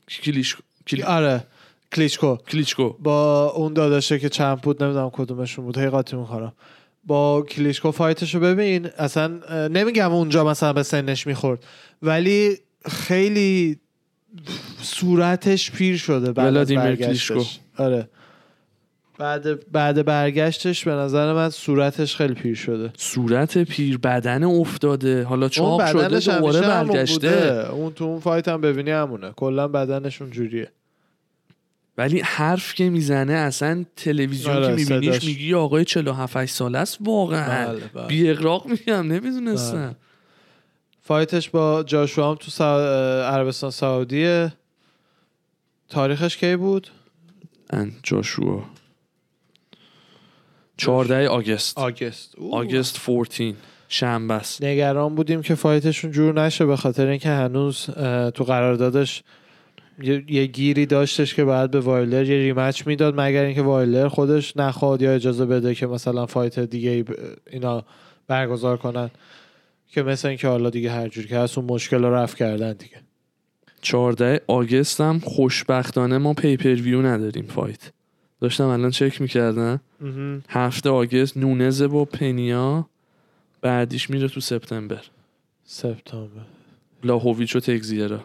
کلیش 0.09 0.57
کلی... 0.87 1.03
آره. 1.03 1.45
کلیچکو. 1.93 2.37
کلیچکو. 2.37 2.89
با 2.89 3.51
اون 3.51 3.73
داداشه 3.73 4.19
که 4.19 4.29
چند 4.29 4.61
بود 4.61 4.83
نمی‌دونم 4.85 5.11
کدومشون 5.11 5.65
بود. 5.65 5.79
هی 5.79 5.89
قاطی 5.89 6.17
می‌کنم 6.17 6.53
با 7.05 7.43
کلیشکو 7.43 7.91
فایتش 7.91 8.35
رو 8.35 8.41
ببین. 8.41 8.87
اصلا 8.99 9.41
نمیگم 9.69 10.13
اونجا 10.13 10.45
مثلا 10.45 10.73
به 10.73 10.83
سنش 10.83 11.27
می‌خورد. 11.27 11.65
ولی 12.03 12.59
خیلی 12.91 13.79
صورتش 14.83 15.71
پیر 15.71 15.97
شده 15.97 16.33
بعد 16.33 16.57
از 16.57 16.73
برگشتش. 16.73 17.59
آره. 17.79 18.09
بعد 19.19 19.73
بعد 19.73 20.05
برگشتش 20.05 20.85
به 20.85 20.91
نظر 20.91 21.33
من 21.33 21.51
صورتش 21.51 22.17
خیلی 22.17 22.35
پیر 22.35 22.55
شده. 22.55 22.91
صورت 22.97 23.59
پیر 23.59 23.99
بدن 23.99 24.45
افتاده. 24.45 25.25
حالا 25.25 25.49
چاق 25.49 25.93
شده 25.93 26.21
دوباره 26.21 26.61
برگشته. 26.61 27.69
اون 27.73 27.93
تو 27.93 28.05
اون 28.05 28.21
فایت 28.21 28.49
هم 28.49 28.61
ببینی 28.61 28.91
همونه. 28.91 29.33
کلا 29.33 29.69
بدنش 29.69 30.23
اونجوریه. 30.23 30.71
ولی 31.99 32.21
حرف 32.21 32.75
که 32.75 32.91
می‌زنه 32.91 33.33
اصلا 33.33 33.85
تلویزیون 33.97 34.57
آره، 34.57 34.67
که 34.67 34.95
میبینیش. 34.95 35.25
میگی 35.25 35.55
آقای 35.55 35.85
47 35.85 36.37
8 36.37 36.55
ساله 36.55 36.79
است 36.79 36.99
واقعا. 37.01 37.69
بله، 37.69 37.81
بله. 37.95 38.07
بی 38.07 38.31
اقراق 38.31 38.67
میگم 38.67 39.13
نمی‌دونستم. 39.13 39.97
فایتش 41.09 41.51
با 41.51 41.83
جاشوا 41.83 42.31
هم 42.31 42.35
تو 42.35 42.51
سا... 42.51 42.81
عربستان 43.25 43.71
سعودیه. 43.71 44.53
تاریخش 45.89 46.37
کی 46.37 46.57
بود؟ 46.57 46.89
ان 47.71 47.93
جاشوا. 48.03 48.65
14 50.77 51.29
آگست. 51.29 51.79
آگست. 51.79 52.35
آگست 52.53 53.07
14 53.07 53.55
شنبه 53.89 54.35
است. 54.35 54.65
نگران 54.65 55.15
بودیم 55.15 55.43
که 55.43 55.55
fight 55.55 55.86
شون 55.86 56.11
جور 56.11 56.41
نشه 56.41 56.67
به 56.67 56.77
خاطر 56.77 57.07
اینکه 57.07 57.29
هنوز 57.29 57.87
تو 58.35 58.45
قراردادش 58.45 59.23
یه, 60.03 60.25
یه 60.29 60.47
گیری 60.47 60.87
داشتش 60.87 61.35
که 61.35 61.45
بعد 61.45 61.71
به 61.71 61.81
وایلدر 61.81 62.25
یه 62.25 62.39
rematch 62.39 62.87
می‌داد 62.87 63.21
مگر 63.21 63.45
اینکه 63.45 63.63
وایلدر 63.63 64.09
خودش 64.09 64.57
نخواد 64.57 65.03
یا 65.03 65.13
اجازه 65.13 65.47
بده 65.47 65.75
که 65.75 65.87
مثلا 65.87 66.27
fight 66.27 66.59
دیگه 66.59 67.05
اینا 67.51 67.85
برگزار 68.27 68.77
کنن. 68.77 69.11
که 69.89 70.03
مثل 70.03 70.29
اینکه 70.29 70.49
حالا 70.49 70.71
دیگه 70.71 70.91
هر 70.91 71.09
جور 71.09 71.27
که 71.27 71.39
هست 71.39 71.59
اون 71.59 71.67
مشکل 71.71 72.05
رو 72.05 72.15
رفع 72.15 72.37
کردن 72.37 72.73
دیگه. 72.73 72.97
14 73.81 74.41
August 74.47 75.01
هم 75.01 75.19
خوشبختانه 75.19 76.19
ما 76.19 76.35
pay-per-view 76.35 77.03
نداریم 77.03 77.45
fight. 77.47 77.93
داشتم 78.41 78.67
الان 78.67 78.91
چک 78.91 79.21
می‌کردم. 79.21 79.81
هفت 80.49 80.91
August 80.91 81.37
نونزه 81.37 81.87
با 81.87 82.05
پنیا 82.05 82.89
بعدیش 83.61 84.11
میره 84.11 84.29
تو 84.29 84.41
سپتامبر. 84.41 85.03
سپتامبر. 85.65 86.43
بلاهویچ 87.05 87.57
و 87.57 87.61
تگزیرا. 87.61 88.25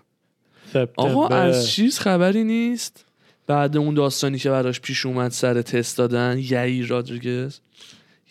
آقا 0.96 1.28
از 1.28 1.70
چیز 1.70 2.00
خبری 2.00 2.44
نیست؟ 2.44 3.06
بعد 3.48 3.78
اون 3.78 3.94
داستانی 3.94 4.38
که 4.38 4.50
براش 4.50 4.82
پیش 4.82 5.06
اومد 5.06 5.32
سر 5.32 5.62
تست 5.62 5.98
دادن 5.98 6.40
یعیر 6.40 6.86
رادریگز. 6.86 7.60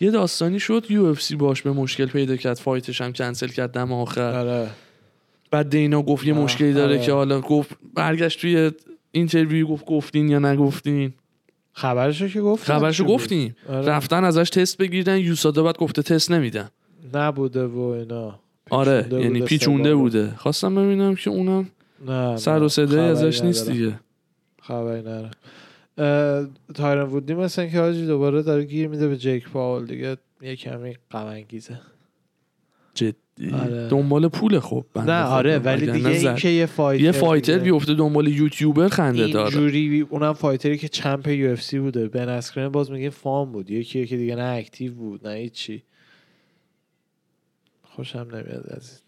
یه 0.03 0.11
داستانی 0.11 0.59
شد 0.59 0.85
UFC 0.89 1.35
باش 1.35 1.61
به 1.61 1.71
مشکل 1.71 2.05
پیدا 2.05 2.35
کرد 2.35 2.57
fight 2.57 2.88
ش 2.88 3.01
هم 3.01 3.13
کنسل 3.13 3.47
کرد 3.47 3.71
دم 3.71 3.91
آخر. 3.91 4.21
آره. 4.39 4.69
بعد 5.51 5.69
دینا 5.69 6.01
گفت 6.01 6.27
یه 6.27 6.33
مشکلی 6.33 6.73
داره 6.73 6.95
آره. 6.95 7.05
که 7.05 7.11
حالا 7.13 7.41
گفت 7.41 7.77
برگشت 7.93 8.41
توی 8.41 8.71
interview 9.11 9.67
گفت 9.67 9.85
گفتین 9.85 10.29
یا 10.29 10.39
نگفتین. 10.39 11.13
خبرشو 11.73 12.27
که 12.27 12.41
گفت 12.41 12.63
خبرشو 12.63 13.05
گفتیم 13.05 13.55
آره. 13.69 13.87
رفتن 13.87 14.23
ازش 14.23 14.49
تست 14.49 14.77
بگیرن 14.77 15.17
USADA 15.17 15.63
بعد 15.63 15.77
گفته 15.77 16.01
تست 16.01 16.31
نمیدن. 16.31 16.69
نبوده 17.13 17.65
و 17.65 17.79
اینا. 17.79 18.39
آره 18.69 19.07
یعنی 19.11 19.41
پیچونده. 19.41 19.95
بوده. 19.95 20.33
خواستم 20.37 20.75
ببینم 20.75 21.15
که 21.15 21.29
اونم 21.29 21.69
نه 22.07 22.37
سر 22.37 22.63
و 22.63 22.69
صدای 22.69 22.99
ازش 22.99 23.41
نیست. 23.41 23.69
دیگه. 23.71 23.99
خبری 24.61 25.07
اه، 25.07 25.31
تایرن 26.75 27.01
وودی 27.09 27.33
مثل 27.33 27.61
اینکه 27.61 27.79
حاجی 27.79 28.05
دوباره 28.05 28.41
داره 28.41 28.63
گیر 28.63 28.87
میده 28.87 29.07
به 29.07 29.17
جیک 29.17 29.49
پاول 29.49 29.85
دیگه. 29.85 30.17
یه 30.41 30.55
کمی 30.55 30.93
غم 31.11 31.25
انگیزه. 31.25 31.79
جدی؟ 32.93 33.15
آره. 33.53 33.87
دنبال 33.87 34.27
پول 34.27 34.59
خب. 34.59 34.85
نه. 34.95 35.23
آره 35.23 35.59
ولی 35.59 35.91
دیگه. 35.91 36.09
این 36.09 36.35
که 36.35 36.49
یه 36.49 36.65
fighter 36.65 37.03
یه 37.03 37.11
fighter 37.11 37.57
بیفته 37.59 37.93
دنبال 37.93 38.27
یوتیوبر 38.27 38.87
خنده 38.87 39.27
داره. 39.27 39.57
اینجوری 39.57 40.07
اونم 40.09 40.33
fighter 40.33 40.72
ی 40.72 40.77
که 40.77 40.87
champ 40.87 41.27
UFC 41.27 41.79
بوده. 41.79 42.07
بن 42.07 42.29
اسکرن 42.29 42.69
باز 42.69 42.91
میگه 42.91 43.09
fun 43.09 43.51
بود. 43.51 43.71
یکی 43.71 44.05
که 44.05 44.17
دیگه 44.17 44.35
نه 44.35 44.43
active 44.57 44.93
بود 44.93 45.27
نه 45.27 45.33
هیچی. 45.33 45.83
خوشم 47.83 48.19
نمیاد 48.31 48.65
از 48.69 49.01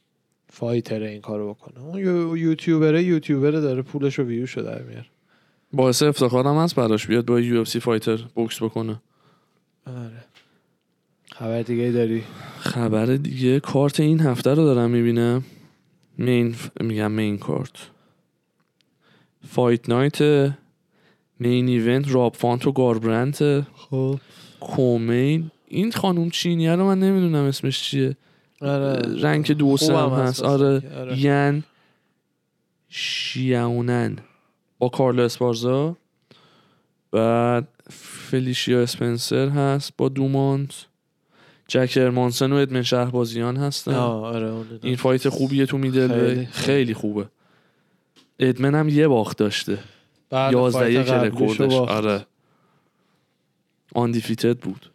fighter 0.49 1.01
این 1.01 1.21
کارو 1.21 1.53
بکنه. 1.53 1.83
اون 1.85 1.99
یو- 1.99 2.37
YouTuber 2.37 3.03
ه 3.03 3.09
YouTuber 3.09 3.55
ه 3.55 3.61
داره 3.61 3.81
پولش 3.81 4.19
رو 4.19 4.25
ویوشو 4.25 4.61
در 4.61 4.81
میاره. 4.81 5.05
باعث 5.75 6.03
افتخارم 6.03 6.57
هست 6.57 6.75
براش 6.75 7.07
بیاد 7.07 7.25
با 7.25 7.39
UFC 7.39 7.79
fighter 7.79 8.17
بوکس 8.17 8.63
بکنه. 8.63 9.01
آره. 9.87 10.25
خبر 11.31 11.61
دیگه 11.61 11.91
داری؟ 11.91 12.23
خبر 12.59 13.05
دیگه 13.05 13.59
کارت 13.59 13.99
این 13.99 14.19
هفته 14.19 14.49
رو 14.49 14.63
دارم 14.65 14.89
می‌بینم. 14.89 15.43
main 16.17 16.53
ف- 16.53 16.83
میگم 16.83 17.11
main 17.11 17.37
card. 17.37 17.89
fight 19.47 19.89
night 19.89 20.21
main 21.39 21.67
event 21.67 22.11
راب 22.11 22.35
فانت 22.35 22.67
و 22.67 22.71
گاربرنت 22.71 23.61
خب. 23.75 24.19
co-main 24.59 25.51
این 25.67 25.91
خانوم 25.91 26.29
چینیه 26.29 26.75
رو 26.75 26.85
من 26.85 26.99
نمی‌دونم 26.99 27.43
اسمش 27.45 27.83
چیه. 27.83 28.17
آره. 28.61 29.21
rank 29.21 29.51
دو 29.51 29.77
هم 29.77 30.09
هست 30.09 30.43
آره. 30.43 30.81
آره. 30.97 31.19
ین 31.19 31.63
شیاونن 32.89 34.17
با 34.85 34.89
کارلا 34.89 35.23
اسپارزا 35.23 35.95
بعد 37.11 37.67
فلیشیا 38.29 38.81
اسپنسر 38.81 39.49
هست 39.49 39.93
با 39.97 40.09
دومانت. 40.09 40.85
جک 41.67 41.93
هرمانسن 42.01 42.51
و 42.51 42.55
ادمن 42.55 42.81
شهبازیان 42.81 43.57
هستن. 43.57 43.93
آره. 43.93 44.53
این 44.83 44.95
fight 44.95 45.29
خوبیه 45.29 45.65
تو 45.65 45.77
middle. 45.77 46.07
خیلی. 46.07 46.45
خیلی, 46.45 46.93
خوبه. 46.93 47.25
ادمن 48.39 48.75
هم 48.75 48.89
یه 48.89 49.07
باخت 49.07 49.37
داشته. 49.37 49.77
بعد 50.29 50.53
یازده 50.53 50.91
یک 50.91 51.07
رکوردش. 51.07 51.73
آره. 51.73 52.25
undefeated 53.95 54.57
بود. 54.57 54.91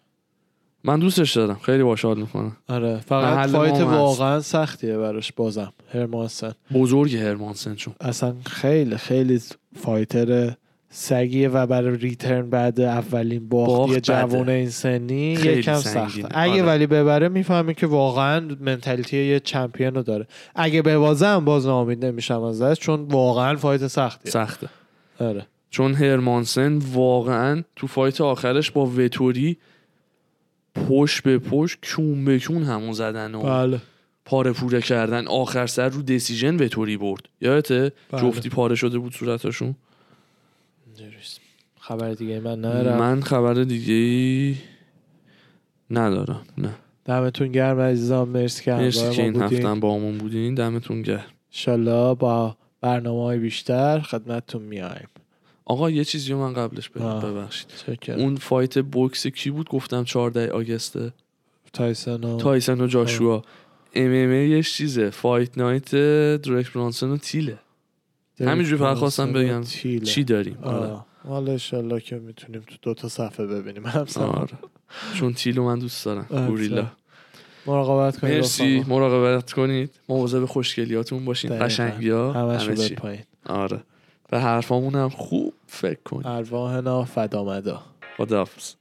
من 0.85 0.99
دوستش 0.99 1.37
دارم. 1.37 1.59
خیلی 1.63 1.83
باش 1.83 2.05
حال 2.05 2.19
می‌کنم. 2.19 2.57
آره 2.69 2.97
فقط 2.97 3.49
fight. 3.51 3.81
واقعا 3.81 4.41
سختیه 4.41 4.97
براش 4.97 5.33
بازم. 5.33 5.73
هرمانسن. 5.95 6.53
بزرگ 6.75 7.17
هرمانسن 7.17 7.75
چون. 7.75 7.95
اصلا 8.01 8.35
خیلی 8.47 8.97
خیلی 8.97 9.41
fighter 9.77 10.53
سگیه 10.93 11.49
و 11.49 11.67
برای 11.67 11.97
return 11.97 12.51
بعد 12.51 12.81
اولین 12.81 13.49
باخت 13.49 13.71
باخت 13.71 13.91
یه 13.91 13.97
بده. 13.97 14.01
جوون 14.01 14.49
این 14.49 14.71
سنی 14.71 15.33
یکم 15.33 15.75
سنگینه. 15.75 16.09
سخته. 16.09 16.39
اگه 16.39 16.53
آره. 16.53 16.63
ولی 16.63 16.87
ببره 16.87 17.29
می‌فهمی 17.29 17.75
که 17.75 17.87
واقعا 17.87 18.57
mentality 18.61 19.25
یه 19.25 19.41
champion 19.41 19.95
رو 19.95 20.03
داره. 20.03 20.27
اگه 20.55 20.83
ببازه 20.83 21.27
هم 21.27 21.45
باز 21.45 21.67
ناامید 21.67 22.05
نمیشم 22.05 22.43
ازش 22.43 22.79
چون 22.81 23.01
واقعا 23.01 23.57
فایت 23.57 23.87
سختیه. 23.87 24.33
سخته. 24.33 24.69
آره. 25.21 25.47
چون 25.71 25.95
هرمانسن 25.95 26.79
واقعا 26.93 27.63
تو 27.77 27.87
فایت 27.87 28.21
آخرش 28.21 28.71
با 28.71 28.87
وتوری 28.87 29.57
پشت 30.75 31.23
به 31.23 31.39
پشت 31.39 31.79
کون 31.95 32.25
به 32.25 32.39
کون 32.39 32.63
همون 32.63 32.93
زدن 32.93 33.35
و 33.35 33.43
بله. 33.43 33.81
پاره 34.25 34.53
پوره 34.53 34.81
کردن. 34.81 35.27
آخر 35.27 35.67
سر 35.67 35.89
رو 35.89 36.03
دسیژن 36.03 36.57
وتوری 36.57 36.97
برد. 36.97 37.23
یادته؟ 37.41 37.93
بله. 38.11 38.21
جفتی 38.21 38.49
پاره 38.49 38.75
شده 38.75 38.99
بود 38.99 39.15
صورتاشون 39.15 39.75
اینجوریست. 40.87 41.41
خبر 41.81 42.13
دیگه 42.13 42.41
من 42.41 42.59
ندارم. 42.59 42.99
من 42.99 43.21
خبر 43.21 43.55
دیگه 43.55 43.95
ای 43.95 44.57
ندارم. 45.91 46.43
نه. 46.59 46.75
دمتون 47.05 47.53
گرم 47.53 47.81
عزیزان. 47.81 48.29
مرسی 48.29 48.65
که 48.65 48.73
مرسی 48.73 49.11
که 49.11 49.23
این 49.23 49.43
هفته 49.43 49.75
باهامون 49.75 50.19
بودین. 50.19 50.55
دمتون 50.55 51.03
گرم. 51.03 51.25
انشالله 51.53 52.15
با 52.15 52.57
برنامه 52.81 53.23
های 53.23 53.39
بیشتر 53.39 54.01
خدمتتون 54.01 54.63
میایم. 54.63 55.09
آقا 55.71 55.91
یه 55.91 56.05
چیزی 56.05 56.35
من 56.35 56.53
قبلش 56.53 56.89
بگم. 56.89 57.21
ببخشید. 57.21 57.69
اون 58.11 58.37
fight 58.37 58.79
بوکس 58.79 59.27
کی 59.27 59.51
بود؟ 59.51 59.69
گفتم 59.69 60.05
14 60.05 60.51
August 60.51 61.04
ه 61.04 61.13
تایسون 61.73 62.25
و 62.25 62.37
تایسن 62.37 62.81
و 62.81 62.87
جاشوا. 62.87 63.43
MMA 63.95 64.31
ایش 64.31 64.75
چیزه. 64.75 65.11
fight 65.11 65.59
night 65.59 65.91
دریک 66.43 66.73
برانسون 66.73 67.11
و 67.11 67.17
تیله. 67.17 67.59
همینجوری 68.41 68.77
فقط 68.77 68.97
خواستم 68.97 69.33
بگم 69.33 69.61
تیله. 69.63 70.05
چی 70.05 70.25
داریم. 70.25 70.59
آره. 70.63 70.97
حالا 71.29 71.53
انشالله 71.53 72.01
که 72.01 72.17
می‌تونیم 72.17 72.61
تو 72.61 72.75
دوتا 72.83 73.09
صفحه 73.09 73.47
ببینیم. 73.47 73.87
هم 73.87 74.07
آره. 74.17 74.49
چون 75.15 75.33
تیلو 75.33 75.65
من 75.65 75.79
دوست 75.79 76.05
دارم. 76.05 76.27
آره. 76.31 76.47
گوریلا. 76.47 76.87
مراقبت 77.67 78.21
کنید 78.21 78.35
مرسی. 78.35 78.85
مراقبت 78.89 79.53
کنید. 79.53 79.91
مواظب 80.09 80.45
خوشگلیاتون 80.45 81.25
باشین. 81.25 81.51
دقیقاً. 81.51 81.65
قشنگی 81.65 82.11
ها. 82.11 82.33
همش 82.33 82.69
همه. 82.69 82.89
پایین 82.89 83.23
آره. 83.47 83.83
به 84.31 84.41
حرفامون 84.41 84.95
هم 84.95 85.09
خوب 85.09 85.55
فکر 85.67 86.03
کن 86.05 86.27
ارواحنا 86.27 87.05
فدامدا. 87.05 87.83
خداحافظ. 88.17 88.75